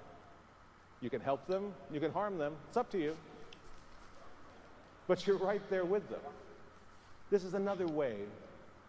You 1.01 1.11
can 1.11 1.20
help 1.20 1.46
them, 1.46 1.72
you 1.92 2.01
can 2.01 2.12
harm 2.12 2.38
them, 2.38 2.55
it's 2.68 2.76
up 2.76 2.90
to 2.90 2.98
you. 2.98 3.16
But 5.07 5.26
you're 5.26 5.38
right 5.38 5.62
there 5.70 5.84
with 5.84 6.09
them. 6.11 6.20
This 7.30 7.44
is 7.44 7.55
another 7.55 7.86
way 7.86 8.16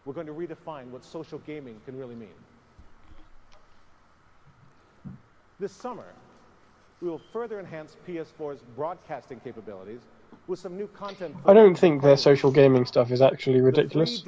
we're 0.06 0.14
going 0.14 0.28
to 0.28 0.34
redefine 0.34 0.88
what 0.88 1.04
social 1.04 1.40
gaming 1.40 1.80
can 1.86 1.98
really 1.98 2.16
mean. 2.16 2.30
This 5.60 5.72
summer, 5.72 6.06
we 7.02 7.10
will 7.10 7.22
further 7.32 7.60
enhance 7.60 7.96
PS4's 8.08 8.62
broadcasting 8.76 9.40
capabilities 9.40 10.02
with 10.48 10.60
some 10.60 10.76
new 10.78 10.88
content. 10.88 11.36
I 11.46 11.54
don't 11.54 11.76
think 11.78 12.02
their 12.02 12.18
social 12.18 12.52
gaming 12.52 12.86
stuff 12.86 13.12
is 13.12 13.22
actually 13.22 13.62
ridiculous. 13.62 14.24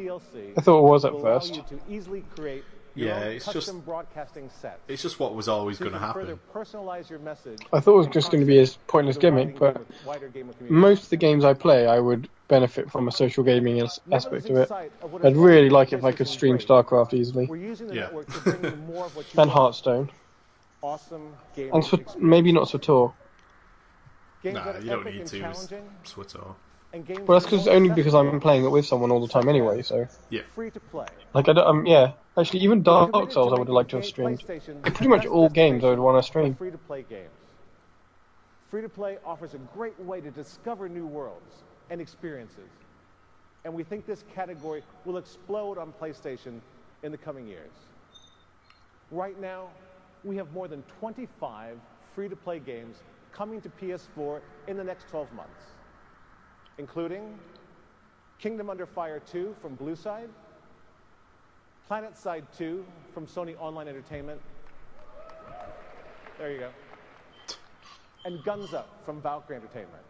I 0.58 0.62
thought 0.62 0.80
it 0.80 0.90
was 0.90 1.06
at 1.06 1.14
first. 1.20 1.56
to 1.56 1.80
easily 1.90 2.24
create 2.36 2.64
Yeah, 2.96 3.22
it's 3.24 3.52
just 3.52 3.74
broadcasting 3.86 4.50
sets. 4.62 4.80
It's 4.88 5.02
just 5.02 5.20
what 5.20 5.34
was 5.34 5.48
always 5.48 5.80
So 5.80 5.86
going 5.86 5.94
to 5.94 6.00
can 6.00 6.14
further 6.14 6.26
happen. 6.34 6.40
personalize 6.54 7.10
your 7.10 7.18
message. 7.20 7.60
I 7.74 7.80
thought 7.80 7.96
it 7.96 7.98
was 7.98 8.08
just 8.08 8.32
going 8.32 8.42
to 8.42 8.46
be 8.46 8.60
a 8.62 8.68
pointless 8.88 9.18
gimmick, 9.18 9.58
but 9.58 9.82
most 10.70 11.06
of 11.06 11.10
the 11.10 11.18
games 11.18 11.44
I 11.44 11.54
play, 11.54 11.88
I 11.88 12.00
would 12.00 12.30
benefit 12.50 12.92
from 12.92 13.08
a 13.08 13.12
social 13.12 13.44
gaming 13.44 13.82
as- 13.82 14.00
aspect 14.12 14.48
of 14.52 14.58
it. 14.58 14.72
I'd 15.24 15.36
really 15.36 15.72
like 15.72 15.92
it 15.92 15.98
if 15.98 16.04
I 16.04 16.12
could 16.12 16.28
stream 16.28 16.60
StarCraft 16.60 17.14
easily. 17.16 17.48
We're 17.48 17.56
using 17.56 17.88
the 17.88 17.96
Yeah. 17.96 18.02
network 18.02 18.28
to 18.32 18.52
bring 18.52 18.86
more 18.86 19.06
of 19.08 19.16
what 19.16 19.26
you 19.34 19.42
And 19.42 19.50
want. 19.50 19.52
Hearthstone. 19.52 20.10
Awesome 20.84 21.34
gaming 21.56 21.74
And 21.74 21.84
Sw- 21.84 21.94
experience. 21.94 22.16
maybe 22.22 22.52
not 22.52 22.68
SWTOR. 22.68 23.14
Games 24.44 24.56
Nah, 24.56 24.72
are 24.72 24.80
you 24.82 24.90
don't 24.90 25.06
need 25.06 25.14
to. 25.14 25.22
It's 25.22 25.32
challenging, 25.32 25.90
Switto. 26.04 26.56
and 26.92 27.06
games 27.06 27.28
Well, 27.28 27.40
that's 27.40 27.46
because 27.50 27.66
only 27.70 27.90
because 27.90 28.14
I'm 28.14 28.42
playing 28.42 28.66
it 28.66 28.68
with 28.68 28.86
someone 28.86 29.10
all 29.10 29.26
the 29.26 29.32
time 29.32 29.48
anyway. 29.48 29.82
So, 29.82 30.06
Yeah. 30.30 30.42
free 30.54 30.70
to 30.70 30.82
play. 30.82 31.08
like, 31.34 31.48
I 31.48 31.54
don't, 31.54 31.66
um, 31.66 31.86
yeah. 31.86 32.12
Actually, 32.38 32.60
even 32.60 32.84
Dark 32.84 33.32
Souls, 33.32 33.54
I 33.54 33.58
would 33.58 33.68
have 33.68 33.74
liked 33.74 33.92
to 33.92 33.98
have 33.98 34.06
streamed. 34.06 34.44
Pretty 34.46 35.08
much 35.08 35.26
all 35.26 35.48
games 35.48 35.86
I 35.86 35.90
would 35.92 36.00
want 36.00 36.22
to 36.22 36.28
stream. 36.28 36.56
Free 36.56 36.72
to 36.72 36.78
play 36.78 37.04
games. 37.04 37.32
Free 38.70 38.82
to 38.82 38.90
play 38.90 39.18
offers 39.24 39.54
a 39.54 39.60
great 39.60 39.98
way 40.00 40.20
to 40.20 40.30
discover 40.30 40.90
new 40.90 41.06
worlds 41.06 41.64
and 41.90 42.02
experiences. 42.02 42.70
And 43.64 43.74
we 43.74 43.84
think 43.84 44.06
this 44.06 44.26
category 44.36 44.84
will 45.06 45.18
explode 45.18 45.78
on 45.78 45.94
PlayStation 45.94 46.60
in 47.04 47.14
the 47.14 47.18
coming 47.18 47.48
years. 47.48 47.72
Right 49.10 49.40
now, 49.40 49.70
we 50.24 50.36
have 50.36 50.52
more 50.52 50.68
than 50.68 50.82
25 51.00 51.80
free 52.14 52.28
to 52.28 52.36
play 52.36 52.60
games 52.60 53.04
coming 53.36 53.62
to 53.62 53.70
PS4 53.70 54.42
in 54.68 54.78
the 54.78 54.84
next 54.84 55.10
12 55.10 55.32
months, 55.34 55.62
including 56.78 57.38
Kingdom 58.40 58.70
Under 58.70 58.86
Fire 58.86 59.20
2 59.20 59.56
from 59.62 59.76
Blueside, 59.78 60.30
Planet 61.88 62.18
Side 62.18 62.46
2 62.58 62.86
from 63.14 63.28
Sony 63.28 63.56
Online 63.60 63.88
Entertainment. 63.88 64.40
There 66.38 66.52
you 66.52 66.60
go. 66.60 66.70
And 68.26 68.44
Guns 68.44 68.74
Up 68.74 68.90
from 69.06 69.22
Valkyrie 69.22 69.58
Entertainment. 69.58 70.04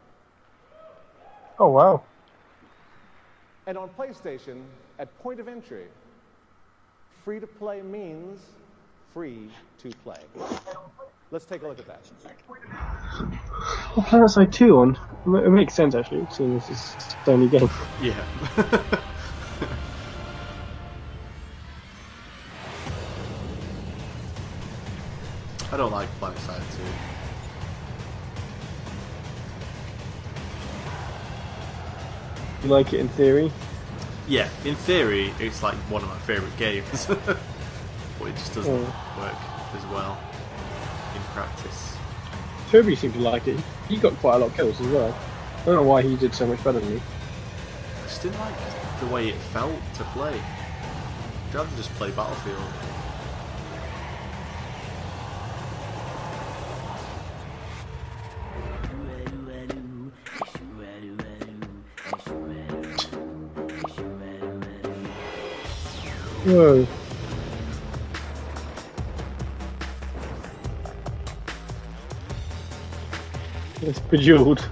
Oh 1.60 1.70
wow. 1.70 2.04
And 3.66 3.78
on 3.78 3.90
PlayStation, 3.90 4.64
at 5.00 5.18
point 5.20 5.40
of 5.40 5.48
entry, 5.48 5.86
free 7.24 7.40
to 7.40 7.48
play 7.48 7.82
means 7.82 8.42
free 9.14 9.50
to 9.80 9.90
play. 10.04 10.20
Let's 11.34 11.46
take 11.46 11.64
a 11.64 11.68
look 11.68 11.80
at 11.80 11.88
that. 11.88 12.00
Well, 13.98 14.06
PlanetSide 14.06 14.52
2 14.52 14.78
on. 14.78 15.00
It 15.44 15.50
makes 15.50 15.74
sense 15.74 15.96
actually, 15.96 16.28
seeing 16.30 16.54
this 16.54 16.70
is 16.70 16.78
a 16.78 17.26
Sony 17.26 17.50
game. 17.50 17.68
Yeah. 18.04 18.24
I 25.72 25.78
don't 25.78 25.92
like 25.92 26.08
PlanetSide 26.20 26.62
2. 32.60 32.68
You 32.68 32.70
like 32.70 32.94
it 32.94 33.00
in 33.00 33.10
theory? 33.10 33.52
Yeah, 34.28 34.50
in 34.66 34.76
theory, 34.76 35.34
it's 35.40 35.64
like 35.64 35.74
one 35.90 36.04
of 36.04 36.10
my 36.10 36.20
favourite 36.20 36.56
games. 36.58 37.08
but 37.26 37.40
it 38.28 38.36
just 38.36 38.54
doesn't 38.54 38.72
Oh. 38.72 39.20
work 39.20 39.34
as 39.76 39.84
well 39.92 40.20
in 40.32 40.33
practice. 41.34 41.98
Toby 42.70 42.96
seemed 42.96 43.14
to 43.16 43.20
like 43.20 43.48
it. 43.48 43.60
He 43.90 43.98
got 43.98 44.14
quite 44.18 44.36
a 44.36 44.38
lot 44.40 44.52
of 44.52 44.56
kills 44.56 44.80
as 44.80 44.88
well. 44.88 45.16
I 45.62 45.66
don't 45.66 45.76
know 45.76 45.84
why 45.84 46.02
he 46.02 46.16
did 46.16 46.34
so 46.34 46.46
much 46.48 46.64
better 46.64 46.80
than 46.80 46.96
me. 46.96 47.02
I 47.02 48.08
just 48.08 48.22
didn't 48.22 48.40
like 48.40 48.56
the 49.00 49.08
way 49.08 49.30
it 49.30 49.36
felt 49.36 49.80
to 49.96 50.04
play. 50.06 50.40
I'd 51.50 51.56
rather 51.56 51.76
just 51.76 51.92
play 51.92 52.12
Battlefield. 52.12 52.60
Whoa. 66.46 66.86
It's 73.86 74.00
bejeweled. 74.00 74.66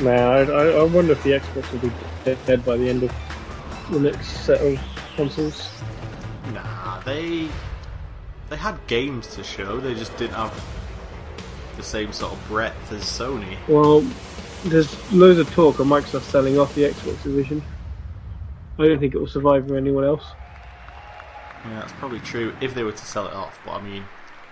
Man, 0.00 0.50
I, 0.50 0.72
I, 0.72 0.82
wonder 0.82 1.12
if 1.12 1.22
the 1.22 1.30
Xbox 1.30 1.70
will 1.70 1.78
be 1.78 1.92
dead, 2.24 2.36
dead 2.46 2.64
by 2.64 2.76
the 2.76 2.88
end 2.88 3.04
of 3.04 3.12
the 3.92 4.00
next 4.00 4.26
set 4.44 4.60
of 4.60 4.80
consoles. 5.14 5.70
Nah, 6.52 6.98
they 7.02 7.48
they 8.50 8.56
had 8.56 8.84
games 8.88 9.28
to 9.36 9.44
show. 9.44 9.78
They 9.78 9.94
just 9.94 10.16
didn't 10.16 10.34
have 10.34 10.73
the 11.76 11.82
same 11.82 12.12
sort 12.12 12.32
of 12.32 12.48
breadth 12.48 12.92
as 12.92 13.02
Sony. 13.02 13.56
Well, 13.68 14.00
there's 14.64 15.12
loads 15.12 15.38
of 15.38 15.50
talk 15.52 15.78
of 15.78 15.86
Microsoft 15.86 16.22
selling 16.22 16.58
off 16.58 16.74
the 16.74 16.84
Xbox 16.84 17.22
division. 17.22 17.62
I 18.78 18.86
don't 18.88 18.98
think 18.98 19.14
it 19.14 19.18
will 19.18 19.26
survive 19.26 19.66
with 19.66 19.76
anyone 19.76 20.04
else. 20.04 20.24
Yeah, 21.64 21.80
that's 21.80 21.92
probably 21.92 22.20
true 22.20 22.54
if 22.60 22.74
they 22.74 22.82
were 22.82 22.92
to 22.92 23.06
sell 23.06 23.26
it 23.26 23.32
off. 23.34 23.58
But 23.64 23.72
I 23.72 23.80
mean, 23.82 24.04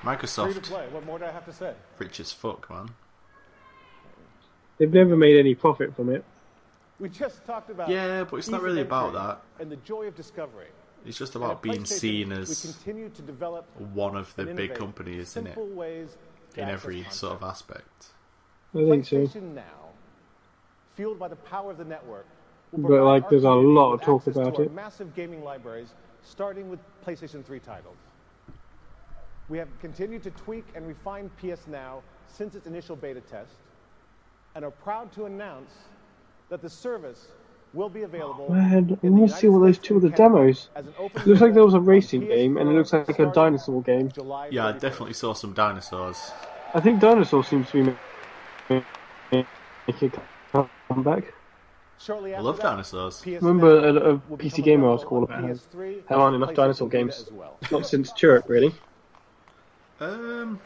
Free 0.03 0.17
to 0.17 0.27
Microsoft 0.27 0.63
play. 0.65 0.87
What 0.91 1.05
more 1.05 1.19
do 1.19 1.25
I 1.25 1.31
have 1.31 1.45
to 1.47 1.53
say? 1.53 1.75
rich 1.99 2.21
as 2.21 2.33
fuck, 2.33 2.69
man. 2.71 2.89
They've 4.79 4.93
never 4.93 5.17
made 5.17 5.39
any 5.39 5.55
profit 5.55 5.95
from 5.95 6.09
it. 6.09 6.25
We 6.99 7.09
just 7.09 7.45
talked 7.45 7.71
about 7.71 7.89
Yeah, 7.89 8.25
but 8.25 8.37
it's 8.37 8.49
not 8.49 8.63
really 8.63 8.83
about 8.83 9.13
that. 9.13 9.41
and 9.61 9.71
the 9.71 9.77
joy 9.77 10.07
of 10.07 10.17
discovery. 10.17 10.69
It's 11.05 11.19
just 11.19 11.35
about 11.35 11.63
being 11.63 11.83
PlayStation, 11.83 11.87
seen 11.89 12.29
we 12.31 12.37
as 12.37 12.63
continue 12.63 13.09
to 13.11 13.23
develop 13.23 13.67
one 13.93 14.17
of 14.17 14.35
the 14.37 14.47
big 14.47 14.75
companies, 14.75 15.31
isn't 15.31 15.49
it, 15.49 15.55
simple 15.55 15.67
ways 15.67 16.11
to 16.11 16.32
in 16.57 16.69
every 16.69 17.05
sort 17.11 17.35
of 17.35 17.43
aspect. 17.43 18.07
I 18.75 18.79
think 18.79 19.07
so. 19.07 19.17
PlayStation 19.17 19.55
Now, 19.55 19.63
fueled 20.97 21.19
by 21.19 21.29
the 21.29 21.37
power 21.37 21.71
of 21.71 21.79
the 21.79 21.85
network, 21.85 22.27
But, 22.73 23.03
like, 23.03 23.29
there's 23.29 23.45
a 23.45 23.51
lot 23.51 23.93
of 23.93 24.01
talk 24.01 24.27
about 24.27 24.59
it. 24.59 24.73
Massive 24.73 25.15
gaming 25.15 25.45
libraries, 25.45 25.95
starting 26.23 26.71
with 26.71 26.81
PlayStation 27.05 27.45
3 27.45 27.61
titles. 27.61 27.97
We 29.49 29.59
have 29.59 29.69
continued 29.81 30.23
to 30.23 30.31
tweak 30.31 30.65
and 30.75 30.87
refine 30.87 31.31
PS 31.41 31.67
Now 31.67 32.03
since 32.27 32.55
its 32.55 32.67
initial 32.67 32.97
beta 32.97 33.21
test, 33.21 33.53
and 34.55 34.65
are 34.65 34.71
proud 34.71 35.13
to 35.13 35.27
announce 35.27 35.73
that 36.49 36.63
the 36.63 36.71
service 36.71 37.29
will 37.73 37.89
be 37.89 38.03
available. 38.03 38.51
Man, 38.51 38.99
I 39.03 39.07
in 39.07 39.15
the 39.15 39.21
want 39.21 39.31
to 39.31 39.37
see 39.37 39.49
what 39.49 39.61
those 39.61 39.79
two 39.79 39.97
of 39.97 40.03
the 40.03 40.11
demos. 40.11 40.69
as 40.77 40.87
an 40.87 40.95
open 40.99 41.23
It 41.23 41.27
looks 41.27 41.41
like 41.41 41.55
there 41.55 41.65
was 41.65 41.75
a 41.75 41.81
racing 41.81 42.27
game, 42.27 42.57
and 42.57 42.69
it 42.69 42.73
looks 42.73 42.93
like 42.93 43.19
a 43.19 43.27
dinosaur 43.27 43.83
game. 43.83 44.11
Yeah, 44.51 44.67
I 44.67 44.73
definitely 44.73 45.15
saw 45.15 45.33
some 45.35 45.53
dinosaurs. 45.53 46.33
I 46.75 46.81
think 46.81 47.01
dinosaur 47.01 47.45
seems 47.45 47.71
to 47.71 47.85
be 47.85 47.95
ma- 48.71 49.43
making 49.89 50.13
a 50.55 50.69
comeback. 50.89 51.33
Shortly 51.99 52.33
I 52.33 52.39
after 52.39 52.45
love 52.45 52.57
that, 52.57 52.63
dinosaurs. 52.63 53.21
PS 53.21 53.27
Remember 53.43 53.81
Now 53.93 54.01
a, 54.01 54.15
a 54.15 54.19
PC 54.19 54.57
become 54.57 54.65
gamer 54.65 54.89
I 54.89 54.93
was 54.93 55.03
available 55.03 55.05
calling 55.05 55.25
about 55.25 55.45
PS3 55.45 56.03
how 56.09 56.17
there 56.17 56.19
aren't 56.21 56.37
enough 56.37 56.55
dinosaur 56.55 56.89
games. 56.89 57.21
as 57.21 57.31
well. 57.31 57.59
Not 57.71 57.87
since 57.87 58.13
Turok, 58.13 58.49
really. 58.49 58.75
Um, 60.01 60.61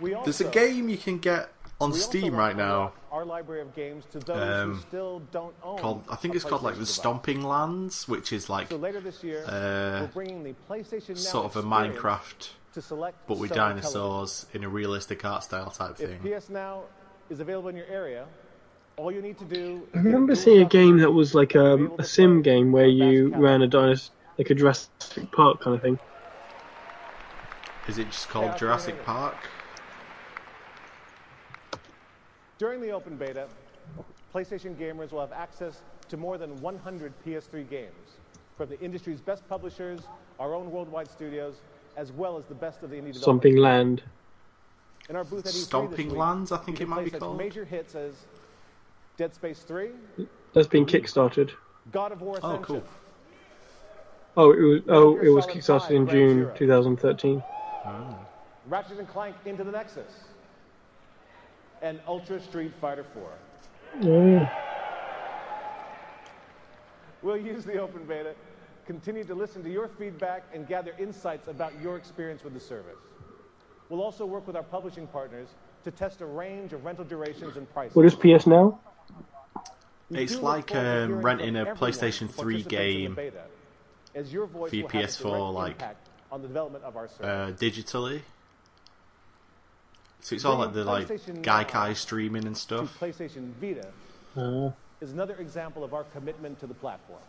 there's 0.00 0.40
a 0.40 0.48
game 0.48 0.88
you 0.88 0.96
can 0.96 1.18
get 1.18 1.50
on 1.80 1.92
Steam 1.92 2.34
right 2.34 2.56
now 2.56 2.78
unlock 2.78 2.97
Our 3.10 3.24
library 3.24 3.62
of 3.62 3.74
games 3.74 4.04
to 4.12 4.18
those 4.18 4.36
Um, 4.36 4.74
who 4.74 4.80
still 4.80 5.22
don't 5.30 5.54
own 5.62 5.78
called 5.78 6.04
I 6.10 6.16
think 6.16 6.34
a 6.34 6.36
it's 6.36 6.44
called 6.44 6.62
like 6.62 6.74
the 6.74 6.80
device. 6.80 6.94
Stomping 6.94 7.42
Lands, 7.42 8.06
which 8.06 8.32
is 8.32 8.48
like 8.50 8.68
So 8.68 8.76
later 8.76 9.00
this 9.00 9.24
year, 9.24 9.44
uh, 9.46 10.00
we're 10.02 10.10
bringing 10.12 10.42
the 10.44 10.54
PlayStation 10.68 11.10
Now 11.10 11.14
sort 11.16 11.44
of 11.46 11.56
a 11.56 11.62
Minecraft, 11.62 12.50
to 12.74 12.82
select 12.82 13.16
but 13.26 13.38
with 13.38 13.50
Sony 13.50 13.56
dinosaurs 13.56 14.46
in 14.52 14.62
a 14.64 14.68
realistic 14.68 15.24
art 15.24 15.42
style 15.44 15.70
type 15.70 15.96
thing. 15.96 16.10
If 16.10 16.22
thing. 16.22 16.38
PS 16.38 16.50
Now 16.50 16.82
is 17.30 17.40
available 17.40 17.68
in 17.70 17.76
your 17.76 17.86
area, 17.86 18.26
all 18.96 19.10
you 19.10 19.22
need 19.22 19.38
to 19.38 19.44
do 19.44 19.86
I 19.94 19.98
remember 19.98 20.34
seeing 20.34 20.60
a 20.60 20.68
game 20.68 20.98
that 20.98 21.10
was 21.10 21.34
like 21.34 21.56
um, 21.56 21.92
a 21.98 22.04
sim 22.04 22.42
game 22.42 22.72
where 22.72 22.86
you 22.86 23.34
ran 23.34 23.62
a 23.62 23.66
dinosaur, 23.68 24.14
like 24.36 24.50
a 24.50 24.54
Jurassic 24.54 24.90
Park 25.32 25.60
kind 25.60 25.76
of 25.76 25.82
thing. 25.82 25.98
Is 27.86 27.96
it 27.96 28.10
just 28.10 28.28
called 28.28 28.58
Jurassic 28.58 29.02
Park? 29.04 29.36
During 32.58 32.80
the 32.80 32.90
open 32.90 33.16
beta, 33.16 33.46
PlayStation 34.34 34.74
gamers 34.74 35.12
will 35.12 35.20
have 35.20 35.32
access 35.32 35.80
to 36.08 36.16
more 36.16 36.38
than 36.38 36.60
100 36.60 37.12
PS3 37.24 37.68
games 37.70 37.92
from 38.56 38.68
the 38.68 38.80
industry's 38.80 39.20
best 39.20 39.48
publishers, 39.48 40.00
our 40.40 40.54
own 40.54 40.70
worldwide 40.70 41.08
studios, 41.08 41.54
as 41.96 42.10
well 42.10 42.36
as 42.36 42.44
the 42.46 42.54
best 42.54 42.82
of 42.82 42.90
the 42.90 42.96
indie 42.96 43.12
developers. 43.12 43.22
Stomping 43.22 43.56
Land. 43.56 44.02
In 45.08 45.14
our 45.14 45.24
booth 45.24 45.46
at 45.46 45.52
E3 45.52 45.54
this 45.54 45.64
Stomping 45.64 46.08
week, 46.08 46.18
Lands, 46.18 46.50
I 46.50 46.58
think 46.58 46.80
it 46.80 46.88
might 46.88 47.04
be 47.04 47.10
called. 47.12 47.38
Major 47.38 47.64
hits 47.64 47.94
as 47.94 48.14
Dead 49.16 49.32
Space 49.34 49.60
3, 49.60 49.90
That's 50.52 50.66
been 50.66 50.84
kickstarted. 50.84 51.52
God 51.92 52.10
of 52.10 52.20
War 52.20 52.38
Oh, 52.42 52.58
cool. 52.58 52.82
Oh, 54.36 54.52
it 54.52 54.60
was. 54.60 54.82
Oh, 54.88 55.18
it 55.18 55.28
was 55.28 55.46
kickstarted 55.46 55.82
5 55.82 55.90
in 55.92 56.08
June 56.08 56.38
Zero. 56.38 56.54
2013. 56.56 57.42
Ah. 57.84 58.14
Ratchet 58.66 58.98
and 58.98 59.08
Clank 59.08 59.34
Into 59.46 59.64
the 59.64 59.72
Nexus, 59.72 60.27
and 61.82 62.00
Ultra 62.06 62.40
Street 62.40 62.72
Fighter 62.80 63.04
4. 63.14 63.30
Oh. 64.04 64.50
We'll 67.22 67.36
use 67.36 67.64
the 67.64 67.78
open 67.78 68.04
beta, 68.04 68.34
continue 68.86 69.24
to 69.24 69.34
listen 69.34 69.62
to 69.64 69.70
your 69.70 69.88
feedback, 69.88 70.44
and 70.54 70.66
gather 70.68 70.94
insights 70.98 71.48
about 71.48 71.72
your 71.82 71.96
experience 71.96 72.44
with 72.44 72.54
the 72.54 72.60
service. 72.60 72.96
We'll 73.88 74.02
also 74.02 74.26
work 74.26 74.46
with 74.46 74.56
our 74.56 74.62
publishing 74.62 75.06
partners 75.06 75.48
to 75.84 75.90
test 75.90 76.20
a 76.20 76.26
range 76.26 76.72
of 76.72 76.84
rental 76.84 77.04
durations 77.04 77.56
and 77.56 77.70
prices. 77.72 77.96
What 77.96 78.06
is 78.06 78.14
PS 78.14 78.46
Now? 78.46 78.80
We 80.10 80.18
It's 80.20 80.36
like 80.36 80.74
um, 80.74 81.20
renting 81.22 81.56
a 81.56 81.66
PlayStation 81.66 82.30
3 82.30 82.34
participates 82.34 82.38
in 82.38 82.62
the 82.62 82.68
game 82.68 83.14
beta, 83.14 83.42
as 84.14 84.32
your 84.32 84.46
voice 84.46 84.70
for 84.70 84.76
your 84.76 84.84
will 84.84 84.90
have 84.90 85.02
a 85.02 85.06
PS4, 85.06 85.54
like 85.54 85.82
on 86.30 86.42
the 86.42 86.48
development 86.48 86.84
of 86.84 86.96
our 86.96 87.08
service. 87.08 87.24
uh, 87.24 87.64
digitally. 87.64 88.22
So 90.20 90.34
it's 90.34 90.44
all 90.44 90.58
like 90.58 90.72
the 90.72 90.84
like 90.84 91.10
uh, 91.10 91.14
Gaikai 91.14 91.96
streaming 91.96 92.46
and 92.46 92.56
stuff. 92.56 92.98
PlayStation 92.98 93.52
Vita 93.60 93.88
Oh. 94.36 94.72
is 95.00 95.12
another 95.12 95.34
example 95.36 95.84
of 95.84 95.94
our 95.94 96.04
commitment 96.04 96.60
to 96.60 96.66
the 96.66 96.74
platform. 96.74 97.20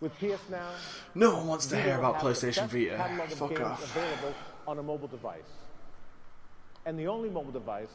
With 0.00 0.12
PS 0.18 0.48
Now, 0.50 0.70
No 1.14 1.36
one 1.36 1.46
wants 1.46 1.66
to 1.66 1.76
Vita 1.76 1.88
hear 1.88 1.98
about 1.98 2.16
PlayStation 2.16 2.66
Vita. 2.68 2.96
catalog 2.96 3.32
of 3.32 3.38
Fuck 3.38 3.60
off. 3.60 3.82
available 3.96 4.34
on 4.66 4.78
a 4.78 4.82
mobile 4.82 5.08
device, 5.08 5.50
and 6.86 6.98
the 6.98 7.06
only 7.06 7.28
mobile 7.30 7.52
device 7.52 7.92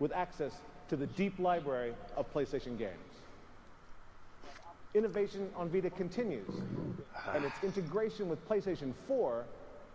with 0.00 0.12
access 0.12 0.52
to 0.88 0.96
the 0.96 1.06
deep 1.06 1.38
library 1.38 1.94
of 2.16 2.32
PlayStation 2.32 2.76
games. 2.78 2.92
Innovation 4.94 5.48
on 5.54 5.68
Vita 5.68 5.90
continues, 5.90 6.48
and 7.34 7.44
its 7.44 7.62
integration 7.62 8.28
with 8.28 8.46
PlayStation 8.48 8.92
4 9.06 9.44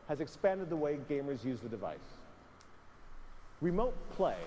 has 0.08 0.22
expanded 0.22 0.70
the 0.70 0.76
way 0.76 1.00
gamers 1.10 1.44
use 1.44 1.60
the 1.60 1.70
device. 1.70 1.98
Remote 3.62 3.94
Play 4.16 4.38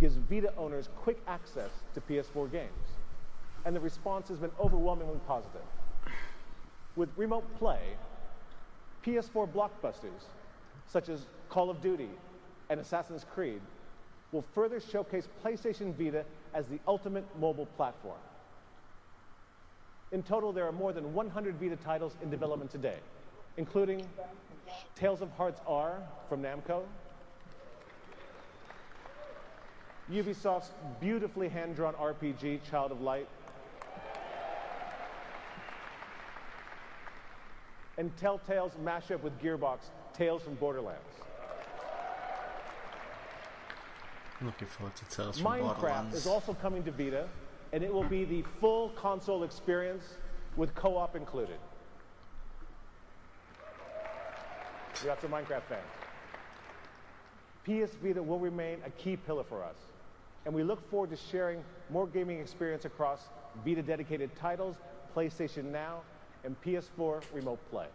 gives 0.00 0.16
Vita 0.16 0.52
owners 0.58 0.88
quick 0.96 1.18
access 1.28 1.70
to 1.94 2.00
PS4 2.00 2.50
games, 2.50 2.70
and 3.64 3.74
the 3.74 3.78
response 3.80 4.28
has 4.28 4.38
been 4.38 4.50
overwhelmingly 4.58 5.20
positive. 5.28 5.62
With 6.96 7.08
Remote 7.16 7.44
Play, 7.58 7.78
PS4 9.06 9.48
blockbusters 9.48 10.24
such 10.88 11.08
as 11.08 11.26
Call 11.48 11.70
of 11.70 11.80
Duty 11.80 12.08
and 12.68 12.80
Assassin's 12.80 13.24
Creed 13.32 13.60
will 14.32 14.44
further 14.54 14.80
showcase 14.80 15.28
PlayStation 15.44 15.94
Vita 15.94 16.24
as 16.52 16.66
the 16.66 16.80
ultimate 16.88 17.24
mobile 17.38 17.66
platform. 17.76 18.18
In 20.10 20.24
total, 20.24 20.52
there 20.52 20.66
are 20.66 20.72
more 20.72 20.92
than 20.92 21.14
100 21.14 21.60
Vita 21.60 21.76
titles 21.76 22.16
in 22.22 22.30
development 22.30 22.72
today, 22.72 22.98
including 23.56 24.04
Tales 24.96 25.22
of 25.22 25.30
Hearts 25.32 25.60
R 25.66 26.02
from 26.28 26.42
Namco, 26.42 26.82
Ubisoft's 30.10 30.70
beautifully 31.00 31.48
hand-drawn 31.48 31.94
RPG 31.94 32.60
Child 32.70 32.92
of 32.92 33.00
Light, 33.00 33.28
and 37.98 38.14
Telltale's 38.16 38.72
mashup 38.84 39.22
with 39.22 39.36
Gearbox 39.40 39.78
Tales 40.14 40.42
from 40.42 40.54
Borderlands. 40.54 41.00
I'm 44.40 44.46
looking 44.46 44.68
forward 44.68 44.94
to 44.96 45.04
Tales 45.06 45.40
from 45.40 45.50
Minecraft 45.50 45.80
Borderlands. 45.80 46.16
is 46.16 46.26
also 46.26 46.54
coming 46.54 46.84
to 46.84 46.92
Vita, 46.92 47.26
and 47.72 47.82
it 47.82 47.92
will 47.92 48.04
be 48.04 48.24
the 48.24 48.44
full 48.60 48.90
console 48.90 49.42
experience 49.42 50.04
with 50.56 50.74
co-op 50.74 51.16
included. 51.16 51.58
We 55.02 55.06
got 55.06 55.20
some 55.20 55.30
Minecraft 55.30 55.62
fans. 55.62 55.86
PS 57.64 57.94
Vita 57.96 58.22
will 58.22 58.38
remain 58.38 58.78
a 58.86 58.90
key 58.90 59.16
pillar 59.16 59.42
for 59.42 59.64
us, 59.64 59.76
and 60.46 60.54
we 60.54 60.62
look 60.62 60.88
forward 60.90 61.10
to 61.10 61.16
sharing 61.16 61.62
more 61.90 62.06
gaming 62.06 62.40
experience 62.40 62.84
across 62.84 63.28
Vita 63.64 63.82
dedicated 63.82 64.34
titles, 64.36 64.76
PlayStation 65.14 65.64
Now, 65.64 66.00
and 66.44 66.56
PS4 66.62 67.20
Remote 67.34 67.58
Play. 67.70 67.86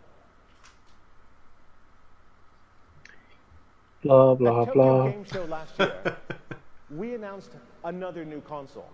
Blah 4.04 4.36
blah 4.36 4.64
At 4.64 4.68
Tokyo 4.68 4.74
blah. 4.74 5.10
Game 5.12 5.26
Show 5.32 5.46
last 5.46 5.80
year, 5.80 6.18
we 6.96 7.16
announced 7.16 7.52
another 7.86 8.26
new 8.26 8.42
console, 8.42 8.90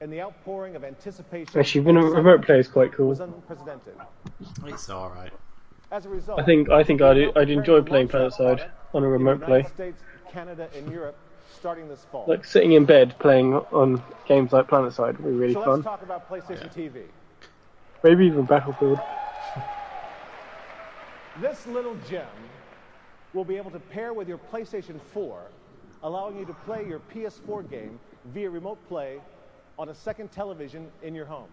and 0.00 0.10
the 0.10 0.22
outpouring 0.22 0.76
of 0.76 0.84
anticipation 0.84 1.58
Actually, 1.58 1.80
remote, 1.82 2.06
and 2.06 2.14
remote 2.14 2.46
play 2.46 2.60
is 2.60 2.68
quite 2.68 2.92
cool. 2.92 3.08
was 3.08 3.20
unprecedented. 3.20 3.94
It's 4.66 4.88
alright. 4.88 5.32
As 5.90 6.06
a 6.06 6.08
result, 6.08 6.40
I 6.40 6.44
think 6.44 6.70
I 6.70 6.82
think 6.82 7.02
I'd 7.02 7.36
I'd 7.36 7.50
enjoy 7.50 7.82
playing 7.82 8.08
launch 8.08 8.36
that 8.38 8.58
PlanetSide 8.58 8.70
on 8.94 8.94
a 8.94 8.96
in 8.96 9.02
the 9.02 9.08
remote 9.08 9.42
play. 9.42 9.58
United 9.58 9.74
States, 9.74 10.02
Canada, 10.30 10.68
and 10.76 10.90
Europe 10.90 11.16
starting 11.64 11.88
this 11.88 12.04
fall. 12.12 12.26
Like 12.28 12.44
sitting 12.44 12.72
in 12.72 12.84
bed 12.84 13.18
playing 13.18 13.54
on 13.54 14.02
games 14.28 14.52
like 14.52 14.68
PlanetSide 14.68 15.18
would 15.18 15.24
be 15.24 15.30
really 15.30 15.54
so 15.54 15.62
fun. 15.64 15.72
let's 15.76 15.84
talk 15.84 16.02
about 16.02 16.28
PlayStation 16.28 16.70
TV. 16.70 17.04
Maybe 18.02 18.26
even 18.26 18.44
Battlefield. 18.44 19.00
This 21.40 21.66
little 21.66 21.96
gem 22.08 22.26
will 23.32 23.44
be 23.46 23.56
able 23.56 23.70
to 23.72 23.80
pair 23.80 24.12
with 24.12 24.28
your 24.28 24.38
PlayStation 24.52 25.00
4, 25.12 25.40
allowing 26.04 26.38
you 26.38 26.44
to 26.44 26.52
play 26.52 26.86
your 26.86 27.00
PS4 27.12 27.68
game 27.68 27.98
via 28.26 28.48
remote 28.48 28.78
play 28.86 29.18
on 29.76 29.88
a 29.88 29.94
second 29.94 30.30
television 30.30 30.86
in 31.02 31.12
your 31.12 31.24
home. 31.24 31.48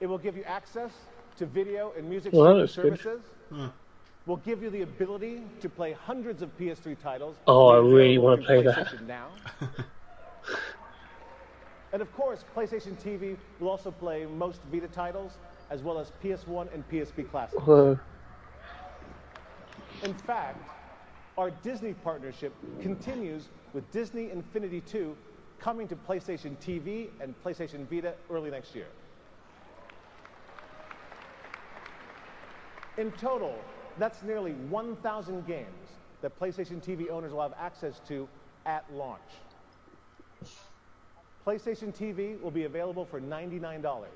It 0.00 0.06
will 0.06 0.16
give 0.16 0.34
you 0.34 0.44
access 0.44 0.92
to 1.36 1.44
video 1.46 1.92
and 1.98 2.08
music 2.08 2.32
Well, 2.32 2.56
that 2.56 2.68
streaming 2.68 2.92
good. 2.92 3.02
services. 3.02 3.70
Will 4.30 4.36
give 4.36 4.62
you 4.62 4.70
the 4.70 4.82
ability 4.82 5.42
to 5.60 5.68
play 5.68 5.90
hundreds 5.90 6.40
of 6.40 6.56
PS3 6.56 6.96
titles. 7.02 7.34
Oh, 7.48 7.66
I 7.66 7.78
really 7.78 8.16
wanna 8.16 8.36
through 8.36 8.46
play 8.46 8.62
that. 8.62 9.04
Now. 9.04 9.30
and 11.92 12.00
of 12.00 12.14
course, 12.14 12.44
PlayStation 12.54 12.94
TV 13.02 13.36
will 13.58 13.68
also 13.68 13.90
play 13.90 14.26
most 14.26 14.60
Vita 14.70 14.86
titles, 14.86 15.32
as 15.68 15.82
well 15.82 15.98
as 15.98 16.12
PS1 16.22 16.72
and 16.72 16.88
PSP 16.88 17.28
classics. 17.28 17.60
Although, 17.60 17.98
In 20.04 20.14
fact, 20.14 20.64
our 21.36 21.50
Disney 21.50 21.94
partnership 21.94 22.54
continues 22.80 23.48
with 23.72 23.90
Disney 23.90 24.30
Infinity 24.30 24.80
2 24.82 25.16
coming 25.58 25.88
to 25.88 25.96
PlayStation 25.96 26.56
TV 26.58 27.08
and 27.20 27.34
PlayStation 27.42 27.84
Vita 27.90 28.14
early 28.30 28.52
next 28.52 28.76
year. 28.76 28.86
In 32.96 33.10
total, 33.10 33.58
that's 33.98 34.22
nearly 34.22 34.52
1,000 34.52 35.46
games 35.46 35.66
that 36.22 36.38
PlayStation 36.38 36.82
TV 36.82 37.10
owners 37.10 37.32
will 37.32 37.42
have 37.42 37.54
access 37.58 38.00
to 38.08 38.28
at 38.66 38.84
launch. 38.92 39.20
PlayStation 41.46 41.94
TV 41.94 42.40
will 42.40 42.50
be 42.50 42.64
available 42.64 43.04
for 43.04 43.20
$99. 43.20 44.06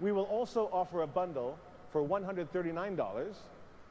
We 0.00 0.12
will 0.12 0.24
also 0.24 0.68
offer 0.72 1.02
a 1.02 1.06
bundle 1.06 1.58
for 1.92 2.02
$139 2.02 3.34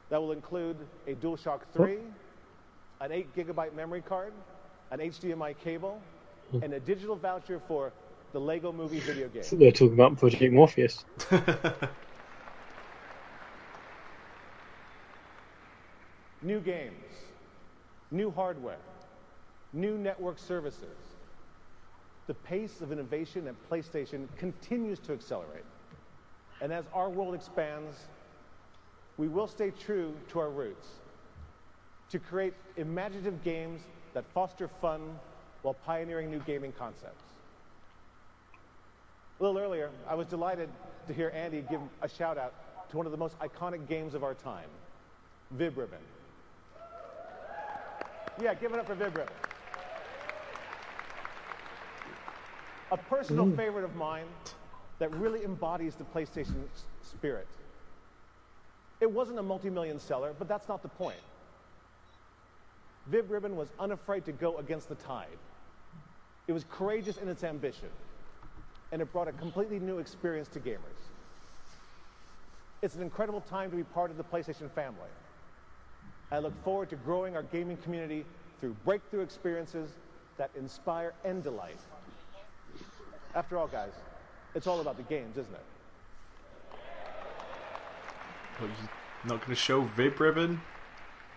That 0.08 0.20
will 0.20 0.32
include 0.32 0.76
a 1.06 1.14
DualShock 1.14 1.60
3, 1.72 1.98
an 3.00 3.12
8 3.12 3.36
gigabyte 3.36 3.74
memory 3.74 4.02
card, 4.02 4.32
an 4.90 4.98
HDMI 4.98 5.56
cable, 5.58 6.00
hmm. 6.50 6.64
and 6.64 6.74
a 6.74 6.80
digital 6.80 7.14
voucher 7.14 7.60
for 7.68 7.92
the 8.32 8.40
Lego 8.40 8.72
Movie 8.72 9.00
video 9.00 9.28
game. 9.28 9.42
So 9.42 9.56
they're 9.56 9.72
talking 9.72 9.94
about 9.94 10.16
Project 10.18 10.52
Morpheus. 10.52 11.04
New 16.42 16.60
games, 16.60 16.94
new 18.10 18.30
hardware, 18.30 18.78
new 19.74 19.98
network 19.98 20.38
services. 20.38 20.96
The 22.28 22.34
pace 22.34 22.80
of 22.80 22.92
innovation 22.92 23.46
at 23.46 23.54
PlayStation 23.68 24.26
continues 24.38 24.98
to 25.00 25.12
accelerate. 25.12 25.64
And 26.62 26.72
as 26.72 26.86
our 26.94 27.10
world 27.10 27.34
expands, 27.34 27.94
we 29.18 29.28
will 29.28 29.48
stay 29.48 29.70
true 29.70 30.14
to 30.28 30.38
our 30.38 30.48
roots 30.48 30.88
to 32.08 32.18
create 32.18 32.54
imaginative 32.78 33.44
games 33.44 33.82
that 34.14 34.24
foster 34.32 34.68
fun 34.80 35.18
while 35.60 35.74
pioneering 35.74 36.30
new 36.30 36.40
gaming 36.40 36.72
concepts. 36.72 37.29
A 39.40 39.42
little 39.42 39.58
earlier, 39.58 39.90
I 40.06 40.14
was 40.14 40.26
delighted 40.26 40.68
to 41.06 41.14
hear 41.14 41.32
Andy 41.34 41.62
give 41.62 41.80
a 42.02 42.08
shout 42.08 42.36
out 42.36 42.52
to 42.90 42.96
one 42.98 43.06
of 43.06 43.12
the 43.12 43.18
most 43.18 43.38
iconic 43.38 43.88
games 43.88 44.12
of 44.12 44.22
our 44.22 44.34
time, 44.34 44.68
Vib 45.56 45.76
Ribbon. 45.78 45.98
Yeah, 48.40 48.52
give 48.54 48.72
it 48.74 48.78
up 48.78 48.86
for 48.86 48.94
Vib 48.94 49.16
Ribbon. 49.16 49.34
A 52.92 52.96
personal 52.98 53.46
Mm. 53.46 53.56
favorite 53.56 53.84
of 53.84 53.96
mine 53.96 54.26
that 54.98 55.10
really 55.14 55.44
embodies 55.44 55.94
the 55.96 56.04
PlayStation 56.04 56.68
spirit. 57.00 57.48
It 59.00 59.10
wasn't 59.10 59.38
a 59.38 59.42
multi-million 59.42 59.98
seller, 59.98 60.34
but 60.38 60.48
that's 60.48 60.68
not 60.68 60.82
the 60.82 60.88
point. 60.88 61.20
Vib 63.08 63.30
Ribbon 63.30 63.56
was 63.56 63.72
unafraid 63.78 64.26
to 64.26 64.32
go 64.32 64.58
against 64.58 64.90
the 64.90 64.96
tide. 64.96 65.38
It 66.46 66.52
was 66.52 66.64
courageous 66.64 67.16
in 67.16 67.28
its 67.28 67.42
ambition, 67.42 67.88
and 68.92 69.00
it 69.00 69.12
brought 69.12 69.28
a 69.28 69.32
completely 69.32 69.78
new 69.78 69.98
experience 69.98 70.48
to 70.48 70.60
gamers. 70.60 71.00
It's 72.82 72.94
an 72.94 73.02
incredible 73.02 73.42
time 73.42 73.70
to 73.70 73.76
be 73.76 73.84
part 73.84 74.10
of 74.10 74.16
the 74.16 74.24
PlayStation 74.24 74.70
family. 74.70 75.10
I 76.32 76.38
look 76.38 76.54
forward 76.64 76.88
to 76.90 76.96
growing 76.96 77.36
our 77.36 77.42
gaming 77.42 77.76
community 77.78 78.24
through 78.60 78.76
breakthrough 78.84 79.20
experiences 79.20 79.90
that 80.38 80.50
inspire 80.56 81.12
and 81.24 81.42
delight. 81.42 81.78
After 83.34 83.58
all, 83.58 83.66
guys, 83.66 83.92
it's 84.54 84.66
all 84.66 84.80
about 84.80 84.96
the 84.96 85.02
games, 85.04 85.36
isn't 85.36 85.54
it? 85.54 85.64
What, 88.58 88.68
you 88.68 88.88
not 89.28 89.40
going 89.40 89.50
to 89.50 89.54
show 89.54 89.82
Vib 89.82 90.18
Ribbon? 90.18 90.60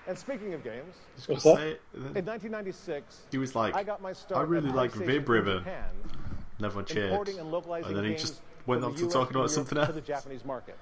And 0.08 0.18
speaking 0.18 0.54
of 0.54 0.64
games, 0.64 0.96
Just 1.16 1.28
gonna 1.28 1.40
say 1.40 1.78
uh, 1.96 2.14
in 2.16 2.26
1996, 2.26 3.22
he 3.32 3.38
was 3.38 3.56
like, 3.56 3.74
I 3.74 3.84
got 3.84 4.02
my 4.02 4.12
start 4.12 4.42
I 4.42 4.44
really 4.44 4.70
like 4.70 4.92
PlayStation 4.92 5.24
Vib 5.24 5.30
Ribbon. 5.30 5.58
Japan, 5.60 5.90
And 6.58 6.66
everyone 6.66 6.86
cheered. 6.86 7.12
and 7.88 7.96
then 7.98 8.04
he 8.06 8.12
just 8.16 8.42
went 8.66 8.84
on 8.84 8.96
to 8.96 9.06
US 9.08 9.14
talking 9.14 9.36
about 9.36 9.50
something 9.52 9.78
else. 9.78 9.88
to 9.88 9.94
the 9.94 10.02
Japanese 10.02 10.46
market. 10.46 10.78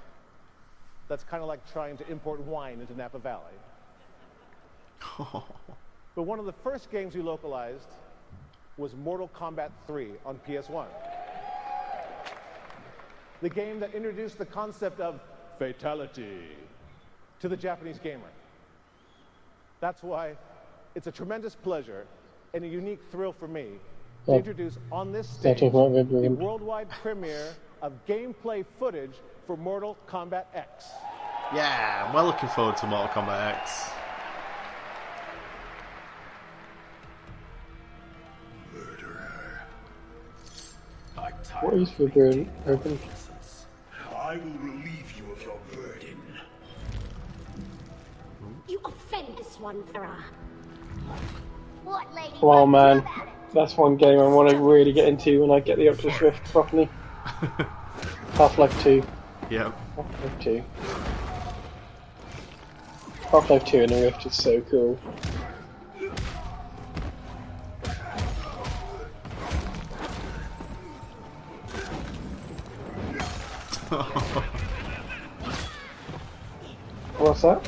That's 1.07 1.23
kind 1.23 1.41
of 1.41 1.47
like 1.49 1.59
trying 1.71 1.97
to 1.97 2.09
import 2.09 2.39
wine 2.41 2.79
into 2.79 2.95
Napa 2.95 3.19
Valley. 3.19 3.57
But 6.13 6.23
one 6.23 6.39
of 6.39 6.45
the 6.45 6.51
first 6.51 6.91
games 6.91 7.15
we 7.15 7.21
localized 7.21 7.87
was 8.77 8.93
Mortal 8.95 9.29
Kombat 9.29 9.69
3 9.87 10.09
on 10.25 10.39
PS1. 10.47 10.85
The 13.41 13.49
game 13.49 13.79
that 13.79 13.93
introduced 13.95 14.37
the 14.37 14.45
concept 14.45 14.99
of 14.99 15.21
fatality 15.57 16.49
to 17.39 17.47
the 17.47 17.55
Japanese 17.55 17.97
gamer. 17.97 18.29
That's 19.79 20.03
why 20.03 20.35
it's 20.95 21.07
a 21.07 21.11
tremendous 21.11 21.55
pleasure 21.55 22.05
and 22.53 22.63
a 22.63 22.67
unique 22.67 22.99
thrill 23.09 23.31
for 23.33 23.47
me 23.47 23.67
to 24.25 24.33
introduce 24.35 24.77
on 24.91 25.11
this 25.11 25.27
Yeah, 25.27 25.53
stage 25.55 25.59
talk 25.59 25.69
about 25.73 25.91
Vib 25.91 26.09
the 26.09 26.15
Ribbon. 26.15 26.37
worldwide 26.37 26.89
premiere 26.89 27.53
of 27.81 27.93
gameplay 28.07 28.65
footage 28.79 29.15
for 29.47 29.57
Mortal 29.57 29.97
Kombat 30.07 30.45
X. 30.53 30.85
Yeah, 31.53 32.05
I'm 32.07 32.13
well 32.13 32.25
looking 32.25 32.49
forward 32.49 32.77
to 32.77 32.87
Mortal 32.87 33.09
Kombat 33.09 33.55
X. 33.57 33.89
What 41.61 41.73
is 41.75 41.89
Vib 41.91 42.15
Ribbon? 42.15 42.49
Ribbon? 42.65 42.99
I 44.15 44.37
will 44.37 44.51
relieve 44.61 45.13
you 45.17 45.31
of 45.31 45.41
your 45.43 45.57
burden. 45.73 46.17
You 48.67 48.79
offend 48.83 49.37
this 49.37 49.59
one, 49.59 49.83
Farah. 49.93 50.23
What, 51.83 52.13
lady? 52.15 52.33
Well, 52.41 52.65
man, 52.65 53.03
that's 53.53 53.75
one 53.77 53.97
game 53.97 54.19
I 54.19 54.27
want 54.27 54.49
to 54.49 54.57
really 54.57 54.93
get 54.93 55.07
into 55.07 55.41
when 55.41 55.51
I 55.51 55.59
get 55.59 55.77
the 55.77 55.89
Oculus 55.89 56.21
Rift 56.21 56.43
properly. 56.51 56.89
Half-Life 58.33 58.83
2. 58.83 59.03
Yeah. 59.49 59.73
Half-Life 59.97 60.39
2. 60.39 60.63
Half-Life 63.31 63.65
2 63.65 63.81
and 63.81 63.89
the 63.89 64.01
Rift 64.03 64.25
is 64.25 64.33
so 64.33 64.61
cool. 64.61 64.95
What's 77.17 77.41
that? 77.41 77.61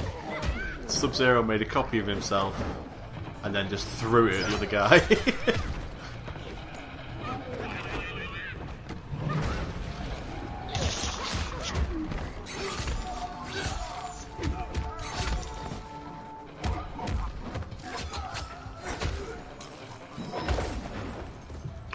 Sub 0.88 1.14
Zero 1.14 1.43
made 1.43 1.61
a 1.61 1.65
copy 1.65 1.99
of 1.99 2.07
himself 2.07 2.55
and 3.44 3.53
then 3.53 3.70
just 3.70 3.88
threw 3.88 4.28
it 4.28 4.41
at 4.41 4.49
the 4.49 4.56
other 4.56 4.65
guy. 4.65 4.99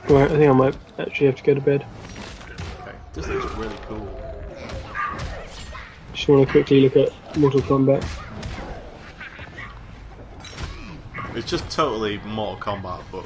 Right, 0.08 0.30
I 0.30 0.36
think 0.38 0.48
I 0.48 0.52
might 0.54 0.74
actually 0.98 1.26
have 1.26 1.36
to 1.36 1.42
go 1.42 1.52
to 1.52 1.60
bed. 1.60 1.84
okay, 2.80 2.96
this 3.12 3.28
looks 3.28 3.54
really 3.56 3.76
cool. 3.82 4.20
Just 6.14 6.28
want 6.28 6.46
to 6.46 6.50
quickly 6.50 6.80
look 6.80 6.96
at 6.96 7.36
Mortal 7.36 7.60
Kombat. 7.60 8.02
It's 11.38 11.48
just 11.48 11.70
totally 11.70 12.18
Mortal 12.26 12.56
Kombat, 12.58 13.00
but 13.12 13.24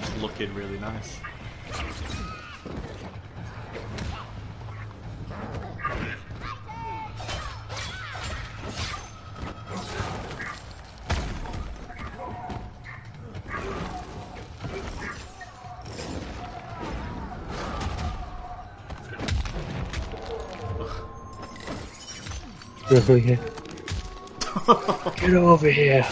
just 0.00 0.18
looking 0.18 0.52
really 0.54 0.78
nice. 0.78 1.18
Over 22.90 23.16
here. 23.16 23.40
Get 25.16 25.34
over 25.34 25.70
here. 25.70 26.06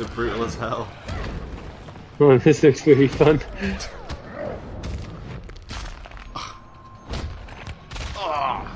Are 0.00 0.08
brutal 0.08 0.42
as 0.42 0.56
hell. 0.56 0.88
Oh, 2.18 2.36
this 2.36 2.64
looks 2.64 2.84
really 2.84 3.06
fun. 3.06 3.40
Oh. 8.16 8.66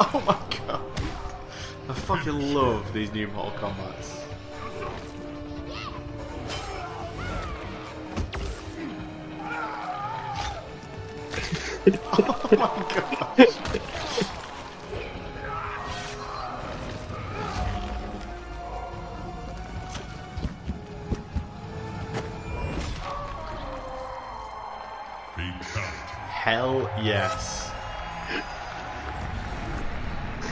oh 0.00 0.22
my 0.26 0.38
god. 0.66 0.80
I 1.90 1.92
fucking 1.92 2.54
love 2.54 2.90
these 2.94 3.12
new 3.12 3.28
Mortal 3.28 3.52
Kombats. 3.60 4.01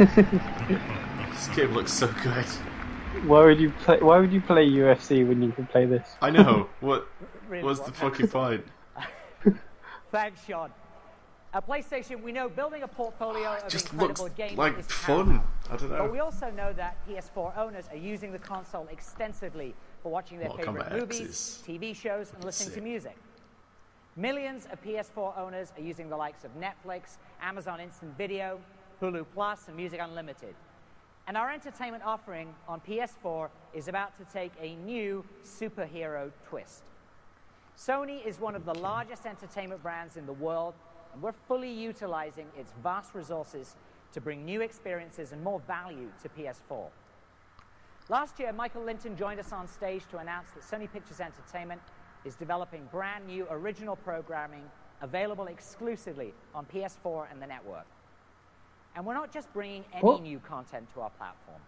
this 0.07 1.49
game 1.55 1.75
looks 1.75 1.93
so 1.93 2.07
good. 2.23 2.47
Why 3.27 3.45
would 3.45 3.61
you 3.61 3.71
play? 3.71 4.01
Why 4.01 4.19
would 4.19 4.33
you 4.33 4.41
play 4.41 4.67
UFC 4.67 5.29
when 5.29 5.43
you 5.43 5.53
can 5.53 5.67
play 5.67 5.85
this? 5.85 6.09
I 6.23 6.31
know. 6.31 6.69
What? 6.81 7.07
Really, 7.49 7.65
What's 7.65 7.81
what 7.81 7.89
the 7.89 7.93
fucking 7.93 8.29
point? 8.29 8.65
Thanks, 10.11 10.43
Shawn. 10.47 10.71
At 11.53 11.67
PlayStation, 11.67 12.23
we 12.23 12.33
know 12.33 12.49
building 12.49 12.83
a 12.83 12.89
portfolio 12.89 13.49
ah, 13.49 13.67
of 13.67 13.69
just 13.69 13.93
incredible 13.93 14.25
looks 14.25 14.37
games 14.37 14.57
like 14.57 14.79
is 14.79 14.87
fun. 14.87 15.25
paramount. 15.27 15.47
I 15.69 15.77
don't 15.77 15.91
know. 15.91 15.99
But 15.99 16.13
we 16.13 16.21
also 16.21 16.51
know 16.51 16.73
that 16.73 16.97
PS4 17.07 17.59
owners 17.59 17.85
are 17.91 17.99
using 17.99 18.33
the 18.33 18.39
console 18.39 18.87
extensively 18.91 19.75
for 20.03 20.11
watching 20.11 20.39
their 20.39 20.49
Mortal 20.49 20.73
favorite 20.73 20.87
Kombat 20.87 20.99
movies, 20.99 21.21
X's 21.21 21.63
TV 21.67 21.95
shows, 21.95 22.33
and 22.35 22.43
listening 22.45 22.75
to 22.75 22.81
music. 22.81 23.17
Millions 24.17 24.67
of 24.73 24.83
PS4 24.83 25.37
owners 25.37 25.73
are 25.77 25.83
using 25.83 26.09
the 26.09 26.17
likes 26.17 26.45
of 26.45 26.53
Netflix, 26.59 27.19
Amazon 27.43 27.81
Instant 27.81 28.17
Video, 28.17 28.59
Hulu 29.01 29.25
Plus, 29.33 29.69
and 29.69 29.77
Music 29.77 30.01
Unlimited. 30.03 30.55
And 31.27 31.37
our 31.37 31.51
entertainment 31.51 32.05
offering 32.05 32.55
on 32.69 32.81
PS4 32.81 33.49
is 33.73 33.89
about 33.89 34.17
to 34.19 34.25
take 34.33 34.53
a 34.61 34.75
new 34.77 35.25
superhero 35.45 36.31
twist. 36.49 36.83
Sony 37.79 38.25
is 38.27 38.41
one 38.41 38.55
of 38.55 38.65
the 38.65 38.75
largest 38.75 39.27
entertainment 39.27 39.83
brands 39.83 40.17
in 40.17 40.27
the 40.27 40.33
world, 40.33 40.75
and 41.13 41.23
we're 41.23 41.33
fully 41.33 41.71
utilizing 41.71 42.47
its 42.59 42.73
vast 42.83 43.15
resources 43.15 43.77
to 44.13 44.21
bring 44.21 44.45
new 44.45 44.61
experiences 44.61 45.33
and 45.33 45.43
more 45.43 45.61
value 45.61 46.11
to 46.23 46.29
PS4. 46.29 46.89
Last 48.09 48.39
year, 48.41 48.53
Michael 48.53 48.83
Lynton 48.83 49.17
joined 49.17 49.39
us 49.39 49.53
on 49.53 49.69
stage 49.69 50.03
to 50.11 50.19
announce 50.19 50.51
that 50.51 50.65
Sony 50.65 50.93
Pictures 50.93 51.21
Entertainment 51.21 51.81
is 52.25 52.35
developing 52.35 52.89
brand 52.91 53.27
new 53.27 53.47
original 53.51 53.97
programming 53.97 54.65
available 55.01 55.47
exclusively 55.47 56.35
on 56.55 56.67
PS4 56.67 57.27
and 57.31 57.41
the 57.41 57.47
network. 57.47 57.87
And 59.01 59.07
we're 59.07 59.15
not 59.15 59.33
just 59.33 59.51
bringing 59.55 59.83
any 59.95 60.03
What? 60.03 60.21
new 60.21 60.39
content 60.41 60.87
to 60.93 61.01
our 61.01 61.09
platform. 61.09 61.63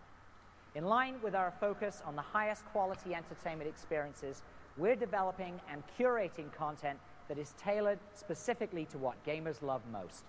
In 0.74 0.84
line 0.84 1.14
with 1.22 1.34
our 1.34 1.50
focus 1.50 2.02
on 2.04 2.14
the 2.14 2.20
highest 2.20 2.62
quality 2.66 3.14
entertainment 3.14 3.70
experiences, 3.70 4.42
we're 4.76 4.96
developing 4.96 5.58
and 5.70 5.82
curating 5.98 6.52
content 6.52 6.98
that 7.28 7.38
is 7.38 7.54
tailored 7.56 7.98
specifically 8.12 8.84
to 8.84 8.98
what 8.98 9.24
gamers 9.24 9.62
love 9.62 9.80
most. 9.90 10.24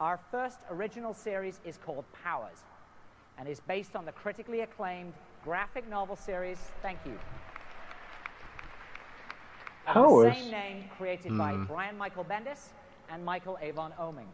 Our 0.00 0.18
first 0.32 0.58
original 0.68 1.14
series 1.14 1.60
is 1.64 1.78
called 1.78 2.04
Powers 2.24 2.58
and 3.38 3.46
is 3.48 3.60
based 3.60 3.94
on 3.94 4.04
the 4.04 4.10
critically 4.10 4.62
acclaimed 4.62 5.12
graphic 5.44 5.88
novel 5.88 6.16
series, 6.16 6.58
thank 6.82 6.98
you, 7.06 7.12
of 9.86 9.94
the 9.94 10.00
Powers? 10.00 10.34
same 10.36 10.50
name 10.50 10.84
created 10.98 11.38
by 11.38 11.52
Hmm. 11.52 11.66
Brian 11.66 11.96
Michael 11.96 12.24
Bendis 12.24 12.70
and 13.08 13.24
Michael 13.24 13.56
Avon 13.62 13.92
Oeming. 13.96 14.26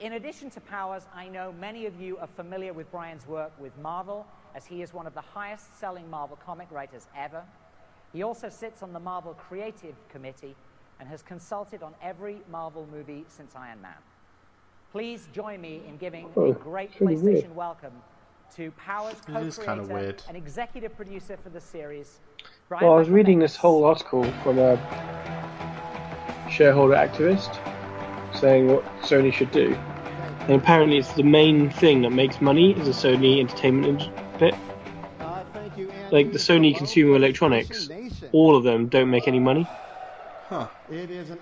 In 0.00 0.14
addition 0.14 0.48
to 0.52 0.60
Powers, 0.62 1.02
I 1.14 1.28
know 1.28 1.52
many 1.60 1.84
of 1.84 2.00
you 2.00 2.16
are 2.16 2.26
familiar 2.26 2.72
with 2.72 2.90
Brian's 2.90 3.26
work 3.28 3.52
with 3.60 3.76
Marvel, 3.82 4.26
as 4.54 4.64
he 4.64 4.80
is 4.80 4.94
one 4.94 5.06
of 5.06 5.12
the 5.12 5.20
highest 5.20 5.78
selling 5.78 6.08
Marvel 6.08 6.38
comic 6.42 6.68
writers 6.70 7.06
ever. 7.14 7.42
He 8.14 8.22
also 8.22 8.48
sits 8.48 8.82
on 8.82 8.94
the 8.94 8.98
Marvel 8.98 9.34
Creative 9.34 9.94
Committee 10.08 10.56
and 10.98 11.06
has 11.06 11.20
consulted 11.20 11.82
on 11.82 11.92
every 12.02 12.38
Marvel 12.50 12.88
movie 12.90 13.26
since 13.28 13.54
Iron 13.54 13.82
Man. 13.82 13.92
Please 14.90 15.28
join 15.34 15.60
me 15.60 15.82
in 15.86 15.98
giving 15.98 16.30
Oh, 16.34 16.46
a 16.46 16.54
great 16.54 16.92
it's 16.92 17.00
PlayStation 17.00 17.22
weird. 17.22 17.54
welcome 17.56 17.92
to 18.56 18.70
Powers 18.72 19.16
It 19.28 19.36
is 19.36 19.58
co-creator 19.58 19.86
kinda 19.98 20.14
and 20.28 20.36
executive 20.36 20.96
producer 20.96 21.36
for 21.36 21.50
the 21.50 21.60
series, 21.60 22.20
Brian 22.70 22.86
Well, 22.86 22.94
I 22.94 22.98
was 22.98 23.08
Michael 23.08 23.16
reading 23.16 23.38
this 23.38 23.54
whole 23.54 23.84
article 23.84 24.24
from 24.42 24.58
a 24.58 24.78
shareholder 26.50 26.94
activist 26.94 27.54
saying 28.34 28.68
what 28.68 28.84
Sony 29.02 29.30
should 29.32 29.50
do. 29.50 29.78
And 30.50 30.60
apparently, 30.60 30.98
it's 30.98 31.12
the 31.12 31.22
main 31.22 31.70
thing 31.70 32.02
that 32.02 32.10
makes 32.10 32.40
money 32.40 32.72
is 32.72 32.84
the 32.84 33.08
Sony 33.08 33.38
entertainment 33.38 34.10
bit. 34.40 34.52
Like 36.10 36.32
the 36.32 36.38
Sony 36.38 36.76
consumer 36.76 37.14
electronics, 37.14 37.88
all 38.32 38.56
of 38.56 38.64
them 38.64 38.88
don't 38.88 39.12
make 39.12 39.28
any 39.28 39.38
money. 39.38 39.64
Huh. 40.48 40.66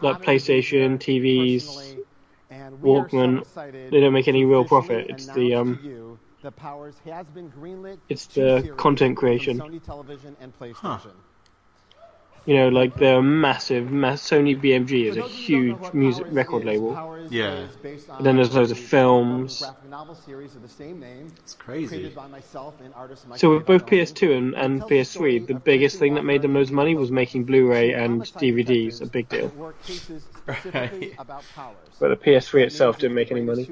Like 0.02 0.20
PlayStation, 0.20 0.98
TVs, 0.98 1.96
Walkman, 2.82 3.46
they 3.90 3.98
don't 3.98 4.12
make 4.12 4.28
any 4.28 4.44
real 4.44 4.66
profit. 4.66 5.06
It's 5.08 5.26
the 5.28 5.54
um, 5.54 6.18
The 6.42 6.52
Powers 6.52 6.96
has 7.06 7.26
been 7.28 7.50
greenlit. 7.50 7.96
It's 8.10 8.26
the 8.26 8.74
content 8.76 9.16
creation. 9.16 9.58
Sony 9.58 9.82
Television 9.82 10.36
and 10.38 10.52
PlayStation. 10.58 11.12
You 12.48 12.54
know, 12.54 12.68
like 12.70 12.96
they're 12.96 13.20
massive. 13.20 13.90
Mass 13.90 14.22
Sony 14.22 14.58
BMG 14.58 15.04
is 15.04 15.18
a 15.18 15.28
huge 15.28 15.92
music 15.92 16.24
record 16.30 16.64
label. 16.64 16.92
Yeah. 17.28 17.66
And 17.84 18.24
then 18.24 18.36
there's 18.36 18.54
loads 18.54 18.70
of 18.70 18.78
films. 18.78 19.58
graphic 19.58 19.90
novel 19.90 20.14
series 20.14 20.56
of 20.56 20.62
the 20.62 20.68
same 20.68 20.98
name. 20.98 21.30
It's 21.40 21.52
crazy. 21.52 21.88
Created 21.88 22.14
by 22.14 22.26
myself 22.26 22.80
and 22.82 22.94
artist 22.94 23.28
Michael 23.28 23.38
So 23.38 23.54
with 23.54 23.66
both 23.66 23.84
PS2 23.84 24.34
and, 24.34 24.54
and 24.54 24.80
PS3, 24.80 25.46
the 25.46 25.56
biggest 25.56 25.98
thing 25.98 26.14
that 26.14 26.24
made 26.24 26.40
them 26.40 26.54
loads 26.54 26.70
of 26.70 26.74
money 26.74 26.94
was 26.94 27.10
making 27.10 27.44
Blu-ray 27.44 27.92
and 27.92 28.22
DVDs 28.22 29.02
a 29.02 29.06
big 29.06 29.28
deal. 29.28 29.48
Were 29.48 29.74
cases 29.84 30.22
specifically 30.38 31.16
about 31.18 31.44
powers. 31.54 31.76
But 32.00 32.08
the 32.08 32.16
PS3 32.16 32.62
itself 32.62 32.98
didn't 32.98 33.14
make 33.14 33.30
any 33.30 33.42
money. 33.42 33.68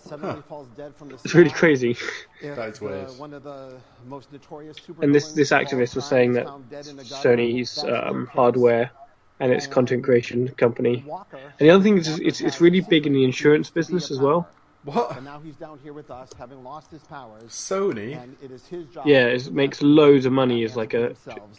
Superhero 0.00 0.12
in 0.12 0.20
suddenly 0.20 0.42
falls 0.48 0.68
dead 0.76 0.94
from 0.96 1.08
the 1.08 1.14
It's 1.16 1.34
really 1.34 1.50
crazy. 1.50 1.96
That's 2.42 2.78
the- 2.78 2.84
weird. 2.84 3.18
One 3.18 3.34
of 3.34 3.42
the 3.42 3.78
most 4.06 4.32
notorious 4.32 4.76
And 5.00 5.14
this 5.14 5.32
this 5.32 5.50
supervillains 5.50 5.52
of 5.52 5.72
all 5.74 5.78
activist 5.80 5.94
was 5.96 6.04
saying 6.04 6.32
that 6.34 6.46
found 6.46 6.70
dead 6.70 6.86
in 6.86 6.98
a 6.98 7.04
gutter. 7.04 7.28
Sony's 7.28 7.84
um, 7.84 8.26
hardware 8.26 8.90
and 9.40 9.52
its 9.52 9.66
content 9.66 10.04
creation 10.04 10.48
company. 10.48 11.04
And 11.32 11.58
the 11.58 11.70
other 11.70 11.82
thing 11.82 11.98
is, 11.98 12.18
it's 12.18 12.40
it's 12.40 12.60
really 12.60 12.80
big 12.80 13.06
in 13.06 13.12
the 13.12 13.24
insurance 13.24 13.70
business 13.70 14.10
as 14.10 14.18
well. 14.18 14.48
What? 14.84 15.10
But 15.10 15.24
now 15.24 15.40
he's 15.40 15.56
down 15.56 15.78
here 15.82 15.92
with 15.92 16.10
us, 16.10 16.30
having 16.38 16.64
lost 16.64 16.90
his 16.90 17.02
powers. 17.02 17.52
Sony? 17.52 18.16
And 18.20 18.34
it 18.42 18.50
is 18.50 18.66
his 18.66 18.86
job 18.86 19.06
Yeah, 19.06 19.26
it 19.26 19.52
makes 19.52 19.82
loads 19.82 20.24
of 20.24 20.32
money 20.32 20.64
as 20.64 20.74
like 20.74 20.94
a 20.94 21.14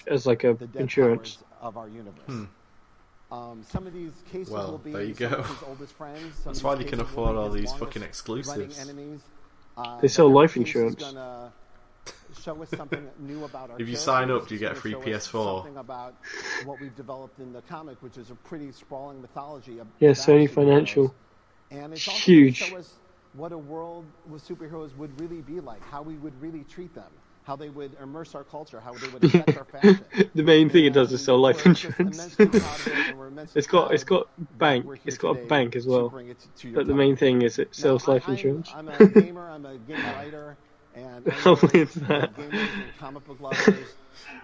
as 0.07 0.26
like 0.26 0.43
a 0.43 0.57
insurance. 0.76 1.38
of 1.61 1.77
our 1.77 1.88
universe. 1.88 2.26
Hmm. 2.26 2.45
Um, 3.31 3.63
some 3.69 3.87
of 3.87 3.93
these 3.93 4.11
cases 4.31 4.51
Well, 4.51 4.71
will 4.71 4.77
be 4.77 4.91
there 4.91 5.03
you 5.03 5.13
some 5.15 5.29
go. 5.29 5.35
of 5.37 5.47
his 5.47 5.63
oldest 5.67 5.93
friends. 5.93 6.35
Some 6.35 6.43
That's 6.53 6.63
why 6.63 6.75
these 6.75 6.83
they 6.85 6.89
can 6.89 6.99
afford 7.01 7.37
all 7.37 7.49
these 7.49 7.71
fucking 7.73 8.03
exclusives. 8.03 8.79
enemies. 8.79 9.21
Uh, 9.77 9.99
They 10.01 10.07
sell 10.09 10.29
life 10.29 10.51
every 10.51 10.65
case 10.65 10.75
is 10.75 10.75
insurance. 10.75 11.03
Show 12.43 12.61
us 12.61 12.69
something 12.69 13.07
new 13.19 13.43
about 13.45 13.69
our 13.71 13.79
If 13.79 13.87
you 13.87 13.95
sign 13.95 14.31
up, 14.31 14.47
do 14.47 14.55
you 14.55 14.59
get 14.59 14.71
a 14.71 14.75
free 14.75 14.93
gonna 14.93 15.05
show 15.05 15.11
us 15.15 15.27
PS4? 15.27 15.57
Something 15.59 15.77
about 15.77 16.15
what 16.65 16.79
we've 16.81 16.95
developed 16.95 17.39
in 17.39 17.53
the 17.53 17.61
comic, 17.61 18.01
which 18.01 18.17
is 18.17 18.31
a 18.31 18.35
pretty 18.35 18.71
sprawling 18.71 19.21
mythology. 19.21 19.73
Yeah, 19.73 19.81
about 19.81 20.15
Sony 20.15 20.43
superheroes. 20.47 20.49
Financial. 20.49 21.15
And 21.69 21.93
it's 21.93 22.07
also 22.07 22.19
Huge. 22.19 22.57
show 22.57 22.75
us 22.77 22.93
what 23.33 23.51
a 23.51 23.57
world 23.57 24.05
with 24.29 24.45
superheroes 24.45 24.95
would 24.97 25.17
really 25.21 25.41
be 25.41 25.59
like, 25.59 25.81
how 25.85 26.01
we 26.01 26.15
would 26.15 26.33
really 26.41 26.63
treat 26.65 26.93
them, 26.95 27.11
how 27.52 27.57
they 27.57 27.68
would 27.69 27.91
immerse 28.02 28.34
our 28.34 28.45
culture, 28.45 28.80
how 28.80 28.94
they 28.94 29.10
would 29.10 29.22
affect 29.26 29.57
our 29.57 29.65
fashion. 29.65 29.99
the 30.34 30.41
main 30.41 30.69
thing 30.69 30.86
it 30.86 30.94
does 30.94 31.11
is 31.11 31.22
sell 31.22 31.38
life 31.38 31.65
insurance. 31.65 31.99
immensely 31.99 32.45
proud 32.48 32.80
of 32.80 32.88
it, 32.88 32.94
and 33.10 33.19
we're 33.19 33.28
immensely 33.28 33.60
it's 33.60 33.68
got 33.68 33.94
it's 33.94 34.06
got 34.06 34.30
bank. 34.57 34.86
It's 35.06 35.18
got 35.18 35.32
a 35.38 35.45
bank 35.48 35.76
as 35.76 35.86
well. 35.86 36.15
it 36.18 36.38
to 36.60 36.69
your 36.69 36.76
But 36.78 36.88
the 36.88 36.94
main 36.94 37.18
thing 37.18 37.41
is 37.41 37.60
it 37.60 37.76
sells 37.76 38.07
life 38.07 38.23
I'm- 38.23 38.36
insurance. 38.38 38.72
I'm 38.73 38.88
a 38.88 39.06
gamer, 39.06 39.49
I'm 39.49 39.65
a 39.65 39.78
game 39.80 39.98
writer, 40.15 40.56
and 40.95 41.28
I 41.28 41.32
How 41.32 41.52
know 41.56 41.60
weird 41.73 41.90
is 41.90 41.94
that 41.95 42.07
that? 42.38 42.40
and 42.40 42.53
comic 42.98 43.26
book 43.28 43.41
lovers, 43.41 43.76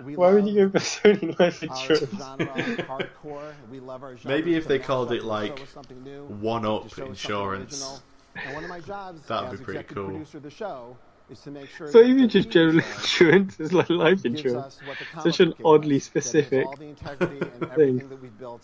we 0.03 0.17
Why 0.17 0.33
would 0.33 0.45
you 0.45 0.67
go 0.67 0.71
for 0.77 0.79
Sony 0.79 1.39
life 1.39 1.63
insurance? 1.63 2.11
genre 2.11 2.45
hardcore. 2.89 3.53
We 3.71 3.79
love 3.79 4.03
our 4.03 4.17
genre. 4.17 4.37
Maybe 4.37 4.55
if 4.55 4.67
they 4.67 4.79
called 4.79 5.13
it 5.13 5.23
like 5.23 5.55
show 5.59 5.63
us 5.63 5.69
something 5.69 6.03
new, 6.03 6.25
One 6.25 6.63
to 6.63 6.71
Up 6.71 6.81
show 6.81 6.87
us 6.87 6.91
something 6.95 7.07
Insurance. 7.11 8.01
And 8.35 8.53
one 8.53 8.63
of 8.65 8.69
my 8.69 8.81
jobs 8.81 9.21
That'd 9.27 9.53
as 9.53 9.59
be 9.59 9.63
pretty 9.63 9.79
executive 9.79 10.03
cool. 10.03 10.11
producer 10.13 10.37
of 10.37 10.43
the 10.43 10.49
show 10.51 10.97
is 11.29 11.39
to 11.41 11.51
make 11.51 11.69
sure 11.69 11.87
It's 11.87 11.95
not 11.95 12.03
that 12.03 12.09
even 12.09 12.29
just 12.29 12.49
TV 12.49 12.51
general 12.53 12.81
show 12.81 12.95
insurance, 12.95 13.59
it's 13.59 13.73
like 13.73 13.89
life 13.89 14.25
insurance. 14.25 14.79
us 14.79 14.79
what 14.85 14.97
the 14.99 15.21
Such 15.21 15.39
an 15.39 15.53
oddly 15.65 15.97
us, 15.97 16.07
that 16.09 16.19
it 16.19 16.23
has 16.23 16.25
specific 16.33 16.65
all 16.65 16.75
the 16.75 16.85
integrity 16.85 17.39
and 17.61 17.71
thing. 17.75 18.09
that 18.09 18.21
we've 18.21 18.37
built, 18.37 18.63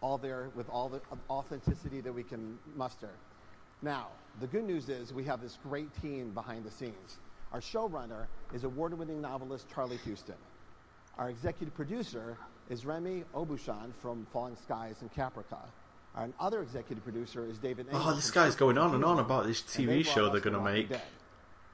all 0.00 0.18
there 0.18 0.50
with 0.54 0.68
all 0.68 0.88
the 0.88 1.00
authenticity 1.30 2.00
that 2.00 2.12
we 2.12 2.22
can 2.22 2.58
muster. 2.76 3.10
Now, 3.82 4.08
the 4.40 4.46
good 4.46 4.64
news 4.64 4.88
is 4.88 5.12
we 5.12 5.24
have 5.24 5.40
this 5.40 5.58
great 5.62 5.88
team 6.02 6.30
behind 6.30 6.64
the 6.64 6.70
scenes. 6.70 7.18
Our 7.52 7.60
showrunner 7.60 8.26
is 8.52 8.64
award-winning 8.64 9.20
novelist 9.20 9.66
Charlie 9.72 9.98
Huston. 10.04 10.34
Our 11.18 11.30
executive 11.30 11.74
producer 11.74 12.36
is 12.68 12.84
Remi 12.84 13.22
Aubuchon 13.34 13.92
from 14.02 14.26
Falling 14.32 14.56
Skies 14.56 14.96
and 15.00 15.12
Caprica. 15.14 15.60
Our 16.14 16.28
other 16.40 16.62
executive 16.62 17.04
producer 17.04 17.46
is 17.46 17.58
David. 17.58 17.86
Oh, 17.92 18.14
this 18.14 18.30
guy's 18.30 18.56
going 18.56 18.78
on 18.78 18.94
and 18.94 19.04
on 19.04 19.18
about 19.18 19.46
this 19.46 19.60
TV 19.60 20.02
brought 20.02 20.14
show 20.14 20.30
they're 20.30 20.40
gonna 20.40 20.60
make. 20.60 20.88
Dead. 20.88 21.02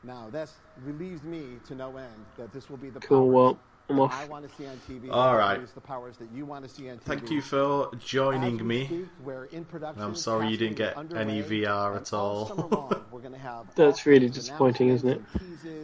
Now, 0.04 0.28
that's 0.30 0.54
relieves 0.84 1.22
me 1.22 1.60
to 1.66 1.74
no 1.74 1.96
end 1.96 2.26
that 2.36 2.52
this 2.52 2.68
will 2.68 2.76
be 2.76 2.90
the 2.90 3.00
Cool, 3.00 3.30
well, 3.30 3.60
I'm 3.92 4.00
off. 4.00 4.18
I 4.18 4.24
want 4.26 4.48
to 4.48 4.56
see 4.56 4.66
on 4.66 4.80
TV. 4.88 5.10
All 5.10 5.32
that 5.32 5.38
right. 5.38 5.60
is 5.60 5.72
the 5.72 5.80
powers 5.80 6.16
that 6.16 6.28
you 6.34 6.44
want 6.46 6.64
to 6.64 6.70
see 6.70 6.88
on 6.90 6.96
TV. 6.96 7.02
Thank 7.02 7.30
you 7.30 7.42
for 7.42 7.90
joining 7.98 8.66
me. 8.66 8.86
speak, 8.86 9.52
in 9.52 9.66
I'm 9.98 10.14
sorry 10.14 10.48
you 10.48 10.56
didn't 10.56 10.76
get 10.76 10.96
any 11.14 11.42
VR 11.42 11.96
at 11.96 12.12
all 12.12 12.22
all. 12.22 12.68
long, 12.70 13.04
we're 13.10 13.20
That's 13.76 14.06
really 14.06 14.28
disappointing, 14.28 14.88
isn't 14.90 15.08
it? 15.08 15.22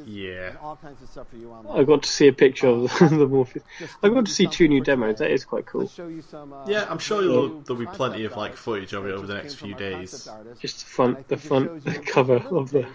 yeah. 0.06 0.54
all 0.62 0.76
kinds 0.76 1.02
of 1.02 1.08
stuff 1.08 1.28
for 1.28 1.36
you 1.36 1.50
online. 1.50 1.80
I 1.80 1.84
got 1.84 2.02
to 2.02 2.08
see 2.08 2.28
a 2.28 2.32
picture 2.32 2.68
of 2.68 2.82
the, 2.98 3.08
the 3.08 3.26
Morpheus. 3.26 3.62
I 4.02 4.08
got 4.08 4.26
to 4.26 4.32
see 4.32 4.46
two 4.46 4.68
new 4.68 4.82
demos. 4.82 5.18
That 5.18 5.30
is 5.30 5.44
quite 5.44 5.66
cool. 5.66 5.90
Uh, 5.98 6.64
yeah, 6.66 6.86
I'm 6.88 6.98
sure 6.98 7.22
you'll, 7.22 7.60
there'll 7.60 7.80
be 7.80 7.86
plenty 7.86 8.24
of 8.24 8.36
like 8.36 8.56
footage 8.56 8.92
of 8.92 9.06
it 9.06 9.12
over 9.12 9.26
the 9.26 9.34
next 9.34 9.54
few 9.54 9.74
days. 9.74 10.28
Just 10.60 10.80
the 10.80 10.86
front, 10.86 11.28
the 11.28 11.36
front 11.36 11.84
cover 12.06 12.36
of 12.36 12.70
the, 12.70 12.86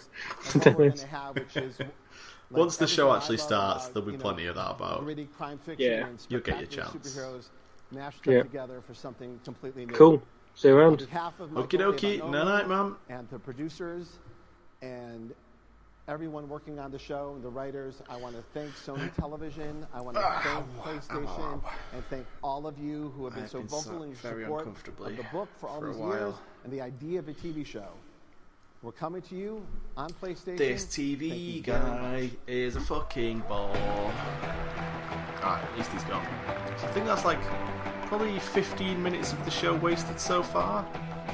the 0.53 0.59
demos. 0.59 1.05
Once 2.53 2.77
the 2.77 2.87
show 2.87 3.13
actually 3.13 3.37
starts, 3.37 3.87
there'll 3.89 4.09
be 4.09 4.17
plenty 4.17 4.45
of 4.45 4.55
that 4.55 4.71
about. 4.71 5.03
Gritty 5.03 5.25
crime 5.37 5.57
fiction 5.57 5.91
Yeah. 5.91 6.05
and 6.07 6.25
You'll 6.29 6.41
get 6.41 6.59
your 6.59 6.67
chance. 6.67 6.91
superheroes 6.91 7.49
mashed 7.91 8.25
Yeah. 8.25 8.39
up 8.39 8.45
together 8.47 8.81
for 8.81 8.93
something 8.93 9.39
completely 9.43 9.85
new. 9.85 9.93
Cool. 9.93 10.21
See 10.55 10.67
you 10.67 10.75
around. 10.77 10.97
behalf 10.99 11.39
of 11.39 11.49
Okie 11.49 11.53
Michael 11.53 11.79
dokie. 11.93 12.19
Ivanova 12.19 12.31
Night-night, 12.31 12.67
ma'am. 12.67 12.97
And 13.09 13.27
the 13.29 13.39
producers 13.39 14.19
and 14.83 15.33
everyone 16.07 16.47
working 16.47 16.77
on 16.79 16.91
the 16.91 16.99
show, 16.99 17.39
the 17.41 17.49
writers, 17.49 18.01
I 18.07 18.17
want 18.17 18.35
to 18.35 18.43
thank 18.53 18.71
Sony 18.75 19.11
Television. 19.15 19.87
I 19.93 20.01
want 20.01 20.15
to 20.17 20.23
Ah, 20.23 20.63
thank 20.83 21.01
PlayStation 21.01 21.61
and 21.93 22.05
thank 22.11 22.27
all 22.43 22.67
of 22.67 22.77
you 22.77 23.11
who 23.17 23.25
have 23.25 23.33
been 23.33 23.43
I've 23.45 23.49
so 23.49 23.61
vocal 23.61 24.03
in 24.03 24.13
very 24.15 24.43
support 24.43 24.67
of 24.67 24.83
the 24.83 25.25
book 25.31 25.49
for 25.57 25.69
all 25.69 25.79
for 25.79 25.89
a 25.89 25.93
these 25.93 26.01
years 26.01 26.35
and 26.65 26.71
the 26.73 26.81
idea 26.81 27.17
of 27.19 27.27
a 27.29 27.33
TV 27.33 27.65
show. 27.65 27.87
We're 28.83 28.91
coming 28.91 29.21
to 29.21 29.35
you 29.35 29.65
on 29.95 30.09
PlayStation. 30.09 30.57
This 30.57 30.83
TV 30.83 31.55
you 31.55 31.63
very 31.63 31.79
much. 31.79 32.01
guy 32.01 32.31
is 32.47 32.75
a 32.75 32.81
fucking 32.81 33.39
ball. 33.47 33.73
Alright, 35.39 35.63
at 35.63 35.77
least 35.77 35.89
he's 35.93 36.03
gone. 36.03 36.27
So 36.77 36.87
I 36.87 36.91
think 36.91 37.05
that's 37.05 37.23
like 37.23 37.39
probably 38.07 38.37
15 38.39 39.01
minutes 39.01 39.31
of 39.31 39.43
the 39.45 39.51
show 39.51 39.73
wasted 39.73 40.19
so 40.19 40.43
far. 40.43 40.85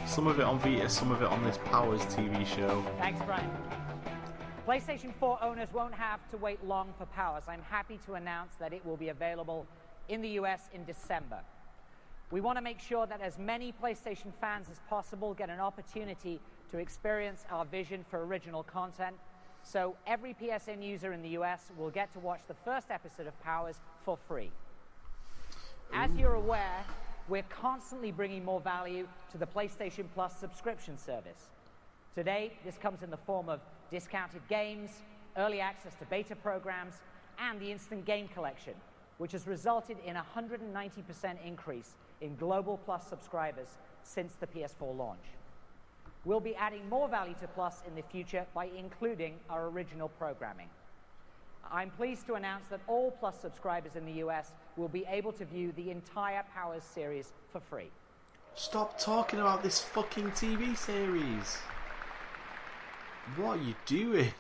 Some 0.06 0.28
of 0.28 0.40
it 0.40 0.44
on 0.44 0.60
Vita, 0.60 0.88
some 0.90 1.12
of 1.12 1.24
it 1.24 1.28
on 1.28 1.44
this 1.44 1.58
Powers 1.66 2.02
TV 2.02 2.46
show. 2.46 2.86
Thanks, 3.00 3.20
Brian. 3.26 3.50
PlayStation 4.68 5.12
4 5.20 5.44
owners 5.44 5.70
won't 5.74 5.96
have 5.96 6.20
to 6.30 6.38
wait 6.38 6.64
long 6.64 6.94
for 7.00 7.08
Powers. 7.08 7.46
I'm 7.48 7.64
happy 7.64 8.00
to 8.06 8.14
announce 8.14 8.58
that 8.60 8.74
it 8.74 8.86
will 8.86 8.98
be 8.98 9.10
available 9.10 9.66
in 10.08 10.22
the 10.22 10.30
US 10.42 10.70
in 10.72 10.86
December. 10.86 11.40
We 12.32 12.42
want 12.42 12.60
to 12.60 12.62
make 12.62 12.80
sure 12.80 13.08
that 13.08 13.22
as 13.22 13.40
many 13.40 13.74
PlayStation 13.84 14.32
fans 14.40 14.68
as 14.72 14.80
possible 14.88 15.34
get 15.34 15.50
an 15.50 15.60
opportunity 15.60 16.40
to 16.70 16.78
experience 16.78 17.44
our 17.50 17.66
vision 17.66 18.06
for 18.08 18.24
original 18.24 18.62
content. 18.62 19.16
So 19.64 19.96
every 20.06 20.36
PSN 20.36 20.84
user 20.84 21.12
in 21.12 21.24
the 21.24 21.30
US 21.30 21.72
will 21.76 21.90
get 21.90 22.14
to 22.14 22.20
watch 22.20 22.42
the 22.48 22.54
first 22.54 22.92
episode 22.92 23.26
of 23.26 23.40
Powers 23.42 23.78
for 24.06 24.16
free. 24.28 24.52
As 25.92 26.16
you're 26.16 26.36
aware, 26.36 26.86
we're 27.30 27.44
constantly 27.50 28.12
bringing 28.12 28.46
more 28.46 28.62
value 28.62 29.08
to 29.32 29.40
the 29.40 29.48
PlayStation 29.48 30.06
Plus 30.14 30.40
subscription 30.40 31.00
service. 31.00 31.50
Today, 32.14 32.54
this 32.64 32.78
comes 32.78 33.02
in 33.02 33.10
the 33.10 33.18
form 33.18 33.50
of 33.50 33.60
discounted 33.90 34.48
games, 34.48 34.92
early 35.36 35.62
access 35.62 35.96
to 35.96 36.06
beta 36.06 36.36
programs, 36.36 36.94
and 37.40 37.60
the 37.60 37.72
Instant 37.72 38.06
Game 38.06 38.28
Collection, 38.28 38.74
which 39.18 39.32
has 39.32 39.48
resulted 39.48 39.98
in 40.06 40.16
a 40.16 40.26
190% 40.36 40.62
increase 41.44 41.96
in 42.22 42.36
Global 42.36 42.78
Plus 42.86 43.08
subscribers 43.08 43.68
since 44.04 44.34
the 44.34 44.48
PS4 44.48 44.96
launch. 44.98 45.24
We'll 46.26 46.40
be 46.40 46.56
adding 46.56 46.88
more 46.90 47.08
value 47.08 47.36
to 47.42 47.48
Plus 47.48 47.82
in 47.88 47.96
the 47.96 48.02
future 48.02 48.46
by 48.54 48.70
including 48.78 49.36
our 49.50 49.68
original 49.68 50.10
programming. 50.10 50.68
I'm 51.72 51.92
pleased 51.92 52.26
to 52.28 52.34
announce 52.34 52.66
that 52.70 52.82
all 52.88 53.12
Plus 53.12 53.40
subscribers 53.40 53.96
in 53.96 54.06
the 54.06 54.24
US 54.24 54.52
will 54.76 54.88
be 54.88 55.06
able 55.10 55.32
to 55.34 55.46
view 55.46 55.72
the 55.76 55.92
entire 55.92 56.44
Powers 56.54 56.84
series 56.84 57.32
for 57.52 57.60
free. 57.60 57.90
Stop 58.56 59.00
talking 59.00 59.40
about 59.40 59.64
this 59.64 59.80
fucking 59.82 60.32
TV 60.32 60.76
series. 60.78 61.58
What 63.38 63.60
are 63.60 63.62
you 63.62 63.76
doing? 63.86 64.34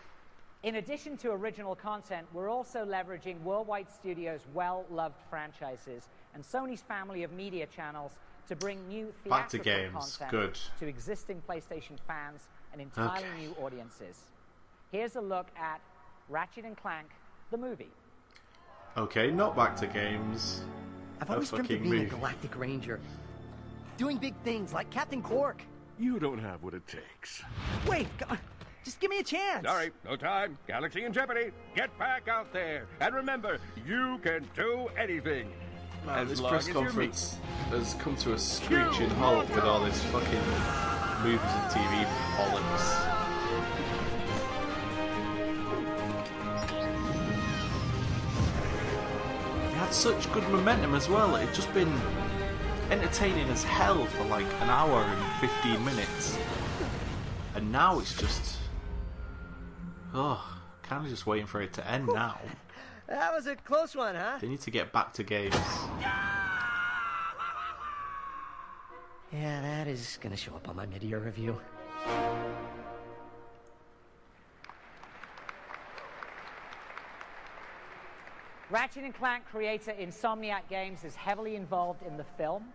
In 0.63 0.75
addition 0.75 1.15
to 1.17 1.31
original 1.31 1.75
content, 1.75 2.27
we're 2.33 2.49
also 2.49 2.85
leveraging 2.85 3.39
Worldwide 3.43 3.89
Studios' 3.89 4.41
well 4.53 4.85
loved 4.89 5.21
franchises 5.29 6.09
and 6.33 6.43
Sony's 6.43 6.81
family 6.81 7.23
of 7.23 7.31
media 7.31 7.65
channels 7.65 8.13
to 8.47 8.55
bring 8.55 8.87
new 8.87 9.13
Back 9.27 9.49
to 9.49 9.57
theatrical 9.59 9.99
games. 10.01 10.17
content 10.17 10.31
Good. 10.31 10.59
to 10.79 10.87
existing 10.87 11.41
PlayStation 11.47 11.97
fans 12.07 12.47
and 12.71 12.81
entirely 12.81 13.27
Okay. 13.27 13.37
new 13.47 13.51
audiences. 13.63 14.23
Here's 14.91 15.15
a 15.15 15.21
look 15.21 15.47
at 15.57 15.81
Ratchet 16.29 16.65
and 16.65 16.75
Clank, 16.77 17.09
the 17.51 17.57
movie. 17.57 17.91
Okay, 18.97 19.29
not 19.31 19.55
back 19.55 19.75
to 19.77 19.87
games. 19.87 20.63
I've 21.21 21.29
always 21.29 21.49
dreamt 21.49 21.65
of 21.65 21.71
fucking 21.77 21.89
being 21.89 22.03
a 22.05 22.09
galactic 22.09 22.57
ranger. 22.57 22.99
Doing 23.97 24.17
big 24.17 24.33
things 24.43 24.73
like 24.73 24.89
Captain 24.89 25.21
Cork. 25.21 25.61
You 25.99 26.17
don't 26.19 26.39
have 26.39 26.63
what 26.63 26.73
it 26.73 26.87
takes. 26.87 27.43
Wait, 27.87 28.07
go- 28.17 28.27
uh, 28.29 28.37
just 28.85 28.99
give 29.01 29.11
me 29.11 29.19
a 29.19 29.23
chance. 29.23 29.65
Sorry, 29.67 29.91
no 30.05 30.15
time. 30.15 30.57
Galaxy 30.67 31.03
in 31.03 31.11
jeopardy. 31.13 31.51
Get 31.75 31.95
back 31.99 32.27
out 32.29 32.51
there. 32.53 32.87
And 33.01 33.13
remember, 33.13 33.59
you 33.85 34.17
can 34.23 34.47
do 34.55 34.87
anything. 34.97 35.51
Man, 36.05 36.27
this 36.27 36.41
press 36.41 36.63
as 36.63 36.67
you 36.69 36.73
meet- 36.73 36.83
conference 36.83 37.37
has 37.69 37.93
come 37.95 38.15
to 38.17 38.33
a 38.33 38.39
screeching 38.39 39.09
halt 39.11 39.49
with 39.49 39.63
all 39.63 39.83
this 39.83 40.03
fucking 40.05 40.41
movies 41.23 41.39
and 41.43 41.71
TV 41.71 42.05
bollocks. 42.35 43.05
It 49.65 49.75
had 49.75 49.93
such 49.93 50.31
good 50.31 50.47
momentum 50.49 50.95
as 50.95 51.07
well. 51.09 51.35
It 51.35 51.45
had 51.45 51.53
just 51.55 51.71
been 51.73 51.93
entertaining 52.89 53.47
as 53.49 53.63
hell 53.63 54.05
for 54.05 54.23
like 54.25 54.47
an 54.61 54.69
hour 54.69 55.01
and 55.03 55.49
15 55.49 55.85
minutes. 55.85 56.37
And 57.55 57.71
now 57.71 57.99
it's 57.99 58.15
just. 58.15 58.57
Oh, 60.13 60.43
kind 60.81 61.03
of 61.03 61.09
just 61.11 61.27
waiting 61.27 61.45
for 61.45 61.61
it 61.61 61.73
to 61.73 61.87
end 61.87 62.07
now. 62.11 62.39
That 63.09 63.33
was 63.33 63.47
a 63.47 63.55
close 63.55 63.95
one, 63.95 64.13
huh? 64.13 64.37
They 64.39 64.47
need 64.47 64.61
to 64.61 64.71
get 64.71 64.93
back 64.93 65.13
to 65.13 65.23
games. 65.23 65.55
Yeah, 69.33 69.61
that 69.61 69.87
is 69.87 70.19
gonna 70.21 70.37
show 70.37 70.55
up 70.55 70.69
on 70.69 70.75
my 70.75 70.85
mid-year 70.85 71.17
review. 71.17 71.59
Ratchet 78.69 79.03
and 79.03 79.15
Clank 79.15 79.45
creator 79.51 79.95
Insomniac 79.99 80.69
Games 80.69 81.03
is 81.03 81.15
heavily 81.15 81.55
involved 81.55 82.03
in 82.03 82.15
the 82.15 82.23
film, 82.23 82.65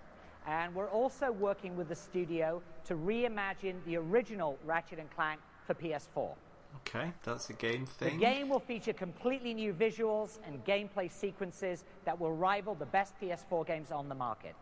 and 0.48 0.74
we're 0.74 0.90
also 0.90 1.30
working 1.30 1.76
with 1.76 1.88
the 1.88 1.94
studio 1.94 2.60
to 2.86 2.96
reimagine 2.96 3.76
the 3.86 3.96
original 3.96 4.58
Ratchet 4.64 4.98
and 4.98 5.08
Clank 5.14 5.40
for 5.64 5.74
PS4. 5.74 6.34
Okay, 6.76 7.12
that's 7.22 7.50
a 7.50 7.52
game 7.52 7.86
thing. 7.86 8.18
The 8.18 8.24
game 8.24 8.48
will 8.48 8.60
feature 8.60 8.92
completely 8.92 9.54
new 9.54 9.72
visuals 9.72 10.38
and 10.46 10.64
gameplay 10.64 11.10
sequences 11.10 11.84
that 12.04 12.18
will 12.18 12.32
rival 12.32 12.74
the 12.74 12.86
best 12.86 13.14
PS4 13.20 13.66
games 13.66 13.90
on 13.90 14.08
the 14.08 14.14
market. 14.14 14.54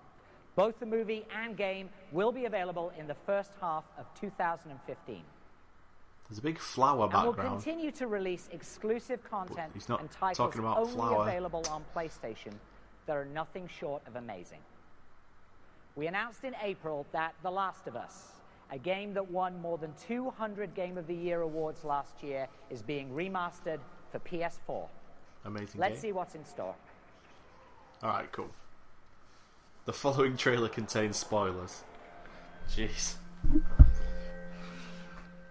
Both 0.54 0.78
the 0.78 0.86
movie 0.86 1.24
and 1.34 1.56
game 1.56 1.88
will 2.10 2.32
be 2.32 2.44
available 2.44 2.92
in 2.98 3.06
the 3.06 3.16
first 3.26 3.52
half 3.60 3.84
of 3.98 4.06
2015. 4.20 5.22
There's 6.28 6.38
a 6.38 6.42
big 6.42 6.58
flower 6.58 7.10
And 7.12 7.24
we'll 7.24 7.34
continue 7.34 7.90
to 7.92 8.06
release 8.06 8.48
exclusive 8.52 9.22
content 9.24 9.72
he's 9.74 9.88
not 9.88 10.00
and 10.00 10.10
titles 10.10 10.36
talking 10.36 10.60
about 10.60 10.78
only 10.78 10.92
flower. 10.92 11.22
available 11.22 11.62
on 11.70 11.84
PlayStation 11.94 12.52
that 13.06 13.16
are 13.16 13.24
nothing 13.24 13.68
short 13.68 14.02
of 14.06 14.16
amazing. 14.16 14.60
We 15.94 16.06
announced 16.06 16.44
in 16.44 16.54
April 16.62 17.06
that 17.12 17.34
The 17.42 17.50
Last 17.50 17.86
of 17.86 17.96
Us, 17.96 18.32
a 18.72 18.78
game 18.78 19.12
that 19.12 19.30
won 19.30 19.60
more 19.60 19.76
than 19.76 19.92
200 20.06 20.74
Game 20.74 20.96
of 20.96 21.06
the 21.06 21.14
Year 21.14 21.42
awards 21.42 21.84
last 21.84 22.22
year, 22.22 22.48
is 22.70 22.82
being 22.82 23.10
remastered 23.10 23.78
for 24.10 24.18
PS4. 24.20 24.88
Amazing 25.44 25.78
Let's 25.80 25.94
game. 25.94 26.00
see 26.00 26.12
what's 26.12 26.34
in 26.34 26.44
store. 26.44 26.74
Alright, 28.02 28.32
cool. 28.32 28.50
The 29.84 29.92
following 29.92 30.36
trailer 30.38 30.70
contains 30.70 31.18
spoilers. 31.18 31.82
Jeez. 32.74 33.16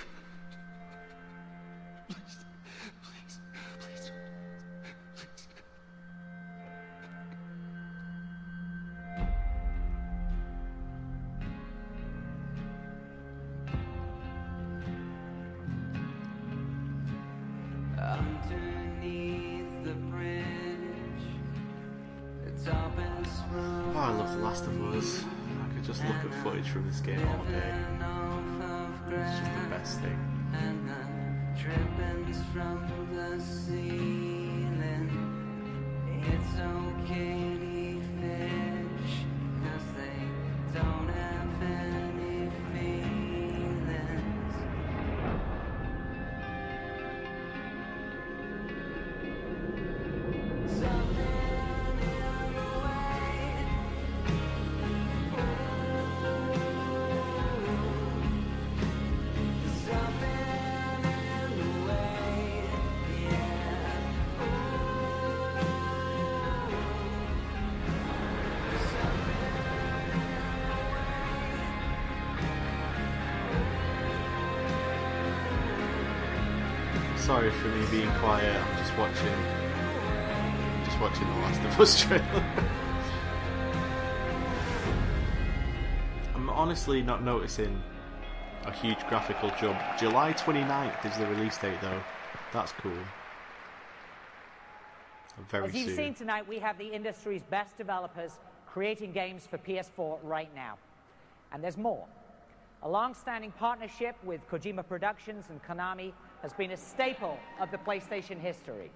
Last 24.54 24.66
of 24.68 24.94
Us. 24.94 25.24
I 25.60 25.74
could 25.74 25.82
just 25.82 26.04
look 26.04 26.14
at 26.14 26.32
footage 26.44 26.68
from 26.68 26.86
this 26.86 27.00
game 27.00 27.18
all 27.26 27.44
day. 27.46 27.74
It's 29.08 29.38
just 29.40 29.50
the 29.52 29.68
best 29.68 29.98
thing. 29.98 30.16
It's 36.22 36.54
okay 36.60 37.73
Sorry 77.34 77.50
for 77.50 77.66
me 77.66 77.84
being 77.90 78.10
quiet. 78.20 78.56
I'm 78.56 78.78
just 78.78 78.96
watching. 78.96 79.34
Just 80.84 81.00
watching 81.00 81.26
the 81.26 81.34
Last 81.40 81.60
of 81.64 81.80
Us 81.80 82.00
trailer. 82.00 82.44
I'm 86.36 86.48
honestly 86.48 87.02
not 87.02 87.24
noticing 87.24 87.82
a 88.66 88.70
huge 88.70 89.04
graphical 89.08 89.50
jump. 89.60 89.80
July 89.98 90.32
29th 90.34 91.04
is 91.04 91.16
the 91.16 91.26
release 91.26 91.58
date, 91.58 91.76
though. 91.80 92.00
That's 92.52 92.70
cool. 92.70 92.92
Very 95.50 95.66
As 95.66 95.74
you've 95.74 95.88
soon. 95.88 95.96
seen 95.96 96.14
tonight, 96.14 96.46
we 96.46 96.60
have 96.60 96.78
the 96.78 96.86
industry's 96.86 97.42
best 97.42 97.76
developers 97.76 98.38
creating 98.64 99.10
games 99.10 99.44
for 99.44 99.58
PS4 99.58 100.20
right 100.22 100.54
now. 100.54 100.78
And 101.50 101.64
there's 101.64 101.78
more. 101.78 102.06
A 102.84 102.88
long-standing 102.88 103.50
partnership 103.58 104.14
with 104.22 104.48
Kojima 104.48 104.86
Productions 104.86 105.46
and 105.50 105.60
Konami 105.64 106.12
has 106.44 106.52
been 106.52 106.72
a 106.72 106.76
staple 106.76 107.38
of 107.58 107.70
the 107.70 107.78
PlayStation 107.78 108.38
history. 108.38 108.90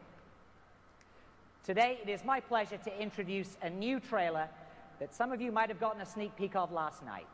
Today, 1.64 1.98
it 2.02 2.10
is 2.10 2.22
my 2.22 2.40
pleasure 2.40 2.76
to 2.76 3.00
introduce 3.00 3.56
a 3.62 3.70
new 3.70 4.00
trailer 4.00 4.50
that 5.00 5.14
some 5.14 5.32
of 5.32 5.40
you 5.40 5.50
might 5.50 5.70
have 5.70 5.80
gotten 5.80 6.02
a 6.02 6.04
sneak 6.04 6.36
peek 6.36 6.54
of 6.56 6.70
last 6.72 7.02
night. 7.06 7.26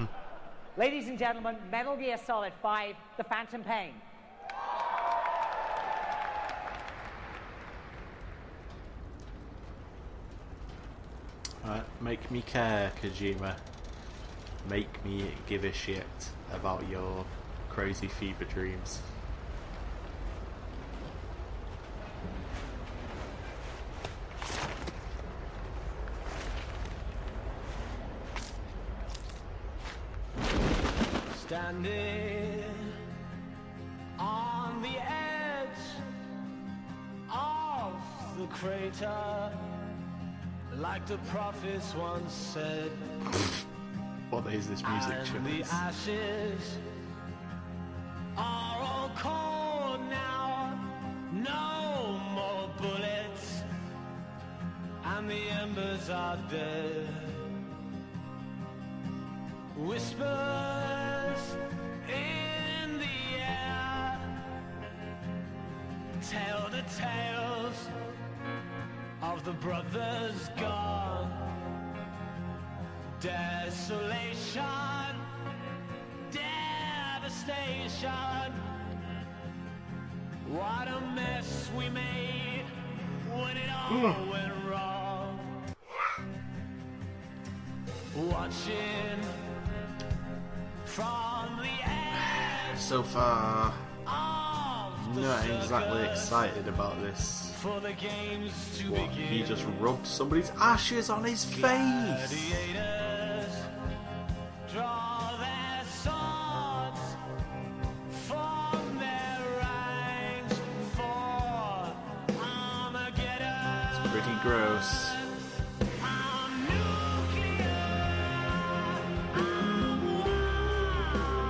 Ladies 0.76 1.06
and 1.06 1.16
gentlemen, 1.16 1.58
Metal 1.70 1.94
Gear 1.96 2.18
Solid 2.26 2.52
5, 2.60 2.96
The 3.18 3.22
Phantom 3.22 3.62
Pain. 3.62 3.92
Alright, 11.64 12.02
make 12.02 12.28
me 12.32 12.42
care, 12.42 12.90
Kojima. 13.00 13.54
Make 14.68 15.04
me 15.04 15.30
give 15.46 15.64
a 15.64 15.72
shit 15.72 16.04
about 16.52 16.82
your 16.88 17.24
crazy 17.70 18.08
fever 18.08 18.44
dreams. 18.44 19.00
Standing 31.38 32.64
on 34.18 34.82
the 34.82 34.98
edge 34.98 35.68
of 37.32 37.94
the 38.38 38.46
crater, 38.46 39.52
like 40.76 41.06
the 41.06 41.18
prophets 41.28 41.94
once 41.94 42.32
said. 42.32 42.90
What 44.30 44.46
is 44.54 44.68
this 44.68 44.80
music 44.84 45.24
choice? 45.24 45.72
Devastation. 78.00 78.52
What 80.48 80.88
a 80.88 81.00
mess 81.14 81.70
we 81.76 81.88
made 81.88 82.64
when 83.28 83.56
it 83.56 83.70
all 83.70 84.12
hmm. 84.12 84.30
went 84.30 84.52
wrong. 84.68 85.38
Watching 88.16 89.20
from 90.84 91.58
the 91.58 91.88
edge 91.88 92.78
So 92.78 93.02
far, 93.02 93.72
not 94.06 95.44
exactly 95.48 96.02
excited 96.02 96.66
about 96.66 97.00
this. 97.00 97.52
for 97.60 97.78
the 97.80 97.92
games 97.92 98.52
to 98.78 98.90
What? 98.90 99.10
begin. 99.10 99.26
He 99.26 99.42
just 99.44 99.64
rubbed 99.78 100.06
somebody's 100.06 100.50
ashes 100.60 101.10
on 101.10 101.24
his 101.24 101.44
face. 101.44 102.99
Pretty 114.20 114.38
gross. 114.42 115.10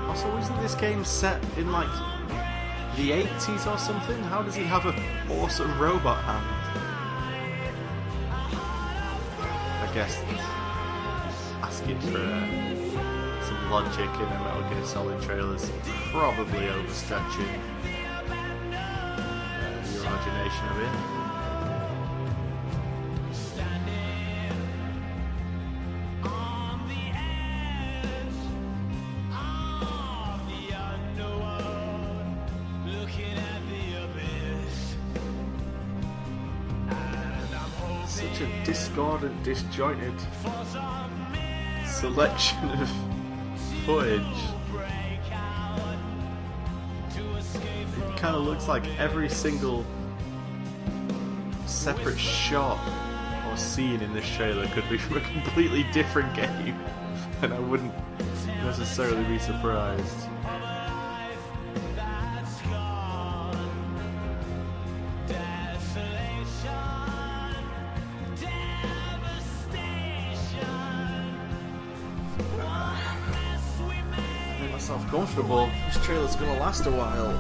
Also, 0.09 0.37
isn't 0.37 0.63
this 0.63 0.75
game 0.75 1.05
set 1.05 1.43
in 1.57 1.73
like 1.73 1.89
the 2.97 3.11
80s 3.11 3.73
or 3.73 3.79
something? 3.79 4.23
How 4.25 4.43
does 4.43 4.55
he 4.55 4.65
have 4.65 4.87
a 4.87 4.95
awesome 5.41 5.77
robot 5.81 6.23
hand? 6.25 6.47
I 9.83 9.95
guess 9.95 10.17
asking 11.63 11.99
for 12.01 12.19
uh, 12.19 13.43
some 13.47 13.71
logic 13.71 14.11
in 14.15 14.29
a 14.29 14.41
Metal 14.45 14.71
Gear 14.71 14.85
Solid 14.85 15.21
trailer 15.23 15.57
is 15.57 15.71
probably 16.13 16.61
overstretching 16.61 17.59
uh, 18.75 19.83
the 19.83 20.01
imagination 20.01 20.69
of 20.69 20.83
it. 20.83 21.40
Disjointed 39.29 40.15
selection 41.87 42.71
of 42.71 42.91
footage. 43.85 44.23
It 47.15 48.17
kind 48.17 48.37
of 48.37 48.43
looks 48.43 48.69
like 48.69 48.87
every 48.99 49.29
single 49.29 49.85
separate 51.67 52.19
shot 52.19 52.81
or 53.51 53.57
scene 53.57 54.01
in 54.01 54.13
this 54.15 54.29
trailer 54.37 54.67
could 54.69 54.89
be 54.89 54.99
from 54.99 55.19
a 55.19 55.21
completely 55.21 55.85
different 55.93 56.35
game, 56.35 56.79
and 57.43 57.53
I 57.53 57.59
wouldn't 57.59 57.93
necessarily 58.63 59.25
be 59.25 59.39
surprised. 59.39 60.29
Comfortable. 75.31 75.71
This 75.87 76.05
trailer's 76.05 76.35
gonna 76.35 76.59
last 76.59 76.87
a 76.87 76.91
while. 76.91 77.31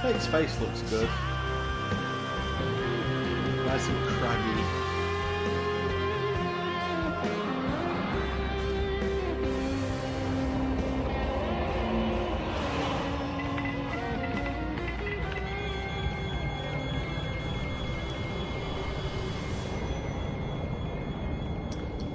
Snake's 0.00 0.26
face 0.28 0.60
looks 0.60 0.69
good. 0.90 1.08
Nice 3.64 3.86
and 3.86 4.06
craggy. 4.08 4.64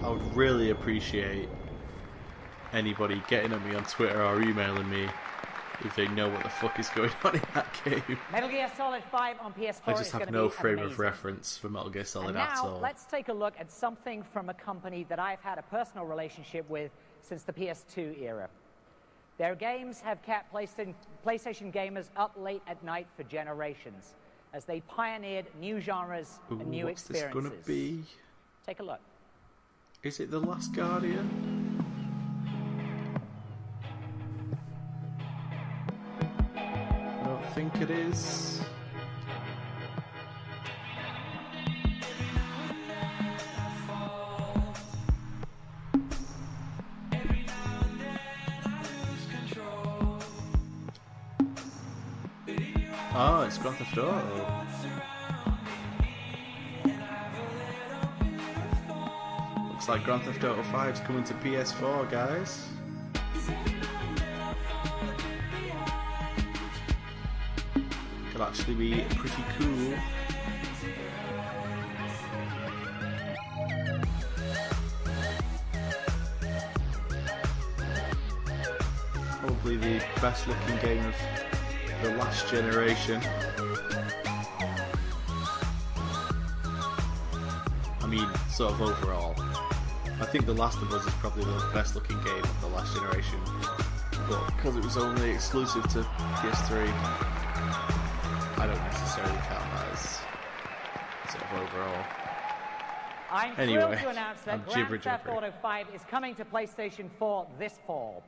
I 0.03 0.09
would 0.09 0.35
really 0.35 0.71
appreciate 0.71 1.47
anybody 2.73 3.23
getting 3.29 3.53
at 3.53 3.65
me 3.65 3.73
on 3.73 3.85
Twitter 3.85 4.21
or 4.21 4.41
emailing 4.41 4.89
me 4.89 5.07
if 5.85 5.95
they 5.95 6.07
know 6.09 6.29
what 6.29 6.43
the 6.43 6.49
fuck 6.49 6.79
is 6.79 6.89
going 6.89 7.11
on 7.23 7.35
in 7.35 7.41
that 7.53 7.67
game. 7.85 8.17
Metal 8.31 8.49
Gear 8.49 8.69
Solid 8.75 9.03
5 9.03 9.37
on 9.39 9.53
PS4 9.53 9.81
I 9.87 9.93
just 9.93 10.11
going 10.11 10.25
have 10.25 10.31
no 10.33 10.49
frame 10.49 10.75
amazing. 10.79 10.93
of 10.93 10.99
reference 10.99 11.57
for 11.57 11.69
Metal 11.69 11.89
Gear 11.89 12.05
Solid 12.05 12.29
and 12.29 12.37
at 12.37 12.55
now 12.55 12.67
all. 12.67 12.79
let's 12.79 13.05
take 13.05 13.29
a 13.29 13.33
look 13.33 13.53
at 13.59 13.71
something 13.71 14.23
from 14.23 14.49
a 14.49 14.53
company 14.53 15.05
that 15.09 15.19
I've 15.19 15.41
had 15.41 15.57
a 15.59 15.63
personal 15.63 16.05
relationship 16.05 16.67
with 16.69 16.91
since 17.21 17.43
the 17.43 17.53
PS2 17.53 18.21
era. 18.21 18.49
Their 19.37 19.55
games 19.55 19.99
have 20.01 20.21
kept 20.21 20.53
PlayStation, 20.53 20.93
gamers 21.73 22.07
up 22.15 22.33
late 22.37 22.61
at 22.67 22.81
night 22.83 23.07
for 23.17 23.23
generations 23.23 24.15
as 24.53 24.63
they 24.63 24.79
pioneered 24.81 25.45
new 25.59 25.81
genres 25.81 26.39
Ooh, 26.51 26.59
and 26.59 26.69
new 26.69 26.85
what's 26.85 27.03
this 27.03 27.21
experiences. 27.21 27.51
gonna 27.51 27.63
be? 27.65 28.03
Take 28.65 28.79
a 28.79 28.83
look. 28.83 29.01
Is 30.03 30.19
it 30.21 30.31
The 30.31 30.39
Last 30.39 30.73
Guardian? 30.73 31.74
Think 37.55 37.77
it 37.77 37.89
is. 37.89 38.59
Oh, 53.17 53.43
it's 53.47 53.57
Grand 53.57 53.77
Theft 53.77 53.97
Auto. 53.99 54.65
Looks 59.69 59.87
like 59.87 60.03
Grand 60.03 60.23
Theft 60.23 60.43
Auto 60.43 60.61
5 60.61 60.93
is 60.93 60.99
coming 60.99 61.23
to 61.23 61.33
PS4, 61.35 62.11
guys. 62.11 62.74
Could 68.35 68.41
actually 68.41 68.73
be 68.75 69.05
pretty 69.15 69.43
cool. 69.57 69.93
Probably 79.39 79.77
the 79.77 80.03
best 80.19 80.49
looking 80.49 80.77
game 80.81 81.05
of 81.05 81.15
the 82.01 82.09
last 82.17 82.49
generation. 82.49 83.21
I 88.01 88.07
mean, 88.07 88.27
sort 88.49 88.73
of 88.73 88.81
overall. 88.81 89.33
I 90.19 90.25
think 90.25 90.45
The 90.45 90.53
Last 90.53 90.81
of 90.81 90.91
Us 90.91 91.07
is 91.07 91.13
probably 91.13 91.45
the 91.45 91.69
best 91.73 91.95
looking 91.95 92.21
game 92.21 92.43
of 92.43 92.59
the 92.59 92.67
last 92.67 92.93
generation. 92.95 93.39
But 94.27 94.45
because 94.47 94.75
it 94.75 94.83
was 94.83 94.97
only 94.97 95.31
exclusive 95.31 95.83
to 95.93 95.99
PS3, 96.01 97.34
overall. 101.75 102.05
I'm 103.31 103.53
Anyway, 103.57 103.81
thrilled 103.81 103.97
to 103.99 104.09
announce 104.09 104.41
that 104.41 104.53
I'm 104.55 104.61
Grand 104.61 104.87
gibber 104.87 104.97
Theft 104.99 105.25
jibber. 105.25 105.37
Auto 105.37 105.53
5 105.61 105.87
is 105.93 106.01
coming 106.09 106.35
to 106.35 106.45
PlayStation 106.45 107.09
4 107.17 107.47
this 107.59 107.79
fall. 107.85 108.23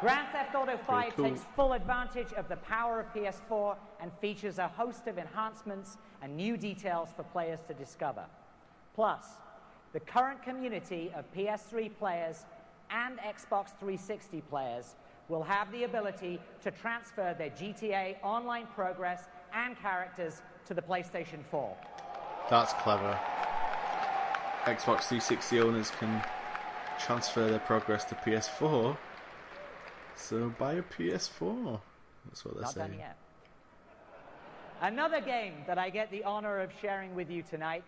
Grand 0.00 0.26
Theft 0.32 0.54
Auto 0.54 0.76
5 0.76 1.16
cool. 1.16 1.24
takes 1.24 1.42
full 1.54 1.72
advantage 1.74 2.32
of 2.32 2.48
the 2.48 2.56
power 2.56 3.00
of 3.00 3.14
PS4 3.14 3.76
and 4.00 4.10
features 4.20 4.58
a 4.58 4.66
host 4.66 5.06
of 5.06 5.16
enhancements 5.16 5.96
and 6.20 6.36
new 6.36 6.56
details 6.56 7.10
for 7.16 7.22
players 7.22 7.60
to 7.68 7.74
discover. 7.74 8.24
Plus, 8.94 9.24
the 9.92 10.00
current 10.00 10.42
community 10.42 11.12
of 11.14 11.24
PS3 11.32 11.90
players 11.98 12.44
and 12.90 13.18
Xbox 13.18 13.68
360 13.78 14.40
players 14.50 14.96
will 15.28 15.42
have 15.42 15.70
the 15.70 15.84
ability 15.84 16.40
to 16.62 16.70
transfer 16.72 17.34
their 17.38 17.50
GTA 17.50 18.16
online 18.22 18.66
progress 18.74 19.28
and 19.54 19.78
characters 19.78 20.42
to 20.66 20.74
the 20.74 20.82
PlayStation 20.82 21.44
4. 21.50 21.76
That's 22.50 22.72
clever. 22.74 23.18
Xbox 24.64 25.04
360 25.04 25.60
owners 25.60 25.90
can 25.90 26.22
transfer 26.98 27.48
their 27.48 27.58
progress 27.60 28.04
to 28.04 28.14
PS4. 28.14 28.96
So 30.14 30.52
buy 30.58 30.74
a 30.74 30.82
PS4. 30.82 31.80
That's 32.26 32.44
what 32.44 32.54
they're 32.54 32.62
Not 32.62 32.74
saying. 32.74 32.90
done 32.90 32.98
yet. 32.98 33.16
Another 34.80 35.20
game 35.20 35.54
that 35.66 35.78
I 35.78 35.90
get 35.90 36.10
the 36.10 36.24
honor 36.24 36.60
of 36.60 36.70
sharing 36.80 37.14
with 37.14 37.30
you 37.30 37.42
tonight 37.42 37.84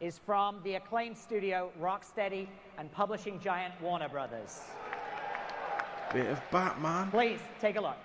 is 0.00 0.18
from 0.24 0.60
the 0.62 0.74
acclaimed 0.74 1.16
studio 1.16 1.70
Rocksteady 1.80 2.48
and 2.78 2.90
publishing 2.92 3.40
giant 3.40 3.74
Warner 3.80 4.08
Brothers. 4.08 4.60
Bit 6.12 6.26
of 6.26 6.40
Batman. 6.50 7.10
Please 7.10 7.40
take 7.60 7.76
a 7.76 7.80
look. 7.80 7.96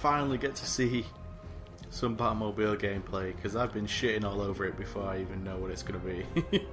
Finally 0.00 0.38
get 0.38 0.54
to 0.54 0.66
see 0.66 1.04
some 1.90 2.16
Batmobile 2.16 2.78
gameplay 2.80 3.36
because 3.36 3.54
I've 3.54 3.74
been 3.74 3.86
shitting 3.86 4.24
all 4.24 4.40
over 4.40 4.64
it 4.64 4.78
before 4.78 5.04
I 5.04 5.20
even 5.20 5.44
know 5.44 5.58
what 5.58 5.70
it's 5.70 5.82
going 5.82 6.00
to 6.00 6.06
be. 6.06 6.66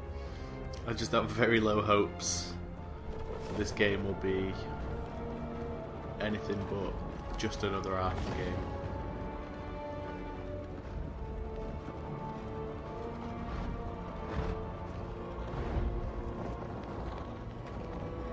I 0.88 0.94
just 0.94 1.12
have 1.12 1.30
very 1.30 1.60
low 1.60 1.82
hopes 1.82 2.54
this 3.58 3.72
game 3.72 4.06
will 4.06 4.14
be 4.16 4.54
anything 6.22 6.60
but 6.70 7.38
just 7.38 7.64
another 7.64 7.92
Arkham 7.92 8.38
game. 8.38 8.54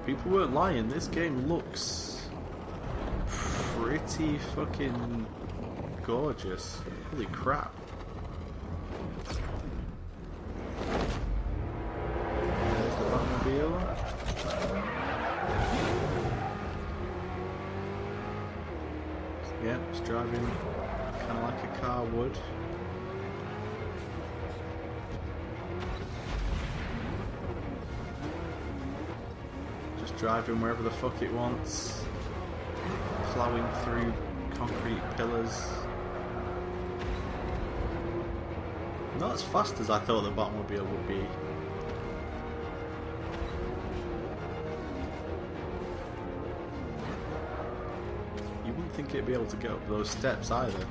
People 0.07 0.33
weren't 0.33 0.55
lying, 0.55 0.89
this 0.89 1.09
game 1.09 1.49
looks 1.49 2.14
pretty 3.99 4.39
fucking 4.57 5.27
gorgeous. 6.03 6.81
Holy 7.13 7.27
crap. 7.27 7.73
There's 12.49 12.97
the 12.97 13.05
Batmobile. 13.05 13.81
Yeah, 19.65 19.79
it's 19.91 20.01
driving 20.01 20.45
kind 21.21 21.39
of 21.39 21.43
like 21.45 21.63
a 21.63 21.79
car 21.81 22.05
would. 22.05 22.37
Just 30.01 30.17
driving 30.17 30.61
wherever 30.61 30.83
the 30.83 30.91
fuck 30.91 31.23
it 31.23 31.33
wants. 31.33 32.05
Plowing 33.35 33.69
through 33.83 34.15
concrete 34.55 35.03
pillars. 35.17 35.67
Not 39.19 39.33
as 39.35 39.43
fast 39.43 39.81
as 39.81 39.91
I 39.91 39.99
thought 39.99 40.23
the 40.23 40.31
Batmobile 40.31 40.89
would 40.89 41.09
be. 41.09 41.27
You 48.65 48.73
wouldn't 48.73 48.95
think 48.95 49.09
it'd 49.11 49.27
be 49.27 49.33
able 49.33 49.47
to 49.47 49.57
get 49.57 49.73
up 49.73 49.89
those 49.89 50.11
steps 50.11 50.53
either. 50.53 50.87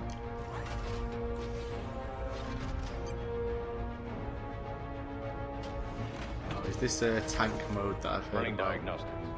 Oh, 6.51 6.63
is 6.67 6.75
this 6.75 7.01
a 7.03 7.21
tank 7.21 7.53
mode 7.73 8.01
that 8.01 8.11
I've 8.11 8.25
heard 8.25 8.33
Running 8.33 8.53
about? 8.55 8.67
diagnostics. 8.71 9.32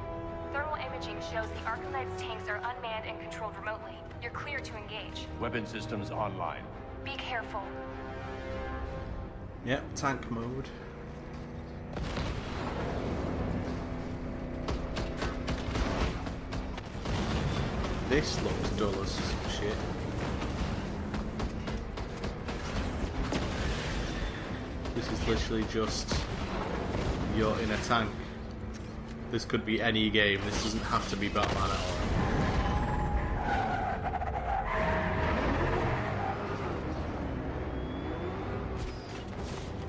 Thermal 1.06 1.22
imaging 1.22 1.32
shows 1.32 1.50
the 1.50 1.70
Arkham 1.70 2.18
tanks 2.18 2.50
are 2.50 2.58
unmanned 2.58 3.06
and 3.08 3.20
controlled 3.20 3.56
remotely. 3.58 3.94
You're 4.22 4.32
clear 4.32 4.60
to 4.60 4.78
engage. 4.78 5.28
Weapon 5.40 5.66
systems 5.66 6.10
online. 6.10 6.64
Be 7.04 7.12
careful. 7.12 7.62
Yep, 9.66 9.84
tank 9.96 10.32
mode. 10.32 10.70
This 18.10 18.42
looks 18.44 18.70
dull 18.72 19.02
as 19.02 19.20
shit. 19.60 19.76
This 24.96 25.12
is 25.12 25.28
literally 25.28 25.66
just 25.72 26.16
you're 27.36 27.60
in 27.60 27.72
a 27.72 27.78
tank. 27.78 28.10
This 29.32 29.44
could 29.44 29.66
be 29.66 29.82
any 29.82 30.10
game. 30.10 30.40
This 30.46 30.64
doesn't 30.64 30.84
have 30.84 31.10
to 31.10 31.18
be 31.18 31.28
Batman 31.28 31.72
at 31.72 31.80
all. 31.80 32.16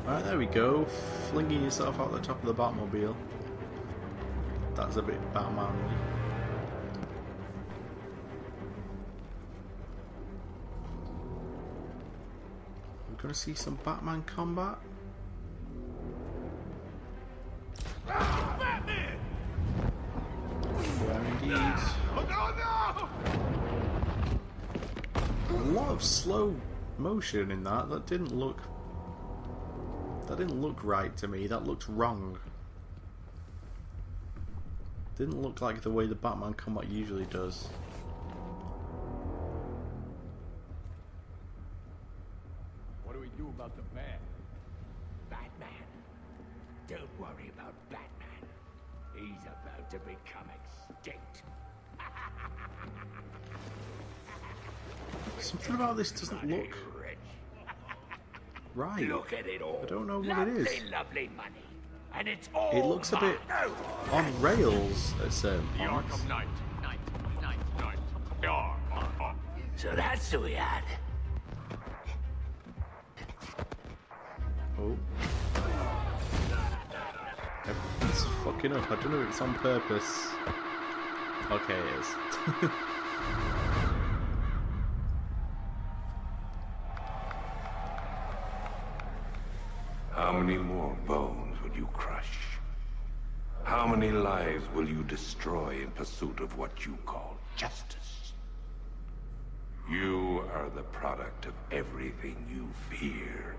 Alright, 0.07 0.25
there 0.25 0.39
we 0.39 0.47
go. 0.47 0.85
Flinging 1.31 1.65
yourself 1.65 1.99
out 2.01 2.13
the 2.13 2.21
top 2.21 2.43
of 2.43 2.47
the 2.47 2.55
Batmobile. 2.55 3.15
That's 4.75 4.97
a 4.97 5.03
bit 5.03 5.21
Batmanly. 5.33 5.95
We're 13.09 13.23
gonna 13.23 13.35
see 13.35 13.55
some 13.55 13.79
Batman 13.85 14.23
combat. 14.23 14.79
Motion 27.17 27.51
in 27.51 27.65
that. 27.65 27.89
That 27.89 28.07
didn't 28.07 28.37
look. 28.37 28.61
That 30.27 30.37
didn't 30.37 30.61
look 30.61 30.85
right 30.85 31.17
to 31.17 31.27
me. 31.27 31.47
That 31.47 31.65
looked 31.65 31.89
wrong. 31.89 32.39
Didn't 35.17 35.41
look 35.41 35.63
like 35.63 35.81
the 35.81 35.91
way 35.91 36.07
the 36.07 36.15
Batman 36.15 36.53
combat 36.53 36.89
usually 36.91 37.25
does. 37.25 37.69
Look 59.29 59.41
at 59.41 59.47
it 59.49 59.61
all. 59.61 59.81
I 59.83 59.87
don't 59.87 60.07
know 60.07 60.21
what 60.21 60.29
lovely, 60.29 60.63
it 60.63 60.69
is. 60.69 60.91
Lovely 60.93 61.29
money. 61.37 61.65
And 62.15 62.29
it's 62.29 62.49
all 62.55 62.71
It 62.71 62.85
looks 62.85 63.13
a 63.13 63.19
bit 63.19 63.41
on 64.13 64.41
rails 64.41 65.15
at 65.25 65.33
certain 65.33 65.67
The 65.77 65.89
points. 65.89 66.15
Arkham 66.15 66.29
Knight. 66.29 66.49
Knight. 66.81 66.99
Knight. 67.43 67.59
Knight. 67.81 67.99
Ar, 68.49 68.77
ar, 68.93 69.09
ar. 69.21 69.35
So 69.75 69.97
that's 69.97 70.31
who 70.31 70.43
we 70.43 70.53
had. 70.53 70.85
Oh. 74.79 74.97
Everything's 77.67 78.25
fucking 78.45 78.77
up. 78.77 78.89
I 78.93 78.95
don't 78.95 79.11
know 79.11 79.23
if 79.23 79.29
it's 79.31 79.41
on 79.41 79.55
purpose. 79.55 80.29
Okay, 81.51 81.75
it 81.75 82.01
is. 82.63 82.71
How 90.17 90.33
many 90.33 90.57
more 90.57 90.97
bones 91.07 91.59
will 91.63 91.77
you 91.77 91.87
crush? 91.93 92.39
How 93.65 93.87
many 93.87 94.11
lives 94.11 94.65
will 94.75 94.89
you 94.89 95.03
destroy 95.03 95.83
in 95.83 95.91
pursuit 95.91 96.41
of 96.41 96.57
what 96.57 96.87
you 96.87 96.97
call 97.05 97.37
justice? 97.55 98.33
You 99.91 100.43
are 100.55 100.71
the 100.75 100.85
product 100.85 101.45
of 101.45 101.53
everything 101.71 102.35
you 102.51 102.67
fear. 102.89 103.57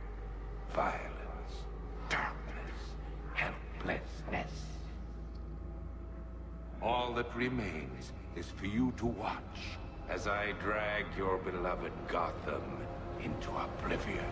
Violence, 0.74 1.54
darkness, 2.10 2.80
helplessness. 3.36 4.66
All 6.82 7.14
that 7.14 7.36
remains 7.36 8.14
is 8.36 8.48
for 8.48 8.66
you 8.66 8.92
to 8.98 9.06
watch 9.06 9.78
as 10.10 10.28
I 10.28 10.54
drag 10.64 11.06
your 11.16 11.38
beloved 11.38 11.94
Gotham 12.08 12.80
into 13.24 13.52
oblivion. 13.52 14.26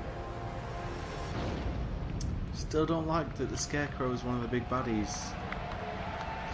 Still 2.55 2.85
don't 2.85 3.05
like 3.05 3.35
that 3.35 3.49
the 3.49 3.57
Scarecrow 3.57 4.13
is 4.13 4.23
one 4.23 4.35
of 4.35 4.41
the 4.41 4.47
big 4.47 4.67
baddies. 4.69 5.33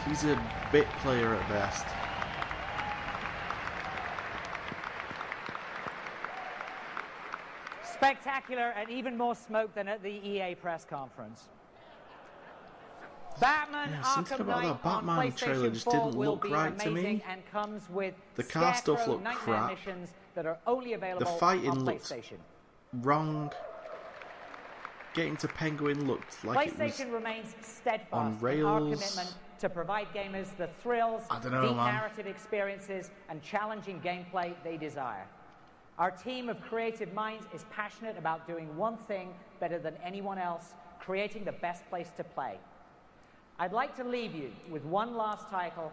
He's 0.08 0.24
a 0.24 0.42
bit 0.72 0.88
player 1.04 1.36
at 1.36 1.48
best. 1.48 1.86
Spectacular 7.84 8.74
and 8.76 8.90
even 8.90 9.16
more 9.16 9.36
smoke 9.36 9.76
than 9.76 9.88
at 9.88 10.02
the 10.02 10.10
EA 10.10 10.56
press 10.56 10.86
conference. 10.86 11.50
Batman 13.40 13.92
Yeah, 13.92 14.02
something 14.02 14.38
Arkham 14.38 14.42
about 14.42 14.84
that 14.84 14.84
Batman 14.84 15.32
trailer 15.34 15.70
just 15.70 15.86
didn't 15.90 16.18
look 16.18 16.50
right 16.50 16.78
to 16.80 16.92
me. 16.92 17.24
and 17.30 17.46
comes 17.52 17.88
with 17.90 18.16
The 18.36 18.44
car 18.44 18.74
stuff 18.74 19.04
Scarecrow 19.04 19.14
looked 19.14 19.38
crap. 19.38 19.78
that 20.34 20.46
are 20.48 20.58
only 20.66 20.94
available 20.94 21.32
The 21.32 21.40
fighting 21.40 21.86
looked 21.86 22.12
wrong. 22.94 23.52
Getting 25.14 25.36
to 25.38 25.48
Penguin 25.50 26.08
looked 26.08 26.44
like 26.46 26.68
it 26.68 26.80
was 26.80 26.92
PlayStation 26.92 27.12
remains 27.12 27.54
steadfast 27.62 28.14
on 28.14 28.28
in 28.28 28.34
our 28.64 28.82
rails. 28.82 29.00
commitment 29.00 29.36
to 29.60 29.68
provide 29.70 30.08
gamers 30.14 30.56
the 30.58 30.70
thrills, 30.82 31.24
I 31.30 31.40
dunno, 31.40 31.68
deep 31.68 31.76
man. 31.76 31.94
narrative 31.96 32.28
experiences, 32.28 33.12
and 33.30 33.42
challenging 33.44 34.00
gameplay 34.00 34.54
they 34.64 34.78
desire. 34.78 35.28
Our 36.00 36.12
team 36.12 36.48
of 36.48 36.62
creative 36.62 37.14
minds 37.14 37.46
is 37.54 37.66
passionate 37.72 38.18
about 38.18 38.48
doing 38.48 38.76
one 38.78 38.96
thing 38.98 39.34
better 39.60 39.78
than 39.78 39.96
anyone 40.04 40.38
else, 40.38 40.74
creating 41.00 41.44
the 41.44 41.52
best 41.52 41.88
place 41.90 42.10
to 42.16 42.24
play. 42.24 42.58
I'd 43.60 43.74
like 43.74 43.96
to 43.98 44.04
leave 44.06 44.34
you 44.34 44.52
with 44.70 44.86
one 44.86 45.18
last 45.18 45.50
title 45.50 45.92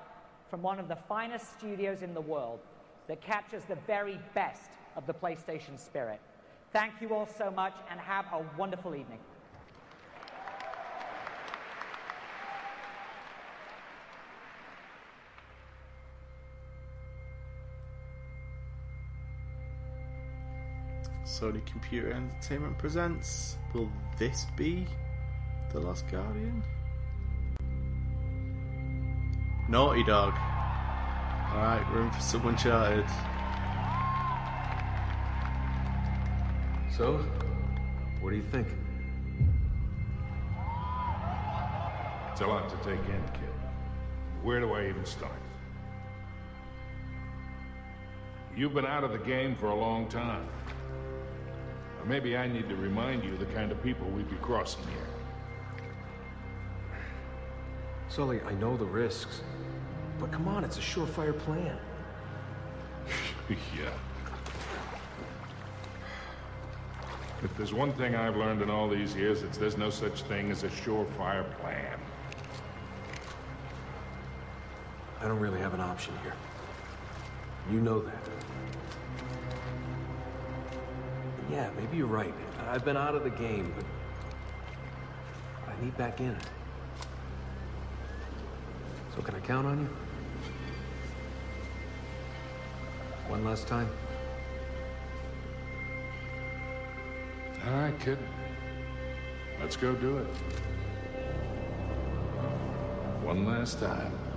from 0.48 0.62
one 0.62 0.78
of 0.78 0.86
the 0.86 0.96
finest 0.96 1.58
studios 1.58 2.02
in 2.02 2.14
the 2.14 2.20
world 2.20 2.60
that 3.08 3.20
captures 3.20 3.64
the 3.64 3.76
very 3.86 4.18
best 4.32 4.70
of 4.96 5.06
the 5.06 5.12
PlayStation 5.12 5.78
spirit. 5.78 6.20
Thank 6.72 7.00
you 7.00 7.14
all 7.14 7.26
so 7.26 7.50
much 7.50 7.74
and 7.90 7.98
have 7.98 8.26
a 8.32 8.44
wonderful 8.58 8.94
evening. 8.94 9.18
Sony 21.24 21.64
Computer 21.66 22.12
Entertainment 22.12 22.76
presents. 22.78 23.56
Will 23.72 23.90
this 24.18 24.46
be 24.56 24.86
The 25.72 25.80
Last 25.80 26.06
Guardian? 26.08 26.62
Naughty 29.68 30.02
Dog. 30.02 30.34
Alright, 31.52 31.86
in 31.96 32.10
for 32.10 32.20
some 32.20 32.46
Uncharted. 32.46 33.06
So, 36.98 37.24
what 38.20 38.30
do 38.30 38.36
you 38.36 38.42
think? 38.42 38.66
It's 42.32 42.40
a 42.40 42.46
lot 42.48 42.68
to 42.68 42.76
take 42.78 42.98
in, 42.98 43.22
kid. 43.34 43.54
Where 44.42 44.58
do 44.58 44.72
I 44.72 44.88
even 44.88 45.04
start? 45.04 45.40
You've 48.56 48.74
been 48.74 48.84
out 48.84 49.04
of 49.04 49.12
the 49.12 49.18
game 49.18 49.54
for 49.54 49.66
a 49.66 49.74
long 49.76 50.08
time. 50.08 50.48
Or 52.00 52.04
maybe 52.04 52.36
I 52.36 52.48
need 52.48 52.68
to 52.68 52.74
remind 52.74 53.22
you 53.22 53.36
the 53.36 53.46
kind 53.46 53.70
of 53.70 53.80
people 53.80 54.08
we'd 54.08 54.28
be 54.28 54.36
crossing 54.42 54.82
here. 54.88 55.06
Sully, 58.08 58.40
I 58.40 58.54
know 58.54 58.76
the 58.76 58.84
risks. 58.84 59.42
But 60.18 60.32
come 60.32 60.48
on, 60.48 60.64
it's 60.64 60.78
a 60.78 60.80
surefire 60.80 61.38
plan. 61.38 61.78
yeah. 63.48 63.92
If 67.42 67.56
there's 67.56 67.72
one 67.72 67.92
thing 67.92 68.16
I've 68.16 68.36
learned 68.36 68.62
in 68.62 68.70
all 68.70 68.88
these 68.88 69.14
years, 69.14 69.42
it's 69.42 69.58
there's 69.58 69.76
no 69.76 69.90
such 69.90 70.22
thing 70.22 70.50
as 70.50 70.64
a 70.64 70.68
surefire 70.68 71.48
plan. 71.58 71.98
I 75.20 75.28
don't 75.28 75.38
really 75.38 75.60
have 75.60 75.72
an 75.72 75.80
option 75.80 76.14
here. 76.24 76.34
You 77.70 77.80
know 77.80 78.00
that. 78.00 78.28
Yeah, 81.50 81.70
maybe 81.76 81.96
you're 81.96 82.06
right. 82.06 82.34
I've 82.68 82.84
been 82.84 82.96
out 82.96 83.14
of 83.14 83.22
the 83.22 83.30
game, 83.30 83.72
but 83.76 83.84
I 85.72 85.84
need 85.84 85.96
back 85.96 86.20
in. 86.20 86.36
So 89.14 89.22
can 89.22 89.36
I 89.36 89.40
count 89.40 89.66
on 89.66 89.80
you? 89.80 89.88
One 93.28 93.44
last 93.44 93.68
time? 93.68 93.88
All 97.68 97.74
right, 97.74 98.00
kid. 98.00 98.18
Let's 99.60 99.76
go 99.76 99.94
do 99.94 100.16
it. 100.18 100.26
One 103.22 103.44
last 103.44 103.78
time. 103.78 104.27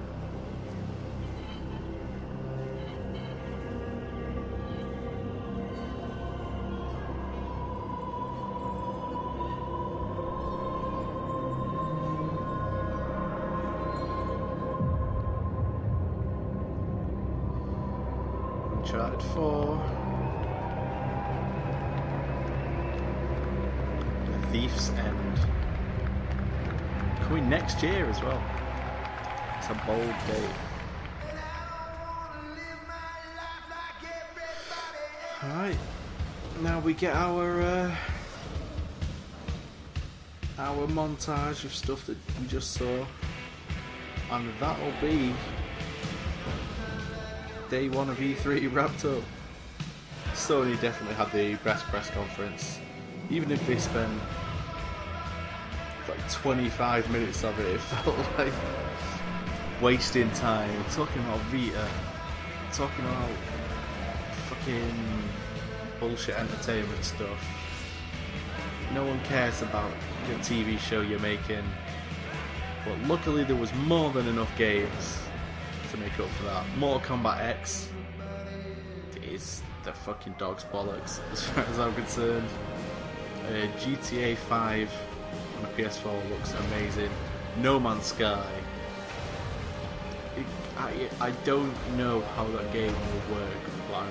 Bold 29.91 30.15
date. 30.25 30.55
Alright. 35.43 35.77
Now 36.61 36.79
we 36.79 36.93
get 36.93 37.13
our 37.13 37.61
uh, 37.61 37.95
our 40.57 40.87
montage 40.87 41.65
of 41.65 41.73
stuff 41.73 42.05
that 42.05 42.15
we 42.39 42.47
just 42.47 42.71
saw. 42.71 43.05
And 44.31 44.49
that'll 44.61 44.93
be 45.01 45.33
day 47.69 47.89
one 47.89 48.09
of 48.09 48.15
E3 48.15 48.73
wrapped 48.73 49.03
up. 49.03 49.23
Sony 50.31 50.79
definitely 50.79 51.15
had 51.15 51.33
the 51.33 51.55
best 51.65 51.83
press 51.87 52.09
conference. 52.11 52.79
Even 53.29 53.51
if 53.51 53.67
they 53.67 53.77
spent 53.77 54.21
like 56.07 56.31
25 56.31 57.11
minutes 57.11 57.43
of 57.43 57.59
it, 57.59 57.75
it 57.75 57.81
felt 57.81 58.17
like 58.37 58.53
wasting 59.81 60.29
time 60.31 60.69
talking 60.91 61.21
about 61.23 61.39
Vita, 61.49 61.87
talking 62.71 63.03
about 63.03 63.31
fucking 64.47 64.95
bullshit 65.99 66.35
entertainment 66.35 67.03
stuff. 67.03 67.43
No 68.93 69.03
one 69.05 69.19
cares 69.21 69.61
about 69.63 69.91
your 70.29 70.37
TV 70.39 70.77
show 70.77 71.01
you're 71.01 71.19
making. 71.19 71.63
But 72.85 72.99
luckily, 73.07 73.43
there 73.43 73.55
was 73.55 73.73
more 73.73 74.11
than 74.11 74.27
enough 74.27 74.55
games 74.57 75.19
to 75.91 75.97
make 75.97 76.19
up 76.19 76.29
for 76.29 76.43
that. 76.43 76.65
Mortal 76.77 77.17
Kombat 77.17 77.39
X 77.39 77.89
is 79.23 79.63
the 79.83 79.93
fucking 79.93 80.35
dog's 80.37 80.63
bollocks, 80.65 81.19
as 81.31 81.43
far 81.43 81.63
as 81.63 81.79
I'm 81.79 81.93
concerned. 81.95 82.47
Uh, 83.47 83.67
GTA 83.79 84.37
5 84.37 84.93
on 85.57 85.65
a 85.65 85.67
PS4 85.69 86.29
looks 86.29 86.53
amazing. 86.53 87.09
No 87.57 87.79
Man's 87.79 88.05
Sky. 88.07 88.45
I, 90.81 91.09
I 91.19 91.31
don't 91.45 91.75
know 91.95 92.21
how 92.35 92.47
that 92.47 92.73
game 92.73 92.91
will 92.91 93.35
work, 93.35 93.63
but 93.87 93.97
I'm, 93.97 94.09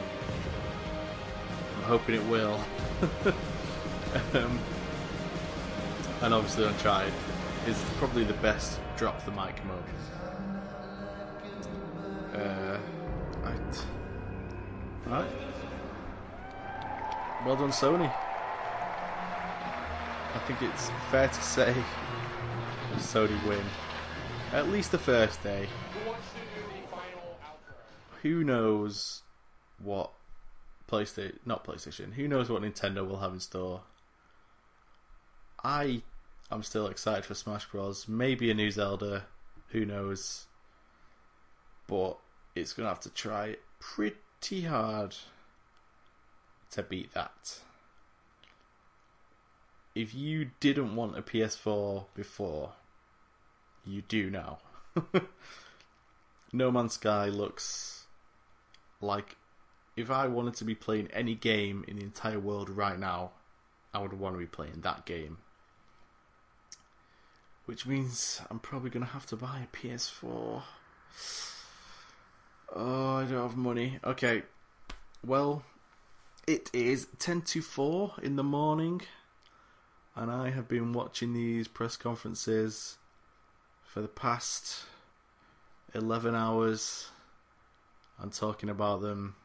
I'm 1.77 1.83
hoping 1.83 2.15
it 2.15 2.25
will. 2.27 2.61
um, 4.35 4.59
and 6.23 6.33
obviously 6.33 6.67
Uncharted 6.67 7.13
is 7.67 7.83
probably 7.97 8.23
the 8.23 8.35
best 8.35 8.79
drop 8.97 9.25
the 9.25 9.33
mic 9.33 9.57
mode. 9.65 9.83
Uh, 12.41 12.79
right. 13.43 13.85
Right. 15.07 15.31
Well 17.45 17.57
done, 17.57 17.71
Sony. 17.71 18.15
I 20.33 20.39
think 20.47 20.63
it's 20.63 20.89
fair 21.11 21.27
to 21.27 21.43
say 21.43 21.75
Sony 22.99 23.45
win. 23.45 23.65
At 24.53 24.69
least 24.69 24.93
the 24.93 24.99
first 24.99 25.43
day. 25.43 25.67
Who 28.23 28.45
knows 28.45 29.23
what 29.79 30.13
PlayStation, 30.91 31.39
not 31.47 31.65
PlayStation, 31.65 32.15
who 32.15 32.29
knows 32.29 32.51
what 32.51 32.63
Nintendo 32.63 33.07
will 33.07 33.21
have 33.21 33.33
in 33.33 33.41
store. 33.41 33.83
I 35.63 36.03
am 36.51 36.63
still 36.63 36.87
excited 36.87 37.25
for 37.25 37.35
Smash 37.35 37.67
Bros. 37.67 38.09
Maybe 38.09 38.51
a 38.51 38.55
new 38.55 38.71
Zelda, 38.71 39.27
who 39.69 39.85
knows. 39.85 40.47
But 41.87 42.19
it's 42.55 42.73
going 42.73 42.85
to 42.85 42.91
have 42.91 43.01
to 43.01 43.11
try 43.11 43.57
pretty 43.79 44.63
hard 44.63 45.17
to 46.73 46.83
beat 46.83 47.13
that. 47.15 47.61
If 49.95 50.15
you 50.15 50.51
didn't 50.61 50.95
want 50.95 51.19
a 51.19 51.23
PS4 51.23 52.07
before, 52.15 52.73
you 53.85 54.03
do 54.03 54.31
now. 54.31 54.59
no 56.53 56.71
Man's 56.71 56.95
Sky 56.95 57.27
looks 57.27 58.00
like 59.01 59.37
if 59.97 60.11
I 60.11 60.27
wanted 60.29 60.55
to 60.55 60.65
be 60.65 60.75
playing 60.75 61.09
any 61.13 61.35
game 61.35 61.85
in 61.89 61.97
the 61.97 62.03
entire 62.03 62.39
world 62.39 62.71
right 62.71 62.99
now, 62.99 63.33
I 63.93 64.01
would 64.01 64.13
want 64.13 64.35
to 64.35 64.39
be 64.39 64.47
playing 64.47 64.81
that 64.83 65.05
game. 65.05 65.39
Which 67.67 67.87
means 67.87 68.41
I'm 68.51 68.59
probably 68.59 68.91
going 68.91 69.05
to 69.05 69.13
have 69.13 69.27
to 69.27 69.37
buy 69.37 69.63
a 69.65 69.77
PS4. 69.77 70.63
Oh, 72.75 73.17
I 73.17 73.25
don't 73.25 73.43
have 73.43 73.57
money. 73.57 73.99
Okay. 74.05 74.43
Well, 75.25 75.65
it 76.47 76.71
is 76.73 77.09
10 77.19 77.43
to 77.43 77.63
4 77.63 78.15
in 78.23 78.37
the 78.37 78.43
morning, 78.43 79.03
and 80.17 80.31
I 80.31 80.51
have 80.51 80.67
been 80.67 80.93
watching 80.93 81.35
these 81.35 81.69
press 81.69 81.97
conferences 81.97 82.97
for 83.85 84.01
the 84.01 84.09
past 84.09 84.85
11 85.95 86.35
hours 86.35 87.11
and 88.21 88.33
talking 88.33 88.69
about 88.69 89.01
them. 89.01 89.37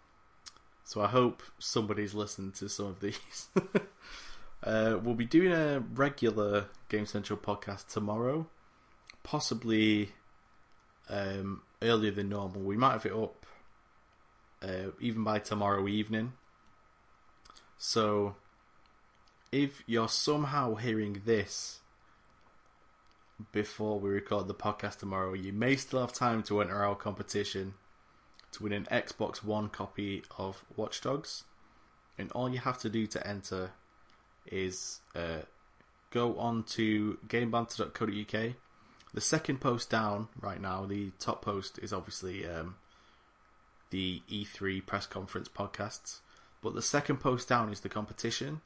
So 0.84 1.02
I 1.02 1.08
hope 1.08 1.42
somebody's 1.58 2.14
listened 2.14 2.56
to 2.56 2.70
some 2.70 2.88
of 2.88 3.00
these. 3.00 3.48
uh, 4.64 5.00
we'll 5.02 5.16
be 5.16 5.26
doing 5.26 5.52
a 5.52 5.80
regular 5.94 6.66
Game 6.90 7.06
Central 7.06 7.40
podcast 7.40 7.88
tomorrow, 7.88 8.48
possibly 9.24 10.10
um, 11.10 11.64
earlier 11.82 12.12
than 12.12 12.30
normal. 12.30 12.62
We 12.62 12.78
might 12.78 12.92
have 12.92 13.06
it 13.06 13.14
up 13.14 13.46
uh, 14.62 14.92
even 15.00 15.24
by 15.24 15.40
tomorrow 15.40 15.88
evening. 15.88 16.34
So, 17.78 18.36
if 19.52 19.84
you're 19.86 20.08
somehow 20.08 20.76
hearing 20.76 21.22
this 21.26 21.80
before 23.52 24.00
we 24.00 24.10
record 24.10 24.48
the 24.48 24.54
podcast 24.54 25.00
tomorrow, 25.00 25.34
you 25.34 25.52
may 25.52 25.76
still 25.76 26.00
have 26.00 26.14
time 26.14 26.42
to 26.44 26.62
enter 26.62 26.84
our 26.84 26.96
competition 26.96 27.74
to 28.56 28.64
win 28.64 28.74
an 28.74 28.88
Xbox 28.92 29.44
One 29.44 29.70
copy 29.70 30.24
of 30.38 30.64
Watch 30.76 31.02
Dogs. 31.02 31.44
And 32.18 32.32
all 32.32 32.50
you 32.50 32.60
have 32.60 32.80
to 32.80 32.90
do 32.90 33.06
to 33.08 33.28
enter 33.28 33.72
is 34.46 35.02
uh, 35.16 35.42
go 36.12 36.38
on 36.38 36.64
to 36.64 37.18
gamebanter.co.uk. 37.28 38.54
The 39.14 39.22
second 39.22 39.62
post 39.62 39.90
down 39.90 40.30
right 40.40 40.62
now, 40.62 40.86
the 40.86 41.12
top 41.20 41.42
post 41.42 41.80
is 41.80 41.94
obviously 41.94 42.48
um, 42.48 42.76
the 43.90 44.22
E3 44.30 44.86
press 44.86 45.06
conference 45.06 45.50
podcasts. 45.50 46.20
But 46.62 46.74
the 46.74 46.82
second 46.82 47.18
post 47.18 47.50
down 47.50 47.72
is 47.72 47.82
the 47.82 47.90
competition. 47.90 48.62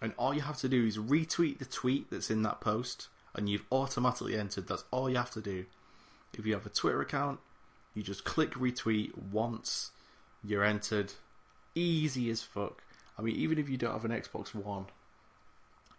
And 0.00 0.12
all 0.18 0.34
you 0.34 0.42
have 0.42 0.58
to 0.58 0.68
do 0.68 0.86
is 0.86 0.98
retweet 0.98 1.58
the 1.58 1.64
tweet 1.64 2.10
that's 2.10 2.30
in 2.30 2.42
that 2.42 2.60
post, 2.60 3.08
and 3.34 3.48
you've 3.48 3.64
automatically 3.72 4.38
entered. 4.38 4.68
That's 4.68 4.84
all 4.90 5.10
you 5.10 5.16
have 5.16 5.30
to 5.32 5.40
do. 5.40 5.66
If 6.34 6.46
you 6.46 6.54
have 6.54 6.66
a 6.66 6.70
Twitter 6.70 7.00
account, 7.00 7.40
you 7.98 8.04
just 8.04 8.22
click 8.22 8.52
retweet 8.52 9.10
once, 9.32 9.90
you're 10.44 10.62
entered. 10.62 11.12
Easy 11.74 12.30
as 12.30 12.42
fuck. 12.42 12.80
I 13.18 13.22
mean, 13.22 13.34
even 13.34 13.58
if 13.58 13.68
you 13.68 13.76
don't 13.76 13.92
have 13.92 14.04
an 14.04 14.12
Xbox 14.12 14.54
One, 14.54 14.86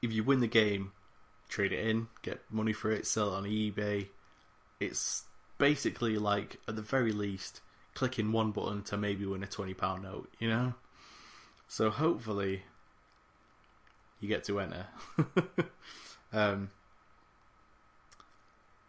if 0.01 0.13
you 0.13 0.23
win 0.23 0.39
the 0.39 0.47
game, 0.47 0.93
trade 1.49 1.73
it 1.73 1.85
in, 1.85 2.07
get 2.21 2.39
money 2.49 2.71
for 2.71 2.89
it, 2.89 3.05
sell 3.05 3.33
it 3.33 3.37
on 3.37 3.43
eBay. 3.43 4.07
It's 4.79 5.25
basically 5.57 6.17
like, 6.17 6.55
at 6.69 6.77
the 6.77 6.81
very 6.81 7.11
least, 7.11 7.59
clicking 7.95 8.31
one 8.31 8.51
button 8.51 8.81
to 8.83 8.95
maybe 8.95 9.25
win 9.25 9.43
a 9.43 9.47
£20 9.47 10.01
note, 10.01 10.31
you 10.39 10.47
know? 10.47 10.75
So 11.67 11.89
hopefully 11.89 12.63
you 14.21 14.29
get 14.29 14.45
to 14.45 14.61
enter. 14.61 14.87
um, 16.33 16.69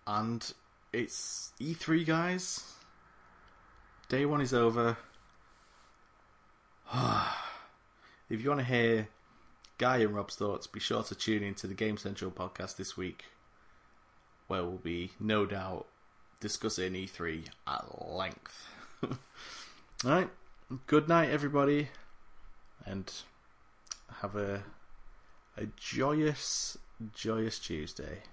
and 0.07 0.53
it's 0.93 1.53
E3, 1.61 2.07
guys. 2.07 2.73
Day 4.11 4.27
one 4.27 4.41
is 4.41 4.53
over. 4.53 4.97
if 6.93 8.43
you 8.43 8.49
want 8.49 8.59
to 8.59 8.67
hear 8.67 9.07
Guy 9.79 9.99
and 9.99 10.17
Rob's 10.17 10.35
thoughts, 10.35 10.67
be 10.67 10.81
sure 10.81 11.05
to 11.05 11.15
tune 11.15 11.45
in 11.45 11.55
to 11.55 11.69
the 11.69 11.75
Game 11.75 11.97
Central 11.97 12.33
podcast 12.33 12.75
this 12.75 12.97
week, 12.97 13.27
where 14.49 14.65
we'll 14.65 14.79
be, 14.79 15.13
no 15.21 15.47
doubt, 15.47 15.87
discussing 16.41 16.95
E3 16.95 17.45
at 17.69 18.05
length. 18.05 18.67
Alright, 20.05 20.31
good 20.89 21.09
night, 21.09 21.31
everybody, 21.31 21.91
and 22.85 23.13
have 24.23 24.35
a, 24.35 24.65
a 25.57 25.67
joyous, 25.77 26.77
joyous 27.15 27.61
Tuesday. 27.61 28.25